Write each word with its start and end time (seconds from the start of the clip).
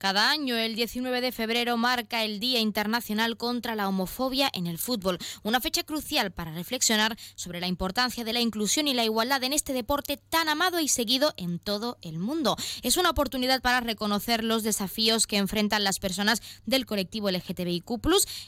Cada 0.00 0.30
año, 0.30 0.56
el 0.56 0.76
19 0.76 1.20
de 1.20 1.30
febrero, 1.30 1.76
marca 1.76 2.24
el 2.24 2.40
Día 2.40 2.58
Internacional 2.58 3.36
contra 3.36 3.74
la 3.74 3.86
Homofobia 3.86 4.48
en 4.54 4.66
el 4.66 4.78
Fútbol, 4.78 5.18
una 5.42 5.60
fecha 5.60 5.82
crucial 5.82 6.30
para 6.32 6.52
reflexionar 6.52 7.18
sobre 7.34 7.60
la 7.60 7.66
importancia 7.66 8.24
de 8.24 8.32
la 8.32 8.40
inclusión 8.40 8.88
y 8.88 8.94
la 8.94 9.04
igualdad 9.04 9.44
en 9.44 9.52
este 9.52 9.74
deporte 9.74 10.16
tan 10.16 10.48
amado 10.48 10.80
y 10.80 10.88
seguido 10.88 11.34
en 11.36 11.58
todo 11.58 11.98
el 12.00 12.18
mundo. 12.18 12.56
Es 12.80 12.96
una 12.96 13.10
oportunidad 13.10 13.60
para 13.60 13.80
reconocer 13.80 14.42
los 14.42 14.62
desafíos 14.62 15.26
que 15.26 15.36
enfrentan 15.36 15.84
las 15.84 15.98
personas 15.98 16.40
del 16.64 16.86
colectivo 16.86 17.30
LGTBIQ 17.30 17.90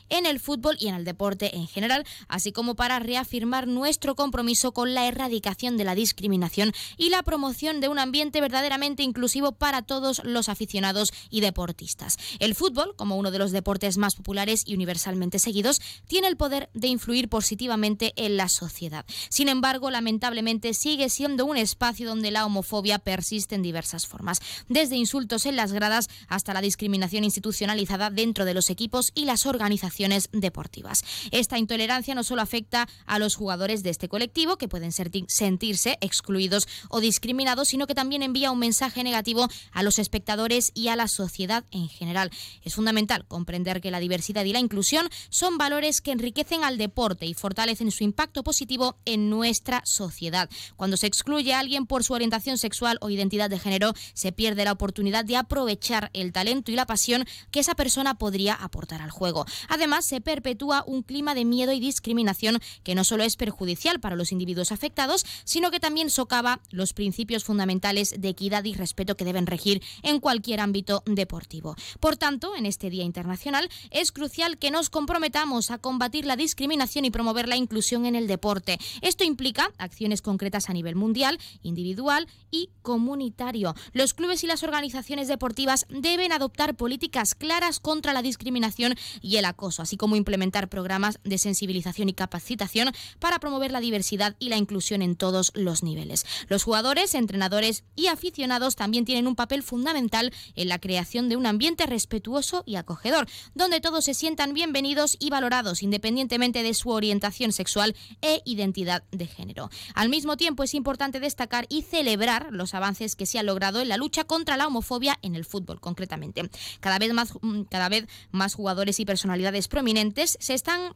en 0.09 0.25
el 0.25 0.41
fútbol 0.41 0.79
y 0.81 0.89
en 0.89 0.95
el 0.95 1.05
deporte 1.05 1.55
en 1.55 1.69
general, 1.69 2.07
así 2.29 2.53
como 2.53 2.77
para 2.77 2.99
reafirmar 2.99 3.67
nuestro 3.67 4.15
compromiso 4.15 4.73
con 4.73 4.95
la 4.95 5.07
erradicación 5.07 5.77
de 5.77 5.85
la 5.85 5.95
discriminación 5.95 6.73
y 6.97 7.11
la 7.11 7.23
promoción 7.23 7.81
de 7.81 7.89
un 7.89 7.99
ambiente 7.99 8.41
verdaderamente 8.41 9.03
inclusivo 9.03 9.53
para 9.53 9.83
todos 9.83 10.23
los 10.25 10.49
aficionados 10.49 11.13
y 11.29 11.42
deportistas. 11.43 12.17
El 12.39 12.55
fútbol, 12.55 12.95
como 12.97 13.17
uno 13.17 13.31
de 13.31 13.39
los 13.39 13.53
deportes 13.53 13.99
más 13.99 14.15
populares 14.15 14.63
y 14.65 14.75
universalmente 14.75 15.39
seguidos, 15.39 15.83
tiene 16.07 16.29
el 16.29 16.39
poder 16.39 16.71
de 16.73 16.89
influir 16.89 17.29
positivamente 17.29 18.15
en 18.17 18.39
la 18.39 18.49
sociedad. 18.49 19.05
Sin 19.29 19.51
embargo, 19.51 19.91
lamentablemente 19.91 20.73
sigue 20.73 21.11
siendo 21.11 21.45
un 21.45 21.59
espacio 21.59 22.09
donde 22.09 22.31
la 22.31 22.47
homofobia 22.47 22.99
persiste 22.99 23.55
en 23.55 23.63
diversas 23.63 24.07
formas, 24.07 24.39
desde 24.69 24.97
insultos 24.97 25.45
en 25.45 25.57
las 25.57 25.73
gradas 25.73 26.09
hasta 26.29 26.55
la 26.55 26.63
discriminación 26.63 27.25
institucionalizada 27.25 28.09
dentro 28.09 28.45
de 28.45 28.55
los 28.55 28.71
equipos 28.71 29.11
y 29.15 29.25
las 29.25 29.45
organizaciones 29.45 30.31
deportivas. 30.33 31.05
Esta 31.33 31.59
intolerancia 31.59 32.15
no 32.15 32.23
solo 32.23 32.43
afecta 32.43 32.89
a 33.05 33.19
los 33.19 33.35
jugadores 33.35 33.83
de 33.83 33.91
este 33.91 34.09
colectivo, 34.09 34.57
que 34.57 34.69
pueden 34.69 34.93
sentirse 34.93 35.99
excluidos 36.01 36.69
o 36.89 37.01
discriminados, 37.01 37.69
sino 37.69 37.89
que 37.89 37.97
también 37.97 38.23
envía 38.23 38.53
un 38.53 38.61
mensaje 38.61 39.03
negativo 39.03 39.49
a 39.73 39.83
los 39.83 39.99
espectadores 39.99 40.71
y 40.75 40.87
a 40.89 40.97
la 40.97 41.09
sociedad 41.09 41.32
en 41.71 41.89
general. 41.89 42.31
Es 42.63 42.75
fundamental 42.75 43.25
comprender 43.27 43.81
que 43.81 43.91
la 43.91 44.01
diversidad 44.01 44.45
y 44.45 44.53
la 44.53 44.59
inclusión 44.59 45.09
son 45.31 45.59
valores 45.59 46.01
que 46.01 46.13
enriquecen 46.13 46.65
al 46.65 46.79
deporte 46.79 47.27
y 47.27 47.35
fortalecen 47.35 47.91
su 47.91 48.05
impacto 48.05 48.43
positivo 48.43 48.97
en 49.05 49.31
nuestra 49.31 49.83
sociedad. 49.85 50.49
Cuando 50.77 50.97
se 50.97 51.07
excluye 51.07 51.55
a 51.55 51.61
alguien 51.61 51.87
por 51.87 52.05
su 52.05 52.13
orientación 52.13 52.59
sexual 52.59 52.99
o 53.01 53.11
identidad 53.11 53.51
de 53.51 53.59
género, 53.59 53.93
se 54.15 54.33
pierde 54.33 54.65
la 54.65 54.73
oportunidad 54.73 55.25
de 55.25 55.37
aprovechar 55.37 56.11
el 56.13 56.33
talento 56.33 56.71
y 56.71 56.77
la 56.77 56.87
pasión 56.87 57.25
que 57.51 57.61
esa 57.61 57.75
persona 57.75 58.15
podría 58.15 58.55
aportar 58.55 59.03
al 59.03 59.11
juego. 59.11 59.47
Además, 59.69 60.05
se 60.05 60.21
perpetúa 60.21 60.85
un 60.87 61.03
clima 61.03 61.35
de 61.35 61.45
miedo 61.45 61.73
y 61.73 61.81
discriminación 61.81 62.59
que 62.83 62.95
no 62.95 63.05
solo 63.05 63.25
es 63.25 63.37
perjudicial 63.37 64.01
para 64.01 64.17
los 64.17 64.33
individuos 64.33 64.73
afectados, 64.73 65.25
sino 65.45 65.71
que 65.71 65.81
también 65.81 66.11
socava 66.11 66.61
los 66.71 66.93
principios 66.93 67.45
fundamentales 67.45 68.15
de 68.19 68.29
equidad 68.29 68.65
y 68.65 68.75
respeto 68.75 69.17
que 69.17 69.25
deben 69.25 69.47
regir 69.47 69.83
en 70.03 70.21
cualquier 70.21 70.61
ámbito 70.61 71.03
deportivo. 71.23 71.77
Por 72.01 72.17
tanto, 72.17 72.57
en 72.57 72.67
este 72.67 72.91
Día 72.91 73.05
Internacional 73.05 73.69
es 73.91 74.11
crucial 74.11 74.59
que 74.59 74.73
nos 74.73 74.91
comprometamos 74.91 75.71
a 75.71 75.79
combatir 75.79 76.25
la 76.27 76.37
discriminación 76.37 77.05
y 77.05 77.11
promover 77.11 77.47
la 77.49 77.57
inclusión 77.57 78.07
en 78.07 78.17
el 78.17 78.27
deporte. 78.27 78.79
Esto 79.03 79.23
implica 79.23 79.71
acciones 79.79 80.21
concretas 80.21 80.69
a 80.69 80.73
nivel 80.73 80.97
mundial, 80.97 81.39
individual 81.63 82.27
y 82.51 82.71
comunitario. 82.83 83.75
Los 83.93 84.15
clubes 84.15 84.43
y 84.43 84.49
las 84.49 84.65
organizaciones 84.65 85.29
deportivas 85.29 85.87
deben 85.89 86.33
adoptar 86.33 86.75
políticas 86.75 87.35
claras 87.35 87.79
contra 87.79 88.13
la 88.13 88.23
discriminación 88.23 88.95
y 89.21 89.37
el 89.37 89.45
acoso, 89.45 89.83
así 89.83 89.97
como 89.97 90.17
implementar 90.17 90.69
programas 90.69 91.21
de 91.23 91.39
sensibilización 91.39 92.09
y 92.09 92.15
capacitación 92.15 92.91
para 93.21 93.39
promover 93.39 93.71
la 93.71 93.81
diversidad 93.81 94.35
y 94.41 94.49
la 94.49 94.57
inclusión 94.57 95.03
en 95.03 95.15
todos 95.15 95.53
los 95.55 95.85
niveles. 95.85 96.27
Los 96.49 96.65
jugadores, 96.65 97.15
entrenadores 97.15 97.85
y 97.95 98.09
aficionados 98.09 98.75
también 98.75 99.05
tienen 99.05 99.29
un 99.29 99.37
papel 99.37 99.63
fundamental 99.63 100.33
en 100.57 100.69
la 100.69 100.79
creación 100.79 101.12
de 101.13 101.37
un 101.37 101.45
ambiente 101.45 101.85
respetuoso 101.85 102.63
y 102.65 102.77
acogedor, 102.77 103.29
donde 103.55 103.83
todos 103.83 104.07
se 104.07 104.15
sientan 104.15 104.55
bienvenidos 104.55 105.17
y 105.21 105.29
valorados 105.29 105.83
independientemente 105.83 106.63
de 106.63 106.73
su 106.73 106.89
orientación 106.89 107.53
sexual 107.53 107.95
e 108.23 108.41
identidad 108.47 109.05
de 109.11 109.27
género. 109.27 109.69
Al 109.95 110.09
mismo 110.09 110.39
tiempo 110.39 110.63
es 110.63 110.73
importante 110.73 111.21
destacar 111.21 111.67
y 111.69 111.83
celebrar 111.83 112.49
los 112.51 112.73
avances 112.73 113.15
que 113.15 113.27
se 113.27 113.39
han 113.39 113.47
logrado 113.47 113.83
en 113.83 113.91
la 113.91 113.99
lucha 113.99 114.25
contra 114.25 114.57
la 114.57 114.67
homofobia 114.67 115.19
en 115.21 115.35
el 115.35 115.45
fútbol, 115.45 115.81
concretamente. 115.81 116.49
Cada 116.81 116.99
vez 116.99 117.13
más, 117.13 117.35
mm, 117.43 117.65
cada 117.65 117.91
vez 117.91 118.07
más 118.31 118.55
jugadores 118.55 118.99
y 118.99 119.05
personalidades 119.05 119.69
prominentes 119.69 120.39
se 120.41 120.55
están 120.55 120.95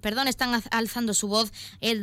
perdón, 0.00 0.28
están 0.28 0.62
alzando 0.70 1.14
su 1.14 1.28
voz 1.28 1.52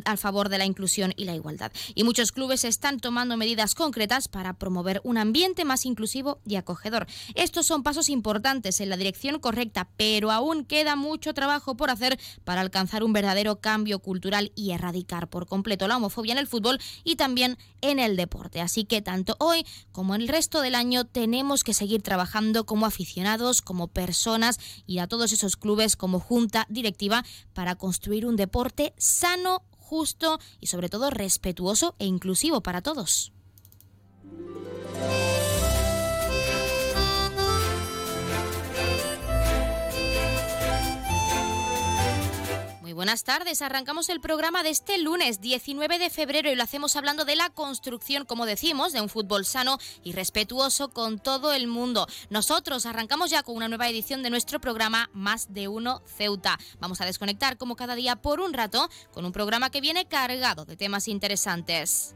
al 0.06 0.18
favor 0.18 0.50
de 0.50 0.58
la 0.58 0.66
inclusión 0.66 1.14
y 1.16 1.26
la 1.26 1.36
igualdad. 1.36 1.72
Y 1.96 2.04
muchos 2.04 2.31
clubes 2.31 2.64
están 2.64 3.00
tomando 3.00 3.38
medidas 3.38 3.76
concretas 3.76 4.28
para 4.28 4.54
promover 4.54 5.02
un 5.04 5.18
ambiente 5.18 5.66
más 5.66 5.86
inclusivo 5.86 6.40
y 6.46 6.56
acogedor. 6.56 7.08
Estos 7.36 7.66
son 7.66 7.84
pasos 7.84 8.09
importantes 8.09 8.80
en 8.80 8.90
la 8.90 8.98
dirección 8.98 9.40
correcta, 9.40 9.90
pero 9.98 10.31
aún 10.31 10.66
queda 10.66 10.96
mucho 10.96 11.34
trabajo 11.34 11.76
por 11.76 11.90
hacer 11.90 12.20
para 12.44 12.62
alcanzar 12.62 13.04
un 13.04 13.14
verdadero 13.14 13.59
cambio 13.59 14.00
cultural 14.00 14.52
y 14.56 14.72
erradicar 14.72 15.30
por 15.30 15.48
completo 15.48 15.88
la 15.88 15.98
homofobia 15.98 16.34
en 16.34 16.40
el 16.40 16.48
fútbol 16.48 16.80
y 17.04 17.16
también 17.16 17.58
en 17.81 18.00
el 18.00 18.16
deporte. 18.16 18.62
Así 18.62 18.86
que 18.86 19.02
tanto 19.02 19.36
hoy 19.40 19.66
como 19.92 20.16
el 20.16 20.28
resto 20.28 20.62
del 20.62 20.75
año 20.75 21.06
tenemos 21.06 21.64
que 21.64 21.74
seguir 21.74 22.02
trabajando 22.02 22.66
como 22.66 22.86
aficionados, 22.86 23.62
como 23.62 23.88
personas 23.88 24.60
y 24.86 25.00
a 25.00 25.08
todos 25.08 25.31
esos 25.31 25.58
clubes 25.58 25.96
como 25.96 26.20
junta 26.20 26.66
directiva 26.70 27.24
para 27.54 27.75
construir 27.84 28.26
un 28.26 28.38
deporte 28.38 28.94
sano, 28.98 29.62
justo 29.72 30.40
y 30.62 30.68
sobre 30.68 30.88
todo 30.88 31.10
respetuoso 31.10 31.96
e 32.00 32.06
inclusivo 32.06 32.62
para 32.62 32.82
todos. 32.82 33.34
Buenas 42.94 43.24
tardes. 43.24 43.62
Arrancamos 43.62 44.09
el 44.09 44.22
programa 44.22 44.64
de 44.64 44.70
este 44.70 44.98
lunes 44.98 45.42
19 45.42 46.00
de 46.00 46.09
febrero 46.09 46.52
y 46.52 46.56
lo 46.56 46.64
hacemos 46.64 46.96
hablando 46.96 47.26
de 47.26 47.36
la 47.36 47.50
construcción, 47.50 48.26
como 48.26 48.46
decimos, 48.46 48.94
de 48.94 49.02
un 49.02 49.09
fútbol 49.09 49.46
sano 49.46 49.80
y 50.04 50.14
respetuoso 50.14 50.90
con 50.90 51.20
todo 51.20 51.54
el 51.54 51.68
mundo. 51.68 52.08
Nosotros 52.30 52.86
arrancamos 52.86 53.30
ya 53.30 53.44
con 53.44 53.56
una 53.56 53.68
nueva 53.68 53.90
edición 53.90 54.24
de 54.24 54.30
nuestro 54.30 54.62
programa 54.62 55.09
Más 55.14 55.54
de 55.54 55.68
Uno 55.68 56.02
Ceuta. 56.06 56.58
Vamos 56.80 57.02
a 57.02 57.06
desconectar 57.06 57.58
como 57.58 57.76
cada 57.76 57.96
día 57.96 58.16
por 58.16 58.40
un 58.40 58.54
rato 58.54 58.90
con 59.12 59.25
un 59.25 59.31
programa 59.31 59.70
que 59.70 59.81
viene 59.81 60.06
cargado 60.06 60.66
de 60.66 60.78
temas 60.78 61.08
interesantes. 61.08 62.16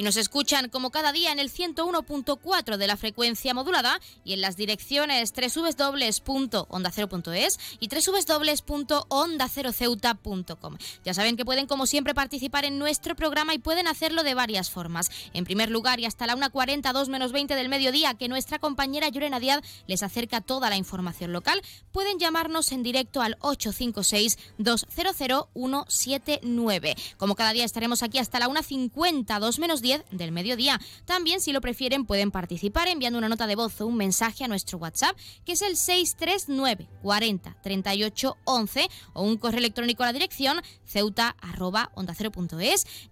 Y 0.00 0.02
nos 0.02 0.16
escuchan 0.16 0.70
como 0.70 0.90
cada 0.90 1.12
día 1.12 1.30
en 1.30 1.38
el 1.38 1.52
101.4 1.52 2.78
de 2.78 2.86
la 2.86 2.96
frecuencia 2.96 3.52
modulada 3.52 4.00
y 4.24 4.32
en 4.32 4.40
las 4.40 4.56
direcciones 4.56 5.34
www.ondacero.es 5.34 7.60
y 7.80 7.88
www.ondaceroceuta.com. 7.88 10.78
Ya 11.04 11.12
saben 11.12 11.36
que 11.36 11.44
pueden 11.44 11.66
como 11.66 11.84
siempre 11.84 12.14
participar 12.14 12.64
en 12.64 12.78
nuestro 12.78 13.14
programa 13.14 13.52
y 13.52 13.58
pueden 13.58 13.88
hacerlo 13.88 14.22
de 14.22 14.32
varias 14.32 14.70
formas. 14.70 15.10
En 15.34 15.44
primer 15.44 15.70
lugar 15.70 16.00
y 16.00 16.06
hasta 16.06 16.26
la 16.26 16.34
1.40, 16.34 16.94
2 16.94 17.08
menos 17.10 17.32
20 17.32 17.54
del 17.54 17.68
mediodía 17.68 18.14
que 18.14 18.28
nuestra 18.28 18.58
compañera 18.58 19.10
Llorena 19.10 19.38
Díaz 19.38 19.60
les 19.86 20.02
acerca 20.02 20.40
toda 20.40 20.70
la 20.70 20.78
información 20.78 21.34
local, 21.34 21.60
pueden 21.92 22.18
llamarnos 22.18 22.72
en 22.72 22.82
directo 22.82 23.20
al 23.20 23.36
856 23.40 24.38
200 24.56 25.46
179. 25.52 26.96
Como 27.18 27.34
cada 27.34 27.52
día 27.52 27.66
estaremos 27.66 28.02
aquí 28.02 28.16
hasta 28.16 28.38
la 28.38 28.48
1.50, 28.48 29.38
2 29.38 29.58
menos 29.58 29.82
10 29.82 29.89
del 30.10 30.32
mediodía. 30.32 30.80
También, 31.04 31.40
si 31.40 31.52
lo 31.52 31.60
prefieren, 31.60 32.06
pueden 32.06 32.30
participar 32.30 32.88
enviando 32.88 33.18
una 33.18 33.28
nota 33.28 33.46
de 33.46 33.56
voz 33.56 33.80
o 33.80 33.86
un 33.86 33.96
mensaje 33.96 34.44
a 34.44 34.48
nuestro 34.48 34.78
WhatsApp, 34.78 35.16
que 35.44 35.52
es 35.52 35.62
el 35.62 35.76
639 35.76 36.88
40 37.02 37.56
38 37.62 38.36
11 38.44 38.88
o 39.14 39.22
un 39.22 39.36
correo 39.36 39.58
electrónico 39.58 40.02
a 40.02 40.06
la 40.06 40.12
dirección 40.12 40.60
ceuta 40.84 41.36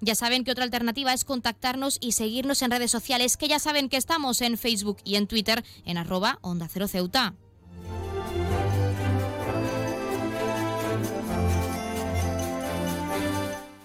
Ya 0.00 0.14
saben 0.14 0.44
que 0.44 0.50
otra 0.50 0.64
alternativa 0.64 1.12
es 1.12 1.25
contactarnos 1.25 1.98
y 2.00 2.12
seguirnos 2.12 2.62
en 2.62 2.70
redes 2.70 2.90
sociales, 2.90 3.36
que 3.36 3.48
ya 3.48 3.58
saben 3.58 3.88
que 3.88 3.96
estamos 3.96 4.40
en 4.40 4.58
Facebook 4.58 4.98
y 5.04 5.16
en 5.16 5.26
Twitter 5.26 5.64
en 5.84 5.98
arroba 5.98 6.38
onda 6.42 6.69
cero 6.69 6.88
ceuta. 6.88 7.34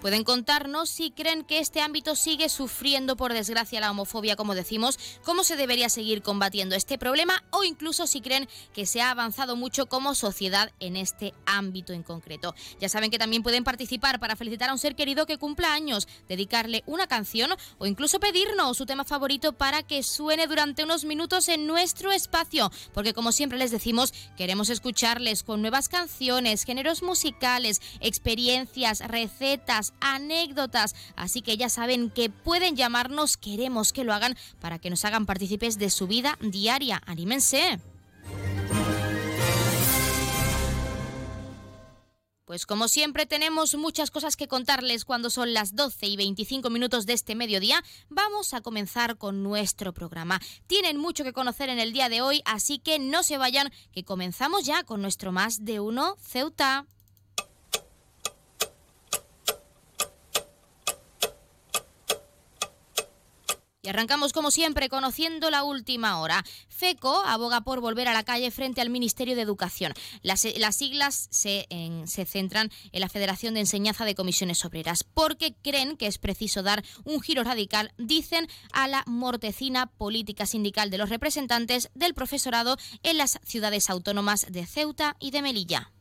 Pueden 0.03 0.25
contarnos 0.25 0.89
si 0.89 1.11
creen 1.11 1.45
que 1.45 1.59
este 1.59 1.79
ámbito 1.79 2.17
sigue 2.17 2.49
sufriendo, 2.49 3.15
por 3.15 3.31
desgracia, 3.31 3.79
la 3.79 3.89
homofobia, 3.89 4.35
como 4.35 4.53
decimos, 4.53 4.99
cómo 5.23 5.45
se 5.45 5.55
debería 5.55 5.87
seguir 5.87 6.21
combatiendo 6.21 6.75
este 6.75 6.97
problema 6.97 7.41
o 7.51 7.63
incluso 7.63 8.05
si 8.05 8.19
creen 8.19 8.49
que 8.73 8.85
se 8.85 8.99
ha 8.99 9.11
avanzado 9.11 9.55
mucho 9.55 9.85
como 9.85 10.13
sociedad 10.13 10.73
en 10.81 10.97
este 10.97 11.33
ámbito 11.45 11.93
en 11.93 12.03
concreto. 12.03 12.53
Ya 12.81 12.89
saben 12.89 13.11
que 13.11 13.17
también 13.17 13.43
pueden 13.43 13.63
participar 13.63 14.19
para 14.19 14.35
felicitar 14.35 14.69
a 14.69 14.73
un 14.73 14.77
ser 14.77 14.93
querido 14.93 15.25
que 15.25 15.37
cumpla 15.37 15.73
años, 15.73 16.09
dedicarle 16.27 16.83
una 16.85 17.07
canción 17.07 17.51
o 17.77 17.85
incluso 17.85 18.19
pedirnos 18.19 18.75
su 18.75 18.85
tema 18.85 19.05
favorito 19.05 19.53
para 19.53 19.83
que 19.83 20.03
suene 20.03 20.47
durante 20.47 20.83
unos 20.83 21.05
minutos 21.05 21.47
en 21.47 21.65
nuestro 21.65 22.11
espacio, 22.11 22.73
porque 22.93 23.13
como 23.13 23.31
siempre 23.31 23.57
les 23.57 23.71
decimos, 23.71 24.13
queremos 24.35 24.69
escucharles 24.69 25.43
con 25.43 25.61
nuevas 25.61 25.87
canciones, 25.87 26.65
géneros 26.65 27.03
musicales, 27.03 27.81
experiencias, 28.01 28.99
recetas, 28.99 29.92
anécdotas, 29.99 30.95
así 31.15 31.41
que 31.41 31.57
ya 31.57 31.69
saben 31.69 32.09
que 32.09 32.29
pueden 32.29 32.75
llamarnos, 32.75 33.37
queremos 33.37 33.93
que 33.93 34.03
lo 34.03 34.13
hagan 34.13 34.35
para 34.59 34.79
que 34.79 34.89
nos 34.89 35.05
hagan 35.05 35.25
partícipes 35.25 35.77
de 35.77 35.89
su 35.89 36.07
vida 36.07 36.37
diaria. 36.41 37.01
Anímense. 37.05 37.79
Pues 42.45 42.65
como 42.65 42.87
siempre 42.87 43.25
tenemos 43.25 43.73
muchas 43.75 44.11
cosas 44.11 44.35
que 44.35 44.47
contarles 44.47 45.05
cuando 45.05 45.29
son 45.29 45.53
las 45.53 45.75
12 45.75 46.05
y 46.05 46.17
25 46.17 46.69
minutos 46.69 47.05
de 47.05 47.13
este 47.13 47.33
mediodía. 47.35 47.81
Vamos 48.09 48.53
a 48.53 48.61
comenzar 48.61 49.17
con 49.17 49.41
nuestro 49.41 49.93
programa. 49.93 50.41
Tienen 50.67 50.97
mucho 50.97 51.23
que 51.23 51.33
conocer 51.33 51.69
en 51.69 51.79
el 51.79 51.93
día 51.93 52.09
de 52.09 52.21
hoy, 52.21 52.41
así 52.45 52.79
que 52.79 52.99
no 52.99 53.23
se 53.23 53.37
vayan, 53.39 53.71
que 53.91 54.03
comenzamos 54.03 54.65
ya 54.65 54.83
con 54.83 55.01
nuestro 55.01 55.31
más 55.31 55.65
de 55.65 55.79
uno 55.79 56.15
Ceuta. 56.21 56.85
Y 63.85 63.89
arrancamos 63.89 64.31
como 64.31 64.49
siempre 64.49 64.87
conociendo 64.87 65.49
la 65.49 65.65
última 65.65 66.21
hora. 66.21 66.45
FECO 66.69 67.21
aboga 67.25 67.65
por 67.65 67.81
volver 67.81 68.07
a 68.07 68.13
la 68.13 68.23
calle 68.23 68.49
frente 68.49 68.79
al 68.79 68.89
Ministerio 68.89 69.35
de 69.35 69.41
Educación. 69.41 69.93
Las, 70.21 70.39
siglas 70.39 71.27
se, 71.31 71.67
se 72.05 72.25
centran 72.25 72.71
en 72.93 73.01
la 73.01 73.09
Federación 73.09 73.55
de 73.55 73.59
Enseñanza 73.59 74.05
de 74.05 74.15
Comisiones 74.15 74.63
Obreras 74.63 75.03
porque 75.03 75.53
creen 75.61 75.97
que 75.97 76.07
es 76.07 76.17
preciso 76.17 76.63
dar 76.63 76.81
un 77.03 77.19
giro 77.19 77.43
radical, 77.43 77.91
dicen, 77.97 78.47
a 78.71 78.87
la 78.87 79.03
mortecina 79.05 79.87
política 79.87 80.45
sindical 80.45 80.89
de 80.89 80.99
los 80.99 81.09
representantes 81.09 81.89
del 81.93 82.13
profesorado 82.13 82.77
en 83.03 83.17
las 83.17 83.37
ciudades 83.43 83.89
autónomas 83.89 84.45
de 84.49 84.65
Ceuta 84.65 85.17
y 85.19 85.31
de 85.31 85.41
Melilla. 85.41 85.91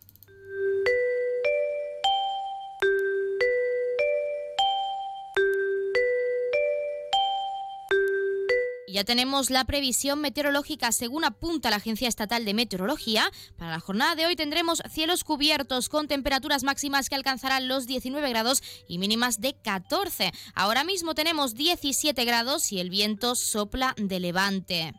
Ya 8.93 9.05
tenemos 9.05 9.49
la 9.49 9.65
previsión 9.65 10.21
meteorológica 10.21 10.93
según 10.93 11.25
apunta 11.25 11.71
la 11.71 11.77
Agencia 11.77 12.09
Estatal 12.09 12.45
de 12.45 12.53
Meteorología. 12.53 13.31
Para 13.57 13.71
la 13.71 13.81
jornada 13.81 14.15
de 14.15 14.27
hoy 14.27 14.37
tendremos 14.37 14.83
cielos 14.91 15.25
cubiertos 15.25 15.89
con 15.89 16.09
temperaturas 16.09 16.63
máximas 16.63 17.09
que 17.09 17.15
alcanzarán 17.15 17.69
los 17.69 17.87
19 17.87 18.29
grados 18.29 18.63
y 18.87 18.99
mínimas 18.99 19.41
de 19.41 19.55
14. 19.55 20.33
Ahora 20.55 20.85
mismo 20.85 21.15
tenemos 21.15 21.55
17 21.55 22.23
grados 22.27 22.71
y 22.71 22.81
el 22.81 22.91
viento 22.91 23.35
sopla 23.35 23.95
de 23.97 24.21
levante. 24.21 24.93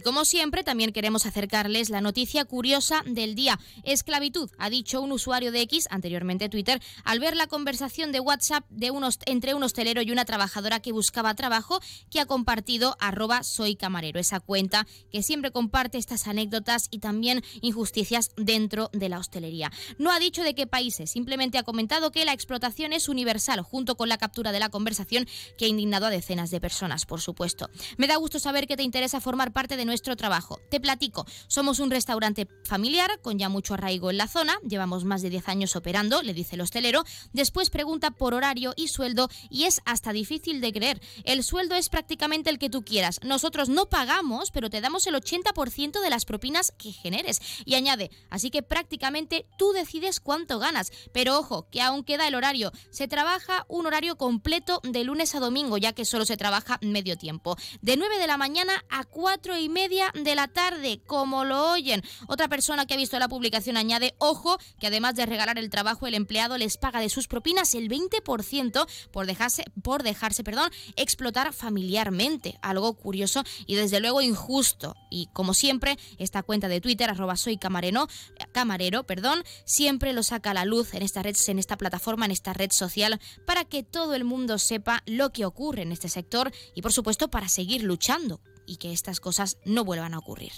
Y 0.00 0.02
como 0.02 0.24
siempre, 0.24 0.64
también 0.64 0.92
queremos 0.92 1.26
acercarles 1.26 1.90
la 1.90 2.00
noticia 2.00 2.46
curiosa 2.46 3.02
del 3.04 3.34
día. 3.34 3.60
Esclavitud, 3.84 4.50
ha 4.56 4.70
dicho 4.70 5.02
un 5.02 5.12
usuario 5.12 5.52
de 5.52 5.60
X, 5.60 5.88
anteriormente 5.90 6.48
Twitter, 6.48 6.80
al 7.04 7.20
ver 7.20 7.36
la 7.36 7.48
conversación 7.48 8.10
de 8.10 8.18
WhatsApp 8.18 8.64
de 8.70 8.90
unos, 8.90 9.18
entre 9.26 9.52
un 9.52 9.62
hostelero 9.62 10.00
y 10.00 10.10
una 10.10 10.24
trabajadora 10.24 10.80
que 10.80 10.92
buscaba 10.92 11.34
trabajo, 11.34 11.80
que 12.10 12.18
ha 12.18 12.24
compartido 12.24 12.96
arroba 12.98 13.42
soy 13.42 13.76
camarero, 13.76 14.18
esa 14.18 14.40
cuenta 14.40 14.86
que 15.12 15.22
siempre 15.22 15.50
comparte 15.50 15.98
estas 15.98 16.26
anécdotas 16.28 16.88
y 16.90 17.00
también 17.00 17.44
injusticias 17.60 18.30
dentro 18.38 18.88
de 18.94 19.10
la 19.10 19.18
hostelería. 19.18 19.70
No 19.98 20.12
ha 20.12 20.18
dicho 20.18 20.42
de 20.42 20.54
qué 20.54 20.66
países, 20.66 21.10
simplemente 21.10 21.58
ha 21.58 21.62
comentado 21.62 22.10
que 22.10 22.24
la 22.24 22.32
explotación 22.32 22.94
es 22.94 23.10
universal, 23.10 23.60
junto 23.60 23.98
con 23.98 24.08
la 24.08 24.16
captura 24.16 24.50
de 24.50 24.60
la 24.60 24.70
conversación 24.70 25.28
que 25.58 25.66
ha 25.66 25.68
indignado 25.68 26.06
a 26.06 26.10
decenas 26.10 26.50
de 26.50 26.58
personas, 26.58 27.04
por 27.04 27.20
supuesto. 27.20 27.68
Me 27.98 28.06
da 28.06 28.16
gusto 28.16 28.38
saber 28.38 28.66
que 28.66 28.78
te 28.78 28.82
interesa 28.82 29.20
formar 29.20 29.52
parte 29.52 29.76
de 29.76 29.89
nuestro 29.90 30.14
trabajo. 30.14 30.60
Te 30.70 30.78
platico, 30.78 31.26
somos 31.48 31.80
un 31.80 31.90
restaurante 31.90 32.46
familiar 32.62 33.20
con 33.22 33.40
ya 33.40 33.48
mucho 33.48 33.74
arraigo 33.74 34.12
en 34.12 34.18
la 34.18 34.28
zona, 34.28 34.56
llevamos 34.64 35.04
más 35.04 35.20
de 35.20 35.30
10 35.30 35.48
años 35.48 35.74
operando, 35.74 36.22
le 36.22 36.32
dice 36.32 36.54
el 36.54 36.60
hostelero, 36.60 37.02
después 37.32 37.70
pregunta 37.70 38.12
por 38.12 38.32
horario 38.34 38.72
y 38.76 38.86
sueldo 38.86 39.28
y 39.50 39.64
es 39.64 39.80
hasta 39.86 40.12
difícil 40.12 40.60
de 40.60 40.72
creer. 40.72 41.00
El 41.24 41.42
sueldo 41.42 41.74
es 41.74 41.88
prácticamente 41.88 42.50
el 42.50 42.60
que 42.60 42.70
tú 42.70 42.84
quieras. 42.84 43.18
Nosotros 43.24 43.68
no 43.68 43.86
pagamos, 43.86 44.52
pero 44.52 44.70
te 44.70 44.80
damos 44.80 45.08
el 45.08 45.16
80% 45.16 46.00
de 46.00 46.10
las 46.10 46.24
propinas 46.24 46.72
que 46.78 46.92
generes. 46.92 47.40
Y 47.64 47.74
añade, 47.74 48.12
así 48.30 48.52
que 48.52 48.62
prácticamente 48.62 49.44
tú 49.58 49.72
decides 49.72 50.20
cuánto 50.20 50.60
ganas. 50.60 50.92
Pero 51.12 51.36
ojo, 51.36 51.68
que 51.68 51.82
aún 51.82 52.04
queda 52.04 52.28
el 52.28 52.36
horario. 52.36 52.70
Se 52.90 53.08
trabaja 53.08 53.66
un 53.68 53.86
horario 53.86 54.14
completo 54.16 54.80
de 54.84 55.02
lunes 55.02 55.34
a 55.34 55.40
domingo, 55.40 55.78
ya 55.78 55.94
que 55.94 56.04
solo 56.04 56.24
se 56.24 56.36
trabaja 56.36 56.78
medio 56.80 57.18
tiempo. 57.18 57.56
De 57.82 57.96
9 57.96 58.18
de 58.18 58.28
la 58.28 58.36
mañana 58.36 58.84
a 58.88 59.02
4 59.02 59.58
y 59.58 59.68
media 59.68 59.79
media 59.80 60.12
de 60.12 60.34
la 60.34 60.46
tarde, 60.46 61.00
como 61.06 61.46
lo 61.46 61.70
oyen. 61.70 62.02
Otra 62.26 62.48
persona 62.48 62.84
que 62.84 62.92
ha 62.92 62.98
visto 62.98 63.18
la 63.18 63.28
publicación 63.28 63.78
añade, 63.78 64.14
ojo, 64.18 64.58
que 64.78 64.88
además 64.88 65.14
de 65.14 65.24
regalar 65.24 65.58
el 65.58 65.70
trabajo, 65.70 66.06
el 66.06 66.12
empleado 66.12 66.58
les 66.58 66.76
paga 66.76 67.00
de 67.00 67.08
sus 67.08 67.28
propinas 67.28 67.74
el 67.74 67.88
20% 67.88 68.86
por 69.10 69.24
dejarse, 69.24 69.64
por 69.82 70.02
dejarse 70.02 70.44
perdón, 70.44 70.70
explotar 70.96 71.54
familiarmente. 71.54 72.58
Algo 72.60 72.92
curioso 72.92 73.42
y 73.66 73.74
desde 73.76 74.00
luego 74.00 74.20
injusto. 74.20 74.96
Y 75.10 75.28
como 75.32 75.54
siempre, 75.54 75.98
esta 76.18 76.42
cuenta 76.42 76.68
de 76.68 76.82
Twitter, 76.82 77.08
arroba 77.08 77.36
soy 77.36 77.56
camarero, 77.56 78.06
camarero, 78.52 79.04
perdón, 79.04 79.42
siempre 79.64 80.12
lo 80.12 80.22
saca 80.22 80.50
a 80.50 80.54
la 80.54 80.66
luz 80.66 80.92
en 80.92 81.02
esta 81.02 81.22
red, 81.22 81.36
en 81.46 81.58
esta 81.58 81.78
plataforma, 81.78 82.26
en 82.26 82.32
esta 82.32 82.52
red 82.52 82.70
social, 82.70 83.18
para 83.46 83.64
que 83.64 83.82
todo 83.82 84.14
el 84.14 84.24
mundo 84.24 84.58
sepa 84.58 85.02
lo 85.06 85.32
que 85.32 85.46
ocurre 85.46 85.82
en 85.82 85.92
este 85.92 86.10
sector 86.10 86.52
y 86.74 86.82
por 86.82 86.92
supuesto 86.92 87.30
para 87.30 87.48
seguir 87.48 87.82
luchando 87.82 88.42
y 88.70 88.76
que 88.76 88.92
estas 88.92 89.18
cosas 89.18 89.58
no 89.64 89.84
vuelvan 89.84 90.14
a 90.14 90.18
ocurrir. 90.18 90.52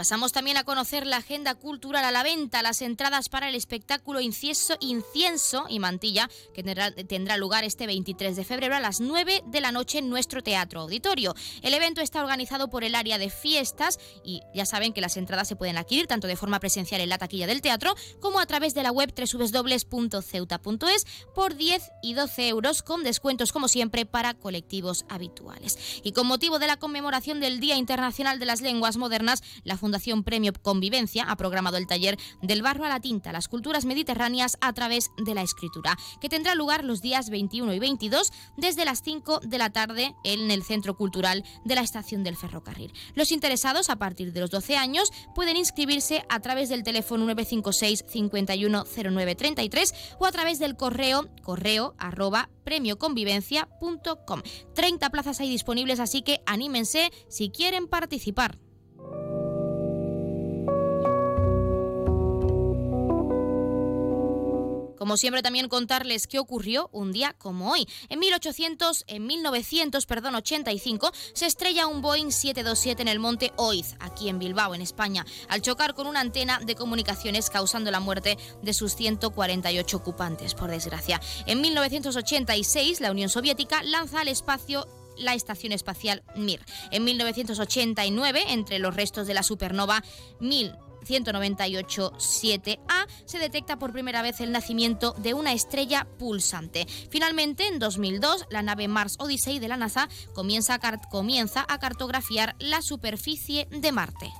Pasamos 0.00 0.32
también 0.32 0.56
a 0.56 0.64
conocer 0.64 1.06
la 1.06 1.18
agenda 1.18 1.54
cultural 1.54 2.02
a 2.06 2.10
la 2.10 2.22
venta, 2.22 2.62
las 2.62 2.80
entradas 2.80 3.28
para 3.28 3.50
el 3.50 3.54
espectáculo 3.54 4.22
Incienso, 4.22 4.78
Incienso 4.80 5.66
y 5.68 5.78
Mantilla, 5.78 6.30
que 6.54 6.62
tendrá, 6.62 7.36
lugar 7.36 7.64
este 7.64 7.86
23 7.86 8.34
de 8.34 8.46
febrero 8.46 8.74
a 8.74 8.80
las 8.80 9.00
9 9.02 9.42
de 9.44 9.60
la 9.60 9.72
noche 9.72 9.98
en 9.98 10.08
nuestro 10.08 10.42
teatro 10.42 10.80
auditorio. 10.80 11.34
El 11.60 11.74
evento 11.74 12.00
está 12.00 12.22
organizado 12.22 12.70
por 12.70 12.82
el 12.82 12.94
área 12.94 13.18
de 13.18 13.28
fiestas 13.28 13.98
y 14.24 14.40
ya 14.54 14.64
saben 14.64 14.94
que 14.94 15.02
las 15.02 15.18
entradas 15.18 15.48
se 15.48 15.56
pueden 15.56 15.76
adquirir 15.76 16.06
tanto 16.06 16.28
de 16.28 16.36
forma 16.36 16.60
presencial 16.60 17.02
en 17.02 17.10
la 17.10 17.18
taquilla 17.18 17.46
del 17.46 17.60
teatro 17.60 17.94
como 18.20 18.40
a 18.40 18.46
través 18.46 18.72
de 18.72 18.82
la 18.82 18.92
web 18.92 19.12
www.ceuta.es 19.14 21.06
por 21.34 21.56
10 21.56 21.90
y 22.02 22.14
12 22.14 22.48
euros 22.48 22.82
con 22.82 23.02
descuentos 23.02 23.52
como 23.52 23.68
siempre 23.68 24.06
para 24.06 24.32
colectivos 24.32 25.04
habituales. 25.10 25.76
Y 26.02 26.12
con 26.12 26.26
motivo 26.26 26.58
de 26.58 26.68
la 26.68 26.78
conmemoración 26.78 27.38
del 27.38 27.60
Día 27.60 27.76
Internacional 27.76 28.38
de 28.38 28.46
las 28.46 28.62
Lenguas 28.62 28.96
Modernas, 28.96 29.42
la 29.64 29.76
Fundación 29.76 29.89
Fundación 29.90 30.22
Premio 30.22 30.52
Convivencia 30.62 31.24
ha 31.24 31.36
programado 31.36 31.76
el 31.76 31.88
taller 31.88 32.16
Del 32.42 32.62
barro 32.62 32.84
a 32.84 32.88
la 32.88 33.00
tinta, 33.00 33.32
las 33.32 33.48
culturas 33.48 33.84
mediterráneas 33.84 34.56
a 34.60 34.72
través 34.72 35.10
de 35.16 35.34
la 35.34 35.42
escritura, 35.42 35.96
que 36.20 36.28
tendrá 36.28 36.54
lugar 36.54 36.84
los 36.84 37.02
días 37.02 37.28
21 37.28 37.74
y 37.74 37.80
22 37.80 38.32
desde 38.56 38.84
las 38.84 39.02
5 39.02 39.40
de 39.40 39.58
la 39.58 39.70
tarde 39.70 40.14
en 40.22 40.52
el 40.52 40.62
Centro 40.62 40.96
Cultural 40.96 41.42
de 41.64 41.74
la 41.74 41.80
Estación 41.80 42.22
del 42.22 42.36
Ferrocarril. 42.36 42.92
Los 43.16 43.32
interesados 43.32 43.90
a 43.90 43.96
partir 43.96 44.32
de 44.32 44.38
los 44.38 44.50
12 44.50 44.76
años 44.76 45.10
pueden 45.34 45.56
inscribirse 45.56 46.24
a 46.28 46.38
través 46.38 46.68
del 46.68 46.84
teléfono 46.84 47.24
956 47.24 48.04
510933 48.06 49.94
o 50.20 50.26
a 50.26 50.30
través 50.30 50.60
del 50.60 50.76
correo 50.76 51.28
correo 51.42 51.96
arroba 51.98 52.48
premioconvivencia.com. 52.62 54.42
30 54.76 55.10
plazas 55.10 55.40
hay 55.40 55.48
disponibles, 55.48 55.98
así 55.98 56.22
que 56.22 56.42
anímense 56.46 57.10
si 57.28 57.50
quieren 57.50 57.88
participar. 57.88 58.56
Como 65.00 65.16
siempre 65.16 65.42
también 65.42 65.70
contarles 65.70 66.26
qué 66.26 66.38
ocurrió 66.38 66.90
un 66.92 67.10
día 67.10 67.34
como 67.38 67.72
hoy. 67.72 67.88
En 68.10 68.18
1800, 68.18 69.04
en 69.06 69.26
1900, 69.26 70.04
perdón, 70.04 70.34
85 70.34 71.10
se 71.32 71.46
estrella 71.46 71.86
un 71.86 72.02
Boeing 72.02 72.30
727 72.30 73.00
en 73.00 73.08
el 73.08 73.18
monte 73.18 73.50
Oiz, 73.56 73.96
aquí 73.98 74.28
en 74.28 74.38
Bilbao, 74.38 74.74
en 74.74 74.82
España, 74.82 75.24
al 75.48 75.62
chocar 75.62 75.94
con 75.94 76.06
una 76.06 76.20
antena 76.20 76.60
de 76.60 76.74
comunicaciones 76.74 77.48
causando 77.48 77.90
la 77.90 78.00
muerte 78.00 78.36
de 78.60 78.74
sus 78.74 78.94
148 78.94 79.96
ocupantes, 79.96 80.52
por 80.52 80.68
desgracia. 80.68 81.18
En 81.46 81.62
1986 81.62 83.00
la 83.00 83.10
Unión 83.10 83.30
Soviética 83.30 83.82
lanza 83.82 84.20
al 84.20 84.28
espacio 84.28 84.86
la 85.16 85.32
Estación 85.32 85.72
Espacial 85.72 86.22
Mir. 86.36 86.60
En 86.90 87.04
1989, 87.04 88.44
entre 88.48 88.78
los 88.78 88.94
restos 88.94 89.26
de 89.26 89.32
la 89.32 89.42
supernova 89.42 90.04
1198-7A, 91.10 93.06
se 93.24 93.38
detecta 93.38 93.78
por 93.78 93.92
primera 93.92 94.22
vez 94.22 94.40
el 94.40 94.52
nacimiento 94.52 95.14
de 95.18 95.34
una 95.34 95.52
estrella 95.52 96.06
pulsante. 96.18 96.86
Finalmente, 97.10 97.66
en 97.66 97.78
2002, 97.78 98.46
la 98.50 98.62
nave 98.62 98.88
Mars 98.88 99.16
Odyssey 99.18 99.58
de 99.58 99.68
la 99.68 99.76
NASA 99.76 100.08
comienza 100.32 100.74
a 101.68 101.78
cartografiar 101.78 102.56
la 102.58 102.82
superficie 102.82 103.68
de 103.70 103.92
Marte. 103.92 104.32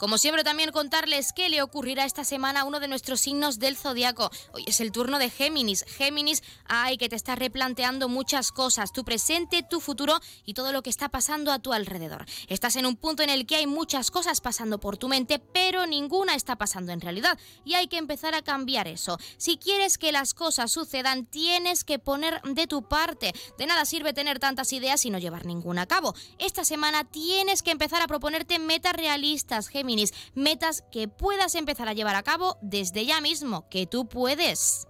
Como 0.00 0.16
siempre, 0.16 0.44
también 0.44 0.72
contarles 0.72 1.34
qué 1.34 1.50
le 1.50 1.60
ocurrirá 1.60 2.06
esta 2.06 2.24
semana 2.24 2.62
a 2.62 2.64
uno 2.64 2.80
de 2.80 2.88
nuestros 2.88 3.20
signos 3.20 3.58
del 3.58 3.76
zodiaco. 3.76 4.30
Hoy 4.54 4.64
es 4.66 4.80
el 4.80 4.92
turno 4.92 5.18
de 5.18 5.28
Géminis. 5.28 5.84
Géminis, 5.84 6.42
ay, 6.64 6.96
que 6.96 7.10
te 7.10 7.16
está 7.16 7.36
replanteando 7.36 8.08
muchas 8.08 8.50
cosas, 8.50 8.94
tu 8.94 9.04
presente, 9.04 9.62
tu 9.62 9.78
futuro 9.78 10.18
y 10.46 10.54
todo 10.54 10.72
lo 10.72 10.82
que 10.82 10.88
está 10.88 11.10
pasando 11.10 11.52
a 11.52 11.58
tu 11.58 11.74
alrededor. 11.74 12.24
Estás 12.48 12.76
en 12.76 12.86
un 12.86 12.96
punto 12.96 13.22
en 13.22 13.28
el 13.28 13.44
que 13.44 13.56
hay 13.56 13.66
muchas 13.66 14.10
cosas 14.10 14.40
pasando 14.40 14.80
por 14.80 14.96
tu 14.96 15.06
mente, 15.06 15.38
pero 15.38 15.84
ninguna 15.84 16.34
está 16.34 16.56
pasando 16.56 16.92
en 16.92 17.02
realidad. 17.02 17.38
Y 17.66 17.74
hay 17.74 17.86
que 17.86 17.98
empezar 17.98 18.34
a 18.34 18.40
cambiar 18.40 18.88
eso. 18.88 19.18
Si 19.36 19.58
quieres 19.58 19.98
que 19.98 20.12
las 20.12 20.32
cosas 20.32 20.72
sucedan, 20.72 21.26
tienes 21.26 21.84
que 21.84 21.98
poner 21.98 22.40
de 22.40 22.66
tu 22.66 22.88
parte. 22.88 23.34
De 23.58 23.66
nada 23.66 23.84
sirve 23.84 24.14
tener 24.14 24.38
tantas 24.38 24.72
ideas 24.72 25.04
y 25.04 25.10
no 25.10 25.18
llevar 25.18 25.44
ninguna 25.44 25.82
a 25.82 25.86
cabo. 25.86 26.14
Esta 26.38 26.64
semana 26.64 27.04
tienes 27.04 27.62
que 27.62 27.70
empezar 27.70 28.00
a 28.00 28.06
proponerte 28.06 28.58
metas 28.58 28.94
realistas, 28.94 29.68
Géminis 29.68 29.89
metas 30.34 30.84
que 30.90 31.08
puedas 31.08 31.54
empezar 31.54 31.88
a 31.88 31.92
llevar 31.92 32.16
a 32.16 32.22
cabo 32.22 32.58
desde 32.62 33.04
ya 33.06 33.20
mismo, 33.20 33.68
que 33.68 33.86
tú 33.86 34.08
puedes. 34.08 34.86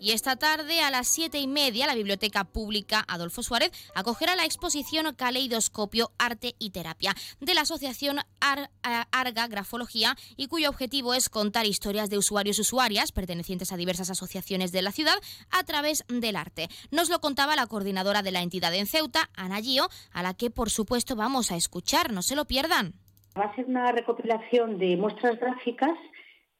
Y 0.00 0.12
esta 0.12 0.36
tarde 0.36 0.80
a 0.80 0.92
las 0.92 1.08
siete 1.08 1.38
y 1.38 1.48
media 1.48 1.86
la 1.88 1.96
Biblioteca 1.96 2.44
Pública 2.44 3.04
Adolfo 3.08 3.42
Suárez 3.42 3.72
acogerá 3.96 4.36
la 4.36 4.44
exposición 4.44 5.12
Caleidoscopio, 5.14 6.12
Arte 6.18 6.54
y 6.60 6.70
Terapia 6.70 7.14
de 7.40 7.54
la 7.54 7.62
Asociación 7.62 8.18
Arga 8.40 9.48
Grafología 9.48 10.14
y 10.36 10.46
cuyo 10.46 10.70
objetivo 10.70 11.14
es 11.14 11.28
contar 11.28 11.66
historias 11.66 12.10
de 12.10 12.18
usuarios 12.18 12.58
y 12.58 12.60
usuarias 12.60 13.10
pertenecientes 13.10 13.72
a 13.72 13.76
diversas 13.76 14.10
asociaciones 14.10 14.70
de 14.70 14.82
la 14.82 14.92
ciudad 14.92 15.16
a 15.50 15.64
través 15.64 16.04
del 16.08 16.36
arte. 16.36 16.68
Nos 16.92 17.08
lo 17.08 17.20
contaba 17.20 17.56
la 17.56 17.66
coordinadora 17.66 18.22
de 18.22 18.30
la 18.30 18.42
entidad 18.42 18.72
en 18.74 18.86
Ceuta, 18.86 19.30
Ana 19.36 19.60
Gio, 19.60 19.88
a 20.12 20.22
la 20.22 20.34
que 20.34 20.50
por 20.50 20.70
supuesto 20.70 21.16
vamos 21.16 21.50
a 21.50 21.56
escuchar, 21.56 22.12
no 22.12 22.22
se 22.22 22.36
lo 22.36 22.44
pierdan. 22.44 22.94
Va 23.36 23.46
a 23.46 23.54
ser 23.56 23.66
una 23.66 23.90
recopilación 23.90 24.78
de 24.78 24.96
muestras 24.96 25.38
gráficas 25.40 25.96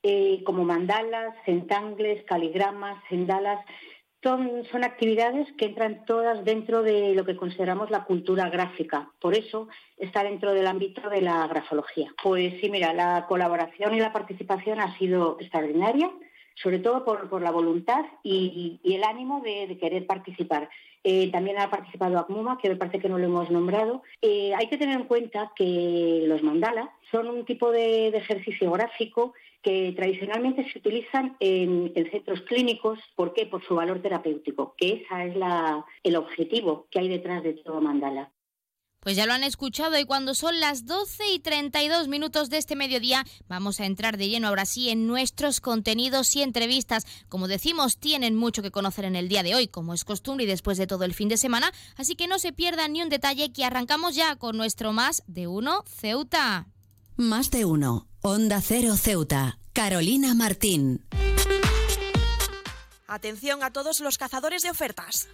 eh, 0.03 0.43
como 0.45 0.65
mandalas, 0.65 1.35
centangles, 1.45 2.25
caligramas, 2.25 3.03
sendalas. 3.09 3.65
Son, 4.23 4.65
son 4.71 4.85
actividades 4.85 5.47
que 5.57 5.67
entran 5.67 6.05
todas 6.05 6.45
dentro 6.45 6.83
de 6.83 7.15
lo 7.15 7.25
que 7.25 7.37
consideramos 7.37 7.91
la 7.91 8.05
cultura 8.05 8.49
gráfica. 8.49 9.11
Por 9.21 9.35
eso 9.35 9.69
está 9.97 10.25
dentro 10.25 10.55
del 10.55 10.67
ámbito 10.67 11.09
de 11.09 11.23
la 11.23 11.47
grafología. 11.47 12.13
Pues 12.23 12.55
sí, 12.61 12.69
mira, 12.69 12.93
la 12.93 13.27
colaboración 13.29 13.95
y 13.95 14.01
la 14.01 14.13
participación 14.13 14.81
ha 14.81 14.97
sido 14.99 15.37
extraordinaria, 15.41 16.11
sobre 16.55 16.81
todo 16.81 17.05
por, 17.05 17.41
la 17.41 17.53
voluntad 17.53 18.05
y, 18.25 18.81
el 18.85 19.05
ánimo 19.05 19.41
de, 19.41 19.79
querer 19.79 20.07
participar. 20.07 20.69
Eh, 21.05 21.31
también 21.31 21.59
ha 21.61 21.71
participado 21.71 22.19
ACMUMA, 22.19 22.59
que 22.59 22.69
me 22.69 22.77
parece 22.77 22.99
que 22.99 23.09
no 23.09 23.19
lo 23.19 23.25
hemos 23.25 23.51
nombrado. 23.51 24.03
Eh, 24.21 24.53
hay 24.55 24.69
que 24.69 24.79
tener 24.79 24.97
en 24.97 25.07
cuenta 25.07 25.53
que 25.55 26.25
los 26.27 26.43
mandalas 26.43 26.89
son 27.13 27.29
un 27.29 27.45
tipo 27.45 27.71
de 27.71 28.09
ejercicio 28.09 28.71
gráfico 28.73 29.33
que 29.63 29.93
tradicionalmente 29.97 30.71
se 30.71 30.79
utilizan 30.79 31.37
en, 31.41 31.93
centros 32.11 32.43
clínicos. 32.43 32.99
¿Por 33.17 33.35
qué? 33.35 33.47
Por 33.47 33.65
su 33.65 33.75
valor 33.75 34.01
terapéutico, 34.01 34.75
que 34.77 35.05
ese 35.05 35.29
es 35.29 35.37
el 36.03 36.17
objetivo 36.17 36.87
que 36.91 37.01
hay 37.01 37.09
detrás 37.09 37.43
de 37.43 37.55
todo 37.55 37.81
mandala. 37.81 38.33
Pues 39.01 39.17
ya 39.17 39.27
lo 39.27 39.33
han 39.33 39.45
escuchado 39.45 39.97
y 39.97 40.05
cuando 40.05 40.35
son 40.35 40.59
las 40.59 40.85
12 40.85 41.33
y 41.33 41.39
32 41.39 42.09
minutos 42.09 42.51
de 42.51 42.59
este 42.59 42.75
mediodía 42.75 43.25
vamos 43.47 43.79
a 43.79 43.87
entrar 43.87 44.17
de 44.17 44.29
lleno 44.29 44.49
ahora 44.49 44.65
sí 44.65 44.91
en 44.91 45.07
nuestros 45.07 45.61
contenidos 45.61 46.35
y 46.35 46.43
entrevistas. 46.43 47.07
Como 47.29 47.47
decimos, 47.47 47.99
tienen 47.99 48.35
mucho 48.35 48.61
que 48.61 48.73
conocer 48.73 49.05
en 49.05 49.15
el 49.15 49.29
día 49.29 49.45
de 49.45 49.55
hoy, 49.55 49.69
como 49.69 49.95
es 49.95 50.05
costumbre 50.05 50.45
y 50.45 50.49
después 50.49 50.79
de 50.79 50.89
todo 50.89 51.05
el 51.05 51.15
fin 51.15 51.29
de 51.29 51.37
semana, 51.37 51.73
así 51.97 52.17
que 52.17 52.27
no 52.27 52.41
se 52.41 52.53
pierdan 52.53 52.93
ni 52.93 53.03
un 53.03 53.09
detalle 53.09 53.53
que 53.53 53.65
arrancamos 53.65 54.17
ya 54.17 54.35
con 54.35 54.57
nuestro 54.57 54.93
Más 54.93 55.23
de 55.29 55.47
Uno 55.47 55.85
Ceuta. 55.87 56.67
Más 57.17 57.51
de 57.51 57.65
Uno, 57.65 58.08
Onda 58.23 58.61
Cero 58.61 58.97
Ceuta, 58.97 59.59
Carolina 59.73 60.35
Martín. 60.35 61.07
Atención 63.07 63.63
a 63.63 63.73
todos 63.73 64.01
los 64.01 64.19
cazadores 64.19 64.63
de 64.63 64.71
ofertas. 64.71 65.29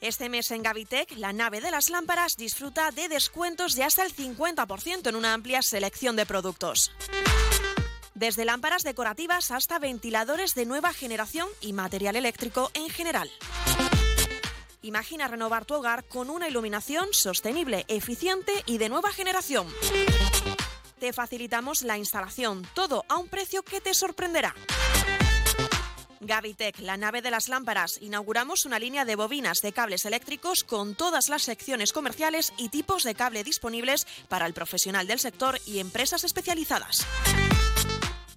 Este 0.00 0.28
mes 0.28 0.52
en 0.52 0.62
Gavitec, 0.62 1.16
la 1.16 1.32
nave 1.32 1.60
de 1.60 1.72
las 1.72 1.90
lámparas 1.90 2.36
disfruta 2.36 2.92
de 2.92 3.08
descuentos 3.08 3.74
de 3.74 3.82
hasta 3.82 4.04
el 4.04 4.14
50% 4.14 5.08
en 5.08 5.16
una 5.16 5.34
amplia 5.34 5.60
selección 5.60 6.14
de 6.14 6.26
productos. 6.26 6.92
Desde 8.14 8.44
lámparas 8.44 8.84
decorativas 8.84 9.50
hasta 9.50 9.80
ventiladores 9.80 10.54
de 10.54 10.64
nueva 10.64 10.92
generación 10.92 11.48
y 11.60 11.72
material 11.72 12.14
eléctrico 12.14 12.70
en 12.74 12.88
general. 12.88 13.28
Imagina 14.82 15.26
renovar 15.26 15.64
tu 15.64 15.74
hogar 15.74 16.04
con 16.04 16.30
una 16.30 16.48
iluminación 16.48 17.08
sostenible, 17.10 17.84
eficiente 17.88 18.52
y 18.64 18.78
de 18.78 18.88
nueva 18.88 19.10
generación. 19.10 19.66
Te 20.98 21.12
facilitamos 21.12 21.82
la 21.82 21.96
instalación, 21.96 22.66
todo 22.74 23.04
a 23.08 23.18
un 23.18 23.28
precio 23.28 23.62
que 23.62 23.80
te 23.80 23.94
sorprenderá. 23.94 24.54
Gavitec, 26.20 26.80
la 26.80 26.96
nave 26.96 27.22
de 27.22 27.30
las 27.30 27.48
lámparas, 27.48 27.98
inauguramos 28.02 28.66
una 28.66 28.80
línea 28.80 29.04
de 29.04 29.14
bobinas 29.14 29.60
de 29.62 29.72
cables 29.72 30.04
eléctricos 30.04 30.64
con 30.64 30.96
todas 30.96 31.28
las 31.28 31.42
secciones 31.42 31.92
comerciales 31.92 32.52
y 32.56 32.70
tipos 32.70 33.04
de 33.04 33.14
cable 33.14 33.44
disponibles 33.44 34.08
para 34.28 34.46
el 34.46 34.54
profesional 34.54 35.06
del 35.06 35.20
sector 35.20 35.60
y 35.66 35.78
empresas 35.78 36.24
especializadas. 36.24 37.06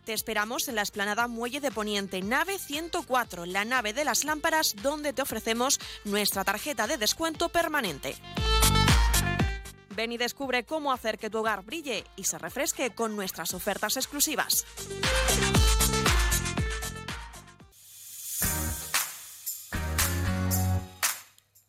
Te 0.06 0.14
esperamos 0.14 0.68
en 0.68 0.76
la 0.76 0.84
esplanada 0.84 1.28
Muelle 1.28 1.62
de 1.62 1.72
Poniente, 1.72 2.22
nave 2.22 2.60
104, 2.60 3.48
la 3.48 3.66
nave 3.66 3.94
de 3.94 4.06
las 4.06 4.24
lámparas, 4.24 4.76
donde 4.84 5.14
te 5.14 5.24
ofrecemos 5.24 5.80
nuestra 6.06 6.44
tarjeta 6.44 6.86
de 6.86 6.98
descuento 6.98 7.50
permanente. 7.50 8.16
Ven 9.96 10.12
y 10.12 10.18
descubre 10.18 10.64
cómo 10.64 10.92
hacer 10.92 11.18
que 11.18 11.30
tu 11.30 11.40
hogar 11.40 11.64
brille 11.64 12.04
y 12.16 12.24
se 12.24 12.38
refresque 12.38 12.92
con 12.92 13.16
nuestras 13.16 13.54
ofertas 13.54 13.98
exclusivas. 13.98 14.66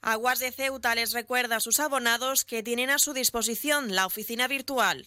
Aguas 0.01 0.41
de 0.41 0.51
Ceuta 0.51 0.95
les 0.97 1.13
recuerda 1.13 1.57
a 1.57 1.61
sus 1.61 1.79
abonados 1.79 2.45
que 2.45 2.63
tienen 2.63 2.91
a 2.91 2.99
su 2.99 3.13
disposición 3.13 3.95
la 3.95 4.07
oficina 4.07 4.49
virtual 4.49 5.07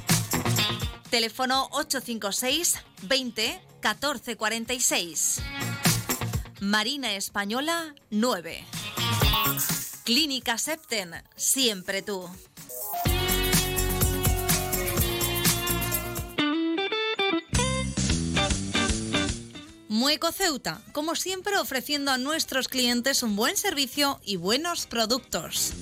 Teléfono 1.11 1.67
856 1.71 2.77
20 3.01 3.61
14 3.81 4.37
46. 4.37 5.41
Marina 6.61 7.15
Española 7.15 7.93
9. 8.11 8.65
Clínica 10.05 10.57
Septen, 10.57 11.21
siempre 11.35 12.01
tú. 12.01 12.29
Mueco 19.89 20.31
Ceuta, 20.31 20.81
como 20.93 21.15
siempre 21.15 21.57
ofreciendo 21.57 22.11
a 22.11 22.17
nuestros 22.17 22.69
clientes 22.69 23.21
un 23.21 23.35
buen 23.35 23.57
servicio 23.57 24.21
y 24.23 24.37
buenos 24.37 24.87
productos. 24.87 25.73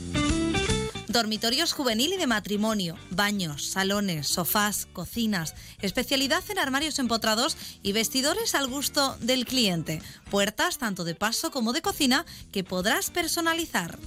Dormitorios 1.09 1.73
juvenil 1.73 2.13
y 2.13 2.17
de 2.17 2.27
matrimonio, 2.27 2.95
baños, 3.09 3.65
salones, 3.65 4.27
sofás, 4.27 4.85
cocinas, 4.93 5.55
especialidad 5.81 6.43
en 6.49 6.59
armarios 6.59 6.99
empotrados 6.99 7.57
y 7.81 7.93
vestidores 7.93 8.53
al 8.53 8.67
gusto 8.67 9.17
del 9.19 9.45
cliente. 9.45 10.03
Puertas 10.29 10.77
tanto 10.77 11.03
de 11.05 11.15
paso 11.15 11.49
como 11.49 11.73
de 11.73 11.81
cocina 11.81 12.27
que 12.51 12.63
podrás 12.63 13.09
personalizar. 13.09 13.97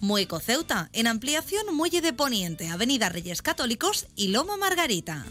Mueco 0.00 0.40
Ceuta, 0.40 0.90
en 0.92 1.06
ampliación 1.06 1.72
Muelle 1.72 2.00
de 2.00 2.12
Poniente, 2.12 2.68
Avenida 2.68 3.08
Reyes 3.08 3.40
Católicos 3.40 4.06
y 4.16 4.28
Loma 4.28 4.56
Margarita. 4.56 5.24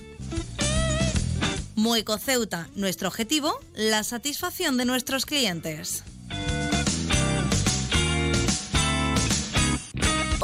Mueco 1.76 2.18
Ceuta, 2.18 2.70
nuestro 2.76 3.10
objetivo, 3.10 3.60
la 3.76 4.06
satisfacción 4.06 4.78
de 4.78 4.86
nuestros 4.86 5.26
clientes. 5.26 6.06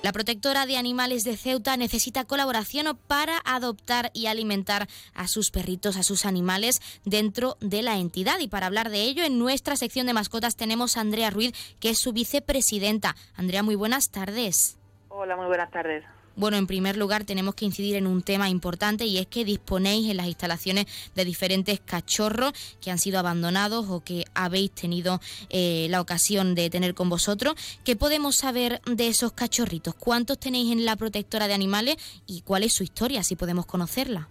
La 0.00 0.12
protectora 0.12 0.64
de 0.64 0.76
animales 0.76 1.24
de 1.24 1.36
Ceuta 1.36 1.76
necesita 1.76 2.24
colaboración 2.24 2.96
para 3.08 3.42
adoptar 3.44 4.12
y 4.14 4.26
alimentar 4.26 4.86
a 5.12 5.26
sus 5.26 5.50
perritos, 5.50 5.96
a 5.96 6.04
sus 6.04 6.24
animales 6.24 6.80
dentro 7.04 7.56
de 7.60 7.82
la 7.82 7.96
entidad. 7.96 8.38
Y 8.38 8.46
para 8.46 8.66
hablar 8.66 8.90
de 8.90 9.02
ello, 9.02 9.24
en 9.24 9.40
nuestra 9.40 9.74
sección 9.74 10.06
de 10.06 10.12
mascotas 10.12 10.54
tenemos 10.54 10.96
a 10.96 11.00
Andrea 11.00 11.30
Ruiz, 11.30 11.52
que 11.80 11.90
es 11.90 11.98
su 11.98 12.12
vicepresidenta. 12.12 13.16
Andrea, 13.36 13.64
muy 13.64 13.74
buenas 13.74 14.10
tardes. 14.10 14.78
Hola, 15.08 15.36
muy 15.36 15.46
buenas 15.46 15.70
tardes. 15.72 16.04
Bueno, 16.38 16.56
en 16.56 16.68
primer 16.68 16.96
lugar 16.96 17.24
tenemos 17.24 17.56
que 17.56 17.64
incidir 17.64 17.96
en 17.96 18.06
un 18.06 18.22
tema 18.22 18.48
importante 18.48 19.04
y 19.04 19.18
es 19.18 19.26
que 19.26 19.44
disponéis 19.44 20.08
en 20.08 20.18
las 20.18 20.28
instalaciones 20.28 20.86
de 21.16 21.24
diferentes 21.24 21.80
cachorros 21.80 22.52
que 22.80 22.92
han 22.92 22.98
sido 22.98 23.18
abandonados 23.18 23.90
o 23.90 24.04
que 24.04 24.22
habéis 24.36 24.70
tenido 24.70 25.18
eh, 25.50 25.88
la 25.90 26.00
ocasión 26.00 26.54
de 26.54 26.70
tener 26.70 26.94
con 26.94 27.10
vosotros. 27.10 27.56
¿Qué 27.84 27.96
podemos 27.96 28.36
saber 28.36 28.80
de 28.86 29.08
esos 29.08 29.32
cachorritos? 29.32 29.96
¿Cuántos 29.96 30.38
tenéis 30.38 30.70
en 30.70 30.84
la 30.84 30.94
protectora 30.94 31.48
de 31.48 31.54
animales 31.54 31.96
y 32.28 32.42
cuál 32.42 32.62
es 32.62 32.72
su 32.72 32.84
historia, 32.84 33.24
si 33.24 33.34
podemos 33.34 33.66
conocerla? 33.66 34.28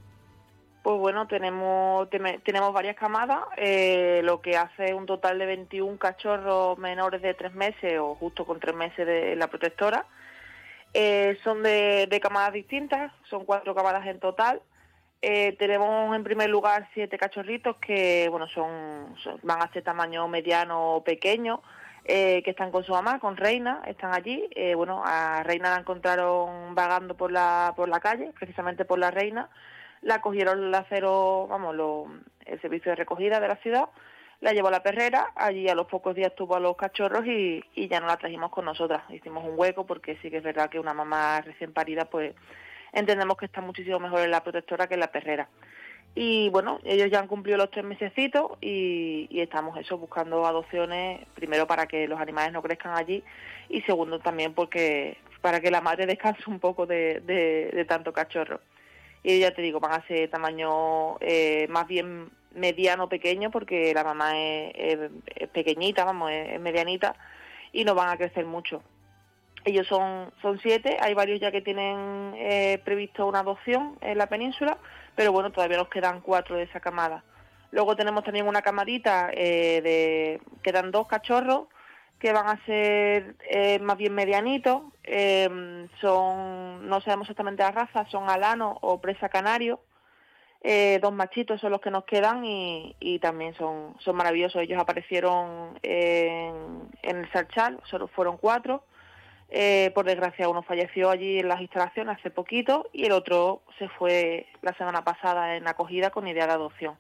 Pues 0.84 0.98
bueno, 1.00 1.28
tenemos 1.28 2.10
tenemos 2.10 2.72
varias 2.72 2.96
camadas, 2.96 3.42
eh, 3.58 4.22
lo 4.24 4.40
que 4.40 4.56
hace 4.56 4.94
un 4.94 5.06
total 5.06 5.40
de 5.40 5.46
21 5.46 5.98
cachorros 5.98 6.78
menores 6.78 7.22
de 7.22 7.34
tres 7.34 7.54
meses 7.54 8.00
o 8.00 8.16
justo 8.16 8.46
con 8.46 8.62
tres 8.62 8.78
meses 8.78 9.06
de 9.06 9.36
la 9.36 9.48
protectora. 9.48 10.06
Eh, 10.94 11.38
son 11.44 11.63
de, 11.63 12.20
camadas 12.22 12.53
distintas, 12.53 13.12
son 13.29 13.46
cuatro 13.46 13.75
camadas 13.75 14.05
en 14.07 14.20
total. 14.20 14.62
Eh, 15.22 15.55
tenemos 15.57 16.16
en 16.16 16.24
primer 16.24 16.50
lugar 16.50 16.88
siete 16.94 17.18
cachorritos 17.18 17.77
que 17.77 18.27
bueno 18.29 18.48
son, 18.48 19.16
van 19.42 19.62
a 19.62 19.72
ser 19.74 19.83
tamaño 19.83 20.27
mediano 20.27 20.96
o 20.96 21.03
pequeño, 21.03 21.62
eh, 22.05 22.42
que 22.44 22.51
están 22.51 22.72
con 22.72 22.83
su 22.83 22.92
mamá, 22.92 23.20
con 23.20 23.35
Reina, 23.35 23.81
están 23.88 24.14
allí. 24.14 24.48
bueno, 24.75 25.01
a 25.05 25.44
Reina 25.44 25.72
la 25.72 25.79
encontraron 25.79 26.75
vagando 26.75 27.16
por 27.16 27.31
la, 27.31 27.74
por 27.75 27.90
la 27.90 28.00
calle, 28.00 28.31
precisamente 28.38 28.85
por 28.85 29.00
la 29.00 29.12
Reina. 29.12 29.50
La 30.01 30.22
cogieron 30.22 30.64
el 30.64 30.75
acero, 30.75 31.48
vamos, 31.48 31.75
el 32.46 32.62
servicio 32.62 32.92
de 32.92 32.96
recogida 32.96 33.40
de 33.40 33.48
la 33.48 33.55
ciudad 33.57 33.90
la 34.40 34.54
llevó 34.54 34.68
a 34.68 34.72
la 34.72 34.84
perrera, 34.84 35.32
allí 35.36 35.68
a 35.68 35.76
los 35.76 35.88
pocos 35.88 36.16
días 36.16 36.36
tuvo 36.36 36.56
a 36.56 36.60
los 36.60 36.76
cachorros 36.76 37.26
y, 37.26 37.64
ya 37.76 38.00
no 38.00 38.08
la 38.08 38.18
trajimos 38.18 38.52
con 38.52 38.66
nosotras. 38.66 39.04
Hicimos 39.10 39.44
un 39.44 39.58
hueco 39.58 39.86
porque 39.86 40.18
sí 40.22 40.30
que 40.30 40.38
es 40.38 40.44
verdad 40.44 40.70
que 40.70 40.80
una 40.80 40.94
mamá 40.94 41.42
recién 41.42 41.74
parida, 41.74 42.06
pues 42.06 42.36
entendemos 42.94 43.38
que 43.38 43.46
está 43.46 43.62
muchísimo 43.62 44.00
mejor 44.00 44.22
en 44.22 44.32
la 44.32 44.44
protectora 44.44 44.88
que 44.88 44.94
en 44.94 45.00
la 45.00 45.12
perrera. 45.12 45.50
Y 46.14 46.50
bueno, 46.50 46.80
ellos 46.84 47.12
ya 47.12 47.20
han 47.20 47.28
cumplido 47.28 47.58
los 47.58 47.70
tres 47.72 47.86
mesecitos 47.86 48.52
y, 48.62 49.28
estamos 49.40 49.78
eso, 49.78 49.98
buscando 49.98 50.46
adopciones, 50.46 51.26
primero 51.36 51.68
para 51.68 51.88
que 51.88 52.08
los 52.08 52.20
animales 52.20 52.54
no 52.54 52.62
crezcan 52.62 52.96
allí 52.96 53.24
y 53.70 53.82
segundo 53.82 54.20
también 54.20 54.54
porque 54.54 55.18
para 55.42 55.60
que 55.60 55.70
la 55.70 55.82
madre 55.82 56.06
descanse 56.06 56.42
un 56.48 56.60
poco 56.60 56.86
de, 56.86 57.22
de, 57.22 57.86
tanto 57.86 58.14
cachorro. 58.14 58.62
Y 59.24 59.40
ya 59.40 59.52
te 59.52 59.62
digo, 59.62 59.80
van 59.80 59.94
a 60.00 60.08
ser 60.08 60.30
tamaño 60.30 61.18
eh, 61.20 61.68
más 61.70 61.88
bien 61.88 62.30
mediano 62.53 63.10
pequeño 63.10 63.51
porque 63.51 63.94
la 63.94 64.03
mamá 64.03 64.31
es, 64.36 64.98
pequeñita, 65.53 66.03
vamos, 66.05 66.31
es, 66.31 66.60
medianita 66.60 67.16
y 67.72 67.86
no 67.86 67.96
van 67.96 68.10
a 68.10 68.18
crecer 68.18 68.46
mucho. 68.46 68.81
Ellos 69.66 69.88
son, 69.88 70.31
son 70.42 70.60
siete, 70.60 70.98
hay 71.01 71.14
varios 71.14 71.40
ya 71.40 71.51
que 71.51 71.62
tienen 71.62 72.33
eh, 72.38 72.81
previsto 72.86 73.27
una 73.27 73.40
adopción 73.40 73.98
en 74.01 74.18
la 74.18 74.27
península, 74.27 74.77
pero 75.16 75.31
bueno, 75.31 75.51
todavía 75.51 75.77
nos 75.77 75.90
quedan 75.90 76.22
cuatro 76.22 76.55
de 76.55 76.64
esa 76.64 76.79
camada. 76.79 77.24
Luego 77.72 77.96
tenemos 77.96 78.24
también 78.24 78.48
una 78.48 78.62
camadita 78.62 79.29
eh, 79.33 79.81
de, 79.81 80.42
quedan 80.64 80.92
dos 80.92 81.07
cachorros 81.07 81.68
que 82.18 82.31
van 82.31 82.48
a 82.48 82.66
ser 82.66 83.36
eh, 83.50 83.77
más 83.79 83.98
bien 83.98 84.16
medianitos, 84.16 84.83
son, 86.01 86.90
no 86.90 87.01
sabemos 87.01 87.25
exactamente 87.25 87.62
la 87.62 87.72
raza, 87.72 88.05
son 88.10 88.29
alano 88.29 88.77
o 88.81 89.00
presa 89.00 89.29
canario, 89.29 89.81
eh, 90.61 91.00
dos 91.01 91.13
machitos 91.13 91.61
son 91.61 91.72
los 91.72 91.81
que 91.81 91.91
nos 91.91 92.03
quedan 92.05 92.43
y, 92.43 93.20
también 93.22 93.53
son, 93.55 93.96
son 94.00 94.15
maravillosos. 94.15 94.61
Ellos 94.61 94.79
aparecieron 94.79 95.79
en, 95.83 96.89
el 97.03 97.31
Sarchal, 97.31 97.79
solo 97.85 98.07
fueron 98.07 98.37
cuatro. 98.37 98.83
Eh, 99.50 99.91
por 99.96 100.05
desgracia 100.05 100.50
uno 100.50 100.61
falleció 100.61 101.09
allí 101.09 101.39
en 101.39 101.48
las 101.48 101.61
instalaciones 101.61 102.17
hace 102.17 102.29
poquito 102.29 102.89
y 102.91 103.05
el 103.05 103.13
otro 103.13 103.61
se 103.79 103.87
fue 103.87 104.46
la 104.61 104.74
semana 104.74 105.05
pasada 105.05 105.55
en 105.55 105.65
acogida 105.70 106.09
con 106.09 106.27
idea 106.27 106.48
de 106.48 106.53
adopción. 106.53 106.96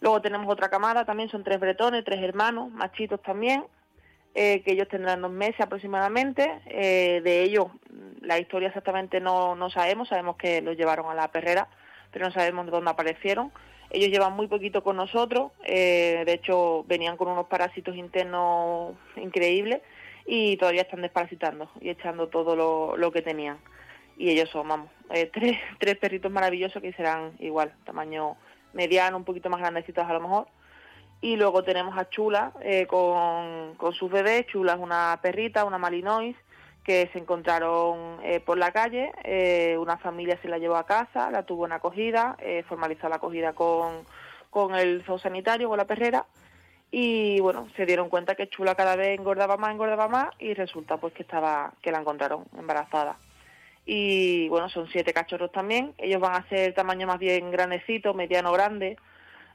Luego 0.00 0.20
tenemos 0.20 0.52
otra 0.52 0.68
camada, 0.68 1.04
también 1.04 1.28
son 1.28 1.44
tres 1.44 1.60
bretones, 1.60 2.04
tres 2.04 2.20
hermanos, 2.22 2.72
machitos 2.72 3.22
también, 3.22 3.64
eh, 4.34 4.62
que 4.62 4.72
ellos 4.72 4.88
tendrán 4.88 5.22
dos 5.22 5.30
meses 5.30 5.60
aproximadamente. 5.60 6.60
de 6.66 7.42
ellos 7.42 7.66
la 8.20 8.38
historia 8.38 8.68
exactamente 8.68 9.20
no, 9.20 9.54
no 9.54 9.70
sabemos, 9.70 10.08
sabemos 10.08 10.36
que 10.36 10.60
los 10.60 10.76
llevaron 10.76 11.08
a 11.08 11.14
la 11.14 11.28
perrera 11.28 11.68
pero 12.14 12.26
no 12.26 12.32
sabemos 12.32 12.66
dónde 12.68 12.90
aparecieron. 12.90 13.52
Ellos 13.90 14.08
llevan 14.08 14.34
muy 14.34 14.46
poquito 14.46 14.82
con 14.82 14.96
nosotros, 14.96 15.50
eh, 15.64 16.22
de 16.24 16.32
hecho 16.32 16.84
venían 16.84 17.16
con 17.16 17.28
unos 17.28 17.46
parásitos 17.48 17.96
internos 17.96 18.94
increíbles 19.16 19.82
y 20.24 20.56
todavía 20.56 20.82
están 20.82 21.02
desparasitando 21.02 21.68
y 21.80 21.90
echando 21.90 22.28
todo 22.28 22.96
lo, 22.96 23.12
que 23.12 23.20
tenían. 23.20 23.58
Y 24.16 24.30
ellos 24.30 24.48
son, 24.50 24.68
vamos, 24.68 24.90
eh, 25.10 25.26
tres, 25.32 25.58
tres 25.78 25.96
perritos 25.96 26.30
maravillosos 26.30 26.80
que 26.80 26.92
serán 26.92 27.32
igual, 27.40 27.74
tamaño 27.84 28.36
mediano, 28.72 29.16
un 29.16 29.24
poquito 29.24 29.50
más 29.50 29.60
grandecitos 29.60 30.04
a 30.04 30.12
lo 30.12 30.20
mejor. 30.20 30.46
Y 31.20 31.36
luego 31.36 31.64
tenemos 31.64 31.98
a 31.98 32.08
Chula 32.08 32.52
eh, 32.62 32.86
con, 32.86 33.74
con 33.76 33.92
sus 33.92 34.10
bebés. 34.10 34.46
Chula 34.46 34.74
es 34.74 34.78
una 34.78 35.18
perrita, 35.20 35.64
una 35.64 35.78
Malinois, 35.78 36.36
que 36.84 37.08
se 37.12 37.18
encontraron 37.18 38.18
eh, 38.22 38.40
por 38.40 38.58
la 38.58 38.70
calle, 38.70 39.10
eh, 39.24 39.76
una 39.78 39.96
familia 39.96 40.38
se 40.42 40.48
la 40.48 40.58
llevó 40.58 40.76
a 40.76 40.86
casa, 40.86 41.30
la 41.30 41.44
tuvo 41.44 41.64
en 41.66 41.72
acogida, 41.72 42.36
eh, 42.40 42.62
formalizó 42.68 43.08
la 43.08 43.16
acogida 43.16 43.54
con, 43.54 44.04
con 44.50 44.74
el 44.74 45.02
zoosanitario, 45.04 45.68
con 45.68 45.78
la 45.78 45.86
perrera, 45.86 46.26
y 46.90 47.40
bueno, 47.40 47.68
se 47.74 47.86
dieron 47.86 48.10
cuenta 48.10 48.34
que 48.34 48.48
Chula 48.48 48.74
cada 48.74 48.96
vez 48.96 49.18
engordaba 49.18 49.56
más, 49.56 49.72
engordaba 49.72 50.08
más, 50.08 50.28
y 50.38 50.52
resulta 50.54 50.98
pues 50.98 51.14
que 51.14 51.22
estaba, 51.22 51.72
que 51.82 51.90
la 51.90 52.00
encontraron 52.00 52.44
embarazada. 52.56 53.16
y 53.86 54.48
bueno, 54.48 54.68
son 54.68 54.86
siete 54.88 55.12
cachorros 55.12 55.52
también. 55.52 55.94
Ellos 55.98 56.20
van 56.20 56.34
a 56.34 56.48
ser 56.48 56.74
tamaño 56.74 57.06
más 57.06 57.18
bien 57.18 57.50
grandecito, 57.50 58.14
mediano 58.14 58.52
grande. 58.52 58.96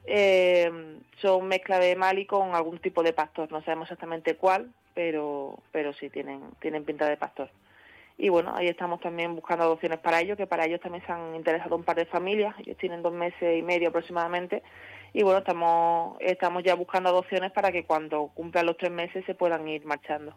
Eh, 0.06 1.00
son 1.22 1.48
mezcla 1.48 1.80
de 1.80 1.96
Mali 1.96 2.26
con 2.26 2.56
algún 2.56 2.80
tipo 2.80 3.04
de 3.04 3.14
pastor, 3.14 3.52
no 3.52 3.62
sabemos 3.62 3.88
exactamente 3.88 4.36
cuál, 4.36 4.72
pero, 4.94 5.60
pero 5.72 5.94
sí 5.94 6.10
tienen, 6.10 6.42
tienen 6.60 6.86
pinta 6.86 7.08
de 7.08 7.18
pastor. 7.18 7.50
Y 8.18 8.30
bueno, 8.30 8.54
ahí 8.56 8.68
estamos 8.68 9.00
también 9.00 9.36
buscando 9.36 9.64
adopciones 9.64 10.00
para 10.00 10.20
ellos, 10.20 10.36
que 10.36 10.48
para 10.48 10.66
ellos 10.66 10.82
también 10.82 11.06
se 11.06 11.12
han 11.12 11.36
interesado 11.36 11.76
un 11.76 11.84
par 11.84 11.96
de 11.96 12.06
familias, 12.06 12.54
ellos 12.60 12.78
tienen 12.78 13.02
dos 13.02 13.14
meses 13.14 13.58
y 13.58 13.62
medio 13.62 13.90
aproximadamente, 13.90 14.62
y 15.14 15.24
bueno, 15.24 15.40
estamos, 15.40 16.18
estamos 16.20 16.64
ya 16.64 16.76
buscando 16.76 17.10
adopciones 17.10 17.52
para 17.52 17.72
que 17.72 17.86
cuando 17.86 18.30
cumplan 18.34 18.66
los 18.66 18.78
tres 18.78 18.92
meses 18.92 19.24
se 19.26 19.36
puedan 19.36 19.68
ir 19.68 19.86
marchando. 19.86 20.34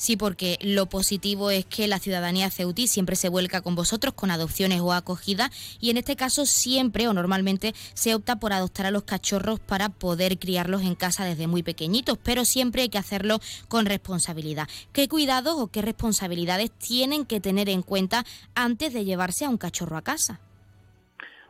Sí, 0.00 0.16
porque 0.16 0.56
lo 0.62 0.86
positivo 0.86 1.50
es 1.50 1.66
que 1.66 1.86
la 1.86 1.98
ciudadanía 1.98 2.50
ceutí 2.50 2.86
siempre 2.86 3.16
se 3.16 3.28
vuelca 3.28 3.60
con 3.60 3.74
vosotros 3.74 4.14
con 4.14 4.30
adopciones 4.30 4.80
o 4.80 4.94
acogida 4.94 5.50
y 5.78 5.90
en 5.90 5.98
este 5.98 6.16
caso 6.16 6.46
siempre 6.46 7.06
o 7.06 7.12
normalmente 7.12 7.74
se 7.92 8.14
opta 8.14 8.36
por 8.36 8.54
adoptar 8.54 8.86
a 8.86 8.90
los 8.92 9.02
cachorros 9.02 9.60
para 9.60 9.90
poder 9.90 10.38
criarlos 10.38 10.80
en 10.84 10.94
casa 10.94 11.26
desde 11.26 11.48
muy 11.48 11.62
pequeñitos, 11.62 12.16
pero 12.16 12.46
siempre 12.46 12.80
hay 12.80 12.88
que 12.88 12.96
hacerlo 12.96 13.40
con 13.68 13.84
responsabilidad. 13.84 14.68
¿Qué 14.94 15.06
cuidados 15.06 15.56
o 15.58 15.66
qué 15.66 15.82
responsabilidades 15.82 16.70
tienen 16.70 17.26
que 17.26 17.40
tener 17.40 17.68
en 17.68 17.82
cuenta 17.82 18.24
antes 18.54 18.94
de 18.94 19.04
llevarse 19.04 19.44
a 19.44 19.50
un 19.50 19.58
cachorro 19.58 19.98
a 19.98 20.02
casa? 20.02 20.40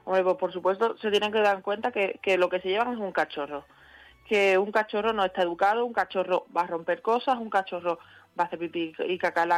Pues, 0.05 0.25
por 0.41 0.53
supuesto 0.53 0.97
se 1.01 1.13
tienen 1.13 1.31
que 1.31 1.39
dar 1.39 1.55
en 1.55 1.63
cuenta 1.63 1.93
que, 1.93 2.19
que 2.21 2.37
lo 2.37 2.49
que 2.49 2.61
se 2.61 2.71
llevan 2.71 2.95
es 2.95 2.99
un 2.99 3.13
cachorro 3.13 3.65
que 4.31 4.57
un 4.59 4.71
cachorro 4.71 5.13
no 5.13 5.25
está 5.25 5.43
educado, 5.43 5.85
un 5.85 5.93
cachorro 5.93 6.47
va 6.57 6.63
a 6.63 6.67
romper 6.69 7.03
cosas, 7.03 7.37
un 7.39 7.51
cachorro 7.51 7.99
va 8.39 8.45
a 8.45 8.47
hacer 8.47 8.59
pipí 8.59 8.93
y 8.99 9.19
caca 9.19 9.43
en 9.43 9.49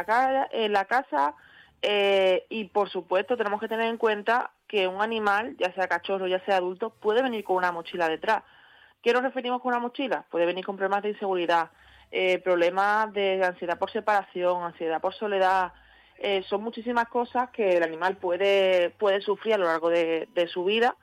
la, 0.73 0.85
casa. 0.85 1.35
Eh, 1.81 2.45
y 2.49 2.65
por 2.65 2.89
supuesto 2.89 3.35
tenemos 3.35 3.59
que 3.59 3.67
tener 3.67 3.87
en 3.87 3.97
cuenta 3.97 4.51
que 4.67 4.87
un 4.87 5.01
animal, 5.01 5.55
ya 5.57 5.73
sea 5.73 5.87
cachorro, 5.87 6.27
ya 6.27 6.43
sea 6.45 6.57
adulto, 6.57 6.91
puede 6.91 7.21
venir 7.21 7.43
con 7.43 7.57
una 7.57 7.71
mochila 7.71 8.07
detrás. 8.07 8.43
¿Qué 9.01 9.11
nos 9.11 9.23
referimos 9.23 9.61
con 9.61 9.69
una 9.69 9.81
mochila? 9.81 10.25
Puede 10.31 10.45
venir 10.45 10.65
con 10.65 10.77
problemas 10.77 11.03
de 11.03 11.09
inseguridad, 11.09 11.71
eh, 12.11 12.39
problemas 12.39 13.11
de 13.11 13.43
ansiedad 13.43 13.77
por 13.77 13.91
separación, 13.91 14.63
ansiedad 14.63 15.01
por 15.01 15.13
soledad. 15.13 15.73
Eh, 16.17 16.43
son 16.47 16.63
muchísimas 16.63 17.09
cosas 17.09 17.49
que 17.49 17.77
el 17.77 17.83
animal 17.83 18.15
puede, 18.15 18.91
puede 18.91 19.19
sufrir 19.19 19.55
a 19.55 19.57
lo 19.57 19.65
largo 19.65 19.89
de, 19.89 20.27
su 20.47 20.63
vida 20.63 20.95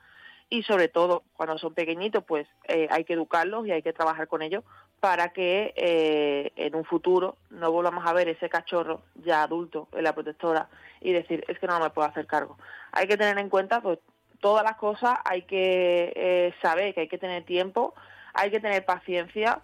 y 0.49 0.63
sobre 0.63 0.87
todo 0.87 1.23
cuando 1.33 1.57
son 1.57 1.73
pequeñitos 1.73 2.23
pues 2.23 2.47
hay 2.89 3.05
que 3.05 3.13
educarlos 3.13 3.67
y 3.67 3.71
hay 3.71 3.81
que 3.81 3.93
trabajar 3.93 4.27
con 4.27 4.41
ellos 4.41 4.63
para 5.01 5.29
que 5.29 5.73
eh, 5.75 6.53
en 6.55 6.75
un 6.75 6.85
futuro 6.85 7.35
no 7.49 7.71
volvamos 7.71 8.05
a 8.05 8.13
ver 8.13 8.29
ese 8.29 8.49
cachorro 8.49 9.01
ya 9.15 9.41
adulto 9.41 9.87
en 9.93 10.03
la 10.03 10.13
protectora 10.13 10.69
y 11.01 11.11
decir 11.11 11.43
es 11.47 11.57
que 11.57 11.65
no 11.65 11.79
me 11.79 11.89
puedo 11.89 12.07
hacer 12.07 12.27
cargo. 12.27 12.57
Hay 12.91 13.07
que 13.07 13.17
tener 13.17 13.37
en 13.39 13.49
cuenta 13.49 13.81
pues 13.81 13.97
todas 14.39 14.63
las 14.63 14.75
cosas, 14.77 15.17
hay 15.25 15.41
que 15.41 16.13
eh, 16.15 16.53
saber 16.61 16.93
que 16.93 17.01
hay 17.01 17.07
que 17.07 17.17
tener 17.17 17.43
tiempo, 17.43 17.95
hay 18.35 18.51
que 18.51 18.59
tener 18.59 18.85
paciencia 18.85 19.61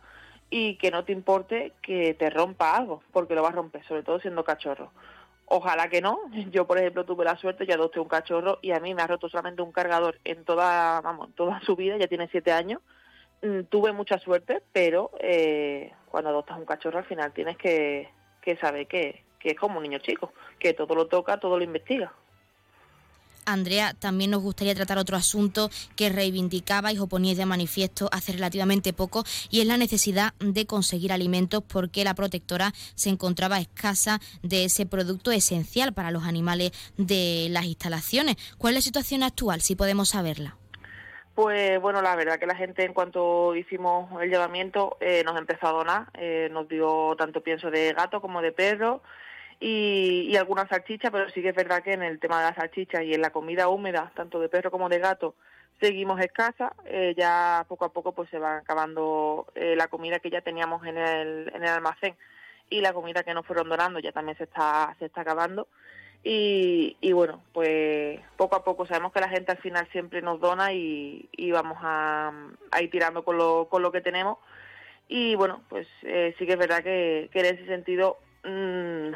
y 0.49 0.75
que 0.77 0.89
no 0.89 1.05
te 1.05 1.11
importe 1.11 1.73
que 1.83 2.15
te 2.15 2.31
rompa 2.31 2.75
algo, 2.75 3.03
porque 3.11 3.35
lo 3.35 3.43
vas 3.43 3.53
a 3.53 3.57
romper, 3.57 3.85
sobre 3.85 4.01
todo 4.01 4.19
siendo 4.19 4.43
cachorro. 4.43 4.91
Ojalá 5.45 5.87
que 5.87 6.01
no. 6.01 6.19
Yo, 6.51 6.65
por 6.65 6.79
ejemplo, 6.79 7.05
tuve 7.05 7.25
la 7.25 7.37
suerte, 7.37 7.67
ya 7.67 7.75
adopté 7.75 7.99
un 7.99 8.07
cachorro 8.07 8.57
y 8.63 8.71
a 8.71 8.79
mí 8.79 8.95
me 8.95 9.03
ha 9.03 9.07
roto 9.07 9.29
solamente 9.29 9.61
un 9.61 9.71
cargador 9.71 10.17
en 10.23 10.45
toda, 10.45 10.99
vamos, 11.01 11.29
toda 11.35 11.59
su 11.61 11.75
vida, 11.75 11.95
ya 11.97 12.07
tiene 12.07 12.27
siete 12.31 12.51
años. 12.51 12.81
Mm, 13.41 13.63
tuve 13.69 13.91
mucha 13.91 14.17
suerte, 14.19 14.63
pero 14.73 15.11
eh, 15.19 15.93
cuando 16.09 16.29
adoptas 16.31 16.57
un 16.57 16.65
cachorro 16.65 16.99
al 16.99 17.05
final 17.05 17.33
tienes 17.33 17.57
que, 17.57 18.09
que 18.41 18.57
saber 18.57 18.87
que, 18.87 19.23
que 19.39 19.49
es 19.49 19.59
como 19.59 19.77
un 19.77 19.83
niño 19.83 19.99
chico, 19.99 20.33
que 20.59 20.73
todo 20.73 20.95
lo 20.95 21.07
toca, 21.07 21.39
todo 21.39 21.57
lo 21.57 21.63
investiga. 21.63 22.11
Andrea, 23.47 23.93
también 23.93 24.31
nos 24.31 24.41
gustaría 24.43 24.75
tratar 24.75 24.97
otro 24.97 25.15
asunto 25.15 25.71
que 25.95 26.09
reivindicabais 26.09 26.99
o 26.99 27.07
poníais 27.07 27.37
de 27.37 27.45
manifiesto 27.45 28.09
hace 28.11 28.33
relativamente 28.33 28.91
poco 28.91 29.23
y 29.49 29.61
es 29.61 29.67
la 29.67 29.77
necesidad 29.77 30.33
de 30.39 30.65
conseguir 30.65 31.13
alimentos 31.13 31.63
porque 31.65 32.03
la 32.03 32.13
protectora 32.13 32.73
se 32.95 33.09
encontraba 33.09 33.59
escasa 33.59 34.19
de 34.43 34.65
ese 34.65 34.85
producto 34.85 35.31
esencial 35.31 35.93
para 35.93 36.11
los 36.11 36.25
animales 36.25 36.71
de 36.97 37.47
las 37.49 37.65
instalaciones. 37.65 38.35
¿Cuál 38.57 38.73
es 38.73 38.79
la 38.79 38.81
situación 38.81 39.23
actual, 39.23 39.61
si 39.61 39.75
podemos 39.75 40.09
saberla? 40.09 40.57
Pues 41.37 41.79
bueno, 41.79 42.01
la 42.01 42.15
verdad 42.15 42.39
que 42.39 42.47
la 42.47 42.55
gente 42.55 42.83
en 42.83 42.93
cuanto 42.95 43.55
hicimos 43.55 44.09
el 44.23 44.31
llevamiento 44.31 44.97
eh, 44.99 45.21
nos 45.23 45.37
empezó 45.37 45.67
a 45.67 45.71
donar, 45.71 46.07
eh, 46.15 46.49
nos 46.51 46.67
dio 46.67 47.15
tanto 47.15 47.43
pienso 47.43 47.69
de 47.69 47.93
gato 47.93 48.21
como 48.21 48.41
de 48.41 48.51
perro 48.51 49.03
y, 49.59 50.25
y 50.31 50.35
alguna 50.35 50.67
salchicha, 50.67 51.11
pero 51.11 51.29
sí 51.29 51.43
que 51.43 51.49
es 51.49 51.55
verdad 51.55 51.83
que 51.83 51.93
en 51.93 52.01
el 52.01 52.19
tema 52.19 52.39
de 52.39 52.45
las 52.47 52.55
salchichas 52.55 53.03
y 53.03 53.13
en 53.13 53.21
la 53.21 53.29
comida 53.29 53.69
húmeda, 53.69 54.11
tanto 54.15 54.39
de 54.39 54.49
perro 54.49 54.71
como 54.71 54.89
de 54.89 54.97
gato, 54.97 55.35
seguimos 55.79 56.19
escasa. 56.21 56.73
Eh, 56.85 57.13
ya 57.15 57.63
poco 57.69 57.85
a 57.85 57.93
poco 57.93 58.13
pues 58.13 58.31
se 58.31 58.39
va 58.39 58.57
acabando 58.57 59.45
la 59.53 59.89
comida 59.89 60.17
que 60.17 60.31
ya 60.31 60.41
teníamos 60.41 60.87
en 60.87 60.97
el, 60.97 61.51
en 61.53 61.61
el 61.61 61.69
almacén 61.69 62.15
y 62.71 62.81
la 62.81 62.93
comida 62.93 63.21
que 63.21 63.35
nos 63.35 63.45
fueron 63.45 63.69
donando 63.69 63.99
ya 63.99 64.11
también 64.11 64.39
se 64.39 64.45
está, 64.45 64.95
se 64.97 65.05
está 65.05 65.21
acabando. 65.21 65.67
Y, 66.23 66.97
y, 66.99 67.11
bueno, 67.13 67.41
pues 67.53 68.19
poco 68.35 68.55
a 68.55 68.63
poco 68.63 68.85
sabemos 68.85 69.13
que 69.13 69.21
la 69.21 69.29
gente 69.29 69.51
al 69.51 69.59
final 69.59 69.87
siempre 69.91 70.21
nos 70.21 70.39
dona 70.39 70.73
y, 70.73 71.29
vamos 71.51 71.77
a, 71.81 72.31
ir 72.81 72.89
tirando 72.89 73.23
con 73.23 73.37
lo, 73.37 73.67
con 73.69 73.81
lo 73.81 73.91
que 73.91 74.01
tenemos. 74.01 74.37
Y 75.07 75.35
bueno, 75.35 75.61
pues 75.69 75.87
eh, 76.03 76.35
sí 76.37 76.45
que 76.45 76.53
es 76.53 76.59
verdad 76.59 76.83
que, 76.83 77.29
en 77.31 77.45
ese 77.45 77.65
sentido 77.65 78.17
mmm, 78.43 79.13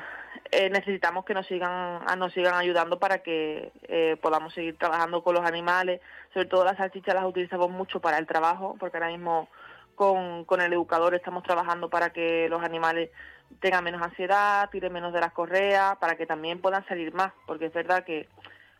eh, 0.52 0.70
necesitamos 0.70 1.26
que 1.26 1.34
nos 1.34 1.46
sigan 1.48 2.06
nos 2.18 2.34
sigan 2.34 2.56
ayudando 2.56 3.00
para 3.00 3.20
que 3.20 3.72
eh, 3.84 4.16
podamos 4.22 4.54
seguir 4.54 4.78
trabajando 4.78 5.24
con 5.24 5.36
los 5.36 5.46
animales 5.46 6.02
sobre 6.34 6.48
todo 6.48 6.64
las 6.66 6.78
salchichas 6.78 7.16
las 7.16 7.26
utilizamos 7.26 7.70
mucho 7.70 8.00
para 8.00 8.18
el 8.18 8.28
trabajo 8.28 8.76
porque 8.80 8.98
ahora 8.98 9.10
mismo 9.10 9.50
con 9.96 10.62
el 10.62 10.74
educador 10.74 11.14
estamos 11.14 11.44
trabajando 11.44 11.90
para 11.90 12.12
que 12.12 12.50
los 12.50 12.64
animales 12.64 13.12
tengan 13.60 13.84
menos 13.84 14.02
ansiedad 14.02 14.70
tiren 14.70 14.94
menos 14.94 15.14
de 15.14 15.20
las 15.20 15.34
correas 15.34 15.98
para 15.98 16.16
que 16.16 16.26
también 16.26 16.60
puedan 16.60 16.86
salir 16.88 17.14
más 17.14 17.34
porque 17.46 17.66
es 17.66 17.74
verdad 17.74 18.04
que 18.04 18.28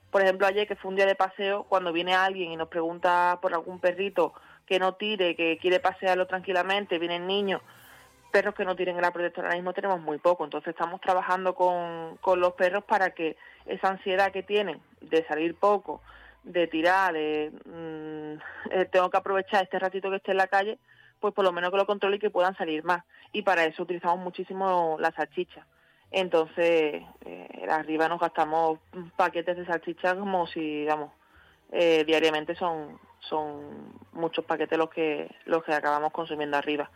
por 0.10 0.22
ejemplo 0.22 0.48
ayer 0.48 0.68
que 0.68 0.76
fue 0.76 0.90
un 0.90 0.96
día 0.96 1.06
de 1.06 1.16
paseo 1.16 1.64
cuando 1.64 1.94
viene 1.94 2.14
alguien 2.14 2.52
y 2.52 2.58
nos 2.58 2.68
pregunta 2.68 3.40
por 3.42 3.54
algún 3.54 3.80
perrito 3.80 4.34
que 4.66 4.80
no 4.80 4.94
tire 4.94 5.36
que 5.36 5.58
quiere 5.58 5.80
pasearlo 5.80 6.28
tranquilamente 6.28 7.00
vienen 7.00 7.28
niños 7.28 7.62
perros 8.32 8.56
que 8.56 8.66
no 8.66 8.76
tienen 8.76 9.00
la 9.00 9.12
protectora 9.12 9.48
ahora 9.48 9.58
mismo 9.58 9.74
tenemos 9.74 10.02
muy 10.02 10.18
poco, 10.18 10.44
entonces 10.44 10.70
estamos 10.70 11.00
trabajando 11.02 11.54
con, 11.54 12.18
con 12.18 12.40
los 12.40 12.54
perros 12.54 12.84
para 12.86 13.12
que 13.12 13.38
esa 13.66 13.90
ansiedad 13.90 14.32
que 14.32 14.42
tienen 14.42 14.82
de 15.02 15.24
salir 15.28 15.54
poco, 15.56 16.02
de 16.44 16.68
tirar, 16.68 17.14
de 17.14 17.52
mm, 17.66 18.72
eh, 18.72 18.86
tengo 18.86 19.10
que 19.10 19.18
aprovechar 19.18 19.64
este 19.64 19.78
ratito 19.78 20.10
que 20.10 20.16
esté 20.16 20.32
en 20.32 20.38
la 20.38 20.48
calle, 20.48 20.80
pues 21.22 21.34
por 21.34 21.46
lo 21.46 21.54
menos 21.54 21.72
que 21.72 21.78
lo 21.78 21.86
controle 21.86 22.18
y 22.18 22.20
que 22.20 22.30
puedan 22.30 22.58
salir 22.58 22.84
más. 22.84 23.04
Y 23.32 23.44
para 23.44 23.64
eso 23.64 23.84
utilizamos 23.84 24.20
muchísimo 24.20 24.98
la 25.00 25.12
salchicha. 25.12 25.66
Entonces, 26.12 27.04
eh, 27.26 27.68
arriba 27.70 28.10
nos 28.10 28.20
gastamos 28.20 28.80
paquetes 29.16 29.56
de 29.56 29.66
salchicha 29.66 30.16
como 30.16 30.46
si, 30.48 30.60
digamos, 30.60 31.12
eh, 31.72 32.04
diariamente 32.06 32.56
son, 32.56 33.00
son 33.20 33.94
muchos 34.12 34.44
paquetes 34.44 34.78
los 34.78 34.90
que, 34.90 35.34
los 35.46 35.64
que 35.64 35.74
acabamos 35.74 36.12
consumiendo 36.12 36.58
arriba 36.58 36.90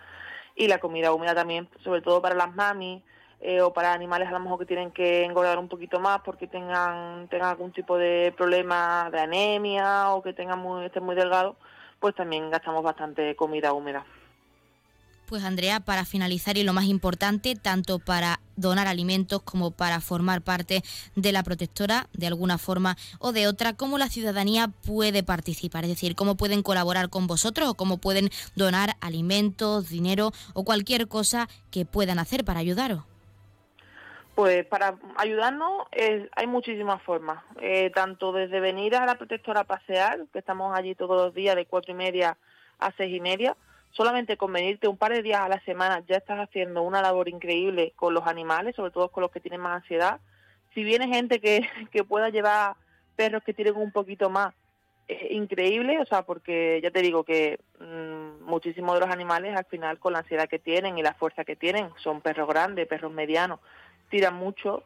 y 0.56 0.68
la 0.68 0.80
comida 0.80 1.14
húmeda 1.14 1.36
también, 1.36 1.70
sobre 1.84 2.02
todo 2.02 2.22
para 2.22 2.36
las 2.36 2.54
mamis 2.56 3.04
eh, 3.42 3.62
o 3.62 3.74
para 3.74 3.94
animales 3.94 4.30
a 4.30 4.32
lo 4.32 4.40
mejor 4.40 4.60
que 4.60 4.66
tienen 4.66 4.92
que 4.92 5.24
engordar 5.24 5.60
un 5.60 5.68
poquito 5.68 6.00
más 6.00 6.22
porque 6.22 6.48
tengan, 6.48 7.28
tengan 7.28 7.50
algún 7.50 7.72
tipo 7.72 7.98
de 7.98 8.34
problema 8.36 9.10
de 9.12 9.20
anemia 9.20 10.10
o 10.12 10.24
que 10.24 10.34
tengan 10.34 10.60
muy, 10.60 10.86
estén 10.86 11.04
muy 11.04 11.16
delgados, 11.16 11.56
pues 12.00 12.16
también 12.16 12.50
gastamos 12.50 12.84
bastante 12.84 13.36
comida 13.36 13.74
húmeda. 13.74 14.06
Pues 15.26 15.44
Andrea, 15.44 15.80
para 15.80 16.06
finalizar 16.06 16.56
y 16.56 16.64
lo 16.64 16.74
más 16.74 16.86
importante, 16.86 17.56
tanto 17.56 17.98
para 17.98 18.40
donar 18.56 18.88
alimentos 18.88 19.42
como 19.42 19.72
para 19.72 20.00
formar 20.00 20.44
parte 20.44 20.84
de 21.16 21.32
la 21.32 21.42
protectora 21.42 22.08
de 22.14 22.28
alguna 22.28 22.60
forma 22.60 22.96
o 23.18 23.32
de 23.32 23.48
otra, 23.48 23.74
cómo 23.74 23.98
la 23.98 24.08
ciudadanía 24.08 24.68
puede 24.68 25.24
participar, 25.24 25.84
es 25.84 25.90
decir, 25.90 26.16
cómo 26.16 26.36
pueden 26.36 26.62
colaborar 26.62 27.10
con 27.10 27.26
vosotros 27.26 27.70
o 27.70 27.74
cómo 27.74 27.98
pueden 27.98 28.30
donar 28.56 28.98
alimentos, 29.02 29.90
dinero 29.90 30.32
o 30.54 30.64
cualquier 30.64 31.08
cosa 31.08 31.50
que 31.72 31.86
puedan 31.86 32.20
hacer 32.20 32.46
para 32.46 32.60
ayudaros. 32.60 33.02
Pues 34.36 34.66
para 34.66 34.96
ayudarnos 35.16 35.88
hay 36.36 36.46
muchísimas 36.46 37.02
formas, 37.04 37.42
eh, 37.62 37.90
tanto 37.96 38.34
desde 38.34 38.60
venir 38.60 38.94
a 38.98 39.06
la 39.06 39.16
protectora 39.16 39.62
a 39.62 39.64
pasear, 39.64 40.26
que 40.34 40.40
estamos 40.40 40.78
allí 40.78 40.94
todos 40.94 41.16
los 41.16 41.34
días 41.34 41.56
de 41.56 41.66
cuatro 41.66 41.94
y 41.94 41.96
media 41.96 42.38
a 42.78 42.92
seis 42.98 43.16
y 43.16 43.22
media, 43.22 43.56
solamente 43.92 44.36
con 44.36 44.52
venirte 44.52 44.90
un 44.90 44.98
par 44.98 45.14
de 45.14 45.22
días 45.22 45.40
a 45.40 45.48
la 45.48 45.62
semana 45.62 46.04
ya 46.06 46.18
estás 46.18 46.38
haciendo 46.38 46.82
una 46.82 47.02
labor 47.02 47.30
increíble 47.30 47.94
con 47.96 48.14
los 48.14 48.28
animales, 48.28 48.76
sobre 48.76 48.92
todo 48.92 49.08
con 49.08 49.22
los 49.22 49.32
que 49.32 49.40
tienen 49.40 49.62
más 49.62 49.82
ansiedad. 49.82 50.20
Si 50.74 50.84
viene 50.84 51.08
gente 51.08 51.40
que, 51.40 51.62
que 51.94 52.04
pueda 52.04 52.28
llevar 52.28 52.76
perros 53.16 53.42
que 53.42 53.54
tienen 53.54 53.78
un 53.78 53.94
poquito 53.94 54.30
más, 54.30 54.54
es 55.08 55.32
increíble, 55.32 56.00
o 56.00 56.06
sea, 56.06 56.24
porque 56.24 56.80
ya 56.82 56.92
te 56.92 57.02
digo 57.02 57.24
que 57.24 57.60
mmm, 57.80 58.44
muchísimos 58.44 58.96
de 58.96 59.02
los 59.06 59.10
animales 59.10 59.56
al 59.56 59.66
final 59.66 60.00
con 60.00 60.14
la 60.14 60.20
ansiedad 60.20 60.50
que 60.50 60.60
tienen 60.60 60.98
y 60.98 61.04
la 61.04 61.14
fuerza 61.14 61.46
que 61.46 61.56
tienen, 61.56 61.90
son 61.98 62.22
perros 62.22 62.48
grandes, 62.50 62.88
perros 62.88 63.14
medianos, 63.14 63.60
tiran 64.10 64.36
mucho 64.36 64.84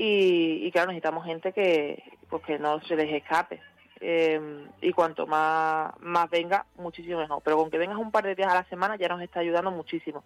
y, 0.00 0.70
claro, 0.70 0.86
necesitamos 0.88 1.24
gente 1.24 1.52
que, 1.52 2.04
pues 2.28 2.44
que 2.44 2.58
no 2.58 2.80
se 2.82 2.96
les 2.96 3.12
escape. 3.12 3.60
Eh, 4.00 4.68
y 4.80 4.92
cuanto 4.92 5.26
más, 5.26 5.92
más 5.98 6.30
venga, 6.30 6.66
muchísimo 6.76 7.18
mejor. 7.18 7.42
Pero 7.44 7.56
con 7.56 7.68
que 7.70 7.78
vengas 7.78 7.98
un 7.98 8.12
par 8.12 8.22
de 8.24 8.36
días 8.36 8.52
a 8.52 8.54
la 8.54 8.62
semana 8.64 8.96
ya 8.96 9.08
nos 9.08 9.20
está 9.20 9.40
ayudando 9.40 9.72
muchísimo. 9.72 10.22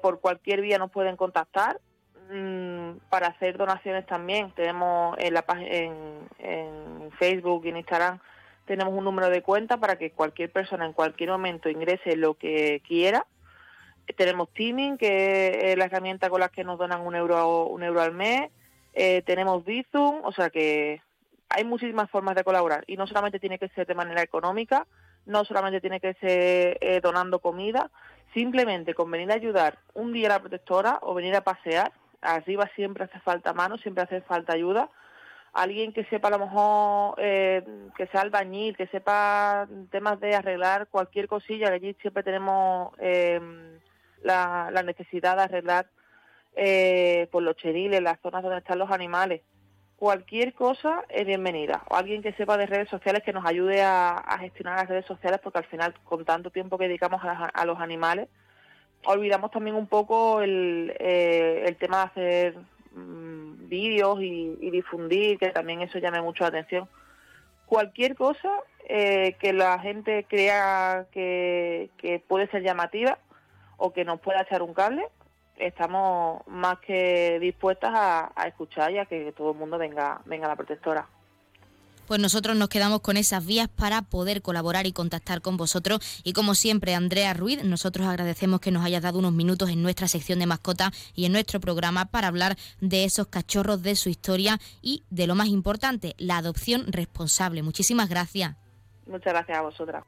por 0.00 0.20
cualquier 0.20 0.60
vía 0.60 0.78
nos 0.78 0.92
pueden 0.92 1.16
contactar 1.16 1.80
Mm, 2.30 2.98
para 3.08 3.28
hacer 3.28 3.56
donaciones 3.56 4.06
también. 4.06 4.50
Tenemos 4.52 5.16
en 5.18 5.34
la 5.34 5.44
en, 5.60 6.28
en 6.38 7.10
Facebook 7.18 7.64
y 7.64 7.68
en 7.68 7.76
Instagram 7.76 8.18
tenemos 8.66 8.94
un 8.94 9.04
número 9.04 9.30
de 9.30 9.42
cuenta 9.42 9.76
para 9.76 9.96
que 9.96 10.10
cualquier 10.10 10.50
persona 10.50 10.86
en 10.86 10.92
cualquier 10.92 11.30
momento 11.30 11.68
ingrese 11.68 12.16
lo 12.16 12.34
que 12.34 12.82
quiera. 12.86 13.26
Tenemos 14.16 14.52
Teaming 14.54 14.98
que 14.98 15.72
es 15.72 15.78
la 15.78 15.84
herramienta 15.84 16.28
con 16.30 16.40
la 16.40 16.48
que 16.48 16.64
nos 16.64 16.78
donan 16.78 17.00
un 17.00 17.14
euro 17.14 17.66
un 17.66 17.82
euro 17.84 18.00
al 18.02 18.12
mes. 18.12 18.50
Eh, 18.92 19.22
tenemos 19.24 19.64
Bizum 19.64 20.20
o 20.24 20.32
sea 20.32 20.50
que 20.50 21.00
hay 21.48 21.64
muchísimas 21.64 22.10
formas 22.10 22.34
de 22.34 22.44
colaborar. 22.44 22.82
Y 22.88 22.96
no 22.96 23.06
solamente 23.06 23.38
tiene 23.38 23.58
que 23.58 23.68
ser 23.68 23.86
de 23.86 23.94
manera 23.94 24.22
económica 24.22 24.86
no 25.26 25.44
solamente 25.44 25.80
tiene 25.80 26.00
que 26.00 26.14
ser 26.14 26.78
eh, 26.80 27.00
donando 27.02 27.40
comida. 27.40 27.90
Simplemente 28.32 28.94
con 28.94 29.10
venir 29.10 29.30
a 29.30 29.34
ayudar 29.34 29.78
un 29.94 30.12
día 30.12 30.28
a 30.28 30.30
la 30.30 30.40
protectora 30.40 30.98
o 31.02 31.14
venir 31.14 31.34
a 31.34 31.42
pasear 31.42 31.92
arriba 32.26 32.68
siempre 32.74 33.04
hace 33.04 33.20
falta 33.20 33.52
mano, 33.52 33.78
siempre 33.78 34.04
hace 34.04 34.20
falta 34.22 34.52
ayuda. 34.54 34.90
Alguien 35.52 35.92
que 35.92 36.04
sepa 36.04 36.28
a 36.28 36.32
lo 36.32 36.38
mejor, 36.38 37.14
eh, 37.18 37.64
que 37.96 38.06
sea 38.08 38.20
albañil, 38.20 38.76
que 38.76 38.86
sepa 38.88 39.66
temas 39.90 40.20
de 40.20 40.34
arreglar 40.34 40.88
cualquier 40.88 41.28
cosilla, 41.28 41.68
que 41.68 41.74
allí 41.74 41.96
siempre 42.00 42.22
tenemos 42.22 42.92
eh, 42.98 43.40
la, 44.22 44.70
necesidad 44.84 45.36
de 45.36 45.42
arreglar 45.44 45.86
eh, 46.54 47.28
por 47.32 47.42
los 47.42 47.56
cheriles, 47.56 48.02
las 48.02 48.20
zonas 48.20 48.42
donde 48.42 48.58
están 48.58 48.78
los 48.78 48.90
animales. 48.90 49.40
Cualquier 49.96 50.52
cosa 50.52 51.04
es 51.08 51.24
bienvenida. 51.24 51.84
O 51.88 51.96
alguien 51.96 52.22
que 52.22 52.34
sepa 52.34 52.58
de 52.58 52.66
redes 52.66 52.90
sociales 52.90 53.22
que 53.24 53.32
nos 53.32 53.46
ayude 53.46 53.82
a, 53.82 54.36
gestionar 54.40 54.76
las 54.76 54.88
redes 54.90 55.06
sociales, 55.06 55.40
porque 55.42 55.60
al 55.60 55.64
final, 55.64 55.94
con 56.04 56.22
tanto 56.26 56.50
tiempo 56.50 56.76
que 56.76 56.88
dedicamos 56.88 57.22
a 57.24 57.64
los 57.64 57.80
animales, 57.80 58.28
olvidamos 59.04 59.50
también 59.50 59.76
un 59.76 59.86
poco 59.86 60.40
el, 60.42 60.94
eh, 60.98 61.64
el 61.66 61.76
tema 61.76 61.98
de 61.98 62.04
hacer 62.04 62.58
mm, 62.92 63.68
vídeos 63.68 64.20
y, 64.20 64.70
difundir, 64.70 65.38
que 65.38 65.50
también 65.50 65.82
eso 65.82 65.98
llame 65.98 66.20
mucho 66.20 66.44
la 66.44 66.48
atención. 66.48 66.88
Cualquier 67.66 68.14
cosa 68.14 68.50
eh, 68.88 69.36
que 69.40 69.52
la 69.52 69.78
gente 69.78 70.24
crea 70.28 71.06
que, 71.12 71.90
puede 72.28 72.48
ser 72.48 72.62
llamativa 72.62 73.18
o 73.76 73.92
que 73.92 74.04
nos 74.04 74.20
pueda 74.20 74.42
echar 74.42 74.62
un 74.62 74.74
cable, 74.74 75.08
estamos 75.56 76.46
más 76.46 76.78
que 76.78 77.38
dispuestas 77.40 77.92
a, 77.94 78.32
a 78.34 78.46
escuchar 78.46 78.92
y 78.92 78.98
a 78.98 79.06
que 79.06 79.32
todo 79.32 79.52
el 79.52 79.58
mundo 79.58 79.78
venga, 79.78 80.20
venga 80.26 80.46
a 80.46 80.50
la 80.50 80.56
protectora 80.56 81.08
pues 82.06 82.20
nosotros 82.20 82.56
nos 82.56 82.68
quedamos 82.68 83.00
con 83.00 83.16
esas 83.16 83.44
vías 83.44 83.68
para 83.68 84.02
poder 84.02 84.42
colaborar 84.42 84.86
y 84.86 84.92
contactar 84.92 85.42
con 85.42 85.56
vosotros. 85.56 86.00
Y 86.24 86.32
como 86.32 86.54
siempre, 86.54 86.94
Andrea 86.94 87.34
Ruiz, 87.34 87.62
nosotros 87.64 88.06
agradecemos 88.06 88.60
que 88.60 88.70
nos 88.70 88.84
hayas 88.84 89.02
dado 89.02 89.18
unos 89.18 89.32
minutos 89.32 89.70
en 89.70 89.82
nuestra 89.82 90.08
sección 90.08 90.38
de 90.38 90.46
mascota 90.46 90.92
y 91.14 91.24
en 91.24 91.32
nuestro 91.32 91.60
programa 91.60 92.06
para 92.06 92.28
hablar 92.28 92.56
de 92.80 93.04
esos 93.04 93.26
cachorros, 93.26 93.82
de 93.82 93.96
su 93.96 94.08
historia 94.08 94.58
y 94.82 95.02
de 95.10 95.26
lo 95.26 95.34
más 95.34 95.48
importante, 95.48 96.14
la 96.18 96.38
adopción 96.38 96.84
responsable. 96.88 97.62
Muchísimas 97.62 98.08
gracias. 98.08 98.56
Muchas 99.06 99.32
gracias 99.32 99.58
a 99.58 99.62
vosotras. 99.62 100.04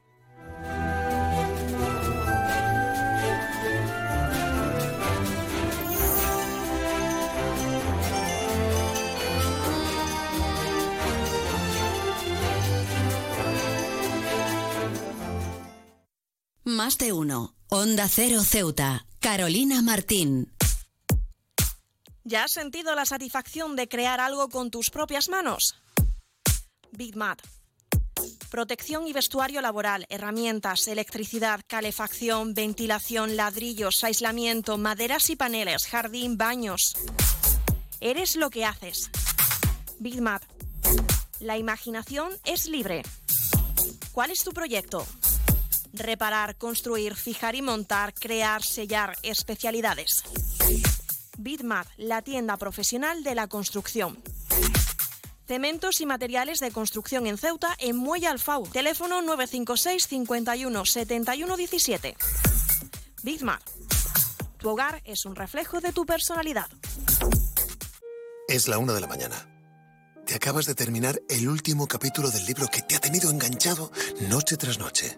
Más 16.69 16.99
de 16.99 17.13
uno. 17.13 17.55
Onda 17.69 18.07
Cero 18.07 18.43
Ceuta. 18.43 19.07
Carolina 19.19 19.81
Martín. 19.81 20.53
¿Ya 22.23 22.43
has 22.43 22.51
sentido 22.51 22.93
la 22.93 23.07
satisfacción 23.07 23.75
de 23.75 23.87
crear 23.87 24.19
algo 24.19 24.49
con 24.49 24.69
tus 24.69 24.91
propias 24.91 25.29
manos? 25.29 25.81
Big 26.91 27.15
Mat. 27.15 27.41
Protección 28.51 29.07
y 29.07 29.13
vestuario 29.13 29.61
laboral, 29.61 30.05
herramientas, 30.09 30.87
electricidad, 30.87 31.61
calefacción, 31.65 32.53
ventilación, 32.53 33.35
ladrillos, 33.35 34.03
aislamiento, 34.03 34.77
maderas 34.77 35.31
y 35.31 35.35
paneles, 35.35 35.87
jardín, 35.87 36.37
baños. 36.37 36.93
Eres 37.99 38.35
lo 38.35 38.51
que 38.51 38.65
haces. 38.65 39.09
Big 39.97 40.21
Mat. 40.21 40.43
La 41.39 41.57
imaginación 41.57 42.31
es 42.45 42.67
libre. 42.67 43.01
¿Cuál 44.11 44.29
es 44.29 44.43
tu 44.43 44.51
proyecto? 44.51 45.03
Reparar, 45.99 46.57
construir, 46.57 47.15
fijar 47.15 47.55
y 47.55 47.61
montar, 47.61 48.13
crear, 48.13 48.63
sellar, 48.63 49.15
especialidades. 49.23 50.23
Bitmat, 51.37 51.87
la 51.97 52.21
tienda 52.21 52.57
profesional 52.57 53.23
de 53.23 53.35
la 53.35 53.47
construcción. 53.47 54.21
Cementos 55.47 56.01
y 56.01 56.05
materiales 56.05 56.59
de 56.59 56.71
construcción 56.71 57.25
en 57.25 57.37
Ceuta 57.37 57.75
en 57.79 57.95
Muelle 57.95 58.27
Alfau. 58.27 58.67
Teléfono 58.67 59.21
956 59.21 60.07
51 60.07 60.85
71 60.85 61.57
17. 61.57 62.17
Bitmat. 63.23 63.61
Tu 64.57 64.69
hogar 64.69 65.01
es 65.05 65.25
un 65.25 65.35
reflejo 65.35 65.79
de 65.79 65.93
tu 65.93 66.05
personalidad. 66.05 66.67
Es 68.47 68.67
la 68.67 68.77
una 68.77 68.93
de 68.93 69.01
la 69.01 69.07
mañana. 69.07 69.47
Te 70.25 70.35
acabas 70.35 70.65
de 70.65 70.75
terminar 70.75 71.21
el 71.29 71.47
último 71.47 71.87
capítulo 71.87 72.29
del 72.29 72.45
libro 72.45 72.67
que 72.67 72.81
te 72.81 72.95
ha 72.95 72.99
tenido 72.99 73.31
enganchado 73.31 73.91
noche 74.27 74.57
tras 74.57 74.77
noche. 74.77 75.17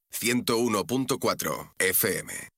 101.4 0.11 1.67
FM. 1.79 2.51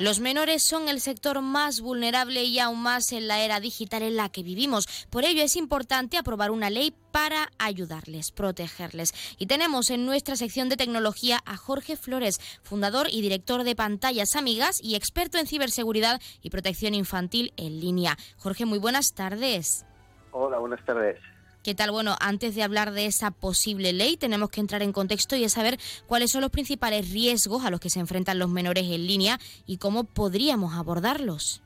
Los 0.00 0.20
menores 0.20 0.62
son 0.62 0.88
el 0.88 1.00
sector 1.00 1.42
más 1.42 1.80
vulnerable 1.80 2.44
y 2.44 2.60
aún 2.60 2.80
más 2.80 3.10
en 3.10 3.26
la 3.26 3.40
era 3.40 3.58
digital 3.58 4.02
en 4.02 4.14
la 4.14 4.28
que 4.28 4.44
vivimos. 4.44 4.86
Por 5.10 5.24
ello 5.24 5.42
es 5.42 5.56
importante 5.56 6.16
aprobar 6.16 6.52
una 6.52 6.70
ley 6.70 6.94
para 7.10 7.48
ayudarles, 7.58 8.30
protegerles. 8.30 9.12
Y 9.38 9.46
tenemos 9.46 9.90
en 9.90 10.06
nuestra 10.06 10.36
sección 10.36 10.68
de 10.68 10.76
tecnología 10.76 11.40
a 11.44 11.56
Jorge 11.56 11.96
Flores, 11.96 12.38
fundador 12.62 13.08
y 13.10 13.22
director 13.22 13.64
de 13.64 13.74
Pantallas 13.74 14.36
Amigas 14.36 14.78
y 14.80 14.94
experto 14.94 15.36
en 15.36 15.48
ciberseguridad 15.48 16.20
y 16.42 16.50
protección 16.50 16.94
infantil 16.94 17.52
en 17.56 17.80
línea. 17.80 18.16
Jorge, 18.36 18.66
muy 18.66 18.78
buenas 18.78 19.14
tardes. 19.14 19.84
Hola, 20.30 20.58
buenas 20.58 20.84
tardes. 20.84 21.18
¿Qué 21.64 21.74
tal? 21.74 21.90
Bueno, 21.90 22.14
antes 22.20 22.54
de 22.54 22.62
hablar 22.62 22.92
de 22.92 23.06
esa 23.06 23.32
posible 23.32 23.92
ley, 23.92 24.16
tenemos 24.16 24.48
que 24.48 24.60
entrar 24.60 24.80
en 24.82 24.92
contexto 24.92 25.34
y 25.34 25.48
saber 25.48 25.76
cuáles 26.06 26.30
son 26.30 26.42
los 26.42 26.50
principales 26.50 27.12
riesgos 27.12 27.64
a 27.64 27.70
los 27.70 27.80
que 27.80 27.90
se 27.90 27.98
enfrentan 27.98 28.38
los 28.38 28.48
menores 28.48 28.84
en 28.84 29.06
línea 29.06 29.38
y 29.66 29.78
cómo 29.78 30.04
podríamos 30.04 30.74
abordarlos. 30.74 31.62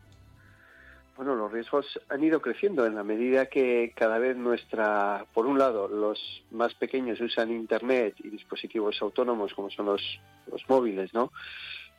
Bueno, 1.14 1.34
los 1.34 1.52
riesgos 1.52 1.86
han 2.08 2.24
ido 2.24 2.40
creciendo 2.40 2.86
en 2.86 2.94
la 2.94 3.04
medida 3.04 3.46
que 3.46 3.92
cada 3.94 4.18
vez 4.18 4.34
nuestra, 4.34 5.26
por 5.34 5.46
un 5.46 5.58
lado, 5.58 5.86
los 5.86 6.18
más 6.50 6.74
pequeños 6.74 7.20
usan 7.20 7.52
Internet 7.52 8.14
y 8.24 8.30
dispositivos 8.30 9.00
autónomos 9.02 9.52
como 9.52 9.70
son 9.70 9.86
los, 9.86 10.02
los 10.50 10.66
móviles, 10.68 11.12
¿no? 11.12 11.30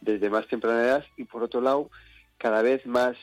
Desde 0.01 0.31
más 0.31 0.47
temprana 0.47 0.83
edad 0.83 1.05
y 1.15 1.25
por 1.25 1.43
otro 1.43 1.61
lado, 1.61 1.91
cada 2.39 2.63
vez 2.63 2.85
más 2.87 3.15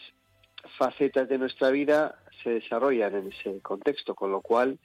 facetas 0.78 1.28
de 1.28 1.38
nuestra 1.38 1.70
vida 1.70 2.16
se 2.42 2.50
desarrollan 2.50 3.14
en 3.14 3.33
ese 3.33 3.61
contexto, 3.61 4.14
con 4.14 4.31
lo 4.31 4.40
cual 4.40 4.79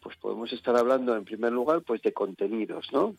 pues 0.00 0.16
podemos 0.18 0.52
estar 0.52 0.76
hablando 0.76 1.16
en 1.16 1.24
primer 1.24 1.52
lugar 1.52 1.82
pues 1.82 2.02
de 2.02 2.12
contenidos, 2.12 2.92
¿no? 2.92 3.14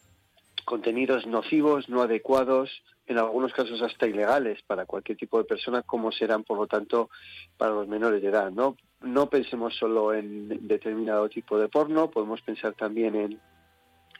Contenidos 0.65 1.25
nocivos, 1.25 1.89
no 1.89 2.01
adecuados, 2.01 2.69
en 3.07 3.17
algunos 3.17 3.53
casos 3.53 3.81
hasta 3.81 4.07
ilegales 4.07 4.61
para 4.63 4.85
cualquier 4.85 5.17
tipo 5.17 5.37
de 5.37 5.45
persona, 5.45 5.81
como 5.83 6.11
serán 6.11 6.43
por 6.43 6.57
lo 6.57 6.67
tanto 6.67 7.09
para 7.57 7.71
los 7.71 7.87
menores 7.87 8.21
de 8.21 8.29
edad, 8.29 8.51
¿no? 8.51 8.77
No 9.01 9.29
pensemos 9.29 9.75
solo 9.75 10.13
en 10.13 10.67
determinado 10.67 11.29
tipo 11.29 11.59
de 11.59 11.67
porno, 11.67 12.09
podemos 12.09 12.41
pensar 12.41 12.73
también 12.73 13.15
en, 13.15 13.39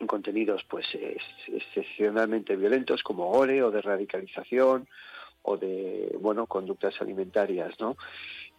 contenidos 0.08 0.66
pues 0.70 0.86
excepcionalmente 1.48 2.58
violentos 2.58 3.02
como 3.02 3.32
gore 3.32 3.64
o 3.64 3.72
de 3.72 3.82
radicalización 3.82 4.90
o 5.44 5.56
de 5.56 6.18
bueno 6.20 6.48
conductas 6.48 7.00
alimentarias, 7.00 7.80
¿no? 7.80 7.96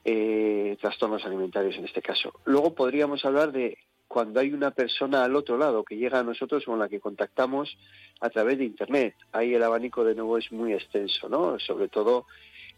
Eh, 0.08 0.76
trastornos 0.80 1.24
alimentarios 1.24 1.74
en 1.74 1.84
este 1.84 2.00
caso. 2.00 2.32
Luego 2.44 2.72
podríamos 2.76 3.24
hablar 3.24 3.50
de 3.50 3.76
cuando 4.06 4.38
hay 4.38 4.52
una 4.52 4.70
persona 4.70 5.24
al 5.24 5.34
otro 5.34 5.58
lado 5.58 5.82
que 5.82 5.96
llega 5.96 6.20
a 6.20 6.22
nosotros 6.22 6.64
con 6.64 6.78
la 6.78 6.88
que 6.88 7.00
contactamos 7.00 7.76
a 8.20 8.30
través 8.30 8.58
de 8.58 8.66
Internet. 8.66 9.16
Ahí 9.32 9.52
el 9.52 9.64
abanico 9.64 10.04
de 10.04 10.14
nuevo 10.14 10.38
es 10.38 10.52
muy 10.52 10.74
extenso, 10.74 11.28
¿no? 11.28 11.58
Sobre 11.58 11.88
todo 11.88 12.26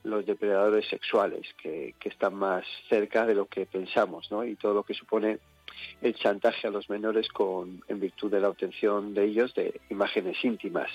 los 0.05 0.25
depredadores 0.25 0.89
sexuales, 0.89 1.47
que, 1.63 1.95
que 2.01 2.09
están 2.09 2.35
más 2.35 2.65
cerca 2.89 3.27
de 3.27 3.35
lo 3.35 3.45
que 3.45 3.67
pensamos, 3.67 4.31
¿no? 4.31 4.43
Y 4.43 4.57
todo 4.57 4.73
lo 4.73 4.83
que 4.83 4.95
supone 4.95 5.39
el 6.01 6.15
chantaje 6.15 6.67
a 6.67 6.71
los 6.71 6.89
menores 6.89 7.29
con, 7.29 7.83
en 7.89 8.01
virtud 8.01 8.31
de 8.31 8.41
la 8.41 8.49
obtención 8.49 9.13
de 9.13 9.25
ellos 9.25 9.53
de 9.55 9.83
imágenes 9.91 10.43
íntimas. 10.43 10.91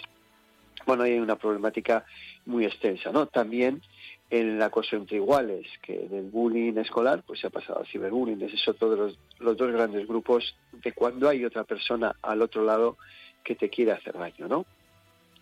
Bueno, 0.85 1.03
hay 1.03 1.17
una 1.17 1.37
problemática 1.37 2.05
muy 2.45 2.65
extensa, 2.65 3.11
¿no? 3.11 3.27
También 3.27 3.81
el 4.29 4.61
acoso 4.61 4.95
entre 4.95 5.17
iguales, 5.17 5.67
que 5.81 6.07
del 6.09 6.29
bullying 6.29 6.77
escolar 6.77 7.23
pues 7.25 7.39
se 7.39 7.47
ha 7.47 7.49
pasado 7.49 7.79
al 7.79 7.87
ciberbullying. 7.87 8.41
Ese 8.41 8.55
es 8.55 8.67
otro 8.67 8.89
de 8.89 8.97
los, 8.97 9.19
los, 9.39 9.55
dos 9.55 9.71
grandes 9.71 10.07
grupos 10.07 10.55
de 10.71 10.91
cuando 10.91 11.29
hay 11.29 11.45
otra 11.45 11.63
persona 11.63 12.15
al 12.21 12.41
otro 12.41 12.63
lado 12.63 12.97
que 13.43 13.55
te 13.55 13.69
quiere 13.69 13.91
hacer 13.91 14.17
daño, 14.17 14.47
¿no? 14.47 14.65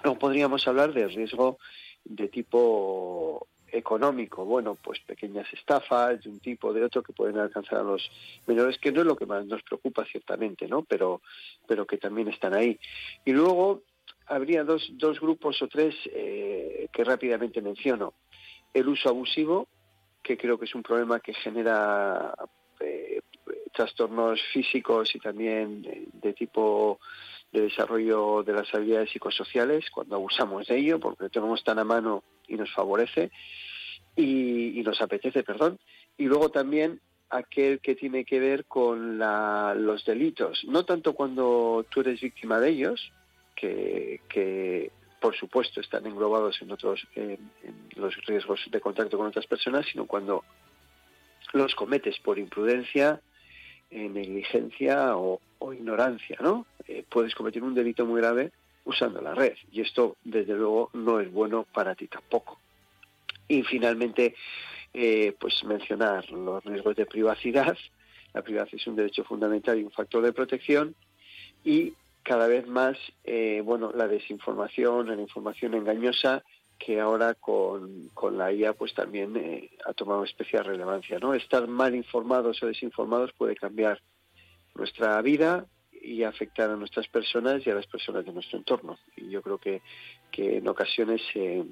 Luego 0.04 0.20
podríamos 0.20 0.68
hablar 0.68 0.94
del 0.94 1.14
riesgo 1.14 1.58
de 2.04 2.28
tipo 2.28 3.48
económico, 3.72 4.44
bueno, 4.44 4.76
pues 4.76 5.00
pequeñas 5.00 5.48
estafas 5.54 6.22
de 6.22 6.30
un 6.30 6.40
tipo 6.40 6.74
de 6.74 6.84
otro 6.84 7.02
que 7.02 7.14
pueden 7.14 7.38
alcanzar 7.38 7.80
a 7.80 7.84
los 7.84 8.12
menores, 8.46 8.78
que 8.78 8.92
no 8.92 9.02
es 9.02 9.08
lo 9.08 9.16
que 9.16 9.26
más 9.26 9.46
nos 9.46 9.64
preocupa 9.64 10.06
ciertamente, 10.06 10.68
¿no? 10.68 10.84
Pero, 10.84 11.22
pero 11.68 11.88
que 11.88 11.98
también 11.98 12.28
están 12.28 12.54
ahí. 12.54 12.78
Y 13.24 13.32
luego 13.32 13.84
habría 14.32 14.64
dos, 14.64 14.90
dos 14.94 15.20
grupos 15.20 15.62
o 15.62 15.68
tres 15.68 15.94
eh, 16.06 16.88
que 16.92 17.04
rápidamente 17.04 17.62
menciono 17.62 18.14
el 18.74 18.88
uso 18.88 19.10
abusivo, 19.10 19.68
que 20.24 20.38
creo 20.38 20.58
que 20.58 20.66
es 20.66 20.74
un 20.74 20.84
problema 20.84 21.20
que 21.20 21.34
genera 21.34 22.34
eh, 22.80 23.22
trastornos 23.74 24.40
físicos 24.54 25.14
y 25.16 25.20
también 25.20 26.10
de, 26.14 26.34
tipo 26.34 27.00
de 27.52 27.62
desarrollo 27.64 28.44
de 28.44 28.54
las 28.54 28.74
habilidades 28.74 29.12
psicosociales 29.12 29.90
cuando 29.92 30.16
abusamos 30.16 30.68
de 30.68 30.78
ello, 30.78 31.00
porque 31.00 31.26
lo 31.26 31.30
tenemos 31.30 31.64
tan 31.64 31.80
a 31.80 31.84
mano 31.84 32.24
y 32.48 32.56
nos 32.56 32.72
favorece 32.72 33.32
y, 34.16 34.82
nos 34.86 35.02
apetece, 35.02 35.44
perdón. 35.44 35.78
Y 36.18 36.26
luego 36.26 36.50
también 36.50 37.02
aquel 37.30 37.80
que 37.80 37.96
tiene 37.96 38.24
que 38.24 38.40
ver 38.40 38.66
con 38.66 39.18
los 39.18 40.06
delitos, 40.06 40.64
no 40.66 40.86
tanto 40.86 41.14
cuando 41.14 41.86
tú 41.90 42.02
eres 42.02 42.22
víctima 42.22 42.60
de 42.60 42.70
ellos, 42.70 43.12
que, 43.62 44.92
por 45.20 45.36
supuesto, 45.36 45.80
están 45.82 46.06
englobados 46.06 46.62
en 46.62 46.72
otros 46.72 47.08
en, 47.16 47.38
los 47.96 48.16
riesgos 48.26 48.62
de 48.70 48.82
contacto 48.82 49.18
con 49.18 49.28
otras 49.28 49.46
personas, 49.46 49.86
sino 49.86 50.06
cuando 50.06 50.44
los 51.54 51.76
cometes 51.76 52.20
por 52.20 52.40
imprudencia, 52.40 53.22
eh, 53.90 54.10
negligencia 54.10 55.16
o, 55.18 55.40
ignorancia, 55.74 56.38
¿no? 56.42 56.66
Eh, 56.88 57.06
puedes 57.08 57.36
cometer 57.36 57.62
un 57.62 57.76
delito 57.76 58.06
muy 58.06 58.20
grave 58.20 58.52
usando 58.84 59.22
la 59.22 59.36
red 59.36 59.54
y 59.72 59.82
esto, 59.82 60.18
desde 60.24 60.56
luego, 60.56 60.90
no 60.94 61.20
es 61.20 61.32
bueno 61.32 61.68
para 61.72 61.94
ti 61.94 62.08
tampoco. 62.08 62.60
Y 63.48 63.62
finalmente, 63.64 64.34
eh, 64.94 65.34
pues 65.40 65.64
mencionar 65.64 66.30
los 66.32 66.64
riesgos 66.64 66.96
de 66.96 67.06
privacidad. 67.06 67.78
La 68.34 68.42
privacidad 68.42 68.80
es 68.82 68.88
un 68.88 68.96
derecho 68.96 69.24
fundamental 69.24 69.80
y 69.80 69.84
un 69.84 69.92
factor 69.92 70.24
de 70.24 70.34
protección 70.34 70.96
y 71.64 71.94
cada 72.24 72.48
vez 72.48 72.68
más 72.68 72.98
eh, 73.24 73.62
bueno 73.64 73.92
la 73.94 74.08
desinformación, 74.08 75.08
la 75.08 75.22
información 75.22 75.74
engañosa 75.74 76.44
que 76.78 77.00
ahora 77.00 77.36
con, 77.36 78.10
con 78.14 78.38
la 78.38 78.52
IA 78.52 78.74
pues 78.74 78.94
también 78.94 79.38
eh, 79.38 79.70
ha 79.86 79.94
tomado 79.94 80.24
especial 80.24 80.66
relevancia, 80.66 81.20
¿no? 81.20 81.34
Estar 81.34 81.68
mal 81.68 81.94
informados 81.96 82.62
o 82.64 82.68
desinformados 82.68 83.34
puede 83.34 83.56
cambiar 83.56 84.02
nuestra 84.74 85.22
vida 85.22 85.66
y 85.92 86.24
afectar 86.24 86.72
a 86.72 86.76
nuestras 86.76 87.08
personas 87.08 87.66
y 87.66 87.70
a 87.70 87.76
las 87.76 87.86
personas 87.86 88.26
de 88.26 88.34
nuestro 88.34 88.58
entorno. 88.58 88.98
Y 89.16 89.30
yo 89.30 89.44
creo 89.44 89.60
que, 89.60 89.84
que 90.32 90.58
en 90.58 90.68
ocasiones 90.68 91.22
eh, 91.36 91.64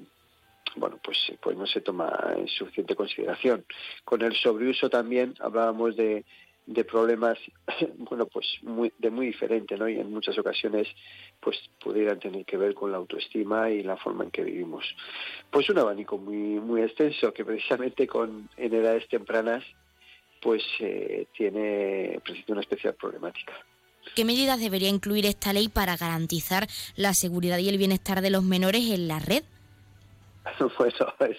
bueno, 0.76 0.98
pues, 1.02 1.18
pues 1.42 1.56
no 1.56 1.66
se 1.66 1.80
toma 1.80 2.34
en 2.36 2.46
suficiente 2.48 2.94
consideración. 2.94 3.64
Con 4.04 4.22
el 4.22 4.34
sobreuso 4.36 4.88
también 4.88 5.34
hablábamos 5.40 5.96
de, 5.96 6.24
de 6.70 6.84
problemas, 6.84 7.36
bueno, 7.98 8.26
pues 8.26 8.46
muy, 8.62 8.92
de 8.98 9.10
muy 9.10 9.26
diferente, 9.26 9.76
¿no? 9.76 9.88
Y 9.88 9.98
en 9.98 10.10
muchas 10.10 10.38
ocasiones, 10.38 10.86
pues 11.40 11.58
pudieran 11.82 12.20
tener 12.20 12.44
que 12.44 12.56
ver 12.56 12.74
con 12.74 12.92
la 12.92 12.98
autoestima 12.98 13.70
y 13.70 13.82
la 13.82 13.96
forma 13.96 14.24
en 14.24 14.30
que 14.30 14.44
vivimos. 14.44 14.84
Pues 15.50 15.68
un 15.68 15.78
abanico 15.78 16.16
muy, 16.16 16.60
muy 16.60 16.82
extenso 16.82 17.32
que 17.32 17.44
precisamente 17.44 18.06
con 18.06 18.48
en 18.56 18.72
edades 18.72 19.08
tempranas, 19.08 19.64
pues 20.40 20.62
eh, 20.78 21.26
tiene 21.36 22.20
una 22.46 22.60
especial 22.60 22.94
problemática. 22.94 23.52
¿Qué 24.14 24.24
medidas 24.24 24.60
debería 24.60 24.88
incluir 24.88 25.26
esta 25.26 25.52
ley 25.52 25.68
para 25.68 25.96
garantizar 25.96 26.68
la 26.94 27.14
seguridad 27.14 27.58
y 27.58 27.68
el 27.68 27.78
bienestar 27.78 28.20
de 28.22 28.30
los 28.30 28.44
menores 28.44 28.88
en 28.90 29.08
la 29.08 29.18
red? 29.18 29.42
Bueno, 30.78 31.14
es, 31.20 31.36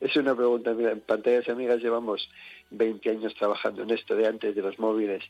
es 0.00 0.16
una 0.16 0.34
pregunta. 0.34 0.72
Mira, 0.74 0.92
en 0.92 1.00
pantallas 1.00 1.48
amigas 1.48 1.82
llevamos 1.82 2.28
20 2.70 3.10
años 3.10 3.34
trabajando 3.34 3.82
en 3.82 3.90
esto 3.90 4.14
de 4.14 4.26
antes 4.26 4.54
de 4.54 4.62
los 4.62 4.78
móviles. 4.78 5.22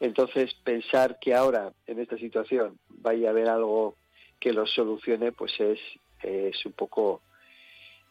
Entonces, 0.00 0.54
pensar 0.64 1.18
que 1.20 1.34
ahora, 1.34 1.72
en 1.86 1.98
esta 1.98 2.16
situación, 2.18 2.78
vaya 2.88 3.28
a 3.28 3.30
haber 3.30 3.48
algo 3.48 3.96
que 4.38 4.52
lo 4.52 4.66
solucione, 4.66 5.32
pues 5.32 5.58
es, 5.58 5.78
es 6.22 6.64
un 6.64 6.72
poco 6.72 7.22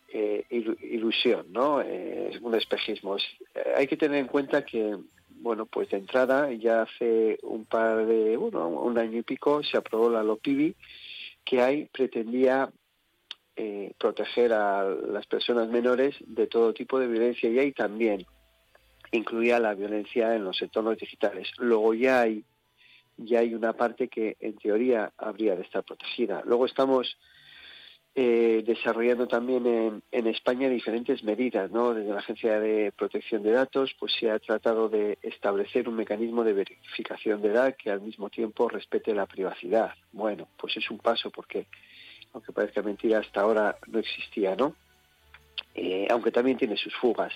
eh, 0.10 0.46
ilusión, 0.50 1.48
¿no? 1.52 1.82
Eh, 1.82 2.32
es 2.34 2.41
un 2.41 2.56
espejismo. 2.56 3.17
Eh, 3.17 3.74
hay 3.76 3.88
que 3.88 3.98
tener 3.98 4.20
en 4.20 4.28
cuenta 4.28 4.65
que, 4.65 4.98
bueno, 5.30 5.65
pues 5.65 5.89
de 5.89 5.98
entrada, 5.98 6.52
ya 6.52 6.84
hace 6.84 7.38
un 7.43 7.65
par 7.65 8.06
de, 8.06 8.36
bueno, 8.38 8.67
un 8.67 8.98
año 8.98 9.20
y 9.20 9.24
pico, 9.24 9.63
se 9.63 9.78
aprobó 9.78 10.10
la 10.10 10.24
LOPIBI, 10.24 10.76
que 11.46 11.62
ahí 11.62 11.89
pretendía 11.91 12.70
proteger 13.98 14.54
a 14.54 14.84
las 14.84 15.26
personas 15.26 15.67
menores 15.67 16.15
de 16.20 16.48
todo 16.48 16.74
tipo 16.74 17.00
de 17.00 17.08
violencia 17.08 17.50
y 17.50 17.58
ahí 17.58 17.72
también 17.72 18.26
incluía 19.12 19.60
la 19.60 19.74
violencia 19.74 20.36
en 20.36 20.43
los 20.43 20.62
entornos 20.62 20.98
digitales. 20.98 21.50
Luego 21.58 21.93
ya 21.93 22.22
hay, 22.22 22.43
ya 23.17 23.39
hay 23.39 23.54
una 23.54 23.74
parte 23.74 24.08
que 24.08 24.38
en 24.39 24.58
teoría 24.58 25.12
habría 25.17 25.56
de 25.56 25.63
estar 25.63 25.84
protegida. 25.84 26.43
Luego 26.46 26.65
estamos 26.65 27.17
eh, 28.15 28.63
desarrollando 28.65 29.28
también 29.28 29.67
en, 29.67 30.04
en, 30.12 30.28
España 30.28 30.67
diferentes 30.70 31.24
medidas, 31.24 31.70
¿no? 31.70 31.93
Desde 31.93 32.12
la 32.12 32.20
Agencia 32.20 32.60
de 32.60 32.91
Protección 32.91 33.43
de 33.43 33.52
Datos, 33.52 33.96
pues 34.00 34.12
se 34.20 34.32
ha 34.32 34.39
tratado 34.39 34.89
de 34.89 35.20
establecer 35.22 35.88
un 35.88 35.96
mecanismo 35.96 36.43
de 36.43 36.54
verificación 36.54 37.43
de 37.43 37.50
edad 37.50 37.76
que 37.76 37.91
al 37.91 38.02
mismo 38.02 38.32
tiempo 38.32 38.70
respete 38.70 39.13
la 39.13 39.28
privacidad. 39.28 39.91
Bueno, 40.12 40.48
pues 40.58 40.76
es 40.78 40.89
un 40.89 40.98
paso 40.98 41.30
porque, 41.30 41.67
aunque 42.38 42.54
parezca 42.54 42.82
mentira, 42.82 43.19
hasta 43.19 43.41
ahora 43.41 43.78
no 43.88 44.00
existía, 44.00 44.56
¿no? 44.56 44.76
Eh, 45.76 46.07
aunque 46.09 46.32
también 46.32 46.57
tiene 46.57 46.78
sus 46.78 46.95
fugas 46.95 47.34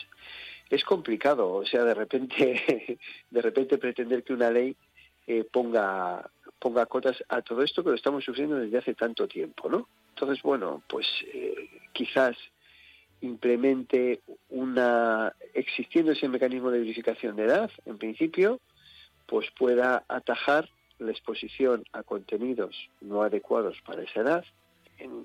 es 0.71 0.85
complicado, 0.85 1.51
o 1.51 1.65
sea, 1.65 1.83
de 1.83 1.93
repente, 1.93 2.97
de 3.29 3.41
repente 3.41 3.77
pretender 3.77 4.23
que 4.23 4.33
una 4.33 4.49
ley 4.49 4.75
eh, 5.27 5.43
ponga 5.43 6.29
ponga 6.59 6.85
cotas 6.85 7.23
a 7.27 7.41
todo 7.41 7.63
esto 7.63 7.83
que 7.83 7.89
lo 7.89 7.95
estamos 7.95 8.23
sufriendo 8.23 8.55
desde 8.55 8.77
hace 8.77 8.93
tanto 8.93 9.27
tiempo, 9.27 9.67
¿no? 9.67 9.87
Entonces, 10.09 10.43
bueno, 10.43 10.83
pues 10.87 11.07
eh, 11.33 11.55
quizás 11.91 12.37
implemente 13.21 14.21
una 14.49 15.33
existiendo 15.55 16.11
ese 16.11 16.27
mecanismo 16.29 16.69
de 16.69 16.79
verificación 16.79 17.35
de 17.35 17.45
edad, 17.45 17.71
en 17.85 17.97
principio, 17.97 18.59
pues 19.25 19.49
pueda 19.57 20.03
atajar 20.07 20.69
la 20.99 21.11
exposición 21.11 21.83
a 21.93 22.03
contenidos 22.03 22.89
no 23.01 23.23
adecuados 23.23 23.81
para 23.83 24.03
esa 24.03 24.21
edad, 24.21 24.45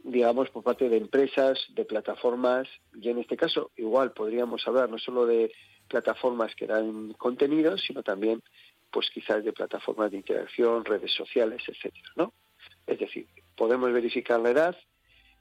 digamos, 0.04 0.50
por 0.50 0.62
parte 0.62 0.88
de 0.88 0.96
empresas, 0.96 1.58
de 1.74 1.84
plataformas, 1.84 2.68
y 2.94 3.08
en 3.08 3.18
este 3.18 3.36
caso 3.36 3.70
igual 3.76 4.12
podríamos 4.12 4.66
hablar 4.66 4.88
no 4.88 4.98
solo 4.98 5.26
de 5.26 5.52
plataformas 5.88 6.54
que 6.54 6.66
dan 6.66 7.12
contenidos, 7.14 7.82
sino 7.86 8.02
también, 8.02 8.42
pues 8.90 9.10
quizás 9.10 9.44
de 9.44 9.52
plataformas 9.52 10.10
de 10.10 10.18
interacción, 10.18 10.84
redes 10.84 11.12
sociales, 11.12 11.62
etcétera, 11.66 12.10
¿no? 12.16 12.32
Es 12.86 12.98
decir, 12.98 13.26
podemos 13.56 13.92
verificar 13.92 14.40
la 14.40 14.50
edad, 14.50 14.76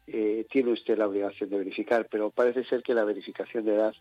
eh, 0.07 0.45
tiene 0.49 0.71
usted 0.71 0.97
la 0.97 1.07
obligación 1.07 1.49
de 1.49 1.57
verificar, 1.57 2.07
pero 2.09 2.29
parece 2.29 2.63
ser 2.65 2.83
que 2.83 2.93
la 2.93 3.03
verificación 3.03 3.65
de 3.65 3.75
edad 3.75 3.95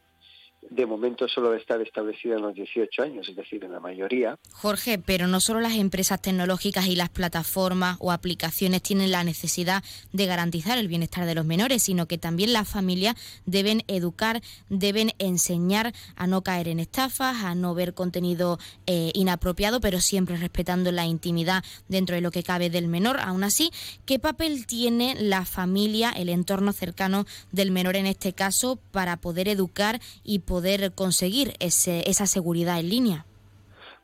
de 0.71 0.87
momento 0.87 1.29
solo 1.29 1.49
debe 1.49 1.61
estar 1.61 1.81
establecida 1.81 2.37
en 2.37 2.43
los 2.43 2.55
18 2.55 3.03
años, 3.03 3.29
es 3.29 3.37
decir, 3.37 3.63
en 3.65 3.73
la 3.73 3.81
mayoría. 3.81 4.39
Jorge, 4.51 4.99
pero 4.99 5.27
no 5.27 5.41
solo 5.41 5.61
las 5.61 5.75
empresas 5.75 6.21
tecnológicas 6.21 6.87
y 6.87 6.97
las 6.97 7.11
plataformas 7.11 7.97
o 8.01 8.13
aplicaciones 8.13 8.83
tienen 8.83 9.11
la 9.11 9.25
necesidad 9.25 9.85
de 10.13 10.27
garantizar 10.27 10.79
el 10.79 10.89
bienestar 10.89 11.27
de 11.27 11.35
los 11.35 11.45
menores, 11.45 11.83
sino 11.83 12.07
que 12.07 12.19
también 12.19 12.53
las 12.53 12.69
familias 12.69 13.15
deben 13.47 13.83
educar, 13.89 14.41
deben 14.69 15.13
enseñar 15.19 15.93
a 16.17 16.27
no 16.27 16.43
caer 16.43 16.69
en 16.69 16.81
estafas, 16.81 17.45
a 17.45 17.55
no 17.55 17.75
ver 17.75 17.95
contenido 17.95 18.59
eh, 18.87 19.11
inapropiado, 19.15 19.81
pero 19.81 20.01
siempre 20.01 20.37
respetando 20.37 20.93
la 20.93 21.07
intimidad 21.07 21.65
dentro 21.89 22.17
de 22.17 22.23
lo 22.23 22.31
que 22.31 22.43
cabe 22.43 22.71
del 22.71 22.89
menor. 22.89 23.21
Aún 23.21 23.45
así, 23.45 23.71
¿qué 24.07 24.19
papel 24.19 24.67
tiene 24.67 25.15
la 25.21 25.45
familia, 25.45 26.11
el 26.11 26.29
entorno 26.29 26.73
cercano 26.73 27.27
del 27.53 27.71
menor 27.71 27.97
en 27.97 28.07
este 28.07 28.33
caso, 28.33 28.79
para 28.91 29.19
poder 29.19 29.49
educar 29.49 30.01
y 30.25 30.41
poder 30.41 30.54
poder 30.55 30.93
conseguir 30.93 31.55
esa 31.59 32.27
seguridad 32.27 32.79
en 32.79 32.89
línea? 32.89 33.27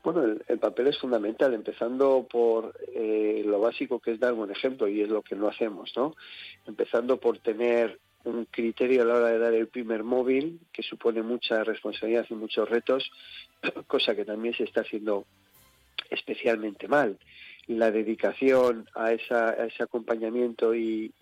Bueno, 0.03 0.25
el, 0.49 0.59
papel 0.59 0.89
es 0.89 0.99
fundamental, 0.99 1.55
empezando 1.55 2.27
por 2.29 2.75
eh, 2.93 3.45
lo 3.47 3.61
básico 3.61 4.01
que 4.01 4.11
es 4.11 4.19
dar 4.19 4.33
un 4.33 4.51
ejemplo, 4.51 4.89
y 4.89 5.01
es 5.01 5.09
lo 5.09 5.23
que 5.23 5.37
no 5.37 5.47
hacemos, 5.47 5.93
¿no? 5.95 6.17
Empezando 6.67 7.21
por 7.21 7.39
tener 7.39 8.01
un 8.25 8.47
criterio 8.47 9.03
a 9.03 9.05
la 9.05 9.15
hora 9.15 9.29
de 9.29 9.39
dar 9.39 9.55
el 9.55 9.69
primer 9.69 10.03
móvil, 10.03 10.59
que 10.73 10.83
supone 10.83 11.23
mucha 11.23 11.63
responsabilidad 11.63 12.27
y 12.29 12.35
muchos 12.35 12.69
retos, 12.69 13.13
cosa 13.87 14.17
que 14.17 14.25
también 14.25 14.53
se 14.55 14.65
está 14.65 14.81
haciendo 14.81 15.27
especialmente 16.11 16.89
mal. 16.89 17.17
La 17.69 17.93
dedicación 17.93 18.89
a, 18.97 19.13
esa, 19.13 19.53
ese 19.53 19.85
acompañamiento 19.85 20.75
y 20.75 21.13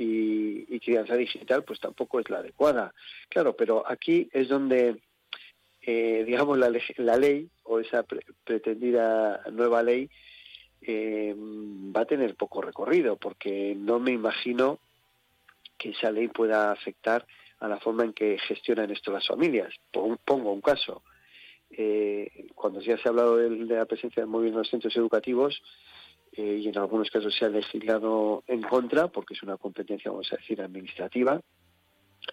crianza 0.82 1.16
digital, 1.16 1.64
pues 1.64 1.80
tampoco 1.80 2.18
es 2.18 2.30
la 2.30 2.38
adecuada. 2.38 2.94
Claro, 3.28 3.54
pero 3.54 3.84
aquí 3.86 4.30
es 4.32 4.48
donde 4.48 4.96
eh, 5.90 6.22
digamos, 6.26 6.58
la, 6.58 7.16
ley 7.16 7.48
o 7.62 7.80
esa 7.80 8.04
pretendida 8.44 9.40
nueva 9.50 9.82
ley 9.82 10.10
eh, 10.82 11.34
va 11.34 12.02
a 12.02 12.04
tener 12.04 12.34
poco 12.34 12.60
recorrido, 12.60 13.16
porque 13.16 13.74
no 13.74 13.98
me 13.98 14.12
imagino 14.12 14.80
que 15.78 15.92
esa 15.92 16.10
ley 16.10 16.28
pueda 16.28 16.72
afectar 16.72 17.26
a 17.60 17.68
la 17.68 17.80
forma 17.80 18.04
en 18.04 18.12
que 18.12 18.36
gestionan 18.38 18.90
esto 18.90 19.10
las 19.10 19.26
familias. 19.26 19.72
Pongo 19.90 20.52
un 20.52 20.60
caso. 20.60 21.02
Eh, 21.70 22.48
cuando 22.54 22.82
ya 22.82 22.98
se 22.98 23.08
ha 23.08 23.10
hablado 23.10 23.38
de, 23.38 23.48
la 23.48 23.86
presencia 23.86 24.22
del 24.22 24.30
móvil 24.30 24.50
en 24.50 24.58
los 24.58 24.68
centros 24.68 24.94
educativos, 24.94 25.62
y 26.32 26.68
en 26.68 26.76
algunos 26.76 27.10
casos 27.10 27.34
se 27.34 27.46
ha 27.46 27.48
legislado 27.48 28.44
en 28.46 28.60
contra, 28.60 29.08
porque 29.08 29.32
es 29.32 29.42
una 29.42 29.56
competencia, 29.56 30.10
vamos 30.10 30.30
a 30.34 30.36
decir, 30.36 30.60
administrativa, 30.60 31.40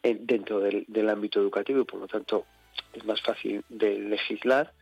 dentro 0.04 0.60
del, 0.60 0.84
del 0.90 1.10
ámbito 1.10 1.40
educativo 1.40 1.80
y 1.80 1.86
por 1.86 2.02
lo 2.02 2.08
tanto 2.08 2.46
es 2.94 3.06
más 3.06 3.22
fácil 3.22 3.64
de 3.70 4.00
legislar, 4.00 4.74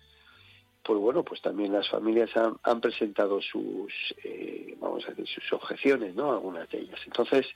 pues 0.83 0.99
bueno, 0.99 1.23
pues 1.23 1.41
también 1.41 1.71
las 1.71 1.89
familias 1.89 2.29
han, 2.35 2.81
presentado 2.81 3.41
sus, 3.41 3.93
eh, 4.23 4.75
vamos 4.79 5.05
a 5.07 5.11
decir, 5.11 5.27
sus 5.41 5.53
objeciones, 5.53 6.13
¿no? 6.13 6.31
Algunas 6.31 6.69
de 6.69 6.79
ellas. 6.79 6.99
Entonces, 7.05 7.47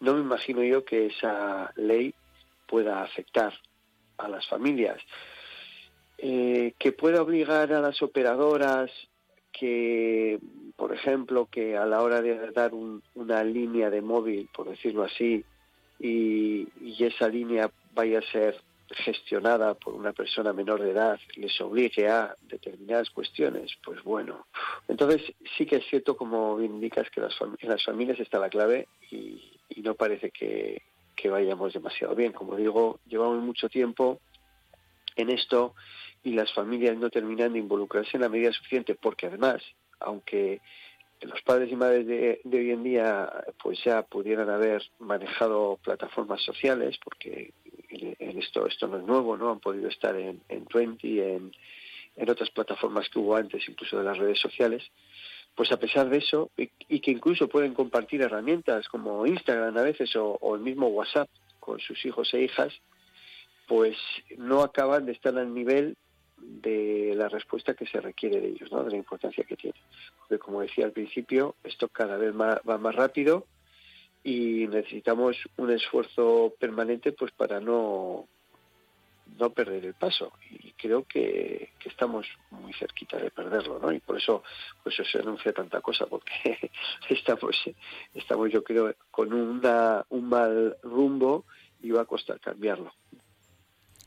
no 0.00 0.14
me 0.14 0.20
imagino 0.20 0.62
yo 0.62 0.84
que 0.84 1.06
esa 1.06 1.70
ley 1.76 2.14
pueda 2.66 3.02
afectar 3.02 3.52
a 4.16 4.28
las 4.28 4.46
familias. 4.48 5.00
Eh, 6.16 6.74
que 6.78 6.92
pueda 6.92 7.20
obligar 7.20 7.72
a 7.72 7.80
las 7.80 8.00
operadoras 8.00 8.90
que, 9.52 10.38
por 10.76 10.94
ejemplo, 10.94 11.48
que 11.50 11.76
a 11.76 11.84
la 11.84 12.00
hora 12.00 12.22
de 12.22 12.52
dar 12.52 12.72
una 12.72 13.44
línea 13.44 13.90
de 13.90 14.00
móvil, 14.00 14.48
por 14.54 14.70
decirlo 14.70 15.02
así, 15.02 15.44
y, 15.98 16.68
y 16.80 17.04
esa 17.04 17.28
línea 17.28 17.70
vaya 17.94 18.20
a 18.20 18.32
ser 18.32 18.56
gestionada 18.92 19.74
por 19.74 19.94
una 19.94 20.12
persona 20.12 20.52
menor 20.52 20.82
de 20.82 20.90
edad 20.90 21.18
les 21.36 21.60
obligue 21.60 22.08
a 22.08 22.36
determinadas 22.42 23.10
cuestiones, 23.10 23.76
pues 23.84 24.02
bueno. 24.02 24.46
Entonces 24.88 25.34
sí 25.56 25.66
que 25.66 25.76
es 25.76 25.86
cierto, 25.86 26.16
como 26.16 26.56
bien 26.56 26.74
indicas, 26.74 27.10
que 27.10 27.20
las 27.20 27.34
en 27.40 27.68
las 27.68 27.84
familias 27.84 28.20
está 28.20 28.38
la 28.38 28.50
clave 28.50 28.88
y, 29.10 29.40
no 29.82 29.94
parece 29.96 30.30
que, 30.30 30.82
que 31.16 31.28
vayamos 31.28 31.72
demasiado 31.72 32.14
bien. 32.14 32.30
Como 32.30 32.54
digo, 32.54 33.00
llevamos 33.06 33.42
mucho 33.42 33.68
tiempo 33.68 34.20
en 35.16 35.30
esto 35.30 35.74
y 36.22 36.34
las 36.34 36.52
familias 36.52 36.96
no 36.96 37.10
terminan 37.10 37.52
de 37.52 37.58
involucrarse 37.58 38.16
en 38.16 38.20
la 38.20 38.28
medida 38.28 38.52
suficiente 38.52 38.94
porque 38.94 39.26
además, 39.26 39.60
aunque 39.98 40.60
los 41.26 41.40
padres 41.42 41.70
y 41.70 41.76
madres 41.76 42.06
de, 42.06 42.40
hoy 42.52 42.70
en 42.70 42.82
día 42.82 43.30
pues 43.62 43.82
ya 43.84 44.02
pudieran 44.02 44.50
haber 44.50 44.82
manejado 44.98 45.78
plataformas 45.82 46.42
sociales 46.42 46.98
porque 47.02 47.52
esto 48.18 48.66
esto 48.66 48.86
no 48.86 48.98
es 48.98 49.04
nuevo 49.04 49.36
no 49.36 49.50
han 49.50 49.60
podido 49.60 49.88
estar 49.88 50.16
en, 50.16 50.40
en 50.48 50.66
Twenty 50.66 51.20
en, 51.20 51.52
en 52.16 52.30
otras 52.30 52.50
plataformas 52.50 53.08
que 53.08 53.18
hubo 53.18 53.36
antes 53.36 53.68
incluso 53.68 53.98
de 53.98 54.04
las 54.04 54.18
redes 54.18 54.40
sociales 54.40 54.82
pues 55.54 55.70
a 55.70 55.76
pesar 55.78 56.08
de 56.08 56.18
eso 56.18 56.50
y, 56.56 57.00
que 57.00 57.10
incluso 57.10 57.48
pueden 57.48 57.74
compartir 57.74 58.22
herramientas 58.22 58.88
como 58.88 59.26
Instagram 59.26 59.76
a 59.76 59.82
veces 59.82 60.14
o, 60.16 60.38
o 60.40 60.54
el 60.54 60.62
mismo 60.62 60.88
WhatsApp 60.88 61.28
con 61.60 61.78
sus 61.80 62.04
hijos 62.04 62.32
e 62.34 62.42
hijas 62.42 62.72
pues 63.66 63.96
no 64.36 64.62
acaban 64.62 65.06
de 65.06 65.12
estar 65.12 65.36
al 65.36 65.52
nivel 65.52 65.96
de 66.36 67.14
la 67.16 67.28
respuesta 67.28 67.74
que 67.74 67.86
se 67.86 68.00
requiere 68.00 68.40
de 68.40 68.48
ellos, 68.48 68.72
¿no? 68.72 68.82
de 68.82 68.90
la 68.90 68.96
importancia 68.96 69.44
que 69.44 69.56
tiene. 69.56 69.78
Porque 70.18 70.40
como 70.40 70.60
decía 70.60 70.84
al 70.84 70.92
principio, 70.92 71.54
esto 71.62 71.88
cada 71.88 72.16
vez 72.16 72.34
va 72.34 72.78
más 72.78 72.94
rápido 72.94 73.46
y 74.24 74.66
necesitamos 74.68 75.36
un 75.56 75.70
esfuerzo 75.70 76.54
permanente 76.58 77.12
pues 77.12 77.32
para 77.32 77.60
no 77.60 78.28
no 79.38 79.50
perder 79.50 79.86
el 79.86 79.94
paso 79.94 80.32
y 80.50 80.72
creo 80.72 81.04
que, 81.04 81.70
estamos 81.84 82.26
muy 82.50 82.72
cerquita 82.74 83.16
de 83.18 83.30
perderlo 83.30 83.78
¿no? 83.78 83.92
y 83.92 84.00
por 84.00 84.16
eso 84.16 84.42
pues 84.82 84.96
se 84.96 85.18
anuncia 85.18 85.52
tanta 85.52 85.80
cosa 85.80 86.06
porque 86.06 86.70
estamos 87.08 87.56
estamos 88.14 88.50
yo 88.50 88.62
creo 88.62 88.94
con 89.10 89.32
una, 89.32 90.04
un 90.10 90.28
mal 90.28 90.76
rumbo 90.82 91.44
y 91.82 91.90
va 91.90 92.02
a 92.02 92.06
costar 92.06 92.40
cambiarlo 92.40 92.92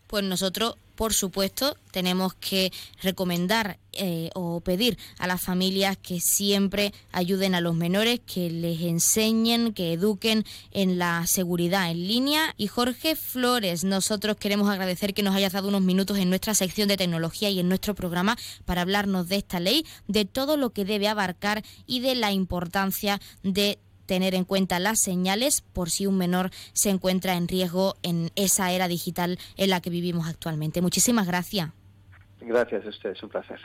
pues 0.07 0.23
nosotros, 0.23 0.77
por 0.95 1.13
supuesto, 1.13 1.75
tenemos 1.91 2.33
que 2.35 2.71
recomendar 3.01 3.79
eh, 3.93 4.29
o 4.33 4.59
pedir 4.61 4.97
a 5.19 5.27
las 5.27 5.41
familias 5.41 5.97
que 5.97 6.19
siempre 6.19 6.93
ayuden 7.11 7.55
a 7.55 7.61
los 7.61 7.75
menores, 7.75 8.19
que 8.25 8.49
les 8.49 8.81
enseñen, 8.81 9.73
que 9.73 9.93
eduquen 9.93 10.45
en 10.71 10.97
la 10.97 11.25
seguridad 11.27 11.89
en 11.89 12.07
línea. 12.07 12.53
Y 12.57 12.67
Jorge 12.67 13.15
Flores, 13.15 13.83
nosotros 13.83 14.37
queremos 14.37 14.69
agradecer 14.69 15.13
que 15.13 15.23
nos 15.23 15.35
hayas 15.35 15.53
dado 15.53 15.69
unos 15.69 15.81
minutos 15.81 16.17
en 16.17 16.29
nuestra 16.29 16.53
sección 16.53 16.87
de 16.87 16.97
tecnología 16.97 17.49
y 17.49 17.59
en 17.59 17.69
nuestro 17.69 17.95
programa 17.95 18.37
para 18.65 18.81
hablarnos 18.81 19.27
de 19.29 19.37
esta 19.37 19.59
ley, 19.59 19.85
de 20.07 20.25
todo 20.25 20.57
lo 20.57 20.71
que 20.71 20.85
debe 20.85 21.07
abarcar 21.07 21.63
y 21.85 22.01
de 22.01 22.15
la 22.15 22.31
importancia 22.31 23.21
de 23.43 23.79
tener 24.05 24.35
en 24.35 24.45
cuenta 24.45 24.79
las 24.79 24.99
señales 25.01 25.61
por 25.61 25.89
si 25.89 26.07
un 26.07 26.17
menor 26.17 26.51
se 26.73 26.89
encuentra 26.89 27.35
en 27.35 27.47
riesgo 27.47 27.95
en 28.03 28.31
esa 28.35 28.71
era 28.71 28.87
digital 28.87 29.39
en 29.57 29.69
la 29.69 29.81
que 29.81 29.89
vivimos 29.89 30.27
actualmente. 30.27 30.81
Muchísimas 30.81 31.27
gracias. 31.27 31.71
Gracias 32.41 32.85
a 32.85 32.89
ustedes, 32.89 33.23
un 33.23 33.29
placer. 33.29 33.59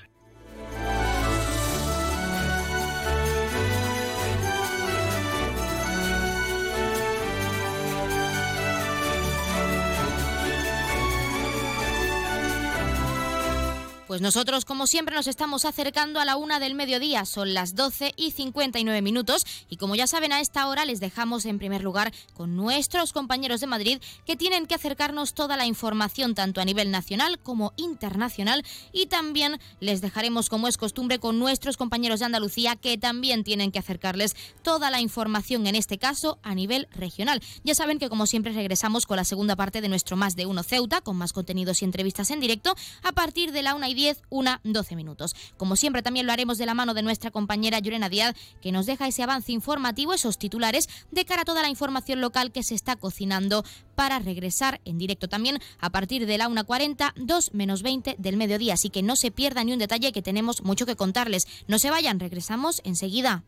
Pues 14.10 14.22
nosotros, 14.22 14.64
como 14.64 14.88
siempre, 14.88 15.14
nos 15.14 15.28
estamos 15.28 15.64
acercando 15.64 16.18
a 16.18 16.24
la 16.24 16.34
una 16.34 16.58
del 16.58 16.74
mediodía. 16.74 17.24
Son 17.24 17.54
las 17.54 17.76
12 17.76 18.12
y 18.16 18.32
59 18.32 19.02
minutos. 19.02 19.46
Y 19.68 19.76
como 19.76 19.94
ya 19.94 20.08
saben, 20.08 20.32
a 20.32 20.40
esta 20.40 20.66
hora 20.66 20.84
les 20.84 20.98
dejamos 20.98 21.46
en 21.46 21.60
primer 21.60 21.84
lugar 21.84 22.12
con 22.34 22.56
nuestros 22.56 23.12
compañeros 23.12 23.60
de 23.60 23.68
Madrid 23.68 24.02
que 24.26 24.34
tienen 24.34 24.66
que 24.66 24.74
acercarnos 24.74 25.32
toda 25.32 25.56
la 25.56 25.64
información, 25.64 26.34
tanto 26.34 26.60
a 26.60 26.64
nivel 26.64 26.90
nacional 26.90 27.38
como 27.38 27.72
internacional. 27.76 28.64
Y 28.92 29.06
también 29.06 29.60
les 29.78 30.00
dejaremos, 30.00 30.48
como 30.48 30.66
es 30.66 30.76
costumbre, 30.76 31.20
con 31.20 31.38
nuestros 31.38 31.76
compañeros 31.76 32.18
de 32.18 32.26
Andalucía 32.26 32.74
que 32.74 32.98
también 32.98 33.44
tienen 33.44 33.70
que 33.70 33.78
acercarles 33.78 34.34
toda 34.64 34.90
la 34.90 35.00
información, 35.00 35.68
en 35.68 35.76
este 35.76 35.98
caso 35.98 36.40
a 36.42 36.56
nivel 36.56 36.88
regional. 36.90 37.40
Ya 37.62 37.76
saben 37.76 38.00
que, 38.00 38.08
como 38.08 38.26
siempre, 38.26 38.52
regresamos 38.52 39.06
con 39.06 39.18
la 39.18 39.24
segunda 39.24 39.54
parte 39.54 39.80
de 39.80 39.88
nuestro 39.88 40.16
Más 40.16 40.34
de 40.34 40.46
Uno 40.46 40.64
Ceuta, 40.64 41.00
con 41.00 41.14
más 41.16 41.32
contenidos 41.32 41.80
y 41.82 41.84
entrevistas 41.84 42.32
en 42.32 42.40
directo, 42.40 42.74
a 43.04 43.12
partir 43.12 43.52
de 43.52 43.62
la 43.62 43.76
una 43.76 43.88
y 43.88 43.99
10, 44.00 44.22
1, 44.30 44.60
12 44.64 44.96
minutos. 44.96 45.36
Como 45.58 45.76
siempre, 45.76 46.02
también 46.02 46.24
lo 46.24 46.32
haremos 46.32 46.56
de 46.56 46.64
la 46.64 46.72
mano 46.72 46.94
de 46.94 47.02
nuestra 47.02 47.30
compañera 47.30 47.78
Yurena 47.80 48.08
Díaz, 48.08 48.34
que 48.62 48.72
nos 48.72 48.86
deja 48.86 49.06
ese 49.06 49.22
avance 49.22 49.52
informativo, 49.52 50.14
esos 50.14 50.38
titulares, 50.38 50.88
de 51.10 51.26
cara 51.26 51.42
a 51.42 51.44
toda 51.44 51.60
la 51.60 51.68
información 51.68 52.22
local 52.22 52.50
que 52.50 52.62
se 52.62 52.74
está 52.74 52.96
cocinando 52.96 53.62
para 53.96 54.18
regresar 54.18 54.80
en 54.86 54.96
directo 54.96 55.28
también 55.28 55.58
a 55.80 55.90
partir 55.90 56.24
de 56.24 56.38
la 56.38 56.48
1.40, 56.48 57.12
2 57.14 57.52
menos 57.52 57.82
20 57.82 58.16
del 58.18 58.38
mediodía. 58.38 58.72
Así 58.72 58.88
que 58.88 59.02
no 59.02 59.16
se 59.16 59.30
pierda 59.30 59.64
ni 59.64 59.74
un 59.74 59.78
detalle 59.78 60.12
que 60.12 60.22
tenemos 60.22 60.62
mucho 60.62 60.86
que 60.86 60.96
contarles. 60.96 61.46
No 61.68 61.78
se 61.78 61.90
vayan, 61.90 62.20
regresamos 62.20 62.80
enseguida. 62.84 63.44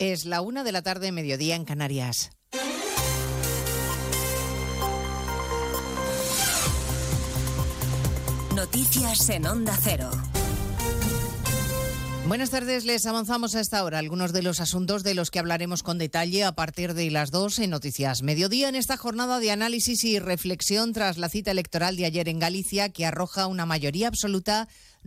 Es 0.00 0.26
la 0.26 0.42
una 0.42 0.62
de 0.62 0.70
la 0.70 0.82
tarde, 0.82 1.10
mediodía 1.10 1.56
en 1.56 1.64
Canarias. 1.64 2.30
Noticias 8.54 9.28
en 9.30 9.44
Onda 9.44 9.76
Cero. 9.82 10.08
Buenas 12.28 12.50
tardes, 12.50 12.84
les 12.84 13.06
avanzamos 13.06 13.56
a 13.56 13.60
esta 13.60 13.82
hora 13.82 13.98
algunos 13.98 14.32
de 14.32 14.42
los 14.42 14.60
asuntos 14.60 15.02
de 15.02 15.14
los 15.14 15.30
que 15.30 15.38
hablaremos 15.38 15.82
con 15.82 15.96
detalle 15.96 16.44
a 16.44 16.52
partir 16.52 16.92
de 16.92 17.10
las 17.10 17.30
dos 17.30 17.58
en 17.58 17.70
Noticias 17.70 18.22
Mediodía 18.22 18.68
en 18.68 18.74
esta 18.74 18.98
jornada 18.98 19.40
de 19.40 19.50
análisis 19.50 20.04
y 20.04 20.18
reflexión 20.18 20.92
tras 20.92 21.16
la 21.16 21.30
cita 21.30 21.50
electoral 21.50 21.96
de 21.96 22.04
ayer 22.04 22.28
en 22.28 22.38
Galicia 22.38 22.90
que 22.90 23.06
arroja 23.06 23.46
una 23.46 23.64
mayoría 23.64 24.08
absoluta 24.08 24.68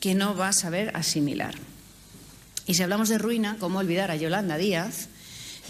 que 0.00 0.14
no 0.14 0.34
va 0.34 0.48
a 0.48 0.52
saber 0.52 0.90
asimilar. 0.96 1.54
Y 2.66 2.74
si 2.74 2.82
hablamos 2.82 3.08
de 3.08 3.18
ruina, 3.18 3.56
¿cómo 3.60 3.78
olvidar 3.78 4.10
a 4.10 4.16
Yolanda 4.16 4.56
Díaz, 4.56 5.08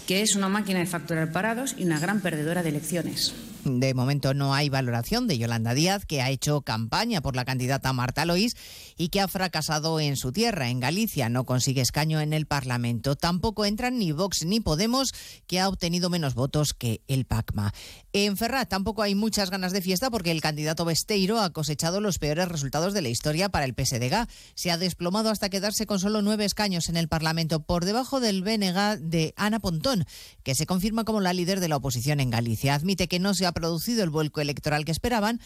que 0.07 0.21
es 0.21 0.35
una 0.35 0.49
máquina 0.49 0.79
de 0.79 0.85
facturar 0.85 1.31
parados 1.31 1.75
y 1.77 1.83
una 1.83 1.99
gran 1.99 2.21
perdedora 2.21 2.63
de 2.63 2.69
elecciones? 2.69 3.33
De 3.63 3.93
momento 3.93 4.33
no 4.33 4.55
hay 4.55 4.69
valoración 4.69 5.27
de 5.27 5.37
Yolanda 5.37 5.75
Díaz, 5.75 6.05
que 6.07 6.21
ha 6.21 6.31
hecho 6.31 6.61
campaña 6.61 7.21
por 7.21 7.35
la 7.35 7.45
candidata 7.45 7.93
Marta 7.93 8.25
Lois 8.25 8.55
y 8.97 9.09
que 9.09 9.21
ha 9.21 9.27
fracasado 9.27 9.99
en 9.99 10.17
su 10.17 10.31
tierra, 10.31 10.69
en 10.69 10.79
Galicia. 10.79 11.29
No 11.29 11.45
consigue 11.45 11.81
escaño 11.81 12.21
en 12.21 12.33
el 12.33 12.47
Parlamento. 12.47 13.15
Tampoco 13.15 13.65
entran 13.65 13.99
ni 13.99 14.11
Vox 14.13 14.45
ni 14.45 14.61
Podemos, 14.61 15.13
que 15.45 15.59
ha 15.59 15.69
obtenido 15.69 16.09
menos 16.09 16.33
votos 16.33 16.73
que 16.73 17.01
el 17.07 17.25
PACMA. 17.25 17.71
En 18.13 18.35
Ferrat 18.35 18.67
tampoco 18.67 19.03
hay 19.03 19.13
muchas 19.13 19.51
ganas 19.51 19.73
de 19.73 19.81
fiesta 19.81 20.09
porque 20.09 20.31
el 20.31 20.41
candidato 20.41 20.83
Besteiro 20.83 21.39
ha 21.39 21.51
cosechado 21.51 22.01
los 22.01 22.17
peores 22.17 22.47
resultados 22.47 22.93
de 22.93 23.01
la 23.03 23.09
historia 23.09 23.49
para 23.49 23.65
el 23.65 23.75
PSDG. 23.75 24.27
Se 24.55 24.71
ha 24.71 24.77
desplomado 24.77 25.29
hasta 25.29 25.49
quedarse 25.49 25.85
con 25.85 25.99
solo 25.99 26.23
nueve 26.23 26.45
escaños 26.45 26.89
en 26.89 26.97
el 26.97 27.07
Parlamento, 27.07 27.63
por 27.63 27.85
debajo 27.85 28.19
del 28.19 28.41
BNG 28.41 28.99
de 29.01 29.33
Ana 29.37 29.59
Pontón, 29.59 30.05
que 30.43 30.55
se 30.55 30.65
confirma 30.65 31.03
como 31.03 31.21
la 31.21 31.33
líder 31.33 31.59
de 31.59 31.67
la 31.67 31.77
oposición 31.77 32.19
en 32.19 32.31
Galicia. 32.31 32.73
Admite 32.73 33.07
que 33.07 33.19
no 33.19 33.33
se 33.35 33.45
ha 33.45 33.50
producido 33.51 34.03
el 34.03 34.09
vuelco 34.09 34.41
electoral 34.41 34.85
que 34.85 34.91
esperaban, 34.91 35.39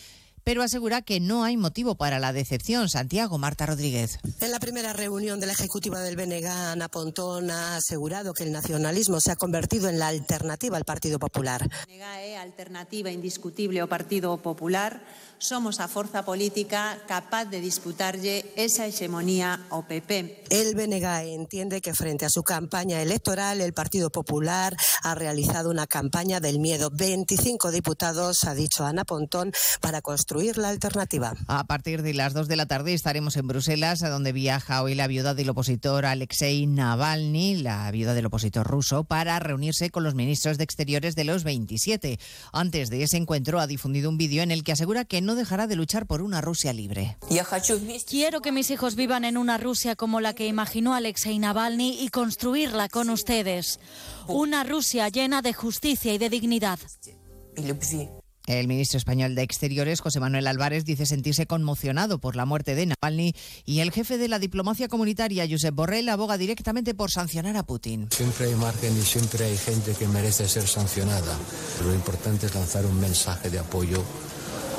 pero 0.46 0.62
asegura 0.62 1.02
que 1.02 1.20
no 1.20 1.44
hay 1.44 1.58
motivo 1.58 1.96
para 1.96 2.20
la 2.20 2.32
decepción. 2.32 2.88
Santiago 2.88 3.40
Marta 3.40 3.66
Rodríguez. 3.66 4.20
En 4.40 4.52
la 4.52 4.60
primera 4.60 4.94
reunión 4.94 5.40
de 5.40 5.48
la 5.48 5.54
ejecutiva 5.54 6.00
del 6.02 6.16
BNG, 6.16 6.46
Ana 6.46 6.88
Pontón 6.88 7.50
ha 7.50 7.78
asegurado 7.78 8.34
que 8.34 8.44
el 8.44 8.52
nacionalismo 8.52 9.20
se 9.20 9.32
ha 9.32 9.36
convertido 9.36 9.90
en 9.90 9.98
la 9.98 10.08
alternativa 10.08 10.78
al 10.78 10.86
Partido 10.86 11.18
Popular. 11.18 11.68
BNG 11.88 12.04
é 12.22 12.38
alternativa 12.38 13.10
indiscutible 13.10 13.82
ao 13.82 13.90
Partido 13.90 14.38
Popular. 14.38 15.02
Somos 15.38 15.80
a 15.80 15.88
forza 15.88 16.24
política 16.24 16.98
capaz 17.08 17.46
de 17.46 17.60
disputarlle 17.60 18.46
esa 18.56 18.88
hegemonía 18.88 19.68
ao 19.70 19.84
PP. 19.84 20.48
El 20.50 20.80
BNG 20.80 21.36
entiende 21.36 21.82
que 21.82 21.94
frente 21.94 22.26
a 22.26 22.30
su 22.30 22.42
campaña 22.44 23.02
electoral 23.02 23.60
el 23.60 23.74
Partido 23.74 24.10
Popular 24.10 24.78
ha 25.04 25.14
realizado 25.14 25.70
una 25.70 25.88
campaña 25.88 26.40
del 26.40 26.60
miedo. 26.60 26.90
25 26.90 27.72
diputados, 27.72 28.46
ha 28.46 28.56
dicho 28.56 28.86
Ana 28.86 29.04
Pontón, 29.04 29.52
para 29.82 30.02
construir 30.02 30.58
la 30.58 30.70
alternativa. 30.70 31.34
A 31.48 31.66
partir 31.66 32.02
de 32.02 32.14
las 32.14 32.34
2 32.34 32.48
de 32.48 32.56
la 32.56 32.66
tarde 32.66 32.94
estaremos 32.94 33.36
en 33.36 33.48
Bruselas, 33.48 34.04
a 34.04 34.10
donde 34.10 34.32
viaja 34.32 34.82
hoy 34.82 34.96
la 34.96 35.08
viuda 35.08 35.34
del 35.34 35.50
opositor 35.50 36.06
Alexei 36.06 36.66
Navalny, 36.66 37.58
la 37.58 37.92
viuda 37.92 38.14
del 38.14 38.28
opositor 38.28 38.66
ruso, 38.66 39.04
para 39.04 39.40
reunirse 39.40 39.90
con 39.90 40.04
los 40.04 40.16
ministros 40.16 40.58
de 40.58 40.64
Exteriores 40.64 41.16
de 41.16 41.26
los 41.26 41.44
27. 41.44 42.20
Antes 42.54 42.90
de 42.90 43.04
ese 43.04 43.18
encuentro 43.18 43.60
ha 43.60 43.68
difundido 43.68 44.10
un 44.10 44.18
vídeo 44.18 44.42
en 44.42 44.52
el 44.52 44.64
que 44.64 44.72
asegura 44.72 45.04
que 45.04 45.22
no 45.22 45.25
dejará 45.34 45.66
de 45.66 45.76
luchar 45.76 46.06
por 46.06 46.22
una 46.22 46.42
Rusia 46.42 46.74
libre. 46.74 47.18
Quiero 48.08 48.42
que 48.42 48.52
mis 48.52 48.70
hijos 48.70 48.96
vivan 48.96 49.26
en 49.26 49.38
una 49.38 49.58
Rusia 49.58 49.96
como 49.96 50.22
la 50.22 50.34
que 50.34 50.46
imaginó 50.46 50.94
Alexei 50.94 51.40
Navalny 51.40 52.04
y 52.04 52.10
construirla 52.10 52.88
con 52.90 53.10
ustedes. 53.10 53.80
Una 54.28 54.64
Rusia 54.64 55.10
llena 55.10 55.42
de 55.42 55.54
justicia 55.54 56.14
y 56.14 56.20
de 56.20 56.30
dignidad. 56.30 56.78
El 58.48 58.68
ministro 58.68 59.00
español 59.00 59.34
de 59.34 59.42
Exteriores, 59.42 60.02
José 60.02 60.20
Manuel 60.20 60.46
Álvarez, 60.46 60.86
dice 60.86 61.08
sentirse 61.08 61.48
conmocionado 61.48 62.20
por 62.20 62.36
la 62.36 62.46
muerte 62.46 62.76
de 62.76 62.86
Navalny 62.86 63.34
y 63.66 63.80
el 63.80 63.92
jefe 63.92 64.20
de 64.20 64.28
la 64.28 64.38
diplomacia 64.38 64.88
comunitaria, 64.88 65.48
Josep 65.50 65.74
Borrell, 65.74 66.10
aboga 66.10 66.38
directamente 66.38 66.94
por 66.94 67.10
sancionar 67.10 67.58
a 67.58 67.64
Putin. 67.64 68.08
Siempre 68.12 68.46
hay 68.46 68.56
margen 68.56 68.96
y 68.96 69.02
siempre 69.02 69.46
hay 69.46 69.58
gente 69.58 69.94
que 69.94 70.08
merece 70.08 70.48
ser 70.48 70.68
sancionada. 70.68 71.36
Lo 71.84 71.94
importante 71.94 72.46
es 72.46 72.54
lanzar 72.54 72.86
un 72.86 73.00
mensaje 73.00 73.50
de 73.50 73.58
apoyo 73.58 74.04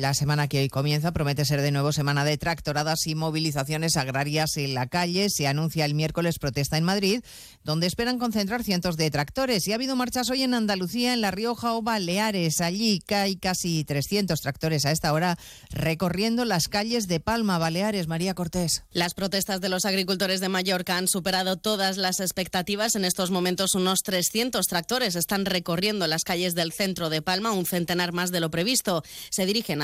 La 0.00 0.12
semana 0.12 0.48
que 0.48 0.58
hoy 0.60 0.68
comienza 0.68 1.12
promete 1.12 1.44
ser 1.44 1.60
de 1.60 1.70
nuevo 1.70 1.92
semana 1.92 2.24
de 2.24 2.36
tractoradas 2.36 3.06
y 3.06 3.14
movilizaciones 3.14 3.96
agrarias 3.96 4.56
en 4.56 4.74
la 4.74 4.88
calle. 4.88 5.30
Se 5.30 5.46
anuncia 5.46 5.84
el 5.84 5.94
miércoles 5.94 6.38
protesta 6.38 6.76
en 6.76 6.84
Madrid, 6.84 7.22
donde 7.62 7.86
esperan 7.86 8.18
concentrar 8.18 8.64
cientos 8.64 8.96
de 8.96 9.10
tractores. 9.10 9.68
Y 9.68 9.72
ha 9.72 9.76
habido 9.76 9.94
marchas 9.94 10.30
hoy 10.30 10.42
en 10.42 10.54
Andalucía, 10.54 11.14
en 11.14 11.20
La 11.20 11.30
Rioja 11.30 11.74
o 11.74 11.82
Baleares. 11.82 12.60
Allí 12.60 13.02
hay 13.08 13.36
casi 13.36 13.84
300 13.84 14.40
tractores 14.40 14.84
a 14.84 14.90
esta 14.90 15.12
hora 15.12 15.38
recorriendo 15.70 16.44
las 16.44 16.68
calles 16.68 17.06
de 17.06 17.20
Palma, 17.20 17.58
Baleares. 17.58 18.08
María 18.08 18.34
Cortés. 18.34 18.84
Las 18.92 19.14
protestas 19.14 19.60
de 19.60 19.68
los 19.68 19.84
agricultores 19.84 20.40
de 20.40 20.48
Mallorca 20.48 20.96
han 20.96 21.08
superado 21.08 21.56
todas 21.56 21.98
las 21.98 22.20
expectativas. 22.20 22.96
En 22.96 23.04
estos 23.04 23.30
momentos 23.30 23.74
unos 23.74 24.02
300 24.02 24.66
tractores 24.66 25.14
están 25.14 25.44
recorriendo 25.44 26.06
las 26.06 26.24
calles 26.24 26.54
del 26.54 26.72
centro 26.72 27.10
de 27.10 27.22
Palma, 27.22 27.52
un 27.52 27.66
centenar 27.66 28.12
más 28.12 28.32
de 28.32 28.40
lo 28.40 28.50
previsto. 28.50 29.02
Se 29.30 29.46
dirigen 29.46 29.83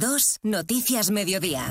2, 0.00 0.38
Noticias 0.42 1.10
Mediodía. 1.10 1.70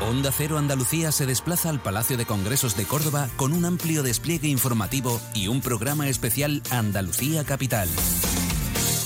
Onda 0.00 0.32
Cero 0.32 0.56
Andalucía 0.56 1.12
se 1.12 1.26
desplaza 1.26 1.68
al 1.68 1.82
Palacio 1.82 2.16
de 2.16 2.24
Congresos 2.24 2.74
de 2.74 2.84
Córdoba 2.84 3.28
con 3.36 3.52
un 3.52 3.66
amplio 3.66 4.02
despliegue 4.02 4.48
informativo 4.48 5.20
y 5.34 5.48
un 5.48 5.60
programa 5.60 6.08
especial 6.08 6.62
Andalucía 6.70 7.44
Capital. 7.44 7.86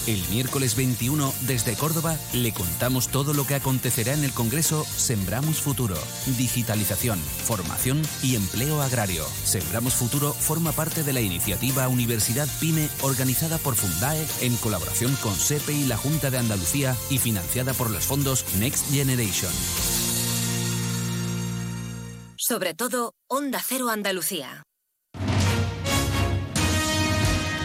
El 0.07 0.23
miércoles 0.31 0.77
21, 0.77 1.33
desde 1.43 1.75
Córdoba, 1.75 2.17
le 2.33 2.53
contamos 2.53 3.09
todo 3.09 3.33
lo 3.33 3.47
que 3.47 3.57
acontecerá 3.57 4.13
en 4.13 4.23
el 4.23 4.33
Congreso 4.33 4.85
Sembramos 4.85 5.61
Futuro. 5.61 5.97
Digitalización, 6.39 7.19
formación 7.19 8.01
y 8.23 8.37
empleo 8.37 8.81
agrario. 8.81 9.25
Sembramos 9.45 9.95
Futuro 9.95 10.33
forma 10.33 10.73
parte 10.73 11.03
de 11.03 11.13
la 11.13 11.23
iniciativa 11.23 11.89
Universidad 11.89 12.47
PyME 12.61 12.89
organizada 13.03 13.59
por 13.59 13.75
Fundae 13.75 14.25
en 14.43 14.55
colaboración 14.57 15.17
con 15.23 15.35
SEPE 15.35 15.73
y 15.73 15.85
la 15.87 15.97
Junta 15.97 16.31
de 16.31 16.39
Andalucía 16.39 16.95
y 17.11 17.19
financiada 17.19 17.73
por 17.73 17.91
los 17.91 18.05
fondos 18.05 18.45
Next 18.59 18.93
Generation. 18.93 19.53
Sobre 22.47 22.75
todo, 22.75 23.15
Onda 23.27 23.59
Cero 23.59 23.89
Andalucía. 23.89 24.65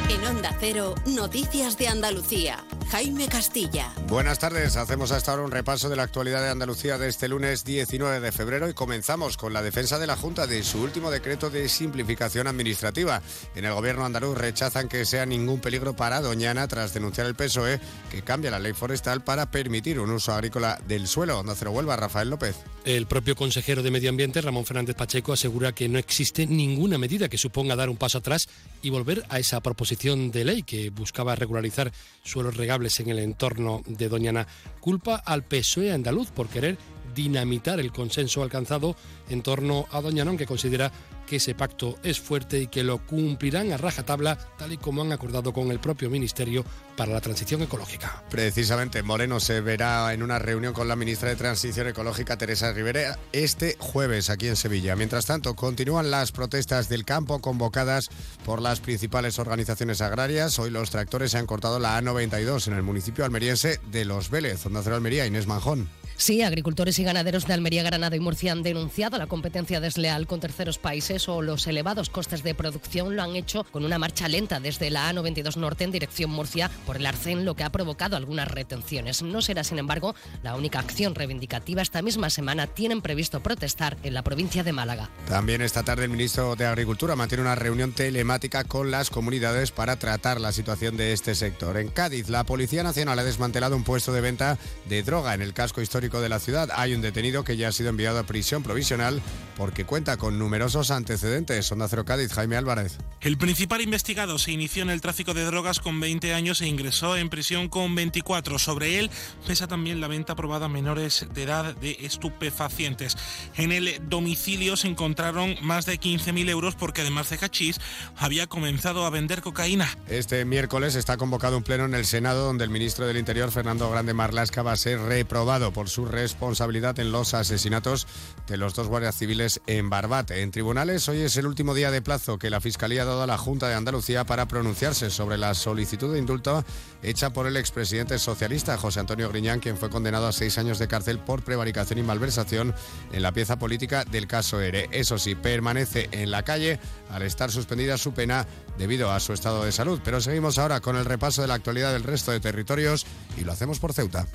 En 0.10 0.26
Onda 0.26 0.55
Cero, 0.60 0.95
Noticias 1.05 1.78
de 1.78 1.88
Andalucía. 1.88 2.66
Jaime 2.89 3.28
Castilla. 3.28 3.93
Buenas 4.07 4.39
tardes, 4.39 4.76
hacemos 4.76 5.12
hasta 5.12 5.30
ahora 5.30 5.43
un 5.43 5.51
repaso 5.51 5.89
de 5.89 5.95
la 5.95 6.01
actualidad 6.01 6.41
de 6.41 6.49
Andalucía 6.49 6.97
de 6.97 7.07
este 7.07 7.28
lunes 7.28 7.64
19 7.64 8.20
de 8.20 8.32
febrero 8.32 8.68
y 8.68 8.74
comenzamos 8.74 9.38
con 9.38 9.53
la 9.53 9.62
defensa 9.62 9.99
de 9.99 10.07
la 10.07 10.16
Junta 10.16 10.47
de 10.47 10.64
su 10.64 10.82
último 10.82 11.12
decreto 11.12 11.51
de 11.51 11.70
simplificación 11.70 12.47
administrativa. 12.47 13.22
En 13.53 13.66
el 13.66 13.74
gobierno 13.76 14.05
andaluz 14.05 14.36
rechazan 14.36 14.89
que 14.89 15.05
sea 15.05 15.28
ningún 15.28 15.60
peligro 15.60 15.95
para 15.95 16.22
Doñana 16.22 16.68
tras 16.68 16.95
denunciar 16.95 17.28
el 17.28 17.36
PSOE 17.36 17.80
que 18.10 18.24
cambia 18.24 18.49
la 18.49 18.57
ley 18.57 18.74
forestal 18.74 19.24
para 19.24 19.51
permitir 19.51 19.99
un 19.99 20.10
uso 20.10 20.34
agrícola 20.34 20.82
del 20.88 21.07
suelo. 21.07 21.39
Onda 21.39 21.53
Cero 21.55 21.70
Huelva, 21.70 21.95
Rafael 21.95 22.32
López. 22.32 22.55
El 22.86 23.05
propio 23.05 23.36
consejero 23.36 23.84
de 23.84 23.91
Medio 23.91 24.10
Ambiente, 24.10 24.41
Ramón 24.41 24.66
Fernández 24.66 24.95
Pacheco, 24.95 25.34
asegura 25.34 25.76
que 25.76 25.88
no 25.88 25.99
existe 25.99 26.47
ninguna 26.47 26.97
medida 26.97 27.30
que 27.30 27.38
suponga 27.38 27.76
dar 27.76 27.89
un 27.89 27.97
paso 27.97 28.18
atrás 28.18 28.47
y 28.82 28.89
volver 28.89 29.24
a 29.30 29.38
esa 29.38 29.62
proposición 29.62 29.98
de 29.99 30.45
ley 30.45 30.63
que 30.63 30.91
buscaba 30.91 31.35
regularizar 31.35 31.91
suelos 32.23 32.55
regables 32.55 33.01
en 33.01 33.09
el 33.09 33.19
entorno 33.19 33.81
de 33.85 34.07
Doñana. 34.07 34.47
Culpa 34.79 35.15
al 35.17 35.43
PSOE 35.43 35.91
andaluz 35.91 36.31
por 36.31 36.47
querer 36.47 36.77
dinamitar 37.13 37.81
el 37.81 37.91
consenso 37.91 38.41
alcanzado 38.41 38.95
en 39.29 39.41
torno 39.41 39.87
a 39.91 39.99
Doñana, 39.99 40.29
aunque 40.29 40.45
considera 40.45 40.89
que 41.30 41.36
ese 41.36 41.53
pacto 41.53 41.95
es 42.01 42.19
fuerte 42.19 42.59
y 42.59 42.67
que 42.67 42.84
lo 42.84 43.05
cumplirán 43.05 43.71
a 43.71 43.77
rajatabla, 43.77 44.36
tal 44.57 44.73
y 44.73 44.77
como 44.77 45.03
han 45.03 45.11
acordado 45.11 45.53
con 45.53 45.69
el 45.69 45.80
propio 45.80 46.09
Ministerio 46.09 46.65
para 46.97 47.13
la 47.13 47.21
Transición 47.21 47.61
Ecológica. 47.61 48.23
Precisamente, 48.32 49.03
Moreno 49.03 49.39
se 49.39 49.61
verá 49.61 50.11
en 50.11 50.23
una 50.23 50.39
reunión 50.39 50.73
con 50.73 50.88
la 50.88 50.95
ministra 50.95 51.30
de 51.30 51.36
Transición 51.36 51.88
Ecológica, 51.88 52.38
Teresa 52.38 52.73
Rivera, 52.73 53.19
este 53.32 53.77
jueves 53.80 54.32
aquí 54.32 54.47
en 54.47 54.55
Sevilla. 54.55 54.95
Mientras 54.95 55.27
tanto, 55.27 55.55
continúan 55.55 56.09
las 56.09 56.32
protestas 56.32 56.89
del 56.89 57.05
campo 57.05 57.39
convocadas 57.39 58.09
por 58.43 58.59
las 58.59 58.80
principales 58.80 59.38
organizaciones 59.38 60.01
agrarias. 60.01 60.57
Hoy 60.57 60.71
los 60.71 60.89
tractores 60.89 61.32
se 61.32 61.38
han 61.38 61.45
cortado 61.45 61.77
la 61.80 62.01
A92 62.01 62.67
en 62.67 62.73
el 62.73 62.82
municipio 62.84 63.23
almeriense 63.23 63.80
de 63.91 64.03
Los 64.03 64.32
Vélez. 64.32 64.65
Onda 64.65 64.82
Cero 64.84 64.95
Almería, 64.95 65.27
Inés 65.27 65.45
Manjón. 65.45 65.88
Sí, 66.19 66.41
agricultores 66.41 66.99
y 66.99 67.05
ganaderos 67.05 67.47
de 67.47 67.53
Almería, 67.53 67.82
Granada 67.82 68.13
y 68.13 68.19
Murcia 68.19 68.51
han 68.51 68.61
denunciado 68.61 69.17
la 69.17 69.27
competencia 69.27 69.80
desleal 69.80 70.27
con 70.27 70.41
terceros 70.41 70.77
países 70.77 71.18
o 71.28 71.41
los 71.41 71.67
elevados 71.67 72.09
costes 72.09 72.43
de 72.43 72.55
producción 72.55 73.15
lo 73.15 73.24
han 73.24 73.36
hecho 73.36 73.65
con 73.65 73.84
una 73.84 73.99
marcha 73.99 74.28
lenta 74.28 74.59
desde 74.59 74.89
la 74.89 75.11
A92 75.11 75.57
Norte 75.57 75.84
en 75.84 75.91
dirección 75.91 76.30
Murcia 76.30 76.72
por 76.86 76.95
el 76.95 77.05
arcén, 77.05 77.45
lo 77.45 77.55
que 77.55 77.63
ha 77.63 77.72
provocado 77.72 78.15
algunas 78.15 78.47
retenciones. 78.47 79.22
No 79.22 79.41
será, 79.41 79.63
sin 79.63 79.80
embargo, 79.80 80.15
la 80.43 80.55
única 80.55 80.80
acción 80.80 81.15
reivindicativa. 81.15 81.82
Esta 81.82 82.01
misma 82.01 82.30
semana 82.30 82.67
tienen 82.67 83.01
previsto 83.01 83.41
protestar 83.41 83.97
en 84.03 84.13
la 84.13 84.24
provincia 84.24 84.63
de 84.63 84.72
Málaga. 84.72 85.09
También 85.28 85.61
esta 85.61 85.84
tarde 85.84 86.05
el 86.05 86.11
ministro 86.11 86.55
de 86.55 86.65
Agricultura 86.65 87.15
mantiene 87.15 87.41
una 87.41 87.55
reunión 87.55 87.91
telemática 87.91 88.63
con 88.63 88.91
las 88.91 89.09
comunidades 89.09 89.72
para 89.72 89.97
tratar 89.97 90.39
la 90.39 90.53
situación 90.53 90.95
de 90.95 91.13
este 91.13 91.36
sector. 91.36 91.78
En 91.78 91.89
Cádiz, 91.89 92.30
la 92.30 92.43
Policía 92.45 92.84
Nacional 92.84 93.20
ha 93.20 93.24
desmantelado 93.24 93.76
un 93.76 93.84
puesto 93.84 94.13
de 94.13 94.22
venta 94.22 94.57
de 94.88 95.03
droga 95.03 95.34
en 95.34 95.41
el 95.41 95.53
casco 95.53 95.82
histórico 95.82 96.22
de 96.22 96.30
la 96.30 96.39
ciudad. 96.39 96.70
Hay 96.74 96.93
un 96.93 97.01
detenido 97.01 97.43
que 97.43 97.57
ya 97.57 97.67
ha 97.67 97.72
sido 97.72 97.89
enviado 97.89 98.20
a 98.20 98.24
prisión 98.24 98.63
provisional 98.63 99.22
porque 99.57 99.86
cuenta 99.86 100.17
con 100.17 100.39
numerosos 100.39 100.91
antecedentes 100.91 101.09
antecedentes. 101.10 101.72
Onda 101.72 101.88
Cero 101.88 102.05
Cádiz, 102.05 102.32
Jaime 102.34 102.55
Álvarez. 102.55 102.97
El 103.22 103.38
principal 103.38 103.82
investigado 103.82 104.38
se 104.38 104.51
inició 104.51 104.84
en 104.84 104.91
el 104.91 105.01
tráfico 105.01 105.34
de 105.34 105.43
drogas 105.43 105.80
con 105.80 105.99
20 105.99 106.36
años 106.36 106.62
e 106.62 106.68
ingresó 106.68 107.18
en 107.18 107.30
prisión 107.30 107.68
con 107.68 107.95
24. 107.95 108.60
Sobre 108.60 108.99
él 108.99 109.10
pesa 109.47 109.68
también 109.68 110.01
la 110.01 110.07
venta 110.07 110.34
aprobada 110.34 110.68
a 110.68 110.70
menores 110.70 111.26
de 111.34 111.43
edad 111.43 111.76
de 111.76 111.97
estupefacientes. 112.01 113.18
En 113.55 113.72
el 113.72 114.07
domicilio 114.07 114.78
se 114.78 114.88
encontraron 114.88 115.55
más 115.62 115.88
de 115.88 115.99
15.000 115.99 116.49
euros 116.49 116.76
porque 116.76 117.01
además 117.01 117.30
de 117.32 117.39
cachís 117.39 117.80
había 118.16 118.45
comenzado 118.45 119.05
a 119.05 119.10
vender 119.10 119.41
cocaína. 119.41 119.89
Este 120.07 120.45
miércoles 120.45 120.93
está 120.93 121.18
convocado 121.18 121.57
un 121.57 121.64
pleno 121.64 121.86
en 121.86 121.95
el 121.95 122.05
Senado 122.05 122.45
donde 122.45 122.66
el 122.66 122.70
ministro 122.70 123.07
del 123.07 123.18
Interior, 123.18 123.51
Fernando 123.51 123.89
Grande 123.89 124.14
Marlasca, 124.14 124.62
va 124.62 124.74
a 124.74 124.78
ser 124.78 124.99
reprobado 124.99 125.74
por 125.74 125.89
su 125.89 126.05
responsabilidad 126.05 126.99
en 126.99 127.12
los 127.12 127.34
asesinatos 127.34 128.07
de 128.47 128.57
los 128.57 128.76
dos 128.76 128.88
guardias 128.88 129.16
civiles 129.16 129.62
en 129.66 129.89
Barbate. 129.89 130.41
En 130.41 130.51
tribunales, 130.51 130.88
hoy 130.89 131.21
es 131.21 131.37
el 131.37 131.45
último 131.45 131.75
día 131.75 131.91
de 131.91 132.01
plazo 132.01 132.39
que 132.39 132.49
la 132.49 132.61
Fiscalía 132.61 133.03
ha 133.03 133.05
dado 133.05 133.21
a 133.21 133.27
la 133.27 133.37
Junta 133.37 133.67
de 133.67 133.75
Andalucía 133.75 134.25
para 134.25 134.47
pronunciarse 134.47 135.11
sobre 135.11 135.37
la 135.37 135.53
solicitud 135.53 136.11
de 136.11 136.17
indulto 136.17 136.65
hecha 137.03 137.31
por 137.31 137.45
el 137.45 137.57
expresidente 137.57 138.17
socialista 138.17 138.75
José 138.75 138.99
Antonio 138.99 139.29
Griñán, 139.29 139.59
quien 139.59 139.77
fue 139.77 139.91
condenado 139.91 140.27
a 140.27 140.31
seis 140.31 140.57
años 140.57 140.79
de 140.79 140.87
cárcel 140.87 141.19
por 141.19 141.43
prevaricación 141.43 141.99
y 141.99 142.03
malversación 142.03 142.73
en 143.11 143.21
la 143.21 143.31
pieza 143.31 143.59
política 143.59 144.03
del 144.03 144.25
caso 144.25 144.59
ERE. 144.61 144.89
Eso 144.91 145.19
sí, 145.19 145.35
permanece 145.35 146.09
en 146.11 146.31
la 146.31 146.41
calle 146.41 146.79
al 147.11 147.21
estar 147.21 147.51
suspendida 147.51 147.99
su 147.99 148.13
pena 148.13 148.47
debido 148.79 149.11
a 149.11 149.19
su 149.19 149.33
estado 149.33 149.63
de 149.65 149.71
salud. 149.71 150.01
Pero 150.03 150.21
seguimos 150.21 150.57
ahora 150.57 150.81
con 150.81 150.95
el 150.95 151.05
repaso 151.05 151.43
de 151.43 151.49
la 151.49 151.53
actualidad 151.53 151.93
del 151.93 152.03
resto 152.03 152.31
de 152.31 152.39
territorios 152.39 153.05
y 153.37 153.43
lo 153.43 153.51
hacemos 153.51 153.77
por 153.77 153.93
Ceuta. 153.93 154.25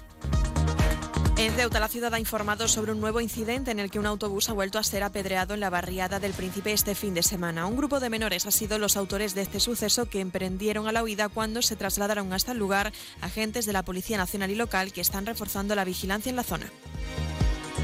En 1.44 1.54
la 1.80 1.88
ciudad 1.88 2.14
ha 2.14 2.18
informado 2.18 2.66
sobre 2.68 2.92
un 2.92 3.02
nuevo 3.02 3.20
incidente 3.20 3.70
en 3.70 3.78
el 3.78 3.90
que 3.90 3.98
un 3.98 4.06
autobús 4.06 4.48
ha 4.48 4.54
vuelto 4.54 4.78
a 4.78 4.82
ser 4.82 5.02
apedreado 5.02 5.52
en 5.52 5.60
la 5.60 5.68
barriada 5.68 6.18
del 6.18 6.32
Príncipe 6.32 6.72
este 6.72 6.94
fin 6.94 7.12
de 7.12 7.22
semana. 7.22 7.66
Un 7.66 7.76
grupo 7.76 8.00
de 8.00 8.08
menores 8.08 8.46
ha 8.46 8.50
sido 8.50 8.78
los 8.78 8.96
autores 8.96 9.34
de 9.34 9.42
este 9.42 9.60
suceso 9.60 10.06
que 10.06 10.20
emprendieron 10.20 10.88
a 10.88 10.92
la 10.92 11.02
huida 11.02 11.28
cuando 11.28 11.60
se 11.60 11.76
trasladaron 11.76 12.32
hasta 12.32 12.52
el 12.52 12.58
lugar 12.58 12.94
agentes 13.20 13.66
de 13.66 13.74
la 13.74 13.82
Policía 13.82 14.16
Nacional 14.16 14.52
y 14.52 14.54
Local 14.54 14.94
que 14.94 15.02
están 15.02 15.26
reforzando 15.26 15.74
la 15.74 15.84
vigilancia 15.84 16.30
en 16.30 16.36
la 16.36 16.44
zona. 16.44 16.70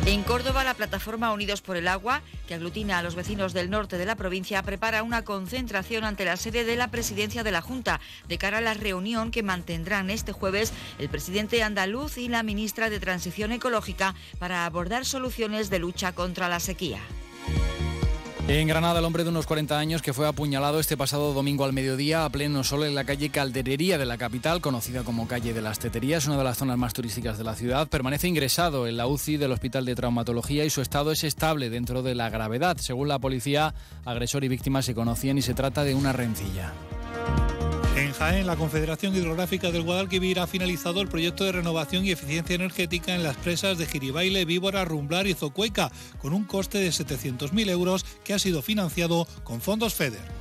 En 0.07 0.22
Córdoba, 0.22 0.64
la 0.64 0.74
plataforma 0.74 1.32
Unidos 1.32 1.61
por 1.61 1.76
el 1.76 1.86
Agua, 1.86 2.22
que 2.48 2.55
aglutina 2.55 2.98
a 2.98 3.03
los 3.03 3.14
vecinos 3.14 3.53
del 3.53 3.68
norte 3.68 3.98
de 3.98 4.07
la 4.07 4.16
provincia, 4.16 4.62
prepara 4.62 5.03
una 5.03 5.22
concentración 5.22 6.05
ante 6.05 6.24
la 6.24 6.38
sede 6.38 6.64
de 6.64 6.76
la 6.76 6.88
presidencia 6.88 7.42
de 7.42 7.53
la 7.53 7.61
Junta 7.61 8.01
de 8.26 8.38
cara 8.38 8.59
a 8.59 8.62
la 8.62 8.74
reunión 8.74 9.30
que 9.30 9.42
mantendrán 9.42 10.09
este 10.09 10.32
jueves 10.32 10.72
el 10.98 11.11
presidente 11.11 11.62
andaluz 11.62 12.16
y 12.16 12.28
la 12.28 12.42
ministra 12.42 12.88
de 12.88 12.98
Transición 12.98 13.53
Ecológica 13.53 14.14
para 14.38 14.64
abordar 14.64 15.05
soluciones 15.05 15.68
de 15.68 15.78
lucha 15.78 16.12
contra 16.12 16.48
la 16.48 16.61
sequía. 16.61 17.01
En 18.53 18.66
Granada, 18.66 18.98
el 18.98 19.05
hombre 19.05 19.22
de 19.22 19.30
unos 19.30 19.46
40 19.46 19.78
años 19.78 20.03
que 20.03 20.12
fue 20.12 20.26
apuñalado 20.26 20.80
este 20.80 20.96
pasado 20.96 21.32
domingo 21.32 21.64
al 21.64 21.72
mediodía 21.72 22.24
a 22.24 22.30
pleno 22.30 22.64
sol 22.64 22.82
en 22.82 22.96
la 22.96 23.05
calle 23.05 23.30
Calderería 23.30 23.96
de 23.96 24.07
la 24.07 24.18
capital, 24.18 24.61
conocida 24.61 25.05
como 25.05 25.28
calle 25.28 25.55
de 25.55 25.62
las 25.62 25.78
Teterías, 25.78 26.26
una 26.26 26.36
de 26.36 26.42
las 26.42 26.59
zonas 26.59 26.76
más 26.76 26.92
turísticas 26.92 27.38
de 27.38 27.44
la 27.44 27.55
ciudad, 27.55 27.86
permanece 27.86 28.26
ingresado 28.26 28.88
en 28.88 28.96
la 28.96 29.07
UCI 29.07 29.36
del 29.36 29.53
Hospital 29.53 29.84
de 29.84 29.94
Traumatología 29.94 30.64
y 30.64 30.70
su 30.70 30.82
estado 30.82 31.12
es 31.12 31.22
estable 31.22 31.70
dentro 31.70 32.03
de 32.03 32.16
la 32.16 32.28
gravedad. 32.28 32.76
Según 32.78 33.07
la 33.07 33.20
policía, 33.20 33.72
agresor 34.05 34.42
y 34.42 34.48
víctima 34.48 34.82
se 34.82 34.96
conocían 34.96 35.38
y 35.38 35.42
se 35.42 35.55
trata 35.55 35.84
de 35.84 35.94
una 35.94 36.12
rencilla. 36.12 36.72
Jaén, 38.20 38.46
la 38.46 38.54
Confederación 38.54 39.16
Hidrográfica 39.16 39.70
del 39.70 39.80
Guadalquivir 39.80 40.40
ha 40.40 40.46
finalizado 40.46 41.00
el 41.00 41.08
proyecto 41.08 41.44
de 41.44 41.52
renovación 41.52 42.04
y 42.04 42.10
eficiencia 42.10 42.54
energética 42.54 43.14
en 43.14 43.22
las 43.22 43.38
presas 43.38 43.78
de 43.78 43.86
Giribaile, 43.86 44.44
Víbora, 44.44 44.84
Rumblar 44.84 45.26
y 45.26 45.32
Zocueca, 45.32 45.90
con 46.18 46.34
un 46.34 46.44
coste 46.44 46.76
de 46.76 46.90
700.000 46.90 47.70
euros 47.70 48.04
que 48.22 48.34
ha 48.34 48.38
sido 48.38 48.60
financiado 48.60 49.26
con 49.42 49.62
fondos 49.62 49.94
FEDER. 49.94 50.39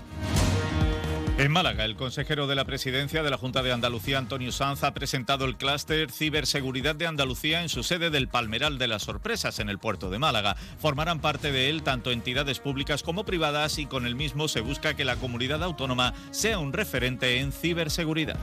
En 1.40 1.54
Málaga, 1.54 1.86
el 1.86 1.96
consejero 1.96 2.48
de 2.48 2.56
la 2.56 2.66
presidencia 2.66 3.24
de 3.24 3.30
la 3.30 3.38
Junta 3.38 3.64
de 3.64 3.72
Andalucía, 3.72 4.18
Antonio 4.18 4.52
Sanz, 4.52 4.84
ha 4.84 4.94
presentado 4.94 5.46
el 5.46 5.56
clúster 5.56 6.12
Ciberseguridad 6.12 6.96
de 6.96 7.08
Andalucía 7.08 7.62
en 7.62 7.70
su 7.70 7.82
sede 7.82 8.10
del 8.10 8.28
Palmeral 8.28 8.78
de 8.78 8.90
las 8.90 9.04
Sorpresas, 9.04 9.60
en 9.60 9.70
el 9.70 9.80
puerto 9.80 10.10
de 10.10 10.20
Málaga. 10.20 10.58
Formarán 10.80 11.22
parte 11.22 11.54
de 11.54 11.70
él 11.70 11.82
tanto 11.82 12.12
entidades 12.12 12.60
públicas 12.60 13.04
como 13.04 13.24
privadas 13.24 13.80
y 13.80 13.86
con 13.86 14.06
el 14.06 14.16
mismo 14.16 14.50
se 14.50 14.60
busca 14.60 14.96
que 14.96 15.06
la 15.06 15.16
comunidad 15.16 15.64
autónoma 15.64 16.14
sea 16.32 16.60
un 16.60 16.74
referente 16.74 17.40
en 17.40 17.54
ciberseguridad. 17.54 18.36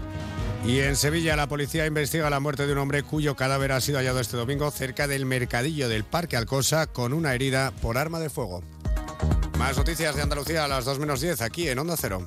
Y 0.66 0.78
en 0.78 0.96
Sevilla 0.96 1.36
la 1.36 1.48
policía 1.48 1.84
investiga 1.84 2.30
la 2.30 2.40
muerte 2.40 2.66
de 2.66 2.72
un 2.72 2.78
hombre 2.78 3.02
cuyo 3.02 3.36
cadáver 3.36 3.72
ha 3.72 3.82
sido 3.82 3.98
hallado 3.98 4.20
este 4.20 4.38
domingo 4.38 4.70
cerca 4.70 5.06
del 5.06 5.26
mercadillo 5.26 5.90
del 5.90 6.04
Parque 6.04 6.38
Alcosa 6.38 6.86
con 6.86 7.12
una 7.12 7.34
herida 7.34 7.72
por 7.82 7.98
arma 7.98 8.20
de 8.20 8.30
fuego. 8.30 8.64
Más 9.58 9.76
noticias 9.76 10.16
de 10.16 10.22
Andalucía 10.22 10.64
a 10.64 10.68
las 10.68 10.86
2 10.86 10.98
menos 10.98 11.20
10 11.20 11.42
aquí 11.42 11.68
en 11.68 11.78
Onda 11.78 11.96
Cero. 11.98 12.26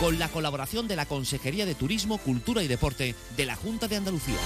con 0.00 0.18
la 0.18 0.28
colaboración 0.28 0.86
de 0.88 0.96
la 0.96 1.06
Consejería 1.06 1.66
de 1.66 1.74
Turismo, 1.74 2.18
Cultura 2.18 2.62
y 2.62 2.68
Deporte 2.68 3.14
de 3.36 3.46
la 3.46 3.56
Junta 3.56 3.88
de 3.88 3.96
Andalucía. 3.96 4.36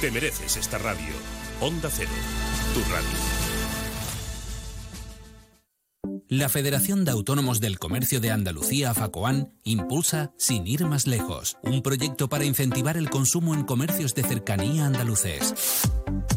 Te 0.00 0.10
mereces 0.10 0.56
esta 0.56 0.78
radio. 0.78 1.12
Onda 1.60 1.88
Cero, 1.90 2.10
tu 2.74 2.80
radio. 2.90 3.42
La 6.28 6.48
Federación 6.48 7.04
de 7.04 7.10
Autónomos 7.10 7.60
del 7.60 7.78
Comercio 7.78 8.18
de 8.18 8.30
Andalucía, 8.30 8.94
FACOAN, 8.94 9.52
impulsa 9.64 10.32
Sin 10.36 10.66
ir 10.66 10.86
más 10.86 11.06
lejos, 11.06 11.56
un 11.62 11.82
proyecto 11.82 12.28
para 12.28 12.44
incentivar 12.44 12.96
el 12.96 13.10
consumo 13.10 13.54
en 13.54 13.62
comercios 13.62 14.14
de 14.14 14.22
cercanía 14.22 14.86
andaluces. 14.86 15.54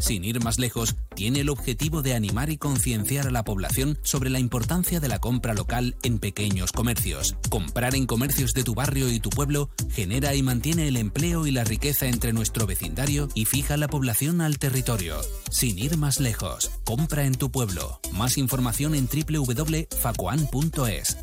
Sin 0.00 0.24
ir 0.24 0.42
más 0.42 0.58
lejos, 0.58 0.96
tiene 1.14 1.40
el 1.40 1.48
objetivo 1.48 2.02
de 2.02 2.14
animar 2.14 2.50
y 2.50 2.58
concienciar 2.58 3.26
a 3.26 3.30
la 3.30 3.44
población 3.44 3.98
sobre 4.02 4.30
la 4.30 4.38
importancia 4.38 5.00
de 5.00 5.08
la 5.08 5.18
compra 5.18 5.54
local 5.54 5.96
en 6.02 6.18
pequeños 6.18 6.70
comercios. 6.72 7.34
Comprar 7.50 7.94
en 7.94 8.06
comercios 8.06 8.52
de 8.54 8.62
tu 8.62 8.74
barrio 8.74 9.10
y 9.10 9.18
tu 9.20 9.30
pueblo 9.30 9.70
genera 9.90 10.34
y 10.34 10.42
mantiene 10.42 10.86
el 10.88 10.96
empleo 10.96 11.46
y 11.46 11.50
la 11.50 11.64
riqueza 11.64 12.06
entre 12.06 12.32
nuestro 12.32 12.66
vecindario 12.66 13.28
y 13.34 13.46
fija 13.46 13.76
la 13.76 13.88
población 13.88 14.40
al 14.40 14.58
territorio. 14.58 15.16
Sin 15.50 15.78
ir 15.78 15.96
más 15.96 16.20
lejos, 16.20 16.70
compra 16.84 17.24
en 17.24 17.34
tu 17.34 17.50
pueblo. 17.50 18.00
Más 18.12 18.38
información 18.38 18.94
en 18.94 19.08
www.facoan.es. 19.08 19.96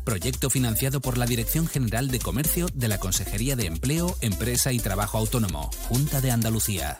Proyecto 0.04 0.50
financiado 0.50 1.00
por 1.00 1.16
la 1.16 1.26
Dirección 1.26 1.66
General 1.66 1.93
de 1.94 2.18
Comercio 2.18 2.66
de 2.74 2.88
la 2.88 2.98
Consejería 2.98 3.54
de 3.54 3.66
Empleo, 3.66 4.16
Empresa 4.20 4.72
y 4.72 4.80
Trabajo 4.80 5.16
Autónomo, 5.16 5.70
Junta 5.88 6.20
de 6.20 6.32
Andalucía. 6.32 6.98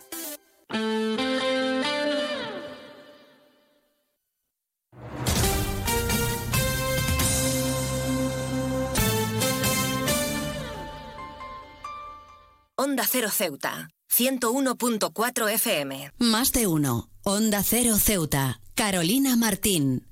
Onda 12.76 13.04
Cero 13.10 13.30
Ceuta, 13.32 13.88
101.4 14.16 15.52
FM. 15.54 16.12
Más 16.18 16.52
de 16.52 16.68
uno. 16.68 17.10
Onda 17.24 17.64
Cero 17.64 17.96
Ceuta. 17.98 18.60
Carolina 18.76 19.34
Martín. 19.34 20.06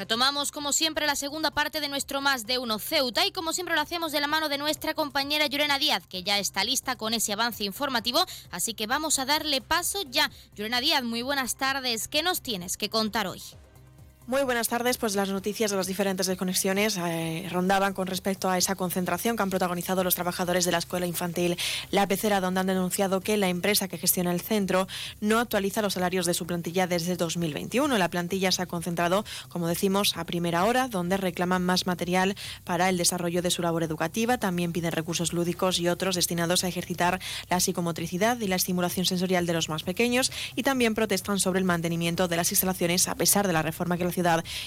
Retomamos 0.00 0.50
como 0.50 0.72
siempre 0.72 1.06
la 1.06 1.14
segunda 1.14 1.50
parte 1.50 1.78
de 1.78 1.88
nuestro 1.90 2.22
Más 2.22 2.46
de 2.46 2.56
Uno 2.56 2.78
Ceuta 2.78 3.26
y 3.26 3.32
como 3.32 3.52
siempre 3.52 3.74
lo 3.74 3.82
hacemos 3.82 4.12
de 4.12 4.20
la 4.22 4.28
mano 4.28 4.48
de 4.48 4.56
nuestra 4.56 4.94
compañera 4.94 5.46
Llorena 5.46 5.78
Díaz, 5.78 6.06
que 6.06 6.22
ya 6.22 6.38
está 6.38 6.64
lista 6.64 6.96
con 6.96 7.12
ese 7.12 7.34
avance 7.34 7.64
informativo, 7.64 8.24
así 8.50 8.72
que 8.72 8.86
vamos 8.86 9.18
a 9.18 9.26
darle 9.26 9.60
paso 9.60 10.00
ya. 10.08 10.30
Llorena 10.56 10.80
Díaz, 10.80 11.02
muy 11.02 11.20
buenas 11.20 11.56
tardes, 11.56 12.08
¿qué 12.08 12.22
nos 12.22 12.40
tienes 12.40 12.78
que 12.78 12.88
contar 12.88 13.26
hoy? 13.26 13.42
Muy 14.30 14.44
buenas 14.44 14.68
tardes. 14.68 14.96
Pues 14.96 15.16
las 15.16 15.28
noticias 15.28 15.72
de 15.72 15.76
las 15.76 15.88
diferentes 15.88 16.28
desconexiones 16.28 16.96
eh, 16.98 17.48
rondaban 17.50 17.94
con 17.94 18.06
respecto 18.06 18.48
a 18.48 18.58
esa 18.58 18.76
concentración 18.76 19.36
que 19.36 19.42
han 19.42 19.50
protagonizado 19.50 20.04
los 20.04 20.14
trabajadores 20.14 20.64
de 20.64 20.70
la 20.70 20.78
escuela 20.78 21.04
infantil 21.04 21.56
La 21.90 22.06
Pecera, 22.06 22.40
donde 22.40 22.60
han 22.60 22.68
denunciado 22.68 23.22
que 23.22 23.36
la 23.36 23.48
empresa 23.48 23.88
que 23.88 23.98
gestiona 23.98 24.30
el 24.30 24.40
centro 24.40 24.86
no 25.20 25.40
actualiza 25.40 25.82
los 25.82 25.94
salarios 25.94 26.26
de 26.26 26.34
su 26.34 26.46
plantilla 26.46 26.86
desde 26.86 27.16
2021. 27.16 27.98
La 27.98 28.08
plantilla 28.08 28.52
se 28.52 28.62
ha 28.62 28.66
concentrado, 28.66 29.24
como 29.48 29.66
decimos, 29.66 30.16
a 30.16 30.24
primera 30.26 30.64
hora, 30.64 30.86
donde 30.86 31.16
reclaman 31.16 31.64
más 31.64 31.88
material 31.88 32.36
para 32.62 32.88
el 32.88 32.98
desarrollo 32.98 33.42
de 33.42 33.50
su 33.50 33.62
labor 33.62 33.82
educativa. 33.82 34.38
También 34.38 34.70
piden 34.70 34.92
recursos 34.92 35.32
lúdicos 35.32 35.80
y 35.80 35.88
otros 35.88 36.14
destinados 36.14 36.62
a 36.62 36.68
ejercitar 36.68 37.18
la 37.48 37.58
psicomotricidad 37.58 38.38
y 38.38 38.46
la 38.46 38.54
estimulación 38.54 39.06
sensorial 39.06 39.44
de 39.44 39.54
los 39.54 39.68
más 39.68 39.82
pequeños. 39.82 40.30
Y 40.54 40.62
también 40.62 40.94
protestan 40.94 41.40
sobre 41.40 41.58
el 41.58 41.64
mantenimiento 41.64 42.28
de 42.28 42.36
las 42.36 42.52
instalaciones 42.52 43.08
a 43.08 43.16
pesar 43.16 43.48
de 43.48 43.54
la 43.54 43.62
reforma 43.62 43.98
que 43.98 44.04
la 44.04 44.19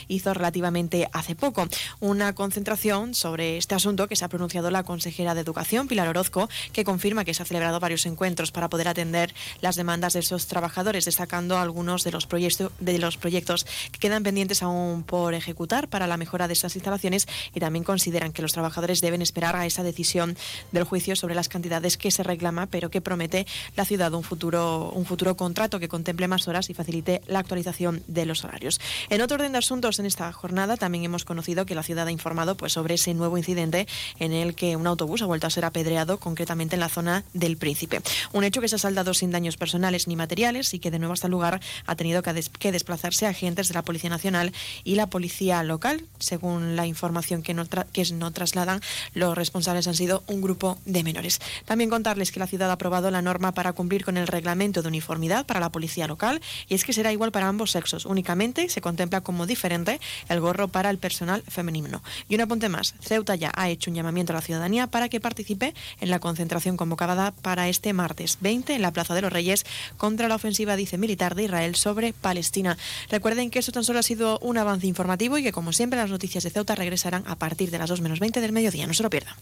hizo 0.08 0.34
relativamente 0.34 1.10
hace 1.14 1.36
poco. 1.36 1.68
Una 2.00 2.34
concentración 2.34 3.14
sobre 3.14 3.58
este 3.58 3.76
asunto 3.76 4.08
que 4.08 4.16
se 4.16 4.26
ha 4.26 4.30
pronunciado 4.30 4.72
la 4.72 4.84
consejera 4.84 5.36
de 5.36 5.42
Educación, 5.42 5.88
Pilar 5.88 6.08
Orozco, 6.08 6.50
que 6.72 6.84
confirma 6.84 7.26
que 7.26 7.34
se 7.34 7.44
ha 7.44 7.46
celebrado 7.46 7.80
varios 7.80 8.06
encuentros 8.06 8.52
para 8.52 8.70
poder 8.70 8.88
atender 8.88 9.34
las 9.62 9.76
demandas 9.76 10.14
de 10.14 10.20
esos 10.20 10.48
trabajadores, 10.48 11.06
destacando 11.06 11.58
algunos 11.58 12.04
de 12.04 12.12
los, 12.12 12.26
proyectos, 12.26 12.72
de 12.80 12.98
los 12.98 13.18
proyectos 13.18 13.66
que 13.92 14.00
quedan 14.00 14.24
pendientes 14.24 14.64
aún 14.64 15.04
por 15.04 15.34
ejecutar 15.34 15.88
para 15.88 16.08
la 16.08 16.18
mejora 16.18 16.48
de 16.48 16.54
esas 16.54 16.76
instalaciones 16.76 17.28
y 17.54 17.60
también 17.60 17.84
consideran 17.84 18.34
que 18.34 18.42
los 18.42 18.54
trabajadores 18.54 19.02
deben 19.02 19.22
esperar 19.22 19.56
a 19.56 19.66
esa 19.66 19.84
decisión 19.84 20.36
del 20.72 20.84
juicio 20.84 21.16
sobre 21.16 21.36
las 21.36 21.50
cantidades 21.50 21.98
que 21.98 22.12
se 22.12 22.24
reclama, 22.24 22.68
pero 22.68 22.90
que 22.90 23.02
promete 23.02 23.46
la 23.76 23.86
ciudad 23.86 24.14
un 24.14 24.24
futuro, 24.24 24.92
un 24.94 25.06
futuro 25.06 25.36
contrato 25.36 25.80
que 25.80 25.88
contemple 25.88 26.28
más 26.28 26.48
horas 26.48 26.70
y 26.70 26.74
facilite 26.74 27.22
la 27.28 27.40
actualización 27.40 28.04
de 28.08 28.26
los 28.26 28.44
horarios. 28.44 28.80
En 29.10 29.22
otro 29.22 29.38
de 29.52 29.58
asuntos 29.58 30.00
en 30.00 30.06
esta 30.06 30.32
jornada 30.32 30.78
también 30.78 31.04
hemos 31.04 31.26
conocido 31.26 31.66
que 31.66 31.76
la 31.76 31.84
ciudad 31.84 32.08
ha 32.08 32.12
informado 32.12 32.56
pues, 32.56 32.74
sobre 32.74 32.96
ese 32.96 33.14
nuevo 33.14 33.38
incidente 33.38 33.88
en 34.20 34.32
el 34.32 34.56
que 34.56 34.76
un 34.76 34.88
autobús 34.88 35.22
ha 35.22 35.26
vuelto 35.26 35.48
a 35.48 35.50
ser 35.50 35.66
apedreado, 35.66 36.18
concretamente 36.18 36.76
en 36.76 36.80
la 36.80 36.90
zona 36.90 37.26
del 37.34 37.58
Príncipe. 37.58 38.02
Un 38.32 38.44
hecho 38.44 38.62
que 38.62 38.68
se 38.68 38.76
ha 38.76 38.80
saldado 38.80 39.14
sin 39.14 39.32
daños 39.32 39.58
personales 39.58 40.08
ni 40.08 40.16
materiales 40.16 40.74
y 40.74 40.80
que 40.80 40.92
de 40.92 41.00
nuevo 41.00 41.14
hasta 41.14 41.28
el 41.28 41.32
lugar 41.32 41.60
ha 41.86 41.96
tenido 41.96 42.24
que, 42.24 42.72
desplazarse 42.72 43.28
agentes 43.28 43.68
de 43.68 43.74
la 43.74 43.82
Policía 43.82 44.10
Nacional 44.10 44.54
y 44.84 44.96
la 44.96 45.08
Policía 45.08 45.62
Local. 45.64 46.06
Según 46.20 46.76
la 46.76 46.88
información 46.88 47.44
que 47.44 47.54
no, 47.54 47.66
que 47.66 48.06
no 48.14 48.32
trasladan, 48.32 48.82
los 49.14 49.38
responsables 49.38 49.88
han 49.88 49.96
sido 49.96 50.24
un 50.28 50.42
grupo 50.42 50.78
de 50.86 51.04
menores. 51.04 51.40
También 51.66 51.90
contarles 51.90 52.32
que 52.32 52.40
la 52.40 52.48
ciudad 52.48 52.70
ha 52.70 52.74
aprobado 52.74 53.12
la 53.12 53.22
norma 53.22 53.52
para 53.52 53.74
cumplir 53.74 54.06
con 54.06 54.18
el 54.18 54.28
reglamento 54.28 54.82
de 54.82 54.88
uniformidad 54.88 55.46
para 55.46 55.60
la 55.60 55.72
Policía 55.72 56.08
Local 56.08 56.42
y 56.70 56.76
es 56.76 56.86
que 56.86 56.94
será 56.94 57.12
igual 57.12 57.32
para 57.32 57.48
ambos 57.48 57.72
sexos. 57.72 58.06
Únicamente 58.06 58.70
se 58.70 58.82
contempla 58.82 59.22
como 59.22 59.33
diferente 59.48 60.00
el 60.30 60.40
gorro 60.40 60.68
para 60.68 60.90
el 60.90 60.98
personal 60.98 61.44
femenino. 61.48 62.02
Y 62.30 62.36
un 62.36 62.42
apunte 62.42 62.70
más, 62.70 62.96
Ceuta 63.02 63.36
ya 63.36 63.52
ha 63.56 63.70
hecho 63.70 63.90
un 63.90 63.96
llamamiento 63.96 64.34
a 64.34 64.36
la 64.36 64.42
ciudadanía 64.42 64.88
para 64.88 65.10
que 65.10 65.20
participe 65.20 65.74
en 66.00 66.10
la 66.10 66.20
concentración 66.20 66.78
convocada 66.78 67.32
para 67.32 67.68
este 67.68 67.94
martes 67.94 68.38
20 68.42 68.76
en 68.76 68.82
la 68.82 68.92
Plaza 68.92 69.14
de 69.14 69.22
los 69.22 69.34
Reyes 69.34 69.66
contra 69.98 70.28
la 70.28 70.36
ofensiva, 70.36 70.76
dice 70.76 70.98
militar, 70.98 71.36
de 71.36 71.44
Israel 71.44 71.76
sobre 71.76 72.14
Palestina. 72.14 72.78
Recuerden 73.10 73.50
que 73.50 73.60
esto 73.60 73.72
tan 73.72 73.84
solo 73.84 74.00
ha 74.00 74.04
sido 74.04 74.40
un 74.40 74.58
avance 74.58 74.88
informativo 74.88 75.38
y 75.38 75.44
que 75.44 75.52
como 75.52 75.74
siempre 75.74 76.00
las 76.00 76.10
noticias 76.10 76.44
de 76.44 76.50
Ceuta 76.50 76.76
regresarán 76.76 77.24
a 77.28 77.36
partir 77.36 77.72
de 77.72 77.80
las 77.80 77.90
2 77.90 78.02
menos 78.02 78.20
20 78.20 78.42
del 78.42 78.52
mediodía. 78.52 78.88
No 78.88 78.94
se 78.94 79.04
lo 79.04 79.10
pierdan. 79.10 79.36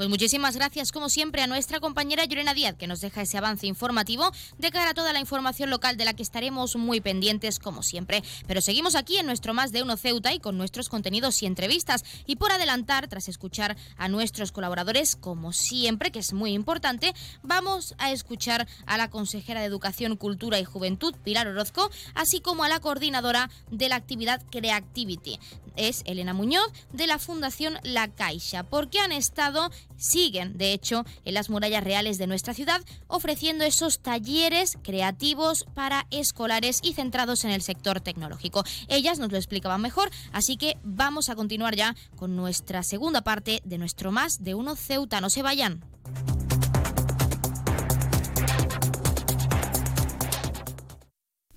Pues 0.00 0.08
muchísimas 0.08 0.56
gracias, 0.56 0.92
como 0.92 1.10
siempre, 1.10 1.42
a 1.42 1.46
nuestra 1.46 1.78
compañera 1.78 2.24
Llorena 2.24 2.54
Díaz, 2.54 2.74
que 2.74 2.86
nos 2.86 3.02
deja 3.02 3.20
ese 3.20 3.36
avance 3.36 3.66
informativo 3.66 4.32
de 4.56 4.70
cara 4.70 4.92
a 4.92 4.94
toda 4.94 5.12
la 5.12 5.20
información 5.20 5.68
local 5.68 5.98
de 5.98 6.06
la 6.06 6.14
que 6.14 6.22
estaremos 6.22 6.74
muy 6.76 7.02
pendientes, 7.02 7.58
como 7.58 7.82
siempre. 7.82 8.22
Pero 8.46 8.62
seguimos 8.62 8.94
aquí 8.94 9.18
en 9.18 9.26
nuestro 9.26 9.52
Más 9.52 9.72
de 9.72 9.82
Uno 9.82 9.98
Ceuta 9.98 10.32
y 10.32 10.40
con 10.40 10.56
nuestros 10.56 10.88
contenidos 10.88 11.42
y 11.42 11.46
entrevistas. 11.46 12.02
Y 12.24 12.36
por 12.36 12.50
adelantar, 12.50 13.08
tras 13.08 13.28
escuchar 13.28 13.76
a 13.98 14.08
nuestros 14.08 14.52
colaboradores, 14.52 15.16
como 15.16 15.52
siempre, 15.52 16.10
que 16.10 16.20
es 16.20 16.32
muy 16.32 16.54
importante, 16.54 17.12
vamos 17.42 17.94
a 17.98 18.10
escuchar 18.10 18.66
a 18.86 18.96
la 18.96 19.10
consejera 19.10 19.60
de 19.60 19.66
Educación, 19.66 20.16
Cultura 20.16 20.58
y 20.58 20.64
Juventud, 20.64 21.14
Pilar 21.22 21.46
Orozco, 21.46 21.90
así 22.14 22.40
como 22.40 22.64
a 22.64 22.70
la 22.70 22.80
coordinadora 22.80 23.50
de 23.70 23.90
la 23.90 23.96
actividad 23.96 24.42
Creativity. 24.50 25.38
Es 25.76 26.02
Elena 26.06 26.32
Muñoz, 26.32 26.72
de 26.92 27.06
la 27.06 27.18
Fundación 27.18 27.78
La 27.82 28.08
Caixa, 28.08 28.64
porque 28.64 28.98
han 28.98 29.12
estado 29.12 29.70
siguen, 30.00 30.58
de 30.58 30.72
hecho, 30.72 31.04
en 31.24 31.34
las 31.34 31.50
murallas 31.50 31.84
reales 31.84 32.18
de 32.18 32.26
nuestra 32.26 32.54
ciudad, 32.54 32.80
ofreciendo 33.06 33.64
esos 33.64 34.00
talleres 34.00 34.78
creativos 34.82 35.66
para 35.74 36.06
escolares 36.10 36.80
y 36.82 36.94
centrados 36.94 37.44
en 37.44 37.50
el 37.50 37.62
sector 37.62 38.00
tecnológico. 38.00 38.64
Ellas 38.88 39.18
nos 39.18 39.30
lo 39.30 39.36
explicaban 39.36 39.80
mejor, 39.80 40.10
así 40.32 40.56
que 40.56 40.76
vamos 40.82 41.28
a 41.28 41.36
continuar 41.36 41.76
ya 41.76 41.94
con 42.16 42.34
nuestra 42.34 42.82
segunda 42.82 43.22
parte 43.22 43.60
de 43.64 43.78
nuestro 43.78 44.10
Más 44.10 44.42
de 44.42 44.54
Uno 44.54 44.74
Ceuta. 44.74 45.20
No 45.20 45.30
se 45.30 45.42
vayan. 45.42 45.84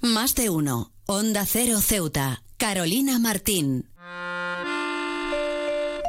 Más 0.02 0.36
de 0.36 0.50
uno. 0.50 0.92
Onda 1.06 1.46
Cero 1.46 1.80
Ceuta. 1.80 2.44
Carolina 2.58 3.20
Martín. 3.20 3.93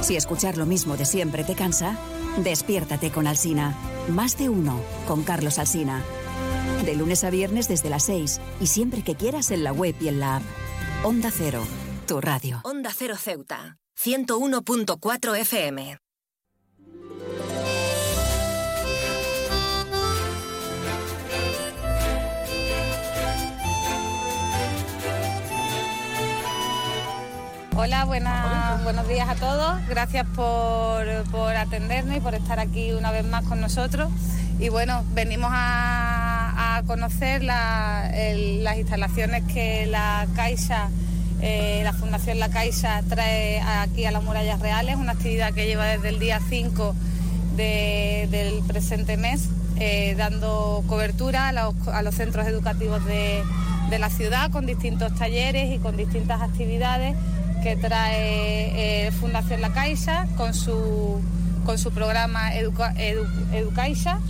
Si 0.00 0.16
escuchar 0.16 0.56
lo 0.56 0.66
mismo 0.66 0.96
de 0.96 1.04
siempre 1.04 1.44
te 1.44 1.54
cansa, 1.54 1.96
despiértate 2.42 3.10
con 3.10 3.26
Alsina. 3.26 3.74
Más 4.08 4.38
de 4.38 4.48
uno 4.48 4.80
con 5.06 5.22
Carlos 5.22 5.58
Alsina. 5.58 6.02
De 6.84 6.94
lunes 6.94 7.24
a 7.24 7.30
viernes 7.30 7.68
desde 7.68 7.90
las 7.90 8.04
6 8.04 8.40
y 8.60 8.66
siempre 8.68 9.02
que 9.02 9.16
quieras 9.16 9.50
en 9.50 9.64
la 9.64 9.72
web 9.72 9.94
y 10.00 10.08
en 10.08 10.20
la 10.20 10.36
app. 10.36 10.42
Onda 11.04 11.30
Cero, 11.30 11.62
tu 12.06 12.20
radio. 12.20 12.60
Onda 12.64 12.90
Cero 12.96 13.16
Ceuta, 13.16 13.76
101.4 13.96 15.36
FM. 15.40 15.98
Hola, 27.80 28.06
buenos 28.82 29.06
días 29.06 29.28
a 29.28 29.36
todos. 29.36 29.86
Gracias 29.86 30.26
por, 30.34 31.54
atendernos 31.56 32.16
y 32.16 32.20
por 32.20 32.34
estar 32.34 32.58
aquí 32.58 32.90
una 32.90 33.12
vez 33.12 33.24
más 33.24 33.44
con 33.44 33.60
nosotros. 33.60 34.10
Y 34.58 34.68
bueno, 34.68 35.04
venimos 35.12 35.48
a, 35.52 36.82
conocer 36.88 37.44
las 37.44 38.76
instalaciones 38.76 39.44
que 39.44 39.86
la 39.86 40.26
Caixa, 40.34 40.88
eh, 41.40 41.82
la 41.84 41.92
Fundación 41.92 42.40
La 42.40 42.48
Caixa 42.48 43.00
trae 43.08 43.60
aquí 43.60 44.06
a 44.06 44.10
las 44.10 44.24
murallas 44.24 44.58
reales, 44.58 44.96
una 44.96 45.12
actividad 45.12 45.52
que 45.52 45.66
lleva 45.66 45.84
desde 45.84 46.08
el 46.08 46.18
día 46.18 46.40
5 46.48 46.96
del 47.54 48.60
presente 48.66 49.16
mes, 49.16 49.50
eh, 49.76 50.16
dando 50.18 50.82
cobertura 50.88 51.50
a 51.50 51.52
los, 52.02 52.14
centros 52.16 52.44
educativos 52.48 53.04
de 53.04 53.44
la 54.00 54.10
ciudad 54.10 54.50
con 54.50 54.66
distintos 54.66 55.14
talleres 55.14 55.72
y 55.72 55.78
con 55.78 55.96
distintas 55.96 56.42
actividades 56.42 57.14
que 57.62 57.76
trae 57.76 59.06
eh, 59.06 59.10
Fundación 59.12 59.60
La 59.60 59.70
Caixa 59.72 60.26
con 60.36 60.54
su, 60.54 61.20
con 61.64 61.78
su 61.78 61.90
programa 61.90 62.54
Educa, 62.54 62.94
Educaixa. 62.96 64.20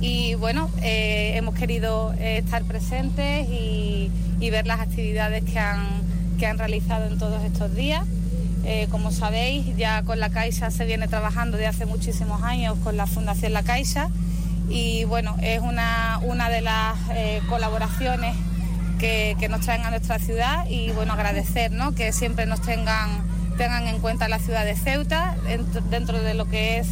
Y 0.00 0.34
bueno, 0.34 0.70
eh, 0.82 1.32
hemos 1.36 1.54
querido 1.54 2.12
eh, 2.18 2.38
estar 2.38 2.64
presentes 2.64 3.48
y, 3.48 4.10
ver 4.50 4.66
las 4.66 4.78
actividades 4.78 5.42
que 5.42 5.58
han, 5.58 5.86
que 6.38 6.46
han 6.46 6.56
realizado 6.56 7.06
en 7.08 7.18
todos 7.18 7.42
estos 7.42 7.74
días. 7.74 8.04
como 8.90 9.10
sabéis, 9.10 9.76
ya 9.76 10.02
con 10.02 10.20
la 10.20 10.30
Caixa 10.30 10.70
se 10.70 10.84
viene 10.84 11.08
trabajando 11.08 11.56
desde 11.56 11.68
hace 11.68 11.86
muchísimos 11.86 12.42
años 12.42 12.76
con 12.84 12.96
la 12.96 13.06
Fundación 13.06 13.52
La 13.52 13.64
Caixa 13.64 14.08
y 14.68 15.04
bueno, 15.04 15.36
es 15.42 15.60
una, 15.60 16.20
una 16.22 16.48
de 16.48 16.60
las 16.60 16.96
colaboraciones 17.48 18.36
que, 18.98 19.46
nos 19.48 19.60
traen 19.60 19.82
a 19.82 19.90
nuestra 19.90 20.18
ciudad 20.18 20.66
y 20.68 20.90
bueno, 20.90 21.12
agradecer 21.12 21.72
que 21.96 22.12
siempre 22.12 22.46
nos 22.46 22.60
tengan, 22.62 23.22
tengan 23.56 23.86
en 23.86 24.00
cuenta 24.00 24.28
la 24.28 24.38
ciudad 24.38 24.64
de 24.64 24.74
Ceuta 24.74 25.36
dentro 25.90 26.20
de 26.20 26.34
lo 26.34 26.46
que 26.46 26.78
es 26.78 26.88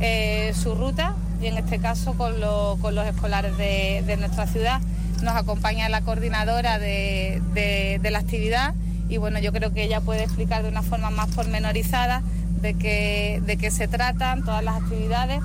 eh, 0.00 0.52
su 0.54 0.74
ruta 0.74 1.14
y 1.40 1.46
en 1.46 1.58
este 1.58 1.78
caso 1.78 2.14
con, 2.14 2.40
los 2.40 3.06
escolares 3.06 3.56
de, 3.56 4.16
nuestra 4.18 4.46
ciudad. 4.46 4.80
Nos 5.22 5.34
acompaña 5.34 5.88
la 5.88 6.02
coordinadora 6.02 6.78
de, 6.78 8.00
la 8.02 8.18
actividad 8.18 8.74
y 9.08 9.18
bueno, 9.18 9.38
yo 9.38 9.52
creo 9.52 9.72
que 9.72 9.84
ella 9.84 10.00
puede 10.00 10.24
explicar 10.24 10.62
de 10.62 10.68
una 10.68 10.82
forma 10.82 11.10
más 11.10 11.28
pormenorizada 11.30 12.22
de 12.60 12.74
qué, 12.74 13.42
de 13.44 13.56
qué 13.56 13.70
se 13.70 13.88
tratan 13.88 14.44
todas 14.44 14.64
las 14.64 14.82
actividades 14.82 15.40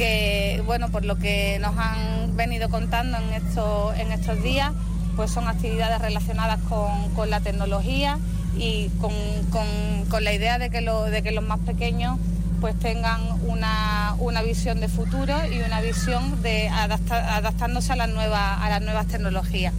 que, 0.00 0.62
bueno, 0.64 0.88
por 0.88 1.04
lo 1.04 1.16
que 1.18 1.58
nos 1.60 1.76
han 1.76 2.34
venido 2.34 2.70
contando 2.70 3.18
en, 3.18 3.34
estos, 3.34 3.94
en 3.98 4.12
estos 4.12 4.42
días, 4.42 4.72
pues 5.14 5.30
son 5.30 5.46
actividades 5.46 6.00
relacionadas 6.00 6.58
con, 6.70 7.28
la 7.28 7.40
tecnología 7.40 8.18
y 8.56 8.88
con, 8.98 10.24
la 10.24 10.32
idea 10.32 10.58
de 10.58 10.70
que, 10.70 10.80
de 10.80 11.22
que 11.22 11.32
los 11.32 11.44
más 11.44 11.58
pequeños 11.58 12.16
pues 12.62 12.78
tengan 12.78 13.20
una, 13.46 14.16
visión 14.42 14.80
de 14.80 14.88
futuro 14.88 15.34
y 15.52 15.60
una 15.60 15.82
visión 15.82 16.40
de 16.40 16.70
adaptándose 16.70 17.92
a 17.92 17.96
las, 17.96 18.08
nuevas, 18.08 18.58
a 18.58 18.70
las 18.70 18.80
nuevas 18.80 19.06
tecnologías. 19.06 19.74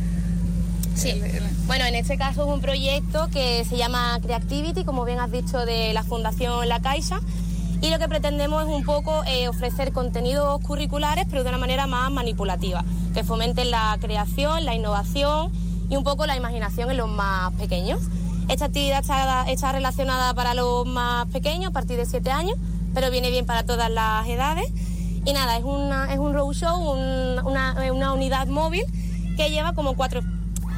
Sí, 0.93 1.19
bueno, 1.65 1.85
en 1.85 1.95
este 1.95 2.15
caso 2.19 2.43
es 2.43 2.53
un 2.53 2.61
proyecto 2.61 3.27
que 3.33 3.65
se 3.67 3.75
llama 3.75 4.19
Creativity, 4.21 4.83
como 4.83 5.03
bien 5.03 5.19
has 5.19 5.31
dicho, 5.31 5.65
de 5.65 5.93
la 5.93 6.03
Fundación 6.03 6.69
La 6.69 6.79
Caixa. 6.79 7.21
Y 7.81 7.89
lo 7.89 7.97
que 7.97 8.07
pretendemos 8.07 8.61
es 8.63 8.69
un 8.69 8.83
poco 8.83 9.23
eh, 9.25 9.47
ofrecer 9.47 9.91
contenidos 9.91 10.61
curriculares, 10.61 11.25
pero 11.29 11.43
de 11.43 11.49
una 11.49 11.57
manera 11.57 11.87
más 11.87 12.11
manipulativa, 12.11 12.85
que 13.15 13.23
fomenten 13.23 13.71
la 13.71 13.97
creación, 13.99 14.65
la 14.65 14.75
innovación 14.75 15.51
y 15.89 15.95
un 15.95 16.03
poco 16.03 16.27
la 16.27 16.35
imaginación 16.37 16.91
en 16.91 16.97
los 16.97 17.09
más 17.09 17.51
pequeños. 17.53 17.99
Esta 18.49 18.65
actividad 18.65 19.03
está, 19.47 19.71
relacionada 19.71 20.33
para 20.35 20.53
los 20.53 20.85
más 20.85 21.25
pequeños, 21.27 21.69
a 21.69 21.73
partir 21.73 21.97
de 21.97 22.05
7 22.05 22.29
años, 22.29 22.55
pero 22.93 23.09
viene 23.09 23.31
bien 23.31 23.47
para 23.47 23.63
todas 23.63 23.89
las 23.89 24.27
edades. 24.27 24.71
Y 25.25 25.33
nada, 25.33 25.57
es, 25.57 25.63
una, 25.63 26.13
es 26.13 26.19
un 26.19 26.33
roadshow, 26.33 26.91
una, 26.91 27.91
una 27.91 28.13
unidad 28.13 28.47
móvil 28.47 28.83
que 29.37 29.49
lleva 29.49 29.73
como 29.73 29.95
cuatro 29.95 30.21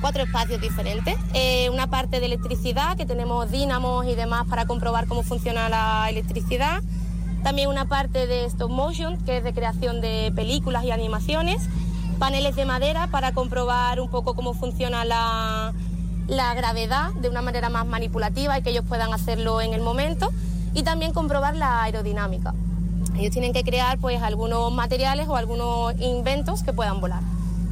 cuatro 0.04 0.24
espacios 0.24 0.60
diferentes. 0.60 1.16
Eh, 1.34 1.70
una 1.70 1.88
parte 1.88 2.20
de 2.20 2.26
electricidad, 2.26 2.98
que 2.98 3.06
tenemos 3.06 3.50
dínamos 3.50 4.06
y 4.06 4.16
demás 4.16 4.46
para 4.50 4.66
comprobar 4.66 5.08
cómo 5.08 5.24
funciona 5.24 5.70
la 5.70 6.10
electricidad. 6.10 6.84
También 7.42 7.70
una 7.70 7.86
parte 7.86 8.28
de 8.28 8.44
stop 8.44 8.70
motion, 8.70 9.18
que 9.24 9.38
es 9.38 9.46
de 9.46 9.54
creación 9.54 10.02
de 10.02 10.34
películas 10.36 10.84
y 10.84 10.92
animaciones. 10.92 11.70
Paneles 12.20 12.58
de 12.58 12.66
madera 12.66 13.08
para 13.08 13.32
comprobar 13.32 14.02
un 14.02 14.10
poco 14.10 14.34
cómo 14.34 14.54
funciona 14.54 15.06
la, 15.06 15.72
la 16.28 16.54
gravedad 16.54 17.14
de 17.14 17.30
una 17.30 17.42
manera 17.42 17.70
más 17.70 17.86
manipulativa 17.86 18.60
y 18.60 18.62
que 18.62 18.72
ellos 18.72 18.84
puedan 18.86 19.14
hacerlo 19.14 19.62
en 19.62 19.74
el 19.74 19.80
momento. 19.80 20.32
Y 20.74 20.84
también 20.84 21.14
comprobar 21.14 21.56
la 21.56 21.82
aerodinámica. 21.82 22.54
Ellos 23.18 23.32
tienen 23.32 23.54
que 23.54 23.64
crear 23.64 23.98
pues 24.00 24.22
algunos 24.22 24.70
materiales 24.74 25.30
o 25.30 25.38
algunos 25.38 25.94
inventos 26.02 26.62
que 26.62 26.74
puedan 26.74 27.00
volar. 27.00 27.22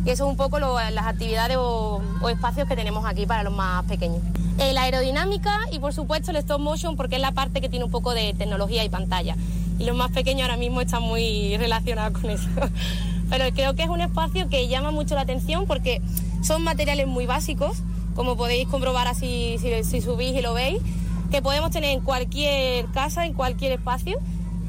Y 0.06 0.10
eso 0.10 0.26
es 0.26 0.30
un 0.30 0.36
poco 0.36 0.60
las 0.60 1.06
actividades 1.06 1.58
o, 1.60 2.02
espacios 2.30 2.68
que 2.68 2.76
tenemos 2.76 3.06
aquí 3.06 3.26
para 3.26 3.43
los 3.43 3.54
más 3.54 3.86
pequeños. 3.86 4.22
Eh, 4.58 4.74
la 4.74 4.84
aerodinámica 4.84 5.60
y 5.72 5.80
por 5.80 5.93
supuesto 5.93 6.32
el 6.32 6.38
stop 6.38 6.60
motion 6.60 6.95
porque 6.95 7.16
es 7.16 7.22
la 7.22 7.32
parte 7.32 7.62
que 7.62 7.70
tiene 7.70 7.86
un 7.86 7.91
poco 7.91 8.14
de 8.14 8.34
tecnología 8.34 8.84
y 8.84 8.89
pantalla. 8.89 9.36
Y 9.78 9.86
los 9.86 9.95
más 9.95 10.12
pequeños 10.12 10.43
ahora 10.43 10.58
mismo 10.58 10.82
están 10.82 11.04
muy 11.04 11.56
relacionados 11.58 12.20
con 12.20 12.30
eso. 12.32 12.47
Pero 13.30 13.45
creo 13.54 13.76
que 13.76 13.84
es 13.84 13.89
un 13.89 14.02
espacio 14.02 14.49
que 14.49 14.68
llama 14.68 14.91
mucho 14.91 15.16
la 15.16 15.22
atención 15.22 15.66
porque 15.66 16.02
son 16.41 16.64
materiales 16.64 17.08
muy 17.08 17.26
básicos, 17.26 17.78
como 18.16 18.36
podéis 18.36 18.68
comprobar 18.68 19.08
así 19.08 19.58
si, 19.60 19.84
si 19.84 20.02
subís 20.02 20.36
y 20.36 20.41
lo 20.41 20.54
veis, 20.54 20.82
que 21.30 21.41
podemos 21.41 21.72
tener 21.72 21.91
en 21.91 22.02
cualquier 22.02 22.86
casa, 22.88 23.26
en 23.26 23.34
cualquier 23.34 23.72
espacio 23.74 24.18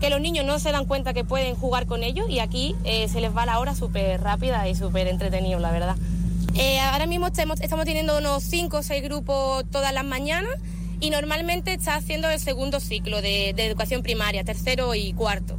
que 0.02 0.10
los 0.10 0.20
niños 0.20 0.44
no 0.44 0.58
se 0.58 0.72
dan 0.72 0.84
cuenta 0.84 1.14
que 1.14 1.22
pueden 1.22 1.54
jugar 1.54 1.86
con 1.86 2.02
ellos 2.02 2.28
y 2.28 2.40
aquí 2.40 2.74
eh, 2.82 3.06
se 3.06 3.20
les 3.20 3.34
va 3.34 3.46
la 3.46 3.60
hora 3.60 3.76
súper 3.76 4.20
rápida 4.20 4.68
y 4.68 4.74
súper 4.74 5.06
entretenido, 5.06 5.60
la 5.60 5.70
verdad. 5.70 5.96
Eh, 6.56 6.80
ahora 6.80 7.06
mismo 7.06 7.28
estamos, 7.28 7.60
estamos 7.60 7.84
teniendo 7.84 8.18
unos 8.18 8.42
5 8.42 8.78
o 8.78 8.82
6 8.82 9.00
grupos 9.04 9.64
todas 9.70 9.94
las 9.94 10.04
mañanas 10.04 10.50
y 10.98 11.10
normalmente 11.10 11.72
está 11.72 11.94
haciendo 11.94 12.28
el 12.28 12.40
segundo 12.40 12.80
ciclo 12.80 13.22
de, 13.22 13.50
educación 13.50 14.02
primaria, 14.02 14.42
tercero 14.42 14.96
y 14.96 15.12
cuarto. 15.12 15.56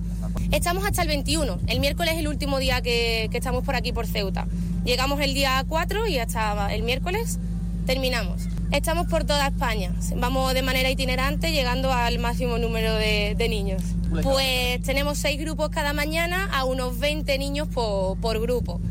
Estamos 0.52 0.84
hasta 0.84 1.04
el 1.04 1.08
21, 1.08 1.60
el 1.68 1.80
miércoles 1.80 2.16
es 2.16 2.20
el 2.20 2.28
último 2.28 2.60
día 2.60 2.82
que, 2.82 3.30
que 3.32 3.38
estamos 3.38 3.64
por 3.64 3.78
aquí 3.78 3.94
por 3.94 4.08
Ceuta. 4.08 4.46
Llegamos 4.84 5.22
el 5.22 5.34
día 5.34 5.64
4 5.70 6.08
y 6.08 6.18
hasta 6.18 6.74
el 6.76 6.84
miércoles 6.84 7.40
terminamos. 7.86 8.50
Estamos 8.74 9.06
por 9.06 9.24
toda 9.24 9.46
España, 9.46 9.92
vamos 10.16 10.52
de 10.56 10.64
manera 10.64 10.90
itinerante 10.90 11.52
llegando 11.52 11.94
al 11.94 12.18
máximo 12.18 12.58
número 12.58 12.96
de, 12.96 13.36
niños. 13.48 13.84
Pues 14.24 14.82
tenemos 14.82 15.20
seis 15.20 15.40
grupos 15.40 15.70
cada 15.70 15.94
mañana 15.94 16.50
a 16.52 16.64
unos 16.64 16.98
20 16.98 17.38
niños 17.38 17.68
por, 17.68 18.42
grupo. 18.42 18.82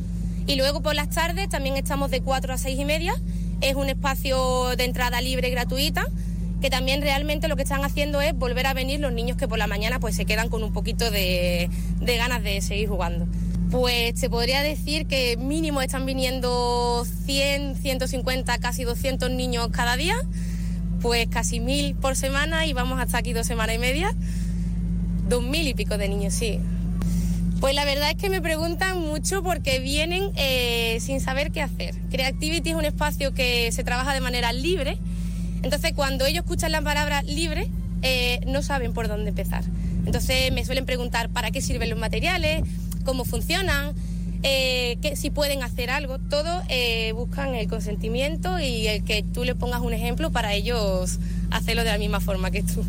Y 0.46 0.54
luego 0.54 0.82
por 0.82 0.94
las 0.94 1.10
tardes 1.10 1.48
también 1.48 1.76
estamos 1.76 2.12
de 2.12 2.20
4 2.20 2.54
a 2.54 2.58
6 2.58 2.78
y 2.78 2.84
media. 2.84 3.12
Es 3.60 3.74
un 3.74 3.88
espacio 3.88 4.76
de 4.76 4.84
entrada 4.84 5.20
libre 5.20 5.48
y 5.48 5.50
gratuita 5.50 6.06
que 6.60 6.70
también 6.70 7.02
realmente 7.02 7.48
lo 7.48 7.56
que 7.56 7.64
están 7.64 7.84
haciendo 7.84 8.20
es 8.20 8.38
volver 8.38 8.68
a 8.68 8.74
venir 8.74 9.00
los 9.00 9.12
niños 9.12 9.36
que 9.36 9.48
por 9.48 9.58
la 9.58 9.66
mañana 9.66 9.98
pues 9.98 10.14
se 10.14 10.26
quedan 10.26 10.48
con 10.48 10.62
un 10.62 10.72
poquito 10.72 11.10
de 11.10 11.68
ganas 12.00 12.44
de 12.44 12.60
seguir 12.60 12.88
jugando. 12.88 13.26
Pues 13.72 14.20
se 14.20 14.28
podría 14.28 14.62
decir 14.62 15.06
que 15.06 15.38
mínimo 15.38 15.80
están 15.80 16.04
viniendo 16.04 17.06
100, 17.24 17.76
150, 17.76 18.58
casi 18.58 18.84
200 18.84 19.30
niños 19.30 19.68
cada 19.72 19.96
día, 19.96 20.14
pues 21.00 21.26
casi 21.28 21.58
mil 21.58 21.94
por 21.94 22.14
semana 22.14 22.66
y 22.66 22.74
vamos 22.74 23.00
hasta 23.00 23.16
aquí 23.16 23.32
dos 23.32 23.46
semanas 23.46 23.74
y 23.74 23.78
media. 23.78 24.14
Dos 25.26 25.42
mil 25.42 25.66
y 25.66 25.72
pico 25.72 25.96
de 25.96 26.06
niños, 26.10 26.34
sí. 26.34 26.60
Pues 27.60 27.74
la 27.74 27.86
verdad 27.86 28.10
es 28.10 28.16
que 28.16 28.28
me 28.28 28.42
preguntan 28.42 29.00
mucho 29.00 29.42
porque 29.42 29.78
vienen 29.78 30.32
eh, 30.36 30.98
sin 31.00 31.20
saber 31.20 31.50
qué 31.50 31.62
hacer. 31.62 31.94
Creativity 32.10 32.70
es 32.70 32.76
un 32.76 32.84
espacio 32.84 33.32
que 33.32 33.72
se 33.72 33.84
trabaja 33.84 34.12
de 34.12 34.20
manera 34.20 34.52
libre, 34.52 34.98
entonces 35.62 35.94
cuando 35.94 36.26
ellos 36.26 36.44
escuchan 36.44 36.72
la 36.72 36.82
palabra 36.82 37.22
libre 37.22 37.70
eh, 38.02 38.40
no 38.46 38.62
saben 38.62 38.92
por 38.92 39.08
dónde 39.08 39.30
empezar. 39.30 39.64
Entonces 40.04 40.52
me 40.52 40.62
suelen 40.66 40.84
preguntar 40.84 41.30
para 41.30 41.50
qué 41.50 41.62
sirven 41.62 41.88
los 41.88 41.98
materiales, 41.98 42.64
cómo 43.02 43.24
funcionan, 43.24 43.94
eh, 44.42 44.98
que, 45.00 45.16
si 45.16 45.30
pueden 45.30 45.62
hacer 45.62 45.90
algo. 45.90 46.18
Todo 46.18 46.62
eh, 46.68 47.12
buscan 47.12 47.54
el 47.54 47.68
consentimiento 47.68 48.58
y 48.58 48.86
el 48.88 49.04
que 49.04 49.22
tú 49.22 49.44
le 49.44 49.54
pongas 49.54 49.80
un 49.80 49.92
ejemplo 49.92 50.30
para 50.30 50.54
ellos 50.54 51.18
hacerlo 51.50 51.84
de 51.84 51.90
la 51.90 51.98
misma 51.98 52.20
forma 52.20 52.50
que 52.50 52.62
tú. 52.62 52.84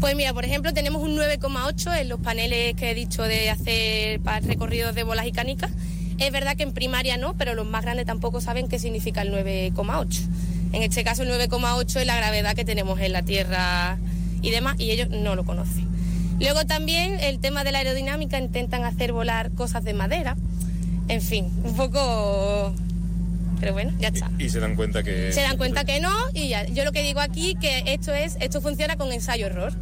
Pues 0.00 0.16
mira, 0.16 0.32
por 0.32 0.44
ejemplo, 0.44 0.72
tenemos 0.72 1.02
un 1.02 1.16
9,8 1.16 2.00
en 2.00 2.08
los 2.08 2.20
paneles 2.20 2.74
que 2.74 2.90
he 2.90 2.94
dicho 2.94 3.22
de 3.22 3.50
hacer 3.50 4.20
recorridos 4.42 4.94
de 4.94 5.04
bolas 5.04 5.26
y 5.26 5.32
canicas. 5.32 5.70
Es 6.18 6.32
verdad 6.32 6.56
que 6.56 6.64
en 6.64 6.72
primaria 6.72 7.16
no, 7.16 7.34
pero 7.34 7.54
los 7.54 7.66
más 7.66 7.82
grandes 7.82 8.06
tampoco 8.06 8.40
saben 8.40 8.68
qué 8.68 8.78
significa 8.78 9.22
el 9.22 9.32
9,8. 9.32 10.22
En 10.72 10.82
este 10.82 11.04
caso 11.04 11.22
el 11.22 11.30
9,8 11.30 12.00
es 12.00 12.06
la 12.06 12.16
gravedad 12.16 12.54
que 12.54 12.64
tenemos 12.64 12.98
en 13.00 13.12
la 13.12 13.22
Tierra 13.22 13.98
y 14.40 14.50
demás, 14.50 14.76
y 14.78 14.90
ellos 14.90 15.08
no 15.10 15.36
lo 15.36 15.44
conocen. 15.44 15.91
Luego 16.42 16.66
también 16.66 17.20
el 17.20 17.38
tema 17.38 17.62
de 17.62 17.70
la 17.70 17.78
aerodinámica, 17.78 18.36
intentan 18.36 18.84
hacer 18.84 19.12
volar 19.12 19.52
cosas 19.52 19.84
de 19.84 19.94
madera. 19.94 20.36
En 21.06 21.22
fin, 21.22 21.48
un 21.62 21.76
poco... 21.76 22.74
Pero 23.60 23.74
bueno, 23.74 23.92
ya 24.00 24.08
está. 24.08 24.28
Y, 24.40 24.48
se 24.48 24.58
dan 24.58 24.74
cuenta 24.74 25.04
que... 25.04 25.32
Se 25.32 25.40
dan 25.42 25.56
cuenta 25.56 25.84
que 25.84 26.00
no 26.00 26.10
y 26.34 26.48
ya. 26.48 26.66
Yo 26.66 26.84
lo 26.84 26.90
que 26.90 27.02
digo 27.02 27.20
aquí 27.20 27.54
que 27.60 27.84
esto 27.86 28.12
es, 28.12 28.36
esto 28.40 28.60
funciona 28.60 28.96
con 28.96 29.12
ensayo-error. 29.12 29.72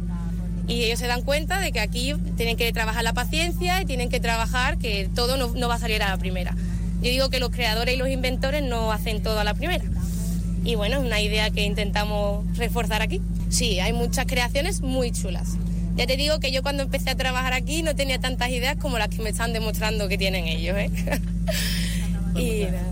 Y 0.67 0.83
ellos 0.83 0.99
se 0.99 1.07
dan 1.07 1.23
cuenta 1.23 1.59
de 1.59 1.71
que 1.71 1.79
aquí 1.79 2.13
tienen 2.37 2.57
que 2.57 2.71
trabajar 2.71 3.03
la 3.03 3.13
paciencia 3.13 3.81
y 3.81 3.85
tienen 3.85 4.09
que 4.09 4.19
trabajar 4.19 4.77
que 4.77 5.09
todo 5.15 5.37
no, 5.37 5.47
no 5.55 5.67
va 5.67 5.75
a 5.75 5.79
salir 5.79 6.03
a 6.03 6.09
la 6.09 6.17
primera. 6.17 6.55
Yo 7.01 7.09
digo 7.09 7.29
que 7.31 7.39
los 7.39 7.49
creadores 7.49 7.95
y 7.95 7.97
los 7.97 8.07
inventores 8.07 8.61
no 8.61 8.91
hacen 8.91 9.23
todo 9.23 9.39
a 9.39 9.43
la 9.43 9.55
primera. 9.55 9.83
Y 10.63 10.75
bueno, 10.75 10.99
es 10.99 11.03
una 11.03 11.21
idea 11.21 11.49
que 11.49 11.63
intentamos 11.63 12.45
reforzar 12.55 13.01
aquí. 13.01 13.19
Sí, 13.49 13.79
hay 13.79 13.93
muchas 13.93 14.27
creaciones 14.27 14.81
muy 14.81 15.11
chulas. 15.11 15.57
Ya 15.95 16.07
te 16.07 16.17
digo 16.17 16.39
que 16.39 16.51
yo 16.51 16.63
cuando 16.63 16.83
empecé 16.83 17.09
a 17.09 17.15
trabajar 17.15 17.53
aquí 17.53 17.83
no 17.83 17.95
tenía 17.95 18.19
tantas 18.19 18.49
ideas 18.49 18.77
como 18.77 18.97
las 18.97 19.09
que 19.09 19.21
me 19.21 19.29
están 19.29 19.53
demostrando 19.53 20.07
que 20.07 20.17
tienen 20.17 20.47
ellos. 20.47 20.77
¿eh? 20.77 20.89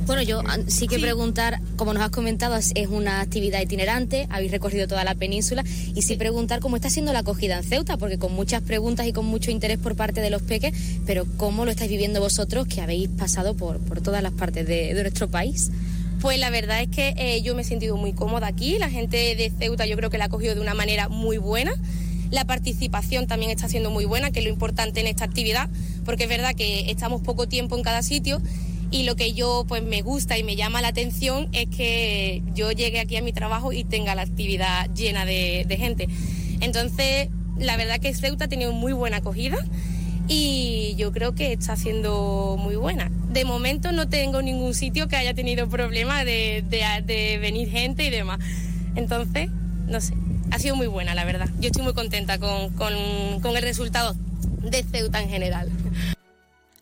bueno, 0.06 0.22
yo 0.22 0.42
sí 0.68 0.88
que 0.88 1.00
preguntar, 1.00 1.62
como 1.76 1.94
nos 1.94 2.04
has 2.04 2.10
comentado, 2.10 2.56
es 2.56 2.74
una 2.90 3.22
actividad 3.22 3.62
itinerante, 3.62 4.28
habéis 4.30 4.52
recorrido 4.52 4.88
toda 4.88 5.04
la 5.04 5.16
península, 5.16 5.64
y 5.96 6.02
sí, 6.02 6.16
preguntar 6.16 6.60
cómo 6.60 6.76
está 6.76 6.90
siendo 6.90 7.14
la 7.14 7.20
acogida 7.20 7.58
en 7.58 7.64
Ceuta, 7.64 7.98
porque 7.98 8.18
con 8.18 8.34
muchas 8.34 8.62
preguntas 8.62 9.08
y 9.08 9.14
con 9.14 9.26
mucho 9.26 9.52
interés 9.52 9.78
por 9.78 9.96
parte 9.96 10.22
de 10.22 10.30
los 10.30 10.42
peques, 10.42 10.74
pero 11.06 11.26
cómo 11.38 11.66
lo 11.66 11.72
estáis 11.72 11.90
viviendo 11.90 12.20
vosotros 12.20 12.68
que 12.68 12.82
habéis 12.82 13.10
pasado 13.10 13.56
por, 13.56 13.80
por 13.80 14.02
todas 14.02 14.22
las 14.22 14.34
partes 14.34 14.68
de, 14.68 14.94
nuestro 15.00 15.30
país. 15.30 15.72
Pues 16.22 16.38
la 16.38 16.50
verdad 16.50 16.82
es 16.82 16.90
que 16.90 17.14
eh, 17.18 17.42
yo 17.42 17.56
me 17.56 17.62
he 17.62 17.66
sentido 17.66 17.96
muy 17.96 18.12
cómoda 18.12 18.48
aquí, 18.48 18.78
la 18.78 18.90
gente 18.90 19.36
de 19.36 19.52
Ceuta 19.58 19.86
yo 19.86 19.96
creo 19.96 20.10
que 20.10 20.18
la 20.18 20.26
ha 20.26 20.30
cogido 20.30 20.54
de 20.54 20.62
una 20.62 20.74
manera 20.74 21.08
muy 21.08 21.38
buena. 21.38 21.72
La 22.32 22.46
participación 22.46 23.28
también 23.28 23.52
está 23.52 23.68
siendo 23.68 23.90
muy 23.92 24.06
buena, 24.06 24.32
que 24.32 24.40
es 24.40 24.46
lo 24.46 24.52
importante 24.52 25.00
en 25.00 25.08
esta 25.08 25.26
actividad, 25.26 25.70
porque 26.06 26.24
es 26.24 26.30
verdad 26.30 26.56
que 26.56 26.92
estamos 26.92 27.22
poco 27.22 27.48
tiempo 27.48 27.76
en 27.76 27.84
cada 27.84 28.04
sitio 28.04 28.42
y 28.92 29.04
lo 29.04 29.16
que 29.16 29.34
yo 29.34 29.66
pues 29.68 29.84
me 29.84 30.02
gusta 30.02 30.38
y 30.38 30.44
me 30.44 30.56
llama 30.56 30.82
la 30.82 30.88
atención 30.90 31.48
es 31.52 31.68
que 31.68 32.42
yo 32.54 32.72
llegue 32.72 33.00
aquí 33.00 33.18
a 33.18 33.22
mi 33.22 33.34
trabajo 33.34 33.72
y 33.72 33.84
tenga 33.84 34.16
la 34.16 34.24
actividad 34.24 34.90
llena 34.96 35.26
de, 35.26 35.66
gente. 35.80 36.08
Entonces, 36.60 37.30
la 37.58 37.78
verdad 37.78 38.00
que 38.00 38.14
Ceuta 38.14 38.46
ha 38.46 38.48
tenido 38.48 38.72
muy 38.72 38.94
buena 38.94 39.18
acogida 39.18 39.58
y 40.28 40.96
yo 40.98 41.12
creo 41.12 41.36
que 41.36 41.54
está 41.54 41.76
siendo 41.76 42.58
muy 42.60 42.76
buena. 42.76 43.12
de 43.32 43.46
momento 43.46 43.92
no 43.92 44.10
tengo 44.10 44.42
ningún 44.42 44.74
sitio 44.74 45.08
que 45.08 45.16
haya 45.16 45.36
tenido 45.36 45.70
problema 45.70 46.24
de, 46.26 46.64
venir 47.42 47.70
gente 47.70 48.06
y 48.06 48.10
demás. 48.10 48.40
Entonces, 48.96 49.50
no 49.88 50.02
sé, 50.02 50.14
ha 50.52 50.60
sido 50.60 50.76
muy 50.76 50.88
buena, 50.88 51.16
la 51.16 51.26
verdad. 51.26 51.50
Yo 51.60 51.68
estoy 51.68 51.84
muy 51.84 51.94
contenta 51.94 52.40
con, 52.40 52.72
con 52.72 53.58
el 53.58 53.62
resultado 53.62 54.16
de 54.62 54.84
Ceuta 54.84 55.22
en 55.22 55.30
general. 55.30 55.70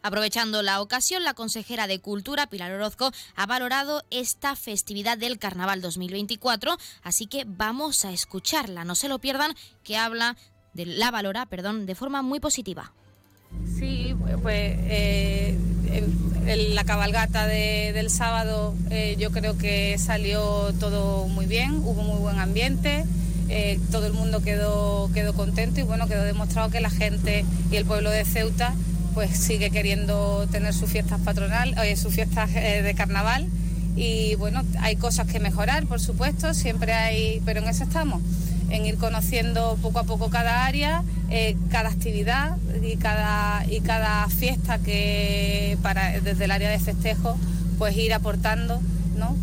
Aprovechando 0.01 0.61
la 0.61 0.81
ocasión, 0.81 1.23
la 1.23 1.33
consejera 1.33 1.85
de 1.85 1.99
Cultura, 1.99 2.47
Pilar 2.47 2.71
Orozco, 2.71 3.11
ha 3.35 3.45
valorado 3.45 4.03
esta 4.09 4.55
festividad 4.55 5.17
del 5.17 5.37
Carnaval 5.37 5.81
2024, 5.81 6.77
así 7.03 7.27
que 7.27 7.43
vamos 7.45 8.05
a 8.05 8.11
escucharla. 8.11 8.85
No 8.85 8.95
se 8.95 9.09
lo 9.09 9.19
pierdan, 9.19 9.53
que 9.83 9.97
habla 9.97 10.37
de 10.73 10.85
la 10.85 11.11
valora, 11.11 11.45
perdón, 11.45 11.85
de 11.85 11.95
forma 11.95 12.21
muy 12.21 12.39
positiva. 12.39 12.93
Sí, 13.77 14.15
pues 14.41 14.77
eh, 14.83 15.57
la 16.71 16.83
cabalgata 16.85 17.45
del 17.47 18.09
sábado 18.09 18.75
eh, 18.89 19.15
yo 19.19 19.31
creo 19.31 19.57
que 19.57 19.97
salió 19.97 20.73
todo 20.79 21.27
muy 21.27 21.47
bien, 21.47 21.81
hubo 21.83 22.01
muy 22.03 22.19
buen 22.19 22.39
ambiente. 22.39 23.05
Eh, 23.49 23.79
todo 23.91 24.07
el 24.07 24.13
mundo 24.13 24.41
quedó, 24.41 25.09
quedó 25.13 25.33
contento 25.33 25.79
y 25.79 25.83
bueno, 25.83 26.07
quedó 26.07 26.23
demostrado 26.23 26.69
que 26.69 26.81
la 26.81 26.89
gente 26.89 27.45
y 27.71 27.75
el 27.77 27.85
pueblo 27.85 28.09
de 28.09 28.25
Ceuta 28.25 28.73
pues 29.13 29.35
sigue 29.35 29.71
queriendo 29.71 30.47
tener 30.51 30.73
sus 30.73 30.91
fiestas 30.91 31.19
patronal, 31.21 31.73
eh, 31.83 31.95
sus 31.95 32.13
fiestas 32.13 32.51
eh, 32.53 32.83
de 32.83 32.93
carnaval 32.93 33.47
y 33.95 34.35
bueno, 34.35 34.61
hay 34.79 34.95
cosas 34.95 35.25
que 35.25 35.39
mejorar, 35.39 35.87
por 35.87 35.99
supuesto, 35.99 36.53
siempre 36.53 36.93
hay, 36.93 37.41
pero 37.43 37.61
en 37.61 37.67
eso 37.67 37.83
estamos, 37.83 38.21
en 38.69 38.85
ir 38.85 38.97
conociendo 38.97 39.75
poco 39.81 39.97
a 39.97 40.03
poco 40.03 40.29
cada 40.29 40.67
área, 40.67 41.03
eh, 41.31 41.57
cada 41.71 41.89
actividad 41.89 42.57
y 42.83 42.97
cada, 42.97 43.65
y 43.67 43.79
cada 43.79 44.27
fiesta 44.29 44.77
que 44.77 45.79
para, 45.81 46.19
desde 46.21 46.45
el 46.45 46.51
área 46.51 46.69
de 46.69 46.77
festejo, 46.77 47.39
pues 47.79 47.97
ir 47.97 48.13
aportando, 48.13 48.79
¿no? 49.17 49.35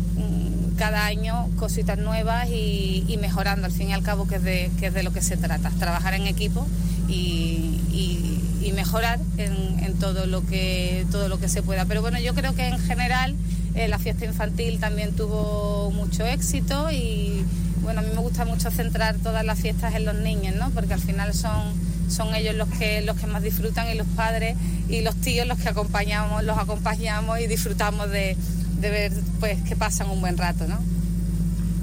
Cada 0.77 1.05
año 1.05 1.49
cositas 1.57 1.97
nuevas 1.97 2.49
y, 2.49 3.17
mejorando, 3.19 3.65
al 3.65 3.71
fin 3.71 3.89
y 3.89 3.93
al 3.93 4.03
cabo, 4.03 4.27
que 4.27 4.35
es 4.35 4.43
de, 4.43 4.71
que 4.79 4.87
es 4.87 4.93
de 4.93 5.03
lo 5.03 5.13
que 5.13 5.21
se 5.21 5.37
trata, 5.37 5.71
trabajar 5.71 6.13
en 6.13 6.27
equipo 6.27 6.67
y 7.07 8.25
y 8.65 8.71
mejorar 8.73 9.19
en, 9.37 9.93
todo, 9.99 10.25
lo 10.25 10.45
que, 10.45 11.05
todo 11.11 11.29
lo 11.29 11.39
que 11.39 11.47
se 11.47 11.61
pueda. 11.61 11.85
Pero 11.85 12.01
bueno, 12.01 12.19
yo 12.19 12.33
creo 12.33 12.55
que 12.55 12.67
en 12.67 12.79
general 12.79 13.35
eh, 13.75 13.87
la 13.87 13.99
fiesta 13.99 14.25
infantil 14.25 14.79
también 14.79 15.15
tuvo 15.15 15.91
mucho 15.91 16.25
éxito 16.25 16.91
y 16.91 17.45
bueno, 17.81 17.99
a 17.99 18.03
mí 18.03 18.09
me 18.13 18.21
gusta 18.21 18.43
mucho 18.43 18.71
centrar 18.71 19.15
todas 19.17 19.45
las 19.45 19.59
fiestas 19.59 19.93
en 19.93 20.05
los 20.05 20.15
niños, 20.15 20.55
¿no? 20.55 20.71
Porque 20.71 20.95
al 20.95 20.99
final 20.99 21.33
son, 21.33 21.73
son 22.09 22.33
ellos 22.33 22.55
los 22.55 22.67
que, 22.69 23.01
los 23.01 23.17
que 23.17 23.27
más 23.27 23.43
disfrutan 23.43 23.87
y 23.89 23.95
los 23.95 24.07
padres 24.07 24.57
y 24.89 25.01
los 25.01 25.15
tíos 25.15 25.47
los 25.47 25.59
que 25.59 25.69
acompañamos, 25.69 26.43
los 26.43 26.57
acompañamos 26.57 27.39
y 27.39 27.47
disfrutamos 27.47 28.09
de, 28.09 28.35
ver 28.79 29.13
pues 29.39 29.61
que 29.63 29.75
pasan 29.75 30.09
un 30.09 30.21
buen 30.21 30.37
rato, 30.37 30.67
¿no? 30.67 30.79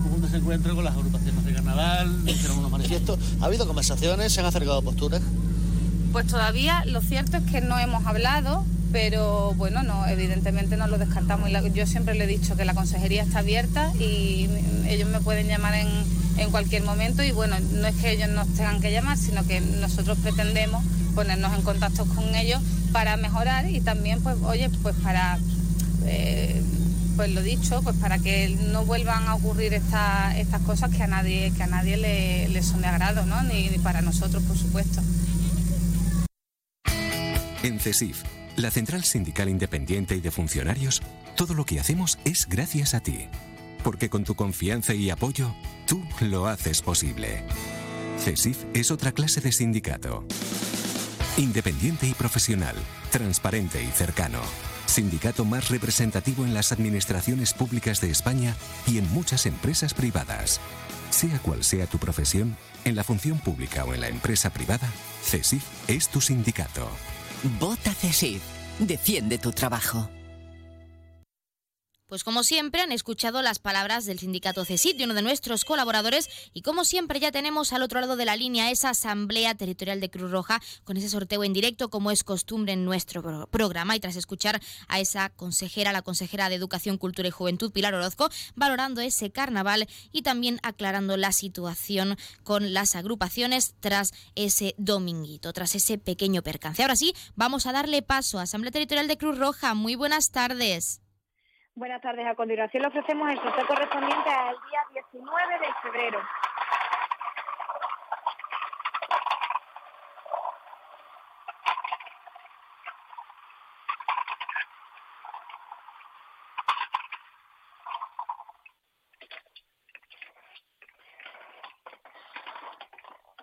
¿Cómo 0.03 0.28
se 0.28 0.36
encuentra 0.36 0.74
con 0.74 0.84
las 0.84 0.95
agrupaciones 0.95 1.45
de 1.45 1.53
carnaval? 1.55 2.22
Hicieron 2.26 2.59
unos 2.59 2.70
manifiestos. 2.70 3.18
¿Ha 3.40 3.47
habido 3.47 3.66
conversaciones? 3.66 4.32
¿Se 4.32 4.40
han 4.40 4.47
acercado 4.47 4.82
posturas? 4.82 5.22
Pues 6.12 6.26
todavía 6.26 6.84
lo 6.84 7.01
cierto 7.01 7.38
es 7.38 7.45
que 7.45 7.61
no 7.61 7.78
hemos 7.78 8.05
hablado, 8.07 8.64
pero 8.93 9.55
bueno, 9.55 9.82
no, 9.82 10.07
evidentemente 10.07 10.76
no 10.76 10.86
lo 10.86 10.99
descartamos. 10.99 11.51
yo 11.72 11.86
siempre 11.86 12.14
le 12.14 12.24
he 12.24 12.26
dicho 12.26 12.57
que 12.57 12.66
la 12.66 12.74
consejería 12.74 13.22
está 13.22 13.38
abierta 13.38 13.93
y 13.99 14.49
ellos 14.86 15.09
me 15.09 15.20
pueden 15.20 15.49
llamar 15.49 15.74
en, 15.74 15.88
en 16.36 16.51
cualquier 16.51 16.82
momento 16.82 17.22
y 17.22 17.32
bueno, 17.32 17.57
no 17.61 17.86
es 17.86 17.97
que 17.97 18.12
ellos 18.12 18.28
nos 18.28 18.47
tengan 18.49 18.80
que 18.80 18.93
llamar, 18.93 19.16
sino 19.16 19.47
que 19.47 19.61
nosotros 19.61 20.18
pretendemos 20.18 20.84
ponernos 21.14 21.53
en 21.55 21.62
contacto 21.62 22.05
con 22.05 22.34
ellos 22.34 22.61
para 22.93 23.16
mejorar 23.16 23.68
y 23.68 23.80
también, 23.80 24.22
pues, 24.22 24.36
oye, 24.45 24.70
pues 24.82 24.95
para, 25.03 25.38
eh, 26.05 26.62
pues 27.17 27.31
lo 27.31 27.43
dicho, 27.43 27.83
pues 27.83 27.97
para 27.97 28.19
que 28.19 28.49
no 28.71 28.85
vuelvan 28.85 29.27
a 29.29 29.35
ocurrir 29.35 29.75
estas 29.75 30.63
cosas 30.65 30.91
que 30.91 31.03
a 31.03 31.07
nadie, 31.07 31.53
que 31.57 31.63
a 31.63 31.67
nadie 31.67 31.97
le, 31.97 32.63
son 32.63 32.83
de 32.83 32.89
agrado, 32.89 33.27
¿no? 33.27 33.43
ni 33.43 33.69
para 33.83 34.03
nosotros, 34.03 34.43
por 34.45 34.57
supuesto. 34.57 35.03
En 37.63 37.79
CESIF, 37.79 38.23
la 38.57 38.73
Central 38.73 39.05
Sindical 39.05 39.49
Independiente 39.49 40.17
y 40.17 40.21
de 40.21 40.33
Funcionarios, 40.33 41.01
todo 41.37 41.55
lo 41.55 41.65
que 41.65 41.79
hacemos 41.79 42.19
es 42.25 42.49
gracias 42.49 42.95
a 42.95 43.01
ti. 43.01 43.29
Porque 43.85 44.11
con 44.11 44.25
tu 44.25 44.35
confianza 44.35 44.95
y 44.95 45.11
apoyo, 45.11 45.55
tú 45.87 46.03
lo 46.21 46.47
haces 46.47 46.83
posible. 46.83 47.45
CESIF 48.19 48.65
es 48.75 48.91
otra 48.91 49.13
clase 49.13 49.41
de 49.41 49.53
sindicato. 49.53 50.25
Independiente 51.37 52.07
y 52.07 52.15
profesional, 52.15 52.75
transparente 53.11 53.83
y 53.83 53.89
cercano. 53.89 54.41
Sindicato 54.93 55.47
más 55.47 55.70
representativo 55.70 56.45
en 56.45 56.53
las 56.53 56.70
administraciones 56.70 57.55
públicas 57.55 58.03
de 58.03 58.11
España 58.11 58.55
y 58.86 58.99
en 58.99 59.11
muchas 59.11 59.47
empresas 59.47 59.95
privadas. 59.95 60.61
Sea 61.09 61.38
cual 61.38 61.64
sea 61.64 61.86
tu 61.86 61.97
profesión, 61.97 62.59
en 62.84 62.95
la 62.95 63.03
función 63.03 63.38
pública 63.38 63.86
o 63.86 63.95
en 63.95 64.03
la 64.03 64.09
empresa 64.09 64.51
privada, 64.51 64.88
CESIF 65.24 65.64
es 65.88 66.09
tu 66.09 66.20
sindicato. 66.20 66.86
Vota 67.59 67.95
CESIF. 67.95 68.43
Defiende 68.80 69.38
tu 69.38 69.53
trabajo. 69.53 70.11
Pues 72.13 72.25
como 72.25 72.43
siempre 72.43 72.83
han 72.83 72.93
escuchado 72.93 73.41
las 73.41 73.59
palabras 73.59 74.05
del 74.05 74.19
sindicato 74.19 74.67
CESIT, 74.67 74.99
de 74.99 75.05
uno 75.05 75.15
de 75.15 75.23
nuestros 75.23 75.65
colaboradores, 75.65 76.29
y 76.53 76.61
como 76.61 76.85
siempre 76.85 77.21
ya 77.21 77.33
tenemos 77.33 77.73
al 77.73 77.81
otro 77.81 78.03
lado 78.03 78.17
de 78.17 78.27
la 78.27 78.37
línea 78.37 78.71
esa 78.71 78.91
asamblea 78.91 79.55
territorial 79.55 79.99
de 79.99 80.11
Cruz 80.11 80.31
Roja 80.31 80.61
con 80.85 80.99
ese 80.99 81.09
sorteo 81.09 81.43
en 81.43 81.55
directo 81.55 81.89
como 81.89 82.11
es 82.11 82.23
costumbre 82.23 82.75
en 82.75 82.85
nuestro 82.85 83.47
programa 83.47 83.97
y 83.97 84.01
tras 84.01 84.17
escuchar 84.17 84.61
a 84.89 85.01
esa 85.01 85.31
consejera, 85.31 85.91
la 85.91 86.03
consejera 86.03 86.51
de 86.51 86.57
Educación, 86.57 86.99
Cultura 86.99 87.29
y 87.29 87.31
Juventud, 87.31 87.73
Pilar 87.73 87.95
Orozco, 87.95 88.29
valorando 88.55 89.01
ese 89.01 89.31
carnaval 89.31 89.89
y 90.13 90.21
también 90.21 90.61
aclarando 90.63 91.17
la 91.17 91.33
situación 91.33 92.19
con 92.43 92.75
las 92.75 92.95
agrupaciones 92.95 93.75
tras 93.81 94.13
ese 94.35 94.75
dominguito, 94.77 95.55
tras 95.55 95.75
ese 95.75 95.97
pequeño 95.97 96.43
percance. 96.43 96.83
Ahora 96.83 96.97
sí, 96.97 97.15
vamos 97.37 97.65
a 97.65 97.73
darle 97.73 98.03
paso 98.03 98.39
a 98.39 98.43
Asamblea 98.43 98.71
Territorial 98.71 99.09
de 99.09 99.17
Cruz 99.17 99.39
Roja. 99.39 99.73
Muy 99.73 99.95
buenas 99.95 100.31
tardes. 100.31 101.02
Buenas 101.83 102.01
tardes. 102.01 102.24
A 102.24 102.37
continuación 102.37 102.80
le 102.80 102.89
ofrecemos 102.91 103.28
el 103.28 103.41
sorteo 103.41 103.66
correspondiente 103.66 104.30
al 104.30 104.55
día 104.70 105.03
19 105.11 105.59
de 105.59 105.74
febrero. 105.83 106.20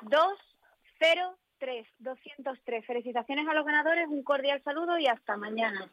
Dos, 0.04 0.40
cero, 0.98 1.36
tres, 1.58 1.86
doscientos 1.98 2.58
tres. 2.64 2.86
Felicitaciones 2.86 3.50
a 3.50 3.54
los 3.54 3.66
ganadores, 3.66 4.08
un 4.08 4.24
cordial 4.24 4.64
saludo 4.64 4.98
y 4.98 5.08
hasta 5.08 5.36
mañana. 5.36 5.92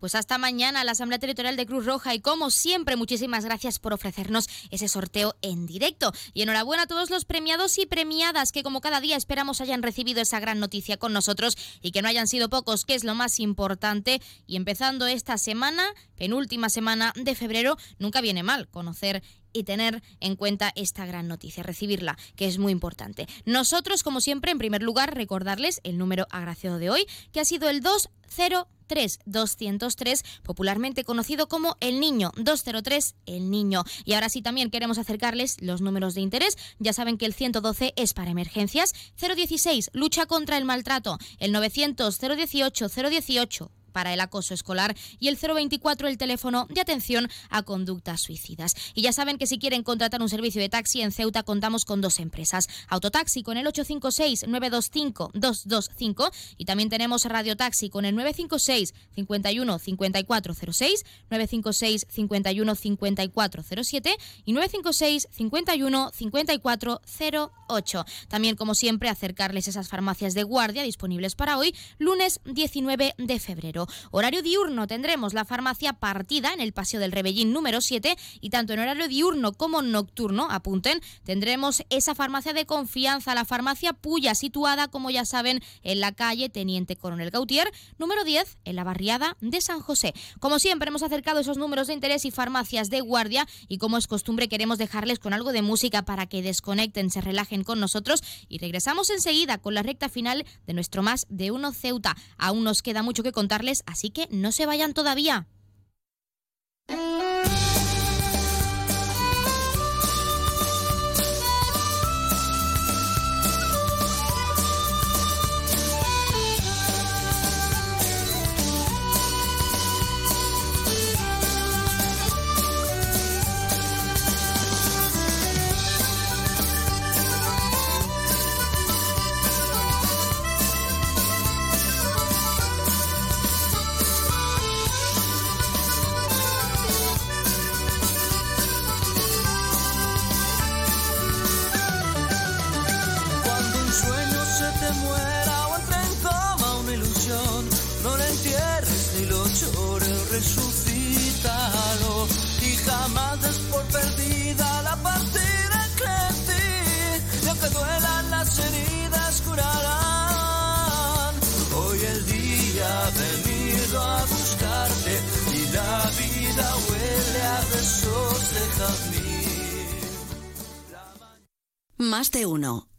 Pues 0.00 0.14
hasta 0.14 0.38
mañana 0.38 0.82
la 0.82 0.92
Asamblea 0.92 1.18
Territorial 1.18 1.56
de 1.56 1.66
Cruz 1.66 1.84
Roja 1.84 2.14
y 2.14 2.20
como 2.20 2.50
siempre 2.50 2.96
muchísimas 2.96 3.44
gracias 3.44 3.78
por 3.78 3.92
ofrecernos 3.92 4.48
ese 4.70 4.88
sorteo 4.88 5.36
en 5.42 5.66
directo. 5.66 6.12
Y 6.32 6.40
enhorabuena 6.40 6.84
a 6.84 6.86
todos 6.86 7.10
los 7.10 7.26
premiados 7.26 7.76
y 7.78 7.84
premiadas 7.84 8.50
que 8.50 8.62
como 8.62 8.80
cada 8.80 9.02
día 9.02 9.16
esperamos 9.16 9.60
hayan 9.60 9.82
recibido 9.82 10.22
esa 10.22 10.40
gran 10.40 10.58
noticia 10.58 10.96
con 10.96 11.12
nosotros 11.12 11.58
y 11.82 11.90
que 11.90 12.00
no 12.00 12.08
hayan 12.08 12.28
sido 12.28 12.48
pocos, 12.48 12.86
que 12.86 12.94
es 12.94 13.04
lo 13.04 13.14
más 13.14 13.38
importante. 13.40 14.22
Y 14.46 14.56
empezando 14.56 15.06
esta 15.06 15.36
semana, 15.36 15.84
penúltima 16.16 16.70
semana 16.70 17.12
de 17.14 17.34
febrero, 17.34 17.76
nunca 17.98 18.22
viene 18.22 18.42
mal 18.42 18.68
conocer 18.68 19.22
y 19.52 19.64
tener 19.64 20.02
en 20.20 20.34
cuenta 20.34 20.72
esta 20.76 21.04
gran 21.04 21.28
noticia, 21.28 21.62
recibirla, 21.62 22.16
que 22.36 22.46
es 22.46 22.56
muy 22.56 22.72
importante. 22.72 23.28
Nosotros, 23.44 24.02
como 24.02 24.22
siempre, 24.22 24.50
en 24.50 24.58
primer 24.58 24.82
lugar, 24.82 25.14
recordarles 25.14 25.80
el 25.84 25.98
número 25.98 26.26
agraciado 26.30 26.78
de 26.78 26.88
hoy, 26.88 27.06
que 27.32 27.40
ha 27.40 27.44
sido 27.44 27.68
el 27.68 27.82
203 27.82 28.79
203, 29.26 30.24
popularmente 30.42 31.04
conocido 31.04 31.48
como 31.48 31.76
el 31.80 32.00
niño, 32.00 32.32
203 32.36 33.14
el 33.26 33.50
niño. 33.50 33.84
Y 34.04 34.14
ahora 34.14 34.28
sí 34.28 34.42
también 34.42 34.70
queremos 34.70 34.98
acercarles 34.98 35.56
los 35.60 35.80
números 35.80 36.14
de 36.14 36.20
interés. 36.20 36.56
Ya 36.78 36.92
saben 36.92 37.18
que 37.18 37.26
el 37.26 37.34
112 37.34 37.92
es 37.96 38.14
para 38.14 38.30
emergencias, 38.30 38.92
016 39.20 39.90
lucha 39.92 40.26
contra 40.26 40.56
el 40.56 40.64
maltrato, 40.64 41.18
el 41.38 41.52
900 41.52 42.18
018 42.18 42.88
018 42.88 43.70
para 43.90 44.14
el 44.14 44.20
acoso 44.20 44.54
escolar 44.54 44.96
y 45.18 45.28
el 45.28 45.36
024 45.36 46.08
el 46.08 46.18
teléfono 46.18 46.66
de 46.70 46.80
atención 46.80 47.28
a 47.48 47.62
conductas 47.62 48.20
suicidas. 48.20 48.74
Y 48.94 49.02
ya 49.02 49.12
saben 49.12 49.38
que 49.38 49.46
si 49.46 49.58
quieren 49.58 49.82
contratar 49.82 50.22
un 50.22 50.28
servicio 50.28 50.60
de 50.60 50.68
taxi 50.68 51.02
en 51.02 51.12
Ceuta 51.12 51.42
contamos 51.42 51.84
con 51.84 52.00
dos 52.00 52.18
empresas. 52.18 52.68
Autotaxi 52.88 53.42
con 53.42 53.56
el 53.56 53.66
856-925-225 53.66 56.30
y 56.56 56.64
también 56.64 56.88
tenemos 56.88 57.24
Radio 57.24 57.56
Taxi 57.56 57.90
con 57.90 58.04
el 58.04 58.14
956 58.14 58.94
51 59.14 59.78
5406, 59.78 61.04
956 61.30 62.06
51 62.08 62.74
5407 62.74 64.16
y 64.44 64.52
956 64.52 65.28
51 65.30 66.10
5408. 66.12 68.04
También 68.28 68.56
como 68.56 68.74
siempre 68.74 69.08
acercarles 69.08 69.68
esas 69.68 69.88
farmacias 69.88 70.34
de 70.34 70.42
guardia 70.42 70.82
disponibles 70.82 71.34
para 71.34 71.58
hoy, 71.58 71.74
lunes 71.98 72.40
19 72.44 73.14
de 73.16 73.40
febrero. 73.40 73.79
Horario 74.10 74.42
diurno 74.42 74.86
tendremos 74.86 75.34
la 75.34 75.44
farmacia 75.44 75.92
partida 75.94 76.52
en 76.52 76.60
el 76.60 76.72
Paseo 76.72 77.00
del 77.00 77.12
Rebellín 77.12 77.52
número 77.52 77.80
7 77.80 78.16
y 78.40 78.50
tanto 78.50 78.72
en 78.72 78.80
horario 78.80 79.08
diurno 79.08 79.52
como 79.52 79.82
nocturno, 79.82 80.48
apunten, 80.50 81.00
tendremos 81.24 81.82
esa 81.90 82.14
farmacia 82.14 82.52
de 82.52 82.66
confianza, 82.66 83.34
la 83.34 83.44
farmacia 83.44 83.92
Puya, 83.92 84.34
situada, 84.34 84.88
como 84.88 85.10
ya 85.10 85.24
saben, 85.24 85.62
en 85.82 86.00
la 86.00 86.12
calle 86.12 86.48
Teniente 86.48 86.96
Coronel 86.96 87.30
Gautier, 87.30 87.70
número 87.98 88.24
10, 88.24 88.58
en 88.64 88.76
la 88.76 88.84
barriada 88.84 89.36
de 89.40 89.60
San 89.60 89.80
José. 89.80 90.14
Como 90.38 90.58
siempre, 90.58 90.88
hemos 90.88 91.02
acercado 91.02 91.40
esos 91.40 91.58
números 91.58 91.86
de 91.86 91.94
interés 91.94 92.24
y 92.24 92.30
farmacias 92.30 92.90
de 92.90 93.00
guardia 93.00 93.46
y 93.68 93.78
como 93.78 93.96
es 93.96 94.06
costumbre, 94.06 94.48
queremos 94.48 94.78
dejarles 94.78 95.18
con 95.18 95.32
algo 95.32 95.52
de 95.52 95.62
música 95.62 96.02
para 96.02 96.26
que 96.26 96.42
desconecten, 96.42 97.10
se 97.10 97.20
relajen 97.20 97.64
con 97.64 97.80
nosotros 97.80 98.22
y 98.48 98.58
regresamos 98.58 99.10
enseguida 99.10 99.58
con 99.58 99.74
la 99.74 99.82
recta 99.82 100.08
final 100.08 100.44
de 100.66 100.74
nuestro 100.74 101.02
más 101.02 101.26
de 101.28 101.50
uno 101.50 101.72
Ceuta. 101.72 102.16
Aún 102.36 102.64
nos 102.64 102.82
queda 102.82 103.02
mucho 103.02 103.22
que 103.22 103.32
contarles, 103.32 103.69
así 103.86 104.10
que 104.10 104.28
no 104.30 104.52
se 104.52 104.66
vayan 104.66 104.94
todavía. 104.94 105.46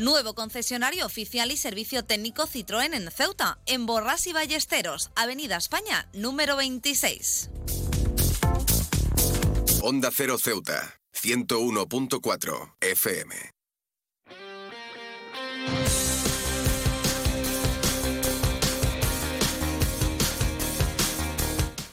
Nuevo 0.00 0.34
concesionario 0.34 1.04
oficial 1.04 1.50
y 1.50 1.58
servicio 1.58 2.02
técnico 2.06 2.46
Citroën 2.46 2.94
en 2.94 3.10
Ceuta, 3.10 3.58
en 3.66 3.84
Borras 3.84 4.26
y 4.26 4.32
Ballesteros, 4.32 5.10
Avenida 5.14 5.58
España, 5.58 6.08
número 6.14 6.56
26. 6.56 7.50
Onda 9.82 10.10
Cero 10.10 10.38
Ceuta, 10.38 10.98
101.4 11.12 12.76
FM. 12.80 13.34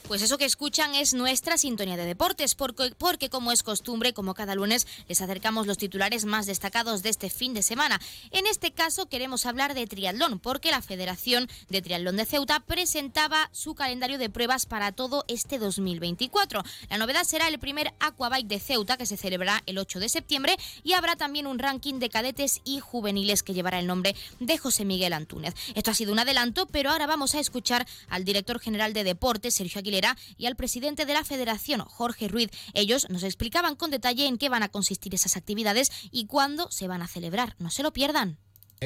Pues 0.07 0.21
eso 0.21 0.37
que 0.37 0.45
escuchan 0.45 0.95
es 0.95 1.13
nuestra 1.13 1.57
sintonía 1.57 1.97
de 1.97 2.05
deportes, 2.05 2.55
porque, 2.55 2.93
porque 2.97 3.29
como 3.29 3.51
es 3.51 3.61
costumbre, 3.61 4.13
como 4.13 4.35
cada 4.35 4.55
lunes, 4.55 4.87
les 5.09 5.19
acercamos 5.19 5.67
los 5.67 5.77
titulares 5.77 6.23
más 6.23 6.45
destacados 6.45 7.03
de 7.03 7.09
este 7.09 7.29
fin 7.29 7.53
de 7.53 7.61
semana. 7.61 7.99
En 8.31 8.47
este 8.47 8.71
caso 8.71 9.09
queremos 9.09 9.45
hablar 9.45 9.73
de 9.73 9.85
triatlón, 9.85 10.39
porque 10.39 10.71
la 10.71 10.81
Federación 10.81 11.49
de 11.67 11.81
Triatlón 11.81 12.15
de 12.15 12.25
Ceuta 12.25 12.61
presentaba 12.61 13.49
su 13.51 13.75
calendario 13.75 14.17
de 14.17 14.29
pruebas 14.29 14.65
para 14.65 14.93
todo 14.93 15.25
este 15.27 15.59
2024. 15.59 16.63
La 16.89 16.97
novedad 16.97 17.25
será 17.25 17.49
el 17.49 17.59
primer 17.59 17.93
Aquabike 17.99 18.47
de 18.47 18.61
Ceuta, 18.61 18.95
que 18.95 19.05
se 19.05 19.17
celebrará 19.17 19.61
el 19.65 19.77
8 19.77 19.99
de 19.99 20.07
septiembre, 20.07 20.55
y 20.85 20.93
habrá 20.93 21.17
también 21.17 21.47
un 21.47 21.59
ranking 21.59 21.99
de 21.99 22.09
cadetes 22.09 22.61
y 22.63 22.79
juveniles 22.79 23.43
que 23.43 23.53
llevará 23.53 23.79
el 23.79 23.87
nombre 23.87 24.15
de 24.39 24.57
José 24.57 24.85
Miguel 24.85 25.11
Antúnez. 25.11 25.53
Esto 25.75 25.91
ha 25.91 25.95
sido 25.95 26.13
un 26.13 26.19
adelanto, 26.19 26.65
pero 26.67 26.91
ahora 26.91 27.07
vamos 27.07 27.35
a 27.35 27.41
escuchar 27.41 27.85
al 28.07 28.23
director 28.23 28.61
general 28.61 28.93
de 28.93 29.03
deportes, 29.03 29.55
Sergio 29.55 29.79
Aguilera, 29.79 29.96
y 30.37 30.45
al 30.45 30.55
presidente 30.55 31.05
de 31.05 31.13
la 31.13 31.23
Federación, 31.23 31.81
Jorge 31.81 32.27
Ruiz. 32.27 32.49
Ellos 32.73 33.07
nos 33.09 33.23
explicaban 33.23 33.75
con 33.75 33.91
detalle 33.91 34.27
en 34.27 34.37
qué 34.37 34.49
van 34.49 34.63
a 34.63 34.69
consistir 34.69 35.13
esas 35.15 35.37
actividades 35.37 35.91
y 36.11 36.25
cuándo 36.25 36.69
se 36.71 36.87
van 36.87 37.01
a 37.01 37.07
celebrar. 37.07 37.55
No 37.59 37.69
se 37.69 37.83
lo 37.83 37.93
pierdan. 37.93 38.37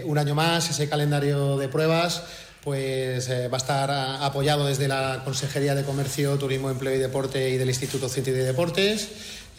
Un 0.05 0.17
año 0.17 0.35
más, 0.35 0.69
ese 0.69 0.87
calendario 0.87 1.57
de 1.57 1.67
pruebas 1.67 2.23
pues 2.63 3.27
eh, 3.29 3.47
va 3.47 3.57
a 3.57 3.57
estar 3.57 3.91
apoyado 4.23 4.67
desde 4.67 4.87
la 4.87 5.23
Consejería 5.25 5.73
de 5.73 5.83
Comercio, 5.83 6.37
Turismo, 6.37 6.69
Empleo 6.69 6.95
y 6.95 6.99
Deporte 6.99 7.49
y 7.49 7.57
del 7.57 7.69
Instituto 7.69 8.07
Científico 8.07 8.41
de 8.41 8.47
Deportes. 8.47 9.09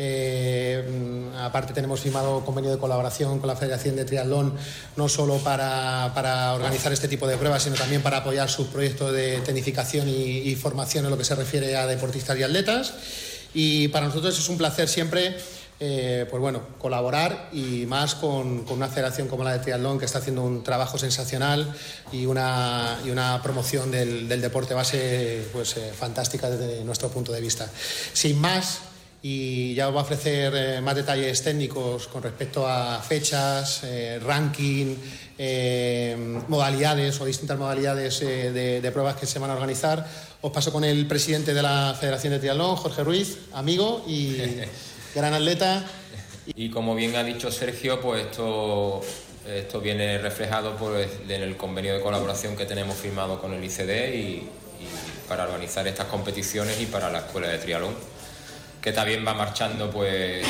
Eh, 0.04 0.82
mm, 0.82 1.36
aparte 1.36 1.72
tenemos 1.72 2.00
firmado 2.00 2.44
convenio 2.44 2.72
de 2.72 2.78
colaboración 2.78 3.38
con 3.38 3.46
la 3.46 3.54
Federación 3.54 3.94
de 3.94 4.04
Triatlón, 4.04 4.52
no 4.96 5.08
solo 5.08 5.36
para, 5.38 6.52
organizar 6.54 6.92
este 6.92 7.06
tipo 7.06 7.28
de 7.28 7.36
pruebas, 7.36 7.62
sino 7.62 7.76
también 7.76 8.02
para 8.02 8.16
apoyar 8.18 8.50
sus 8.50 8.66
proyectos 8.66 9.12
de 9.12 9.38
tecnificación 9.42 10.08
y, 10.08 10.56
formación 10.56 11.04
en 11.04 11.12
lo 11.12 11.18
que 11.18 11.24
se 11.24 11.36
refiere 11.36 11.76
a 11.76 11.86
deportistas 11.86 12.36
y 12.36 12.42
atletas. 12.42 12.94
Y 13.54 13.88
para 13.88 14.06
nosotros 14.06 14.36
es 14.36 14.48
un 14.48 14.58
placer 14.58 14.88
siempre 14.88 15.36
eh, 15.78 16.26
pues 16.30 16.40
bueno, 16.40 16.62
colaborar 16.78 17.48
y 17.52 17.86
más 17.86 18.16
con, 18.16 18.64
una 18.68 18.88
federación 18.88 19.28
como 19.28 19.44
la 19.44 19.52
de 19.52 19.58
Triatlón 19.60 19.98
que 19.98 20.04
está 20.04 20.18
haciendo 20.18 20.42
un 20.42 20.64
trabajo 20.64 20.98
sensacional 20.98 21.72
y 22.12 22.26
una, 22.26 22.98
promoción 23.42 23.90
del, 23.90 24.28
del 24.28 24.40
deporte 24.40 24.74
base 24.74 25.46
pues, 25.52 25.76
eh, 25.76 25.92
fantástica 25.96 26.50
desde 26.50 26.84
nuestro 26.84 27.08
punto 27.08 27.32
de 27.32 27.40
vista. 27.40 27.68
Sin 28.12 28.40
más, 28.40 28.80
y 29.22 29.74
ya 29.74 29.88
os 29.88 29.94
va 29.94 30.00
a 30.00 30.02
ofrecer 30.02 30.52
eh, 30.54 30.80
más 30.80 30.96
detalles 30.96 31.42
técnicos 31.42 32.08
con 32.08 32.22
respecto 32.22 32.66
a 32.66 33.00
fechas, 33.00 33.84
eh, 33.84 34.18
ranking, 34.20 34.96
eh, 35.38 36.16
modalidades 36.48 37.20
o 37.20 37.24
distintas 37.24 37.58
modalidades 37.58 38.20
eh, 38.22 38.50
de, 38.52 38.80
de 38.80 38.92
pruebas 38.92 39.16
que 39.16 39.26
se 39.26 39.38
van 39.38 39.50
a 39.50 39.54
organizar. 39.54 40.06
Os 40.40 40.50
paso 40.50 40.72
con 40.72 40.84
el 40.84 41.06
presidente 41.06 41.54
de 41.54 41.62
la 41.62 41.96
Federación 41.98 42.32
de 42.32 42.40
Triatlón, 42.40 42.76
Jorge 42.76 43.04
Ruiz, 43.04 43.38
amigo 43.52 44.04
y 44.06 44.38
gran 45.14 45.34
atleta. 45.34 45.84
Y 46.54 46.70
como 46.70 46.94
bien 46.94 47.14
ha 47.16 47.22
dicho 47.22 47.50
Sergio, 47.50 48.00
pues 48.00 48.26
esto, 48.26 49.00
esto 49.46 49.80
viene 49.80 50.18
reflejado 50.18 50.76
pues, 50.76 51.08
en 51.28 51.42
el 51.42 51.56
convenio 51.56 51.94
de 51.94 52.00
colaboración 52.00 52.56
que 52.56 52.66
tenemos 52.66 52.96
firmado 52.96 53.40
con 53.40 53.54
el 53.54 53.64
ICD 53.64 54.14
y, 54.14 54.18
y 54.18 54.48
para 55.28 55.44
organizar 55.44 55.86
estas 55.86 56.06
competiciones 56.06 56.80
y 56.80 56.86
para 56.86 57.10
la 57.10 57.20
escuela 57.20 57.48
de 57.48 57.58
triatlón, 57.58 57.94
que 58.82 58.92
también 58.92 59.24
va 59.26 59.32
marchando 59.34 59.90
pues 59.90 60.44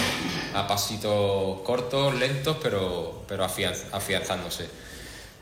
a 0.55 0.67
pasitos 0.67 1.61
cortos, 1.61 2.15
lentos, 2.15 2.57
pero, 2.63 3.23
pero 3.29 3.45
afianz- 3.45 3.85
afianzándose. 3.93 4.69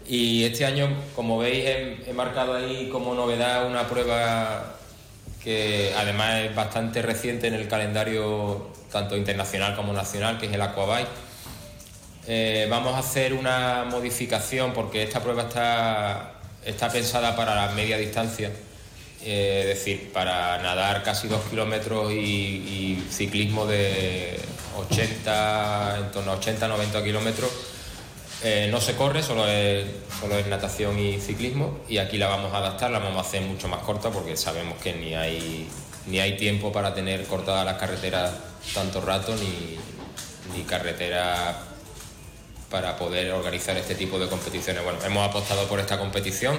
Y 0.06 0.44
este 0.44 0.66
año, 0.66 0.88
como 1.14 1.38
veis, 1.38 1.64
he, 1.66 2.10
he 2.10 2.12
marcado 2.12 2.54
ahí 2.54 2.88
como 2.90 3.14
novedad 3.14 3.66
una 3.66 3.86
prueba 3.86 4.74
que 5.42 5.94
además 5.96 6.40
es 6.40 6.54
bastante 6.54 7.00
reciente 7.00 7.46
en 7.46 7.54
el 7.54 7.68
calendario 7.68 8.68
tanto 8.90 9.16
internacional 9.16 9.76
como 9.76 9.92
nacional, 9.92 10.38
que 10.38 10.46
es 10.46 10.52
el 10.52 10.60
Aquabike. 10.60 11.08
Eh, 12.26 12.66
vamos 12.68 12.94
a 12.94 12.98
hacer 12.98 13.32
una 13.32 13.84
modificación 13.88 14.72
porque 14.72 15.02
esta 15.04 15.20
prueba 15.20 15.42
está, 15.42 16.32
está 16.64 16.90
pensada 16.90 17.34
para 17.36 17.54
la 17.54 17.72
media 17.72 17.96
distancia, 17.96 18.50
eh, 19.22 19.60
es 19.62 19.78
decir, 19.78 20.12
para 20.12 20.58
nadar 20.58 21.02
casi 21.02 21.28
dos 21.28 21.42
kilómetros 21.50 22.12
y, 22.12 23.04
ciclismo 23.10 23.66
de 23.66 24.40
80, 24.78 25.98
en 25.98 26.10
torno 26.10 26.32
a 26.32 26.40
80-90 26.40 27.04
kilómetros. 27.04 27.50
Eh, 28.42 28.68
no 28.70 28.80
se 28.80 28.94
corre, 28.94 29.22
solo 29.22 29.46
es, 29.46 29.84
solo 30.18 30.38
es 30.38 30.46
natación 30.46 30.98
y 30.98 31.20
ciclismo 31.20 31.80
y 31.88 31.98
aquí 31.98 32.16
la 32.16 32.28
vamos 32.28 32.54
a 32.54 32.58
adaptar, 32.58 32.90
la 32.90 32.98
vamos 32.98 33.18
a 33.18 33.28
hacer 33.28 33.42
mucho 33.42 33.68
más 33.68 33.80
corta 33.80 34.10
porque 34.10 34.34
sabemos 34.34 34.78
que 34.78 34.94
ni 34.94 35.14
hay 35.14 35.68
ni 36.06 36.20
hay 36.20 36.36
tiempo 36.38 36.72
para 36.72 36.94
tener 36.94 37.24
cortadas 37.26 37.66
las 37.66 37.76
carreteras 37.76 38.32
tanto 38.72 39.02
rato 39.02 39.34
ni, 39.36 39.76
ni 40.56 40.64
carretera 40.64 41.66
para 42.70 42.96
poder 42.96 43.32
organizar 43.32 43.76
este 43.76 43.94
tipo 43.94 44.18
de 44.18 44.28
competiciones. 44.28 44.82
Bueno, 44.84 44.98
hemos 45.04 45.28
apostado 45.28 45.66
por 45.66 45.80
esta 45.80 45.98
competición, 45.98 46.56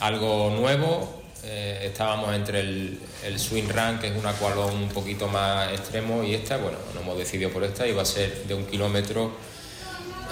algo 0.00 0.50
nuevo. 0.50 1.19
Eh, 1.44 1.82
estábamos 1.84 2.34
entre 2.34 2.60
el, 2.60 2.98
el 3.24 3.38
swing 3.38 3.68
run, 3.68 3.98
que 3.98 4.08
es 4.08 4.16
un 4.16 4.26
aqualón 4.26 4.74
un 4.74 4.88
poquito 4.88 5.28
más 5.28 5.72
extremo, 5.72 6.22
y 6.22 6.34
esta, 6.34 6.56
bueno, 6.56 6.78
nos 6.94 7.02
hemos 7.02 7.16
decidido 7.18 7.50
por 7.50 7.64
esta 7.64 7.86
y 7.86 7.92
va 7.92 8.02
a 8.02 8.06
ser 8.06 8.44
de 8.44 8.54
un 8.54 8.66
kilómetro 8.66 9.32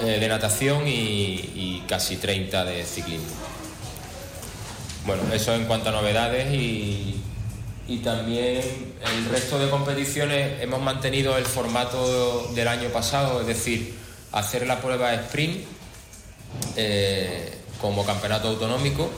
eh, 0.00 0.18
de 0.20 0.28
natación 0.28 0.86
y, 0.86 0.90
y 0.90 1.84
casi 1.88 2.16
30 2.16 2.64
de 2.64 2.84
ciclismo. 2.84 3.26
Bueno, 5.06 5.22
eso 5.32 5.54
en 5.54 5.64
cuanto 5.64 5.88
a 5.88 5.92
novedades 5.92 6.52
y, 6.52 7.22
y 7.88 7.98
también 7.98 8.60
el 9.02 9.24
resto 9.30 9.58
de 9.58 9.70
competiciones 9.70 10.60
hemos 10.60 10.82
mantenido 10.82 11.38
el 11.38 11.46
formato 11.46 12.50
del 12.54 12.68
año 12.68 12.90
pasado, 12.90 13.40
es 13.40 13.46
decir, 13.46 13.94
hacer 14.32 14.66
la 14.66 14.80
prueba 14.80 15.14
sprint 15.14 15.64
eh, 16.76 17.54
como 17.80 18.04
campeonato 18.04 18.48
autonómico 18.48 19.10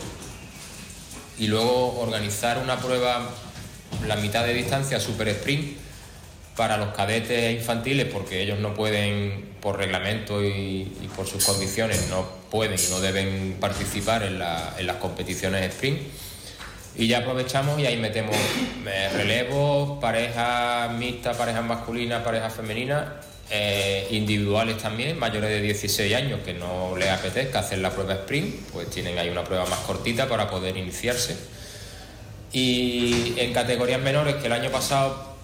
y 1.41 1.47
luego 1.47 1.99
organizar 1.99 2.59
una 2.59 2.79
prueba 2.79 3.31
la 4.07 4.17
mitad 4.17 4.45
de 4.45 4.55
distancia 4.55 5.01
super 5.01 5.27
sprint 5.29 5.79
para 6.55 6.77
los 6.77 6.95
cadetes 6.95 7.59
infantiles 7.59 8.07
porque 8.13 8.43
ellos 8.43 8.59
no 8.59 8.75
pueden 8.75 9.55
por 9.63 9.79
reglamento 9.79 10.45
y, 10.45 10.85
por 11.17 11.27
sus 11.27 11.45
condiciones 11.45 12.09
no 12.11 12.27
pueden 12.51 12.79
y 12.79 12.91
no 12.91 13.01
deben 13.01 13.57
participar 13.59 14.23
en 14.23 14.39
las 14.39 14.97
competiciones 15.01 15.65
sprint. 15.73 16.01
Y 16.97 17.07
ya 17.07 17.19
aprovechamos 17.19 17.79
y 17.81 17.87
ahí 17.87 17.97
metemos 17.97 18.37
eh, 18.87 19.09
relevos, 19.15 19.99
parejas 20.01 20.93
mixtas, 20.93 21.37
parejas 21.37 21.65
masculinas, 21.65 22.23
parejas 22.23 22.53
femeninas, 22.53 23.07
eh, 23.53 24.07
individuales 24.13 24.79
también, 24.79 25.19
mayores 25.19 25.51
de 25.51 25.61
16 25.61 26.15
años 26.15 26.39
que 26.45 26.55
no 26.55 26.97
les 26.97 27.09
apetezca 27.09 27.59
hacer 27.59 27.79
la 27.79 27.91
prueba 27.91 28.15
sprint, 28.15 28.55
pues 28.73 28.89
tienen 28.91 29.19
ahí 29.19 29.29
una 29.29 29.43
prueba 29.43 29.67
más 29.67 29.81
cortita 29.81 30.29
para 30.29 30.49
poder 30.49 30.77
iniciarse. 30.77 31.37
Y 32.53 33.35
en 33.39 33.53
categorías 33.53 34.01
menores 34.01 34.37
que 34.37 34.47
el 34.47 34.53
año 34.53 34.71
pasado, 34.71 35.35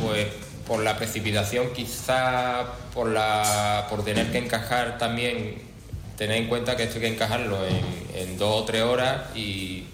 pues 0.00 0.28
por 0.68 0.84
la 0.84 0.96
precipitación, 0.96 1.72
quizá 1.72 2.64
por, 2.94 3.08
la, 3.08 3.88
por 3.90 4.04
tener 4.04 4.30
que 4.30 4.38
encajar 4.38 4.96
también, 4.96 5.60
tener 6.16 6.36
en 6.36 6.46
cuenta 6.46 6.76
que 6.76 6.84
esto 6.84 6.96
hay 6.96 7.00
que 7.00 7.08
encajarlo 7.08 7.58
en, 8.14 8.38
dos 8.38 8.62
o 8.62 8.64
tres 8.64 8.82
horas 8.82 9.34
y 9.34 9.84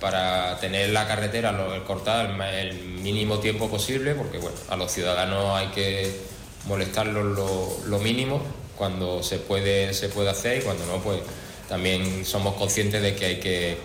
para 0.00 0.56
tener 0.60 0.90
la 0.90 1.08
carretera 1.08 1.52
cortada 1.84 2.22
el, 2.22 2.70
el 2.70 2.78
mínimo 2.78 3.40
tiempo 3.40 3.68
posible, 3.68 4.14
porque 4.14 4.38
bueno, 4.38 4.56
a 4.68 4.76
los 4.76 4.92
ciudadanos 4.92 5.58
hay 5.58 5.66
que 5.68 6.31
molestarlos 6.66 7.80
lo, 7.86 7.98
mínimo 7.98 8.42
cuando 8.76 9.22
se 9.22 9.38
puede, 9.38 9.94
se 9.94 10.08
puede 10.08 10.30
hacer 10.30 10.58
y 10.58 10.60
cuando 10.62 10.86
no, 10.86 11.02
pues 11.02 11.20
también 11.68 12.24
somos 12.24 12.54
conscientes 12.54 13.02
de 13.02 13.14
que 13.14 13.24
hay 13.24 13.40
que 13.40 13.76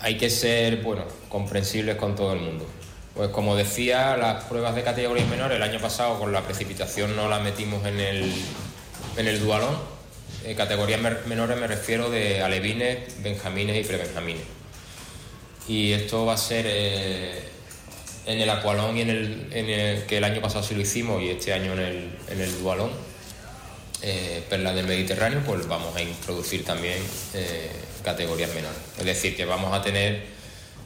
hay 0.00 0.18
que 0.18 0.28
ser 0.28 0.82
bueno, 0.82 1.04
comprensibles 1.30 1.96
con 1.96 2.14
todo 2.14 2.34
el 2.34 2.40
mundo. 2.40 2.66
Pues 3.14 3.30
como 3.30 3.56
decía, 3.56 4.16
las 4.18 4.44
pruebas 4.44 4.74
de 4.74 4.82
categorías 4.82 5.26
menores 5.28 5.56
el 5.56 5.62
año 5.62 5.80
pasado 5.80 6.18
con 6.18 6.30
la 6.30 6.42
precipitación 6.42 7.16
no 7.16 7.28
la 7.28 7.38
metimos 7.38 7.86
en 7.86 8.00
el, 8.00 8.30
en 9.16 9.26
el 9.26 9.40
dualón. 9.40 9.76
Eh, 10.44 10.54
categorías 10.54 11.00
menores 11.26 11.58
me 11.58 11.66
refiero 11.66 12.10
de 12.10 12.42
alevines, 12.42 13.22
benjamines 13.22 13.82
y 13.82 13.88
prebenjamines. 13.88 14.42
Y 15.68 15.92
esto 15.92 16.26
va 16.26 16.34
a 16.34 16.36
ser 16.36 16.66
eh, 16.68 17.53
en 18.26 18.40
el 18.40 18.48
acualón 18.50 18.96
y 18.96 19.02
en 19.02 19.10
el, 19.10 19.48
en 19.52 19.68
el- 19.70 20.02
que 20.06 20.18
el 20.18 20.24
año 20.24 20.40
pasado 20.40 20.64
sí 20.64 20.74
lo 20.74 20.80
hicimos 20.80 21.22
y 21.22 21.30
este 21.30 21.52
año 21.52 21.72
en 21.74 21.78
el, 21.80 22.18
en 22.28 22.40
el 22.40 22.58
dualón. 22.62 22.90
Eh, 24.02 24.42
perlas 24.50 24.74
del 24.74 24.86
Mediterráneo, 24.86 25.40
pues 25.46 25.66
vamos 25.66 25.96
a 25.96 26.02
introducir 26.02 26.62
también 26.62 26.98
eh, 27.32 27.70
categorías 28.02 28.50
menores. 28.54 28.76
Es 28.98 29.04
decir, 29.04 29.34
que 29.34 29.46
vamos 29.46 29.72
a 29.72 29.80
tener 29.82 30.24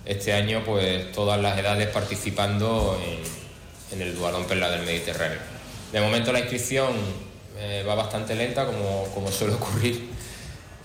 este 0.06 0.32
año 0.34 0.62
pues 0.64 1.10
todas 1.10 1.40
las 1.40 1.58
edades 1.58 1.88
participando 1.88 2.96
en, 3.04 3.98
en 4.00 4.06
el 4.06 4.14
Dualón 4.14 4.44
Perla 4.46 4.70
del 4.70 4.82
Mediterráneo. 4.86 5.38
De 5.92 6.00
momento 6.00 6.32
la 6.32 6.38
inscripción 6.40 6.92
eh, 7.58 7.84
va 7.88 7.96
bastante 7.96 8.36
lenta, 8.36 8.66
como, 8.66 9.04
como 9.12 9.32
suele 9.32 9.54
ocurrir, 9.54 10.08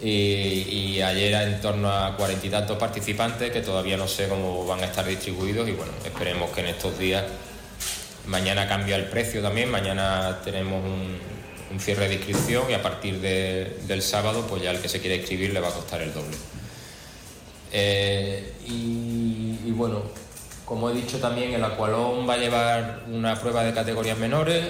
y, 0.03 0.67
y 0.97 1.01
ayer 1.01 1.33
en 1.47 1.61
torno 1.61 1.89
a 1.89 2.15
cuarenta 2.17 2.45
y 2.45 2.49
tantos 2.49 2.77
participantes 2.77 3.51
que 3.51 3.61
todavía 3.61 3.95
no 3.95 4.07
sé 4.07 4.27
cómo 4.27 4.65
van 4.65 4.81
a 4.81 4.85
estar 4.85 5.05
distribuidos 5.05 5.67
y 5.69 5.71
bueno, 5.71 5.93
esperemos 6.03 6.51
que 6.51 6.61
en 6.61 6.67
estos 6.67 6.99
días, 6.99 7.23
mañana 8.27 8.67
cambia 8.67 8.97
el 8.97 9.05
precio 9.05 9.41
también, 9.41 9.71
mañana 9.71 10.41
tenemos 10.43 10.83
un, 10.83 11.33
cierre 11.79 12.07
de 12.07 12.15
inscripción 12.15 12.69
y 12.69 12.73
a 12.73 12.83
partir 12.83 13.19
de- 13.19 13.79
del 13.87 14.03
sábado 14.03 14.45
pues 14.47 14.61
ya 14.61 14.69
el 14.69 14.77
que 14.79 14.87
se 14.87 14.99
quiere 14.99 15.15
inscribir 15.15 15.53
le 15.53 15.59
va 15.59 15.69
a 15.69 15.71
costar 15.71 16.01
el 16.01 16.13
doble. 16.13 16.37
Eh, 17.71 18.53
y, 18.67 19.71
bueno, 19.71 20.03
como 20.65 20.89
he 20.89 20.93
dicho 20.93 21.17
también, 21.17 21.53
el 21.53 21.63
Aqualón 21.63 22.29
va 22.29 22.35
a 22.35 22.37
llevar 22.37 23.03
una 23.11 23.39
prueba 23.39 23.63
de 23.63 23.73
categorías 23.73 24.17
menores, 24.19 24.63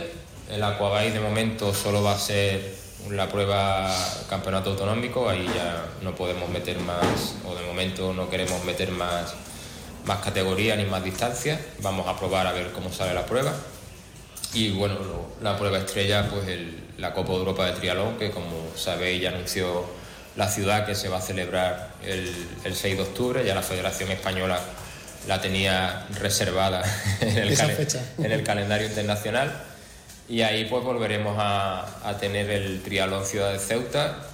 el 0.50 0.64
Aquabike 0.64 1.12
de 1.14 1.20
momento 1.20 1.74
solo 1.74 2.02
va 2.02 2.14
a 2.14 2.20
ser 2.20 2.74
la 3.10 3.28
prueba 3.30 3.94
campeonato 4.30 4.72
autonómico, 4.72 5.30
ahí 5.30 5.46
ya 5.56 5.86
no 6.02 6.16
podemos 6.16 6.50
meter 6.50 6.80
más, 6.80 7.36
o 7.46 7.56
de 7.56 7.66
momento 7.66 8.14
no 8.14 8.30
queremos 8.30 8.64
meter 8.64 8.92
más, 8.92 9.34
más 10.06 10.20
categorías 10.20 10.78
ni 10.78 10.86
más 10.86 11.04
distancias, 11.04 11.60
vamos 11.80 12.08
a 12.08 12.18
probar 12.18 12.48
a 12.48 12.52
ver 12.52 12.72
cómo 12.72 12.92
sale 12.92 13.14
la 13.14 13.26
prueba. 13.26 13.54
Y 14.54 14.70
bueno, 14.72 14.96
lo- 14.96 15.28
la 15.42 15.58
prueba 15.58 15.80
estrella, 15.80 16.28
pues 16.30 16.48
el- 16.48 16.80
la 16.98 17.14
Copa 17.14 17.34
Europa 17.34 17.66
de 17.66 17.72
Trialón, 17.74 18.18
que 18.18 18.30
como 18.32 18.68
sabéis 18.76 19.22
ya 19.22 19.30
anunció 19.30 19.86
la 20.36 20.48
ciudad 20.48 20.86
que 20.86 20.96
se 20.96 21.10
va 21.10 21.18
a 21.18 21.22
celebrar 21.22 21.92
el, 22.04 22.32
el 22.64 22.76
6 22.76 22.96
de 22.98 23.04
octubre, 23.04 23.44
ya 23.46 23.54
la 23.56 23.62
Federación 23.64 24.12
Española 24.12 24.60
la 25.28 25.40
tenía 25.42 26.06
reservada 26.20 26.82
en 27.22 27.38
el, 27.38 27.48
en 28.20 28.32
el 28.32 28.44
calendario 28.44 28.88
internacional. 28.88 29.52
Y 30.30 30.42
ahí 30.42 30.66
pues 30.66 30.84
volveremos 30.84 31.36
a, 31.38 32.08
a 32.08 32.18
tener 32.18 32.50
el 32.50 32.82
Trialón 32.82 33.26
Ciudad 33.26 33.52
de 33.52 33.60
Ceuta 33.60 34.30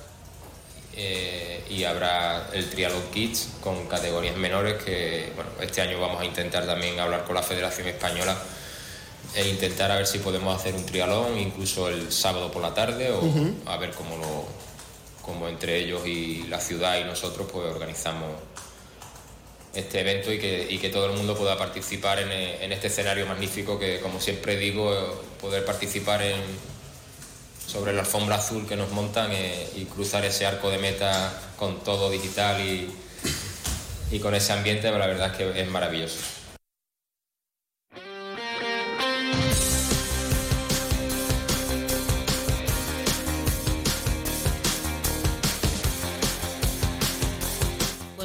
eh, 1.02 1.64
y 1.70 1.86
habrá 1.86 2.50
el 2.52 2.70
Trialón 2.70 3.04
Kids 3.14 3.50
con 3.62 3.88
categorías 3.88 4.36
menores 4.36 4.84
que 4.84 5.32
bueno, 5.36 5.52
este 5.62 5.82
año 5.82 6.00
vamos 6.00 6.20
a 6.20 6.26
intentar 6.26 6.66
también 6.66 7.00
hablar 7.00 7.24
con 7.24 7.36
la 7.36 7.42
Federación 7.42 7.88
Española 7.88 8.36
e 9.34 9.48
intentar 9.48 9.92
a 9.92 9.96
ver 9.96 10.08
si 10.08 10.18
podemos 10.18 10.54
hacer 10.60 10.74
un 10.76 10.86
trialón 10.86 11.38
incluso 11.38 11.88
el 11.88 12.12
sábado 12.12 12.52
por 12.52 12.62
la 12.62 12.74
tarde 12.74 13.12
o 13.12 13.22
a 13.70 13.78
ver 13.78 13.92
cómo 13.92 14.18
lo 14.18 14.46
cómo 15.22 15.48
entre 15.48 15.78
ellos 15.78 16.06
y 16.06 16.48
la 16.50 16.60
ciudad 16.60 17.00
y 17.00 17.04
nosotros 17.04 17.48
pues 17.52 17.66
organizamos 17.68 18.32
este 19.74 20.02
evento 20.02 20.32
y 20.32 20.40
que, 20.40 20.68
y 20.70 20.78
que 20.80 20.90
todo 20.90 21.06
el 21.06 21.14
mundo 21.14 21.38
pueda 21.38 21.58
participar 21.58 22.20
en, 22.20 22.32
en 22.32 22.72
este 22.72 22.88
escenario 22.88 23.26
magnífico 23.28 23.78
que 23.78 24.00
como 24.00 24.20
siempre 24.20 24.58
digo 24.58 25.22
poder 25.40 25.64
participar 25.66 26.22
en 26.22 26.42
sobre 27.70 27.94
la 27.94 28.02
alfombra 28.02 28.38
azul 28.38 28.66
que 28.68 28.76
nos 28.76 28.90
montan 28.90 29.32
eh, 29.32 29.70
y 29.76 29.86
cruzar 29.86 30.26
ese 30.26 30.48
arco 30.48 30.72
de 30.72 30.80
meta 30.80 31.32
con 31.56 31.84
todo 31.84 32.10
digital 32.10 32.60
y, 32.62 32.90
y 34.12 34.20
con 34.20 34.34
ese 34.34 34.54
ambiente 34.54 34.90
la 34.90 35.06
verdad 35.06 35.32
es 35.32 35.38
que 35.38 35.62
es 35.62 35.70
maravilloso. 35.70 36.39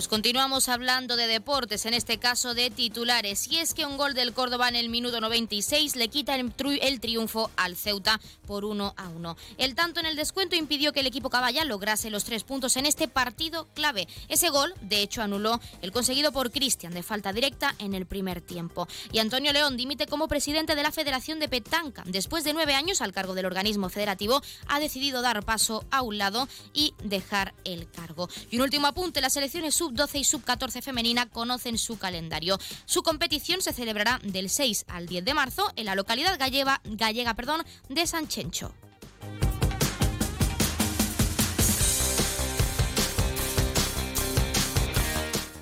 Pues 0.04 0.10
continuamos 0.10 0.68
hablando 0.68 1.16
de 1.16 1.26
deportes, 1.26 1.86
en 1.86 1.94
este 1.94 2.18
caso 2.18 2.52
de 2.52 2.68
titulares. 2.68 3.48
Y 3.50 3.56
es 3.56 3.72
que 3.72 3.86
un 3.86 3.96
gol 3.96 4.12
del 4.12 4.34
Córdoba 4.34 4.68
en 4.68 4.76
el 4.76 4.90
minuto 4.90 5.18
96 5.18 5.96
le 5.96 6.08
quita 6.08 6.34
el, 6.34 7.00
triunfo 7.00 7.50
al 7.56 7.74
Ceuta 7.74 8.20
por 8.46 8.66
1 8.66 8.92
a 8.98 9.08
1. 9.08 9.36
El 9.56 9.74
tanto 9.74 10.00
en 10.00 10.06
el 10.06 10.14
descuento 10.14 10.56
impidió 10.56 10.92
que 10.92 11.00
el 11.00 11.06
equipo 11.06 11.30
caballa 11.30 11.64
lograse 11.64 12.10
los 12.10 12.24
tres 12.24 12.44
puntos 12.44 12.76
en 12.76 12.84
este 12.84 13.08
partido 13.08 13.66
clave. 13.72 14.06
Ese 14.28 14.50
gol, 14.50 14.74
de 14.82 15.00
hecho, 15.00 15.22
anuló 15.22 15.58
el 15.80 15.90
conseguido 15.90 16.32
por 16.32 16.50
Cristian 16.50 16.92
de 16.92 17.02
falta 17.02 17.32
directa 17.32 17.74
en 17.78 17.94
el 17.94 18.04
primer 18.04 18.42
tiempo. 18.42 18.86
Y 19.10 19.20
Antonio 19.20 19.54
León 19.54 19.78
dimite 19.78 20.06
como 20.06 20.28
presidente 20.28 20.74
de 20.74 20.82
la 20.82 20.92
Federación 20.92 21.38
de 21.38 21.48
Petanca. 21.48 22.02
Después 22.04 22.44
de 22.44 22.52
nueve 22.52 22.74
años 22.74 23.00
al 23.00 23.14
cargo 23.14 23.34
del 23.34 23.46
organismo 23.46 23.88
federativo, 23.88 24.42
ha 24.66 24.80
decidido 24.80 25.22
dar 25.22 25.42
paso 25.46 25.82
a 25.90 26.02
un 26.02 26.18
lado 26.18 26.46
y 26.74 26.92
dejar 27.02 27.54
el 27.64 27.90
cargo. 27.90 28.28
Y 28.50 28.56
un 28.56 28.62
último 28.64 28.86
apunte, 28.86 29.22
las 29.22 29.32
selecciones 29.32 29.80
sub-12 29.94 30.18
y 30.18 30.24
sub-14 30.24 30.82
femenina 30.82 31.26
conocen 31.26 31.78
su 31.78 31.98
calendario. 31.98 32.58
Su 32.84 33.02
competición 33.02 33.62
se 33.62 33.72
celebrará 33.72 34.20
del 34.22 34.50
6 34.50 34.86
al 34.88 35.06
10 35.06 35.24
de 35.24 35.34
marzo 35.34 35.72
en 35.76 35.86
la 35.86 35.94
localidad 35.94 36.38
gallega, 36.38 36.80
gallega 36.84 37.34
perdón, 37.34 37.62
de 37.88 38.06
Sanchencho. 38.06 38.72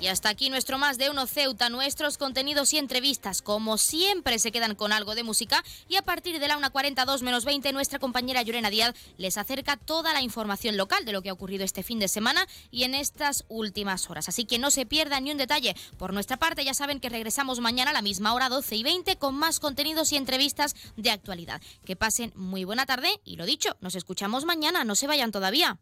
Y 0.03 0.07
hasta 0.07 0.27
aquí 0.27 0.49
nuestro 0.49 0.77
más 0.77 0.97
de 0.97 1.09
uno 1.09 1.27
Ceuta. 1.27 1.69
Nuestros 1.69 2.17
contenidos 2.17 2.73
y 2.73 2.77
entrevistas, 2.77 3.41
como 3.41 3.77
siempre, 3.77 4.37
se 4.37 4.51
quedan 4.51 4.75
con 4.75 4.91
algo 4.91 5.15
de 5.15 5.23
música. 5.23 5.63
Y 5.87 5.95
a 5.95 6.01
partir 6.01 6.41
de 6.41 6.47
la 6.49 6.59
1.42 6.59 7.21
menos 7.21 7.45
20, 7.45 7.71
nuestra 7.71 7.99
compañera 7.99 8.41
Llorena 8.41 8.69
Díaz 8.69 8.95
les 9.15 9.37
acerca 9.37 9.77
toda 9.77 10.11
la 10.11 10.21
información 10.21 10.75
local 10.75 11.05
de 11.05 11.13
lo 11.13 11.21
que 11.21 11.29
ha 11.29 11.33
ocurrido 11.33 11.63
este 11.63 11.83
fin 11.83 11.99
de 11.99 12.09
semana 12.09 12.45
y 12.69 12.83
en 12.83 12.95
estas 12.95 13.45
últimas 13.47 14.09
horas. 14.09 14.27
Así 14.27 14.43
que 14.43 14.59
no 14.59 14.71
se 14.71 14.85
pierdan 14.85 15.23
ni 15.23 15.31
un 15.31 15.37
detalle. 15.37 15.73
Por 15.97 16.11
nuestra 16.11 16.35
parte, 16.35 16.65
ya 16.65 16.73
saben 16.73 16.99
que 16.99 17.07
regresamos 17.07 17.61
mañana 17.61 17.91
a 17.91 17.93
la 17.93 18.01
misma 18.01 18.33
hora, 18.33 18.49
12 18.49 18.75
y 18.75 18.83
20, 18.83 19.15
con 19.15 19.35
más 19.35 19.61
contenidos 19.61 20.11
y 20.11 20.17
entrevistas 20.17 20.75
de 20.97 21.11
actualidad. 21.11 21.61
Que 21.85 21.95
pasen 21.95 22.33
muy 22.35 22.65
buena 22.65 22.85
tarde 22.85 23.21
y 23.23 23.37
lo 23.37 23.45
dicho, 23.45 23.77
nos 23.79 23.95
escuchamos 23.95 24.43
mañana. 24.43 24.83
No 24.83 24.95
se 24.95 25.07
vayan 25.07 25.31
todavía. 25.31 25.79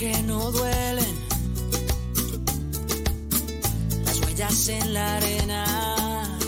Que 0.00 0.22
no 0.22 0.50
duelen 0.50 1.14
las 4.02 4.18
huellas 4.20 4.68
en 4.68 4.94
la 4.94 5.16
arena? 5.16 6.38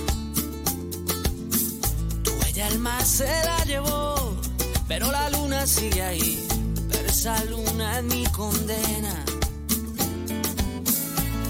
Tu 2.24 2.30
huella 2.30 2.68
el 2.68 2.78
mar 2.78 3.04
se 3.04 3.28
la 3.44 3.62
llevó, 3.66 4.38
pero 4.88 5.12
la 5.12 5.28
luna 5.28 5.66
sigue 5.66 6.00
ahí. 6.02 6.48
Pero 6.90 7.06
esa 7.06 7.44
luna 7.44 7.98
es 7.98 8.04
mi 8.04 8.24
condena. 8.28 9.24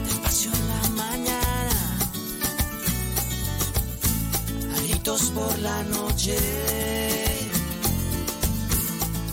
Despacio 0.04 0.50
en 0.52 0.68
la 0.74 0.88
mañana, 1.04 1.98
a 4.74 4.80
gritos 4.80 5.30
por 5.36 5.56
la 5.60 5.84
noche. 5.84 6.36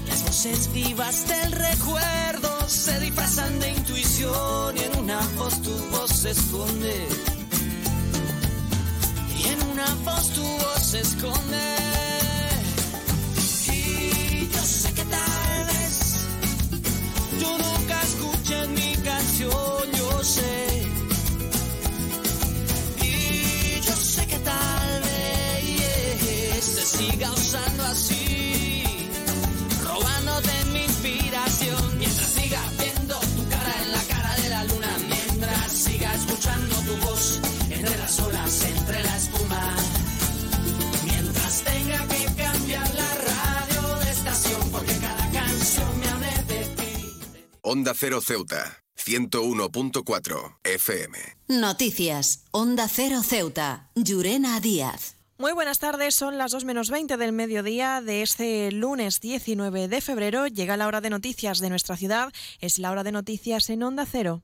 Las 0.08 0.24
voces 0.24 0.72
vivas 0.72 1.28
del 1.28 1.52
recuerdo 1.52 2.49
se 2.90 2.99
disfrazan 2.99 3.60
de 3.60 3.70
intuición 3.72 4.78
y 4.78 4.84
en 4.84 4.99
una 5.03 5.20
voz 5.38 5.61
tu 5.61 5.72
voz 5.91 6.11
se 6.11 6.32
esconde. 6.32 7.07
Y 9.38 9.48
en 9.48 9.64
una 9.72 9.88
voz 10.06 10.30
tu 10.34 10.41
voz 10.41 10.84
se 10.91 10.99
esconde. 11.02 11.69
Onda 47.72 47.94
Cero 47.94 48.20
Ceuta, 48.20 48.82
101.4 48.98 50.58
FM. 50.64 51.20
Noticias. 51.50 52.46
Onda 52.50 52.88
Cero 52.88 53.22
Ceuta. 53.22 53.91
Llurena 53.94 54.60
Díaz. 54.60 55.18
Muy 55.38 55.52
buenas 55.52 55.78
tardes, 55.78 56.16
son 56.16 56.40
las 56.40 56.52
2 56.52 56.66
menos 56.66 56.90
20 56.90 57.16
del 57.18 57.32
mediodía 57.32 58.02
de 58.02 58.24
este 58.24 58.72
lunes 58.72 59.20
19 59.20 59.88
de 59.88 60.02
febrero. 60.02 60.48
Llega 60.48 60.78
la 60.78 60.88
hora 60.88 61.00
de 61.00 61.12
noticias 61.12 61.60
de 61.60 61.70
nuestra 61.70 61.96
ciudad, 61.96 62.34
es 62.60 62.80
la 62.80 62.90
hora 62.90 63.04
de 63.04 63.12
noticias 63.12 63.70
en 63.70 63.84
Onda 63.84 64.08
Cero. 64.12 64.41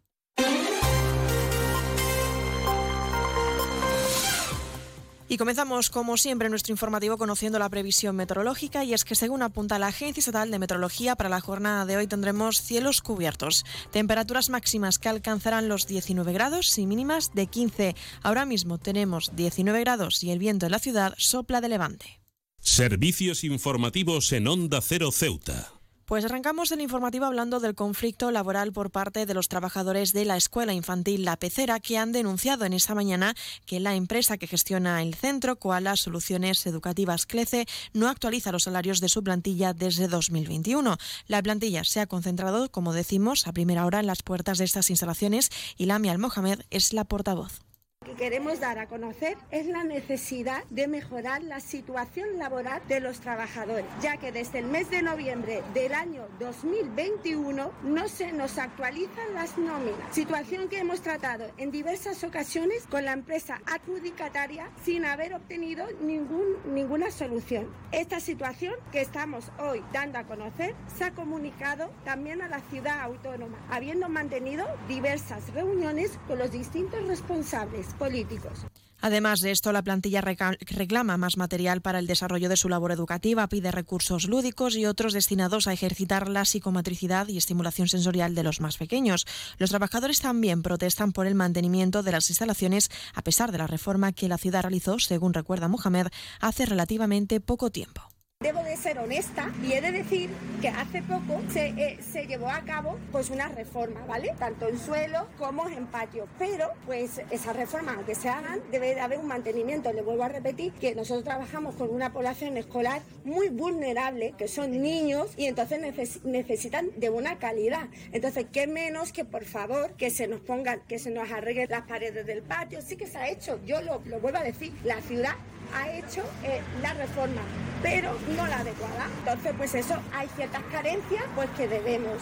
Y 5.27 5.37
comenzamos, 5.37 5.89
como 5.89 6.17
siempre, 6.17 6.49
nuestro 6.49 6.71
informativo 6.71 7.17
conociendo 7.17 7.57
la 7.57 7.69
previsión 7.69 8.15
meteorológica 8.15 8.83
y 8.83 8.93
es 8.93 9.03
que 9.03 9.15
según 9.15 9.41
apunta 9.41 9.79
la 9.79 9.87
Agencia 9.87 10.19
Estatal 10.19 10.51
de 10.51 10.59
Meteorología, 10.59 11.15
para 11.15 11.29
la 11.29 11.41
jornada 11.41 11.85
de 11.85 11.97
hoy 11.97 12.05
tendremos 12.05 12.61
cielos 12.61 13.01
cubiertos, 13.01 13.65
temperaturas 13.91 14.49
máximas 14.49 14.99
que 14.99 15.09
alcanzarán 15.09 15.67
los 15.67 15.87
19 15.87 16.31
grados 16.31 16.77
y 16.77 16.85
mínimas 16.85 17.31
de 17.33 17.47
15. 17.47 17.95
Ahora 18.21 18.45
mismo 18.45 18.77
tenemos 18.77 19.31
19 19.35 19.79
grados 19.79 20.23
y 20.23 20.29
el 20.29 20.37
viento 20.37 20.67
en 20.67 20.73
la 20.73 20.79
ciudad 20.79 21.15
sopla 21.17 21.59
de 21.59 21.69
levante. 21.69 22.21
Servicios 22.59 23.43
informativos 23.43 24.31
en 24.31 24.47
Onda 24.47 24.81
Cero 24.81 25.11
Ceuta. 25.11 25.74
Pues 26.05 26.23
arrancamos 26.23 26.71
el 26.71 26.81
informativo 26.81 27.25
hablando 27.25 27.59
del 27.59 27.73
conflicto 27.73 28.29
laboral 28.29 28.71
por 28.71 28.91
parte 28.91 29.25
de 29.25 29.33
los 29.33 29.47
trabajadores 29.47 30.13
de 30.13 30.23
la 30.23 30.37
escuela 30.37 30.71
infantil 30.71 31.25
La 31.25 31.35
Pecera 31.35 31.79
que 31.79 31.97
han 31.97 32.11
denunciado 32.11 32.63
en 32.65 32.73
esta 32.73 32.93
mañana 32.93 33.33
que 33.65 33.79
la 33.79 33.95
empresa 33.95 34.37
que 34.37 34.45
gestiona 34.45 35.01
el 35.01 35.15
centro, 35.15 35.55
Koala 35.55 35.95
Soluciones 35.95 36.63
Educativas 36.67 37.25
Clece, 37.25 37.65
no 37.93 38.07
actualiza 38.07 38.51
los 38.51 38.65
salarios 38.65 39.01
de 39.01 39.09
su 39.09 39.23
plantilla 39.23 39.73
desde 39.73 40.07
2021. 40.07 40.95
La 41.25 41.41
plantilla 41.41 41.83
se 41.83 42.01
ha 42.01 42.05
concentrado, 42.05 42.69
como 42.69 42.93
decimos, 42.93 43.47
a 43.47 43.53
primera 43.53 43.83
hora 43.83 43.99
en 43.99 44.05
las 44.05 44.21
puertas 44.21 44.59
de 44.59 44.65
estas 44.65 44.91
instalaciones 44.91 45.49
y 45.75 45.87
Lami 45.87 46.09
Al-Mohamed 46.09 46.61
es 46.69 46.93
la 46.93 47.05
portavoz 47.05 47.65
que 48.05 48.13
queremos 48.13 48.59
dar 48.59 48.79
a 48.79 48.87
conocer 48.87 49.37
es 49.51 49.65
la 49.65 49.83
necesidad 49.83 50.63
de 50.69 50.87
mejorar 50.87 51.43
la 51.43 51.59
situación 51.59 52.37
laboral 52.37 52.81
de 52.87 52.99
los 52.99 53.19
trabajadores, 53.19 53.85
ya 54.01 54.17
que 54.17 54.31
desde 54.31 54.59
el 54.59 54.67
mes 54.67 54.89
de 54.89 55.01
noviembre 55.01 55.63
del 55.73 55.93
año 55.93 56.27
2021 56.39 57.71
no 57.83 58.07
se 58.07 58.31
nos 58.31 58.57
actualizan 58.57 59.33
las 59.33 59.57
nóminas, 59.57 59.97
situación 60.11 60.69
que 60.69 60.79
hemos 60.79 61.01
tratado 61.01 61.45
en 61.57 61.71
diversas 61.71 62.23
ocasiones 62.23 62.85
con 62.89 63.03
la 63.03 63.13
empresa 63.13 63.59
adjudicataria 63.65 64.69
sin 64.83 65.05
haber 65.05 65.33
obtenido 65.33 65.85
ningún, 66.01 66.45
ninguna 66.73 67.11
solución. 67.11 67.67
Esta 67.91 68.19
situación 68.19 68.75
que 68.91 69.01
estamos 69.01 69.51
hoy 69.57 69.83
dando 69.91 70.19
a 70.19 70.23
conocer 70.23 70.75
se 70.95 71.05
ha 71.05 71.11
comunicado 71.11 71.89
también 72.03 72.41
a 72.41 72.47
la 72.47 72.61
ciudad 72.69 73.01
autónoma, 73.01 73.57
habiendo 73.69 74.09
mantenido 74.09 74.67
diversas 74.87 75.51
reuniones 75.53 76.19
con 76.27 76.37
los 76.37 76.51
distintos 76.51 77.03
responsables 77.07 77.94
políticos. 77.95 78.65
Además 79.01 79.41
de 79.41 79.51
esto, 79.51 79.71
la 79.71 79.83
plantilla 79.83 80.21
reclama 80.21 81.17
más 81.17 81.37
material 81.37 81.81
para 81.81 81.99
el 81.99 82.07
desarrollo 82.07 82.49
de 82.49 82.57
su 82.57 82.69
labor 82.69 82.91
educativa, 82.91 83.47
pide 83.47 83.71
recursos 83.71 84.27
lúdicos 84.27 84.75
y 84.75 84.85
otros 84.85 85.13
destinados 85.13 85.67
a 85.67 85.73
ejercitar 85.73 86.27
la 86.27 86.45
psicomatricidad 86.45 87.27
y 87.27 87.37
estimulación 87.37 87.87
sensorial 87.87 88.33
de 88.33 88.43
los 88.43 88.61
más 88.61 88.77
pequeños. 88.77 89.27
Los 89.57 89.69
trabajadores 89.69 90.21
también 90.21 90.63
protestan 90.63 91.11
por 91.11 91.27
el 91.27 91.35
mantenimiento 91.35 92.01
de 92.03 92.13
las 92.13 92.29
instalaciones 92.29 92.89
a 93.13 93.21
pesar 93.21 93.51
de 93.51 93.59
la 93.59 93.67
reforma 93.67 94.11
que 94.11 94.27
la 94.27 94.37
ciudad 94.37 94.63
realizó, 94.63 94.97
según 94.97 95.33
recuerda 95.33 95.67
Mohamed, 95.67 96.07
hace 96.39 96.65
relativamente 96.65 97.39
poco 97.41 97.69
tiempo. 97.69 98.14
Debo 98.45 98.61
de 98.61 98.77
ser 98.77 98.99
honesta 98.99 99.51
y 99.63 99.73
he 99.73 99.81
de 99.81 99.91
decir 99.91 100.29
que 100.61 100.67
hace 100.67 101.01
poco 101.01 101.41
se, 101.51 101.69
eh, 101.69 101.97
se, 101.99 102.27
llevó 102.27 102.47
a 102.47 102.61
cabo 102.61 102.95
pues 103.11 103.31
una 103.31 103.47
reforma, 103.47 104.05
¿vale? 104.05 104.35
Tanto 104.37 104.67
en 104.67 104.77
suelo 104.77 105.25
como 105.39 105.67
en 105.67 105.87
patio. 105.87 106.27
Pero 106.37 106.69
pues 106.85 107.23
esa 107.31 107.53
reforma, 107.53 107.95
aunque 107.95 108.13
se 108.13 108.29
hagan, 108.29 108.59
debe 108.69 108.93
de 108.93 109.01
haber 109.01 109.17
un 109.17 109.25
mantenimiento. 109.25 109.91
Le 109.91 110.03
vuelvo 110.03 110.25
a 110.25 110.27
repetir 110.27 110.73
que 110.73 110.93
nosotros 110.93 111.23
trabajamos 111.23 111.73
con 111.73 111.89
una 111.89 112.13
población 112.13 112.55
escolar 112.55 113.01
muy 113.23 113.49
vulnerable, 113.49 114.35
que 114.37 114.47
son 114.47 114.79
niños 114.79 115.33
y 115.37 115.47
entonces 115.47 115.81
neces 115.81 116.23
necesitan 116.23 116.91
de 116.97 117.09
buena 117.09 117.39
calidad. 117.39 117.87
Entonces, 118.11 118.45
¿qué 118.53 118.67
menos 118.67 119.11
que 119.11 119.25
por 119.25 119.45
favor 119.45 119.93
que 119.93 120.11
se 120.11 120.27
nos 120.27 120.39
pongan, 120.39 120.81
que 120.87 120.99
se 120.99 121.09
nos 121.09 121.31
arreglen 121.31 121.71
las 121.71 121.87
paredes 121.87 122.27
del 122.27 122.43
patio? 122.43 122.79
Sí 122.83 122.95
que 122.95 123.07
se 123.07 123.17
ha 123.17 123.27
hecho, 123.27 123.59
yo 123.65 123.81
lo, 123.81 124.03
lo 124.05 124.19
vuelvo 124.19 124.37
a 124.37 124.43
decir, 124.43 124.71
la 124.83 125.01
ciudad 125.01 125.33
ha 125.73 125.89
hecho 125.89 126.21
eh, 126.43 126.61
la 126.81 126.93
reforma, 126.93 127.41
pero 127.81 128.17
no 128.35 128.47
la 128.47 128.59
adecuada. 128.59 129.07
Entonces, 129.19 129.53
pues 129.57 129.75
eso, 129.75 129.95
hay 130.13 130.27
ciertas 130.35 130.63
carencias 130.71 131.23
pues 131.35 131.49
que 131.51 131.67
debemos. 131.67 132.21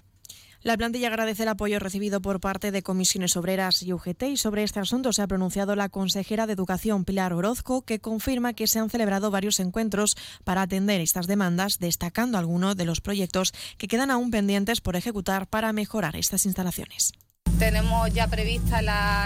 La 0.64 0.78
plantilla 0.78 1.10
agradece 1.10 1.44
el 1.44 1.50
apoyo 1.50 1.78
recibido 1.78 2.22
por 2.22 2.40
parte 2.40 2.72
de 2.72 2.84
comisiones 2.84 3.36
obreras 3.36 3.84
y 3.84 3.92
UGT 3.92 4.24
y 4.24 4.38
sobre 4.38 4.64
este 4.64 4.80
asunto 4.80 5.12
se 5.12 5.22
ha 5.22 5.28
pronunciado 5.28 5.76
la 5.76 5.90
consejera 5.90 6.48
de 6.48 6.54
Educación 6.54 7.04
Pilar 7.04 7.34
Orozco 7.34 7.82
que 7.82 8.00
confirma 8.00 8.54
que 8.54 8.68
se 8.68 8.80
han 8.80 8.90
celebrado 8.90 9.30
varios 9.30 9.60
encuentros 9.60 10.16
para 10.46 10.62
atender 10.62 11.02
estas 11.02 11.28
demandas, 11.28 11.80
destacando 11.80 12.38
algunos 12.38 12.78
de 12.78 12.86
los 12.86 13.02
proyectos 13.02 13.54
que 13.78 13.90
quedan 13.90 14.10
aún 14.10 14.32
pendientes 14.32 14.80
por 14.80 14.96
ejecutar 14.96 15.48
para 15.48 15.74
mejorar 15.74 16.16
estas 16.16 16.46
instalaciones. 16.46 17.12
Tenemos 17.60 18.14
ya 18.14 18.28
prevista 18.28 18.82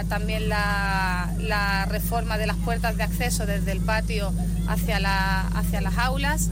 también 0.10 0.50
la, 0.50 1.86
reforma 1.90 2.38
de 2.38 2.48
las 2.48 2.58
puertas 2.58 2.98
de 2.98 3.04
acceso 3.04 3.46
desde 3.46 3.72
el 3.72 3.80
patio 3.80 4.34
hacia, 4.68 5.00
la, 5.00 5.48
hacia 5.48 5.82
las 5.82 5.98
aulas 5.98 6.50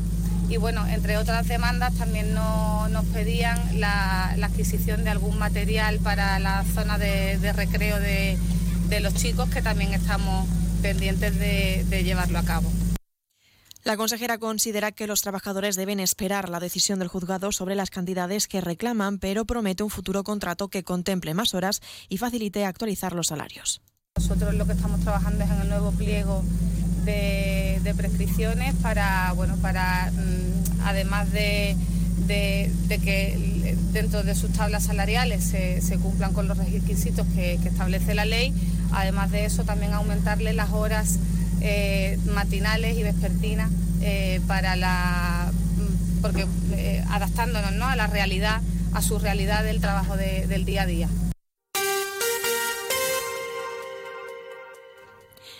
y 0.49 0.57
bueno, 0.57 0.85
entre 0.87 1.17
otras 1.17 1.47
demandas 1.47 1.93
también 1.95 2.33
no, 2.33 2.87
nos 2.89 3.05
pedían 3.05 3.79
la, 3.79 4.31
adquisición 4.41 5.03
de 5.03 5.09
algún 5.09 5.37
material 5.37 5.99
para 5.99 6.39
la 6.39 6.63
zona 6.73 6.97
de, 6.97 7.53
recreo 7.53 7.99
de, 7.99 8.37
los 9.01 9.13
chicos 9.15 9.49
que 9.49 9.61
también 9.61 9.93
estamos 9.93 10.47
pendientes 10.81 11.37
de 11.37 12.03
llevarlo 12.03 12.39
a 12.39 12.43
cabo. 12.43 12.71
La 13.85 13.97
consejera 13.97 14.39
considera 14.39 14.91
que 14.91 15.05
los 15.05 15.21
trabajadores 15.21 15.75
deben 15.75 15.99
esperar 15.99 16.49
la 16.49 16.59
decisión 16.59 16.97
del 16.97 17.07
juzgado 17.07 17.51
sobre 17.51 17.75
las 17.75 17.91
cantidades 17.91 18.47
que 18.47 18.59
reclaman, 18.59 19.19
pero 19.19 19.45
promete 19.45 19.83
un 19.83 19.91
futuro 19.91 20.23
contrato 20.23 20.69
que 20.69 20.83
contemple 20.83 21.35
más 21.35 21.53
horas 21.53 21.81
y 22.09 22.17
facilite 22.17 22.65
actualizar 22.65 23.13
los 23.13 23.27
salarios. 23.27 23.83
Nosotros 24.17 24.55
lo 24.55 24.65
que 24.65 24.71
estamos 24.71 25.01
trabajando 25.01 25.43
es 25.43 25.51
en 25.51 25.61
el 25.61 25.69
nuevo 25.69 25.91
pliego 25.91 26.43
de, 27.03 27.93
prescripciones 27.95 28.73
para, 28.81 29.31
bueno, 29.33 29.55
para 29.57 30.11
mm, 30.11 30.81
además 30.83 31.31
de, 31.31 31.77
que 32.25 33.77
dentro 33.91 34.23
de 34.23 34.33
sus 34.33 34.51
tablas 34.51 34.85
salariales 34.85 35.43
se, 35.43 35.99
cumplan 35.99 36.33
con 36.33 36.47
los 36.47 36.57
requisitos 36.57 37.27
que, 37.35 37.53
establece 37.53 38.15
la 38.15 38.25
ley, 38.25 38.51
además 38.91 39.29
de 39.29 39.45
eso 39.45 39.63
también 39.63 39.93
aumentarle 39.93 40.53
las 40.53 40.71
horas 40.71 41.19
eh, 41.67 42.19
matinales 42.25 42.95
y 42.95 43.01
vespertinas 43.01 43.71
eh, 44.01 44.39
para 44.47 44.75
la 44.75 45.51
mm, 45.51 46.21
porque 46.21 46.45
eh, 46.73 47.03
adaptándonos 47.09 47.73
¿no? 47.73 47.87
a 47.87 47.95
la 47.95 48.05
realidad, 48.05 48.61
a 48.93 49.01
su 49.01 49.17
realidad 49.17 49.63
del 49.63 49.81
trabajo 49.81 50.15
de, 50.15 50.45
del 50.45 50.63
día 50.65 50.83
a 50.83 50.85
día. 50.85 51.09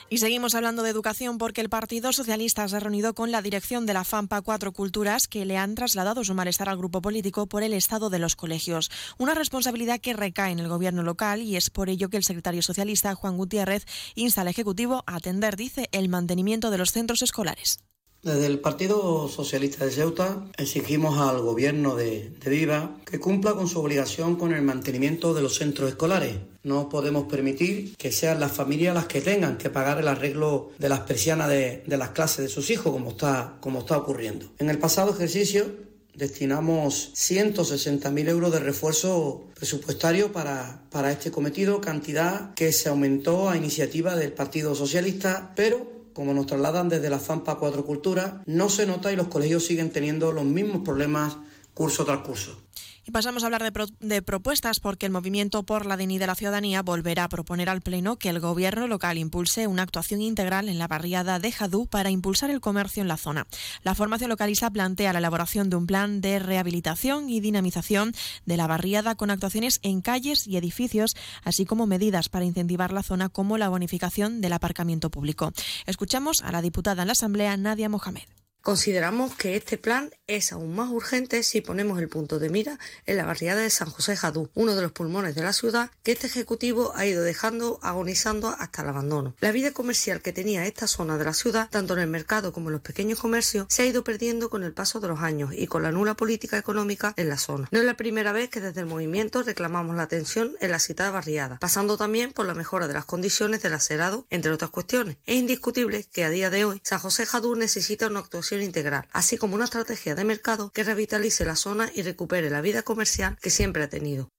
Y 0.08 0.20
seguimos 0.20 0.54
hablando 0.54 0.84
de 0.84 0.92
educación 0.92 1.40
porque 1.40 1.62
el 1.62 1.70
Partido 1.70 2.14
Socialista 2.14 2.68
se 2.68 2.76
ha 2.76 2.80
reunido 2.80 3.16
con 3.16 3.32
la 3.32 3.42
dirección 3.42 3.88
de 3.88 3.94
la 3.94 4.04
FAMPA 4.04 4.44
Cuatro 4.44 4.72
Culturas 4.72 5.28
que 5.28 5.46
le 5.46 5.58
han 5.58 5.74
trasladado 5.74 6.24
su 6.24 6.36
malestar 6.36 6.70
al 6.70 6.78
grupo 6.78 7.02
político 7.02 7.48
por 7.48 7.64
el 7.64 7.74
estado 7.74 8.12
de 8.12 8.20
los 8.20 8.36
colegios. 8.36 8.92
Una 9.18 9.34
responsabilidad 9.34 10.00
que 10.00 10.14
recae 10.14 10.52
en 10.52 10.60
el 10.60 10.68
gobierno 10.68 11.02
local 11.02 11.42
y 11.42 11.56
es 11.56 11.72
por 11.72 11.90
ello 11.90 12.10
que 12.10 12.18
el 12.18 12.24
secretario 12.24 12.62
socialista 12.62 13.16
Juan 13.16 13.36
Gutiérrez 13.36 13.86
insta 14.14 14.42
al 14.42 14.48
Ejecutivo 14.48 15.04
a 15.08 15.16
atender, 15.16 15.56
dice, 15.56 15.90
el 15.92 16.08
mantenimiento 16.08 16.70
de 16.70 16.78
los 16.78 16.92
centros 16.92 17.24
escolares. 17.24 17.80
Desde 18.26 18.48
el 18.48 18.58
Partido 18.58 19.30
Socialista 19.30 19.86
de 19.86 19.92
Ceuta 19.92 20.48
exigimos 20.58 21.20
al 21.20 21.42
Gobierno 21.42 21.96
de, 21.96 22.32
de, 22.44 22.50
Viva 22.50 22.98
que 23.06 23.20
cumpla 23.20 23.54
con 23.54 23.68
su 23.68 23.80
obligación 23.80 24.36
con 24.36 24.52
el 24.52 24.64
mantenimiento 24.64 25.36
de 25.36 25.44
los 25.44 25.58
centros 25.58 25.90
escolares. 25.90 26.38
No 26.64 26.90
podemos 26.90 27.26
permitir 27.26 27.96
que 27.98 28.12
sean 28.12 28.40
las 28.40 28.52
familias 28.52 28.96
las 28.96 29.06
que 29.06 29.22
tengan 29.22 29.60
que 29.60 29.70
pagar 29.70 30.00
el 30.00 30.08
arreglo 30.08 30.72
de 30.80 30.90
las 30.90 31.02
persianas 31.02 31.50
de, 31.50 31.84
de 31.86 31.98
las 31.98 32.10
clases 32.10 32.38
de 32.40 32.50
sus 32.50 32.72
hijos, 32.72 32.92
como 32.92 33.12
está, 33.12 33.58
como 33.60 33.82
está 33.82 33.96
ocurriendo. 33.96 34.48
En 34.58 34.72
el 34.72 34.80
pasado 34.80 35.12
ejercicio 35.14 35.68
destinamos 36.16 37.12
160.000 37.14 38.28
euros 38.28 38.52
de 38.52 38.60
refuerzo 38.60 39.46
presupuestario 39.54 40.32
para, 40.32 40.82
para 40.90 41.12
este 41.12 41.30
cometido, 41.30 41.80
cantidad 41.80 42.56
que 42.56 42.72
se 42.72 42.90
aumentó 42.90 43.52
a 43.52 43.58
iniciativa 43.58 44.16
del 44.16 44.34
Partido 44.34 44.74
Socialista, 44.74 45.54
pero 45.56 45.95
como 46.16 46.34
nos 46.34 46.46
trasladan 46.46 46.88
desde 46.88 47.10
la 47.10 47.20
FAMPA 47.20 47.56
Cuatro 47.56 47.86
Culturas, 47.86 48.36
no 48.46 48.70
se 48.70 48.88
nota 48.88 49.12
y 49.12 49.18
los 49.18 49.28
colegios 49.28 49.66
siguen 49.66 49.92
teniendo 49.92 50.32
los 50.32 50.46
mismos 50.46 50.82
problemas 50.82 51.36
curso 51.74 52.06
tras 52.06 52.20
curso. 52.20 52.58
Y 53.08 53.12
pasamos 53.12 53.44
a 53.44 53.46
hablar 53.46 53.62
de, 53.62 53.72
pro 53.72 53.86
de, 54.00 54.24
propuestas 54.24 54.80
porque 54.80 55.06
el 55.06 55.12
Movimiento 55.12 55.62
por 55.62 55.86
la 55.86 55.96
Dignidad 55.96 56.22
de 56.22 56.28
la 56.28 56.36
Ciudadanía 56.36 56.82
volverá 56.82 57.26
a 57.26 57.30
proponer 57.30 57.70
al 57.70 57.82
Pleno 57.82 58.18
que 58.18 58.30
el 58.30 58.40
Gobierno 58.40 58.88
local 58.88 59.20
impulse 59.20 59.68
una 59.68 59.84
actuación 59.84 60.22
integral 60.22 60.70
en 60.70 60.80
la 60.80 60.88
barriada 60.88 61.38
de 61.38 61.52
Jadú 61.52 61.86
para 61.86 62.10
impulsar 62.10 62.50
el 62.50 62.62
comercio 62.62 63.04
en 63.04 63.08
la 63.08 63.18
zona. 63.18 63.46
La 63.84 63.94
formación 63.94 64.32
localista 64.32 64.72
plantea 64.72 65.14
la 65.14 65.20
elaboración 65.20 65.70
de 65.70 65.76
un 65.76 65.86
plan 65.86 66.20
de 66.20 66.40
rehabilitación 66.40 67.30
y 67.30 67.42
dinamización 67.42 68.14
de 68.48 68.58
la 68.58 68.66
barriada 68.66 69.14
con 69.14 69.30
actuaciones 69.30 69.80
en 69.84 70.02
calles 70.02 70.48
y 70.48 70.58
edificios, 70.58 71.16
así 71.44 71.64
como 71.66 71.86
medidas 71.86 72.30
para 72.30 72.46
incentivar 72.46 72.92
la 72.92 73.04
zona 73.04 73.30
como 73.30 73.60
la 73.60 73.70
bonificación 73.70 74.42
del 74.42 74.54
aparcamiento 74.54 75.12
público. 75.12 75.54
Escuchamos 75.86 76.42
a 76.42 76.52
la 76.52 76.64
diputada 76.64 77.04
en 77.04 77.10
la 77.10 77.12
Asamblea, 77.12 77.56
Nadia 77.56 77.88
Mohamed. 77.88 78.24
Consideramos 78.66 79.36
que 79.36 79.56
este 79.56 79.78
plan 79.78 80.10
es 80.26 80.52
aún 80.52 80.74
más 80.74 80.90
urgente 80.90 81.44
si 81.44 81.62
ponemos 81.62 82.00
el 82.00 82.10
punto 82.10 82.40
de 82.40 82.50
mira 82.50 82.80
en 83.06 83.16
la 83.16 83.24
barriada 83.24 83.62
de 83.62 83.70
San 83.70 83.92
José 83.92 84.18
Jadú, 84.18 84.50
uno 84.56 84.76
de 84.76 84.82
los 84.82 84.92
pulmones 84.92 85.36
de 85.36 85.44
la 85.44 85.54
ciudad 85.54 85.92
que 86.02 86.14
este 86.14 86.26
Ejecutivo 86.26 86.92
ha 86.96 87.06
ido 87.06 87.22
dejando 87.22 87.80
agonizando 87.84 88.48
hasta 88.58 88.82
el 88.82 88.90
abandono. 88.90 89.36
La 89.40 89.52
vida 89.52 89.72
comercial 89.72 90.24
que 90.24 90.34
tenía 90.34 90.66
esta 90.66 90.88
zona 90.88 91.20
de 91.20 91.26
la 91.26 91.36
ciudad, 91.36 91.70
tanto 91.70 91.94
en 91.94 92.00
el 92.00 92.08
mercado 92.08 92.54
como 92.54 92.70
en 92.70 92.74
los 92.74 92.82
pequeños 92.82 93.20
comercios, 93.20 93.68
se 93.70 93.84
ha 93.84 93.86
ido 93.86 94.04
perdiendo 94.04 94.50
con 94.50 94.64
el 94.64 94.74
paso 94.74 95.00
de 95.00 95.10
los 95.10 95.20
años 95.20 95.52
y 95.56 95.68
con 95.68 95.84
la 95.84 95.92
nula 95.92 96.16
política 96.16 96.58
económica 96.58 97.14
en 97.18 97.30
la 97.30 97.38
zona. 97.38 97.68
No 97.70 97.78
es 97.78 97.86
la 97.86 97.98
primera 97.98 98.32
vez 98.32 98.50
que 98.50 98.62
desde 98.62 98.82
el 98.82 98.88
movimiento 98.88 99.44
reclamamos 99.44 99.96
la 99.96 100.02
atención 100.02 100.56
en 100.60 100.72
la 100.72 100.80
citada 100.80 101.12
barriada, 101.12 101.60
pasando 101.60 101.98
también 101.98 102.34
por 102.34 102.48
la 102.48 102.56
mejora 102.56 102.88
de 102.88 102.96
las 102.96 103.06
condiciones 103.06 103.62
del 103.62 103.76
acerado, 103.76 104.26
entre 104.32 104.52
otras 104.52 104.72
cuestiones. 104.72 105.18
Es 105.28 105.36
indiscutible 105.36 106.04
que 106.12 106.24
a 106.24 106.32
día 106.32 106.50
de 106.50 106.66
hoy 106.66 106.82
San 106.84 106.98
José 106.98 107.28
Jadú 107.28 107.56
necesita 107.56 108.08
una 108.08 108.22
actuación 108.22 108.55
integral, 108.64 109.08
así 109.12 109.38
como 109.38 109.56
una 109.56 109.66
estrategia 109.66 110.16
de 110.16 110.24
mercado 110.24 110.72
que 110.72 110.84
revitalice 110.84 111.46
la 111.46 111.56
zona 111.56 111.92
y 111.94 112.02
recupere 112.02 112.50
la 112.50 112.62
vida 112.62 112.84
comercial 112.84 113.38
que 113.42 113.50
siempre 113.50 113.84
ha 113.84 113.90
tenido. 113.90 114.30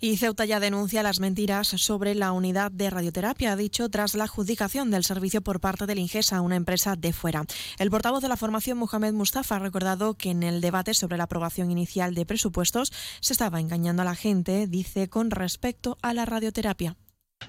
Y 0.00 0.16
Ceuta 0.16 0.44
ya 0.44 0.60
denuncia 0.60 1.02
las 1.02 1.18
mentiras 1.18 1.66
sobre 1.66 2.14
la 2.14 2.30
unidad 2.30 2.70
de 2.70 2.88
radioterapia, 2.88 3.52
ha 3.52 3.56
dicho, 3.56 3.88
tras 3.88 4.14
la 4.14 4.24
adjudicación 4.24 4.92
del 4.92 5.02
servicio 5.02 5.42
por 5.42 5.58
parte 5.58 5.86
del 5.86 5.98
INGES 5.98 6.32
a 6.32 6.40
una 6.40 6.54
empresa 6.54 6.94
de 6.94 7.12
fuera. 7.12 7.44
El 7.78 7.90
portavoz 7.90 8.22
de 8.22 8.28
la 8.28 8.36
formación, 8.36 8.78
Mohamed 8.78 9.12
Mustafa, 9.12 9.56
ha 9.56 9.58
recordado 9.58 10.14
que 10.14 10.30
en 10.30 10.44
el 10.44 10.60
debate 10.60 10.94
sobre 10.94 11.16
la 11.16 11.24
aprobación 11.24 11.72
inicial 11.72 12.14
de 12.14 12.26
presupuestos 12.26 12.92
se 13.20 13.32
estaba 13.32 13.58
engañando 13.58 14.02
a 14.02 14.04
la 14.04 14.14
gente, 14.14 14.68
dice, 14.68 15.08
con 15.08 15.32
respecto 15.32 15.98
a 16.00 16.14
la 16.14 16.24
radioterapia. 16.24 16.96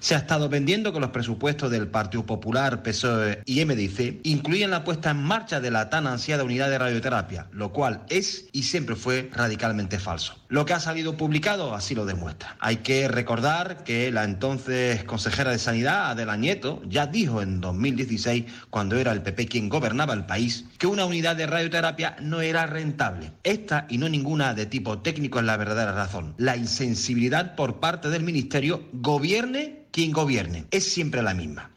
Se 0.00 0.14
ha 0.14 0.18
estado 0.18 0.48
vendiendo 0.48 0.94
que 0.94 1.00
los 1.00 1.10
presupuestos 1.10 1.70
del 1.70 1.86
Partido 1.86 2.24
Popular, 2.24 2.82
PSOE 2.82 3.42
y 3.44 3.62
MDC 3.64 4.20
incluyen 4.22 4.70
la 4.70 4.82
puesta 4.82 5.10
en 5.10 5.18
marcha 5.18 5.60
de 5.60 5.70
la 5.70 5.90
tan 5.90 6.06
ansiada 6.06 6.42
unidad 6.42 6.70
de 6.70 6.78
radioterapia, 6.78 7.48
lo 7.52 7.70
cual 7.72 8.02
es 8.08 8.46
y 8.52 8.62
siempre 8.62 8.96
fue 8.96 9.28
radicalmente 9.32 9.98
falso. 9.98 10.36
Lo 10.48 10.64
que 10.64 10.72
ha 10.72 10.80
salido 10.80 11.16
publicado 11.18 11.74
así 11.74 11.94
lo 11.94 12.06
demuestra. 12.06 12.56
Hay 12.60 12.78
que 12.78 13.08
recordar 13.08 13.84
que 13.84 14.10
la 14.10 14.24
entonces 14.24 15.04
consejera 15.04 15.50
de 15.50 15.58
Sanidad, 15.58 16.10
Adela 16.10 16.36
Nieto, 16.36 16.82
ya 16.88 17.06
dijo 17.06 17.42
en 17.42 17.60
2016, 17.60 18.46
cuando 18.70 18.96
era 18.96 19.12
el 19.12 19.22
PP 19.22 19.46
quien 19.46 19.68
gobernaba 19.68 20.14
el 20.14 20.24
país, 20.24 20.64
que 20.78 20.86
una 20.86 21.04
unidad 21.04 21.36
de 21.36 21.46
radioterapia 21.46 22.16
no 22.20 22.40
era 22.40 22.66
rentable. 22.66 23.32
Esta 23.44 23.86
y 23.90 23.98
no 23.98 24.08
ninguna 24.08 24.54
de 24.54 24.64
tipo 24.64 25.00
técnico 25.00 25.40
es 25.40 25.44
la 25.44 25.58
verdadera 25.58 25.92
razón. 25.92 26.34
La 26.38 26.56
insensibilidad 26.56 27.54
por 27.54 27.80
parte 27.80 28.08
del 28.08 28.22
Ministerio 28.22 28.88
gobierne 28.92 29.79
quien 29.90 30.12
gobierne. 30.12 30.66
Es 30.70 30.84
siempre 30.92 31.22
la 31.22 31.34
misma. 31.34 31.70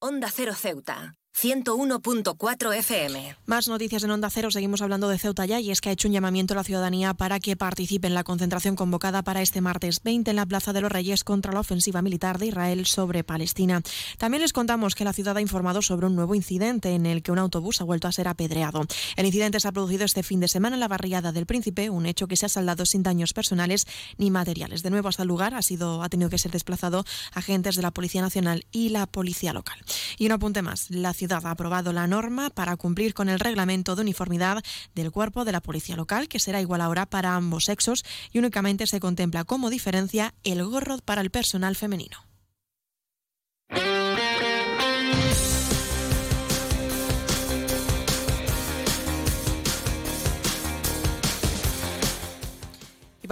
Onda 0.00 0.28
Cero 0.30 0.52
Ceuta. 0.54 1.14
101.4 1.34 2.76
FM. 2.76 3.36
Más 3.46 3.66
noticias 3.66 4.04
en 4.04 4.10
Onda 4.10 4.30
Cero. 4.30 4.50
Seguimos 4.50 4.82
hablando 4.82 5.08
de 5.08 5.18
Ceuta 5.18 5.46
ya 5.46 5.58
y 5.60 5.70
es 5.70 5.80
que 5.80 5.88
ha 5.88 5.92
hecho 5.92 6.06
un 6.06 6.14
llamamiento 6.14 6.54
a 6.54 6.56
la 6.56 6.64
ciudadanía 6.64 7.14
para 7.14 7.40
que 7.40 7.56
participe 7.56 8.06
en 8.06 8.14
la 8.14 8.22
concentración 8.22 8.76
convocada 8.76 9.22
para 9.22 9.42
este 9.42 9.60
martes 9.60 10.02
20 10.02 10.30
en 10.30 10.36
la 10.36 10.46
Plaza 10.46 10.72
de 10.72 10.82
los 10.82 10.92
Reyes 10.92 11.24
contra 11.24 11.52
la 11.52 11.60
ofensiva 11.60 12.02
militar 12.02 12.38
de 12.38 12.46
Israel 12.46 12.86
sobre 12.86 13.24
Palestina. 13.24 13.82
También 14.18 14.42
les 14.42 14.52
contamos 14.52 14.94
que 14.94 15.04
la 15.04 15.12
ciudad 15.12 15.36
ha 15.36 15.40
informado 15.40 15.82
sobre 15.82 16.06
un 16.06 16.14
nuevo 16.14 16.34
incidente 16.34 16.90
en 16.90 17.06
el 17.06 17.22
que 17.22 17.32
un 17.32 17.38
autobús 17.38 17.80
ha 17.80 17.84
vuelto 17.84 18.08
a 18.08 18.12
ser 18.12 18.28
apedreado. 18.28 18.86
El 19.16 19.26
incidente 19.26 19.58
se 19.58 19.68
ha 19.68 19.72
producido 19.72 20.04
este 20.04 20.22
fin 20.22 20.38
de 20.38 20.48
semana 20.48 20.76
en 20.76 20.80
la 20.80 20.88
barriada 20.88 21.32
del 21.32 21.46
Príncipe, 21.46 21.90
un 21.90 22.06
hecho 22.06 22.28
que 22.28 22.36
se 22.36 22.46
ha 22.46 22.50
saldado 22.50 22.86
sin 22.86 23.02
daños 23.02 23.32
personales 23.32 23.86
ni 24.18 24.30
materiales. 24.30 24.82
De 24.82 24.90
nuevo 24.90 25.08
hasta 25.08 25.22
el 25.22 25.28
lugar 25.28 25.54
ha 25.54 25.62
sido 25.62 26.02
ha 26.02 26.08
tenido 26.08 26.30
que 26.30 26.38
ser 26.38 26.52
desplazado 26.52 27.04
agentes 27.32 27.74
de 27.74 27.82
la 27.82 27.90
Policía 27.90 28.20
Nacional 28.20 28.64
y 28.70 28.90
la 28.90 29.06
Policía 29.06 29.52
Local. 29.52 29.78
Y 30.22 30.26
un 30.26 30.30
apunte 30.30 30.62
más, 30.62 30.88
la 30.88 31.14
ciudad 31.14 31.44
ha 31.46 31.50
aprobado 31.50 31.92
la 31.92 32.06
norma 32.06 32.48
para 32.48 32.76
cumplir 32.76 33.12
con 33.12 33.28
el 33.28 33.40
reglamento 33.40 33.96
de 33.96 34.02
uniformidad 34.02 34.62
del 34.94 35.10
cuerpo 35.10 35.44
de 35.44 35.50
la 35.50 35.60
policía 35.60 35.96
local, 35.96 36.28
que 36.28 36.38
será 36.38 36.60
igual 36.60 36.80
ahora 36.80 37.06
para 37.06 37.34
ambos 37.34 37.64
sexos 37.64 38.04
y 38.30 38.38
únicamente 38.38 38.86
se 38.86 39.00
contempla 39.00 39.42
como 39.42 39.68
diferencia 39.68 40.32
el 40.44 40.64
gorro 40.64 40.98
para 40.98 41.22
el 41.22 41.30
personal 41.30 41.74
femenino. 41.74 42.31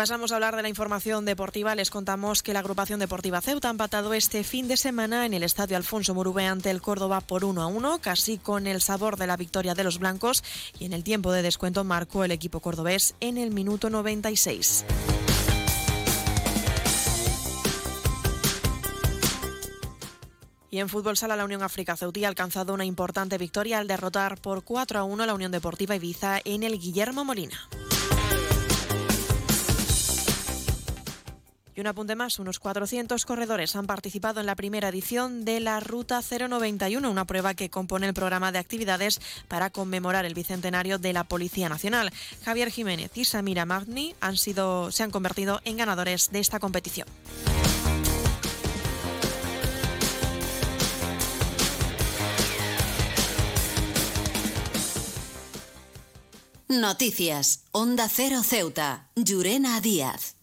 Pasamos 0.01 0.33
a 0.33 0.37
hablar 0.37 0.57
de 0.57 0.63
la 0.63 0.71
información 0.71 1.27
deportiva. 1.27 1.75
Les 1.75 1.91
contamos 1.91 2.43
que 2.43 2.55
la 2.55 2.61
agrupación 2.61 2.99
deportiva 3.01 3.43
Ceuta 3.43 3.69
ha 3.69 3.71
empatado 3.71 4.15
este 4.15 4.45
fin 4.45 4.67
de 4.67 4.79
semana 4.79 5.27
en 5.27 5.35
el 5.35 5.43
estadio 5.43 5.77
Alfonso 5.77 6.15
Murube 6.15 6.47
ante 6.47 6.71
el 6.71 6.81
Córdoba 6.81 7.21
por 7.21 7.45
1 7.45 7.61
a 7.61 7.67
1, 7.67 7.99
casi 8.01 8.39
con 8.39 8.67
el 8.67 8.81
sabor 8.81 9.19
de 9.19 9.27
la 9.27 9.37
victoria 9.37 9.75
de 9.75 9.85
los 9.85 9.99
blancos. 9.99 10.43
Y 10.79 10.87
en 10.87 10.95
el 10.95 11.05
tiempo 11.05 11.33
de 11.33 11.43
descuento 11.43 11.85
marcó 11.85 12.25
el 12.25 12.31
equipo 12.31 12.61
cordobés 12.61 13.15
en 13.21 13.37
el 13.37 13.51
minuto 13.51 13.91
96. 13.91 14.87
Y 20.71 20.79
en 20.79 20.89
fútbol 20.89 21.19
sala, 21.19 21.37
la 21.37 21.45
Unión 21.45 21.63
África 21.63 21.95
Ceutí 21.95 22.25
ha 22.25 22.29
alcanzado 22.29 22.73
una 22.73 22.87
importante 22.87 23.37
victoria 23.37 23.79
al 23.79 23.87
derrotar 23.87 24.41
por 24.41 24.65
4 24.65 24.99
a 24.99 25.05
1 25.05 25.25
a 25.25 25.27
la 25.27 25.35
Unión 25.35 25.53
Deportiva 25.53 25.95
Ibiza 25.95 26.41
en 26.47 26.63
el 26.63 26.79
Guillermo 26.79 27.23
Molina. 27.23 27.69
Y 31.75 31.81
un 31.81 31.87
apunte 31.87 32.17
más, 32.17 32.39
unos 32.39 32.59
400 32.59 33.25
corredores 33.25 33.77
han 33.77 33.87
participado 33.87 34.41
en 34.41 34.47
la 34.47 34.57
primera 34.57 34.89
edición 34.89 35.45
de 35.45 35.61
la 35.61 35.81
Ruta 35.81 36.21
091, 36.21 37.11
una 37.11 37.25
prueba 37.25 37.55
que 37.55 37.71
compone 37.71 38.07
el 38.07 38.15
programa 38.15 38.53
de 38.53 38.59
actividades 38.59 39.21
para 39.49 39.71
conmemorar 39.71 40.25
el 40.25 40.35
bicentenario 40.35 40.99
de 40.99 41.13
la 41.13 41.25
Policía 41.25 41.69
Nacional. 41.69 42.13
Javier 42.45 42.71
Jiménez 42.71 43.11
y 43.17 43.25
Samira 43.25 43.67
Magni 43.67 44.15
han 44.21 44.37
sido, 44.37 44.91
se 44.91 45.03
han 45.03 45.11
convertido 45.11 45.61
en 45.65 45.77
ganadores 45.77 46.31
de 46.31 46.41
esta 46.41 46.59
competición. 46.59 47.07
Noticias. 56.71 57.65
Onda 57.73 58.09
Cero 58.09 58.43
Ceuta. 58.45 59.11
Llurena 59.17 59.81
Díaz. 59.81 60.37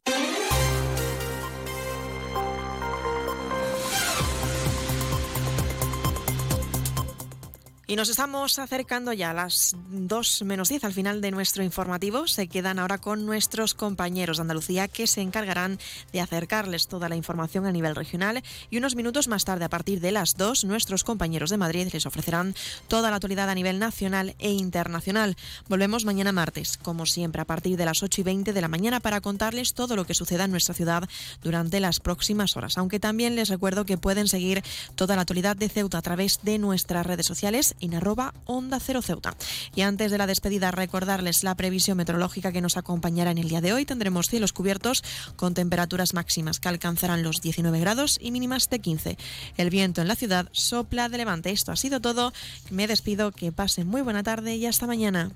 Y 7.90 7.96
nos 7.96 8.10
estamos 8.10 8.60
acercando 8.60 9.14
ya 9.14 9.32
a 9.32 9.34
las 9.34 9.74
2 9.92 10.42
menos 10.44 10.68
10 10.68 10.84
al 10.84 10.92
final 10.92 11.22
de 11.22 11.32
nuestro 11.32 11.64
informativo. 11.64 12.28
Se 12.28 12.50
quedan 12.50 12.80
ahora 12.80 12.98
con 12.98 13.26
nuestros 13.26 13.74
compañeros 13.74 14.36
de 14.36 14.42
Andalucía 14.42 14.90
que 14.90 15.08
se 15.08 15.22
encargarán 15.22 15.80
de 16.12 16.20
acercarles 16.20 16.90
toda 16.90 17.08
la 17.08 17.16
información 17.16 17.66
a 17.66 17.72
nivel 17.72 17.96
regional. 17.96 18.44
Y 18.70 18.78
unos 18.78 18.98
minutos 18.98 19.30
más 19.30 19.46
tarde, 19.46 19.64
a 19.64 19.70
partir 19.70 20.02
de 20.02 20.12
las 20.12 20.36
2, 20.36 20.66
nuestros 20.66 21.06
compañeros 21.06 21.50
de 21.50 21.56
Madrid 21.56 21.88
les 21.94 22.06
ofrecerán 22.06 22.56
toda 22.90 23.10
la 23.10 23.16
actualidad 23.16 23.50
a 23.50 23.56
nivel 23.56 23.80
nacional 23.80 24.36
e 24.38 24.52
internacional. 24.52 25.38
Volvemos 25.70 26.04
mañana 26.04 26.34
martes, 26.34 26.76
como 26.76 27.06
siempre, 27.06 27.42
a 27.42 27.46
partir 27.46 27.78
de 27.78 27.86
las 27.86 28.04
8 28.04 28.20
y 28.20 28.24
20 28.26 28.52
de 28.52 28.62
la 28.62 28.68
mañana 28.68 29.00
para 29.00 29.22
contarles 29.22 29.74
todo 29.74 29.96
lo 29.96 30.04
que 30.04 30.14
suceda 30.14 30.44
en 30.44 30.52
nuestra 30.52 30.76
ciudad 30.76 31.08
durante 31.42 31.80
las 31.80 32.02
próximas 32.02 32.58
horas. 32.58 32.78
Aunque 32.78 33.00
también 33.00 33.38
les 33.38 33.48
recuerdo 33.48 33.86
que 33.86 33.98
pueden 33.98 34.28
seguir 34.28 34.62
toda 34.96 35.16
la 35.16 35.22
actualidad 35.22 35.56
de 35.56 35.70
Ceuta 35.70 36.00
a 36.00 36.02
través 36.02 36.42
de 36.44 36.58
nuestras 36.58 37.06
redes 37.06 37.26
sociales 37.26 37.77
en 37.82 37.95
arroba 37.95 38.34
Onda 38.45 38.80
Cero 38.80 39.02
Ceuta. 39.02 39.36
Y 39.76 39.82
antes 39.82 40.12
de 40.12 40.18
la 40.18 40.28
despedida, 40.28 40.72
recordarles 40.72 41.44
la 41.44 41.56
previsión 41.56 41.98
meteorológica 41.98 42.52
que 42.52 42.62
nos 42.62 42.78
acompañará 42.78 43.32
en 43.32 43.38
el 43.38 43.49
día 43.49 43.62
de 43.62 43.74
hoy. 43.74 43.86
Tendremos 43.86 44.28
cielos 44.28 44.54
cubiertos 44.54 45.04
con 45.36 45.54
temperaturas 45.54 46.14
máximas 46.14 46.60
que 46.60 46.70
alcanzarán 46.70 47.24
los 47.24 47.41
19 47.41 47.80
grados 47.80 48.18
y 48.22 48.32
mínimas 48.32 48.70
de 48.70 48.80
15. 48.80 49.18
El 49.58 49.70
viento 49.70 50.02
en 50.02 50.08
la 50.08 50.16
ciudad 50.16 50.49
sopla 50.52 51.10
de 51.10 51.18
levante. 51.18 51.52
Esto 51.52 51.72
ha 51.72 51.76
sido 51.76 52.02
todo. 52.02 52.34
Me 52.70 52.88
despido, 52.88 53.32
que 53.32 53.52
pasen 53.52 53.88
muy 53.88 54.02
buena 54.02 54.24
tarde 54.24 54.56
y 54.56 54.66
hasta 54.66 54.88
mañana. 54.88 55.32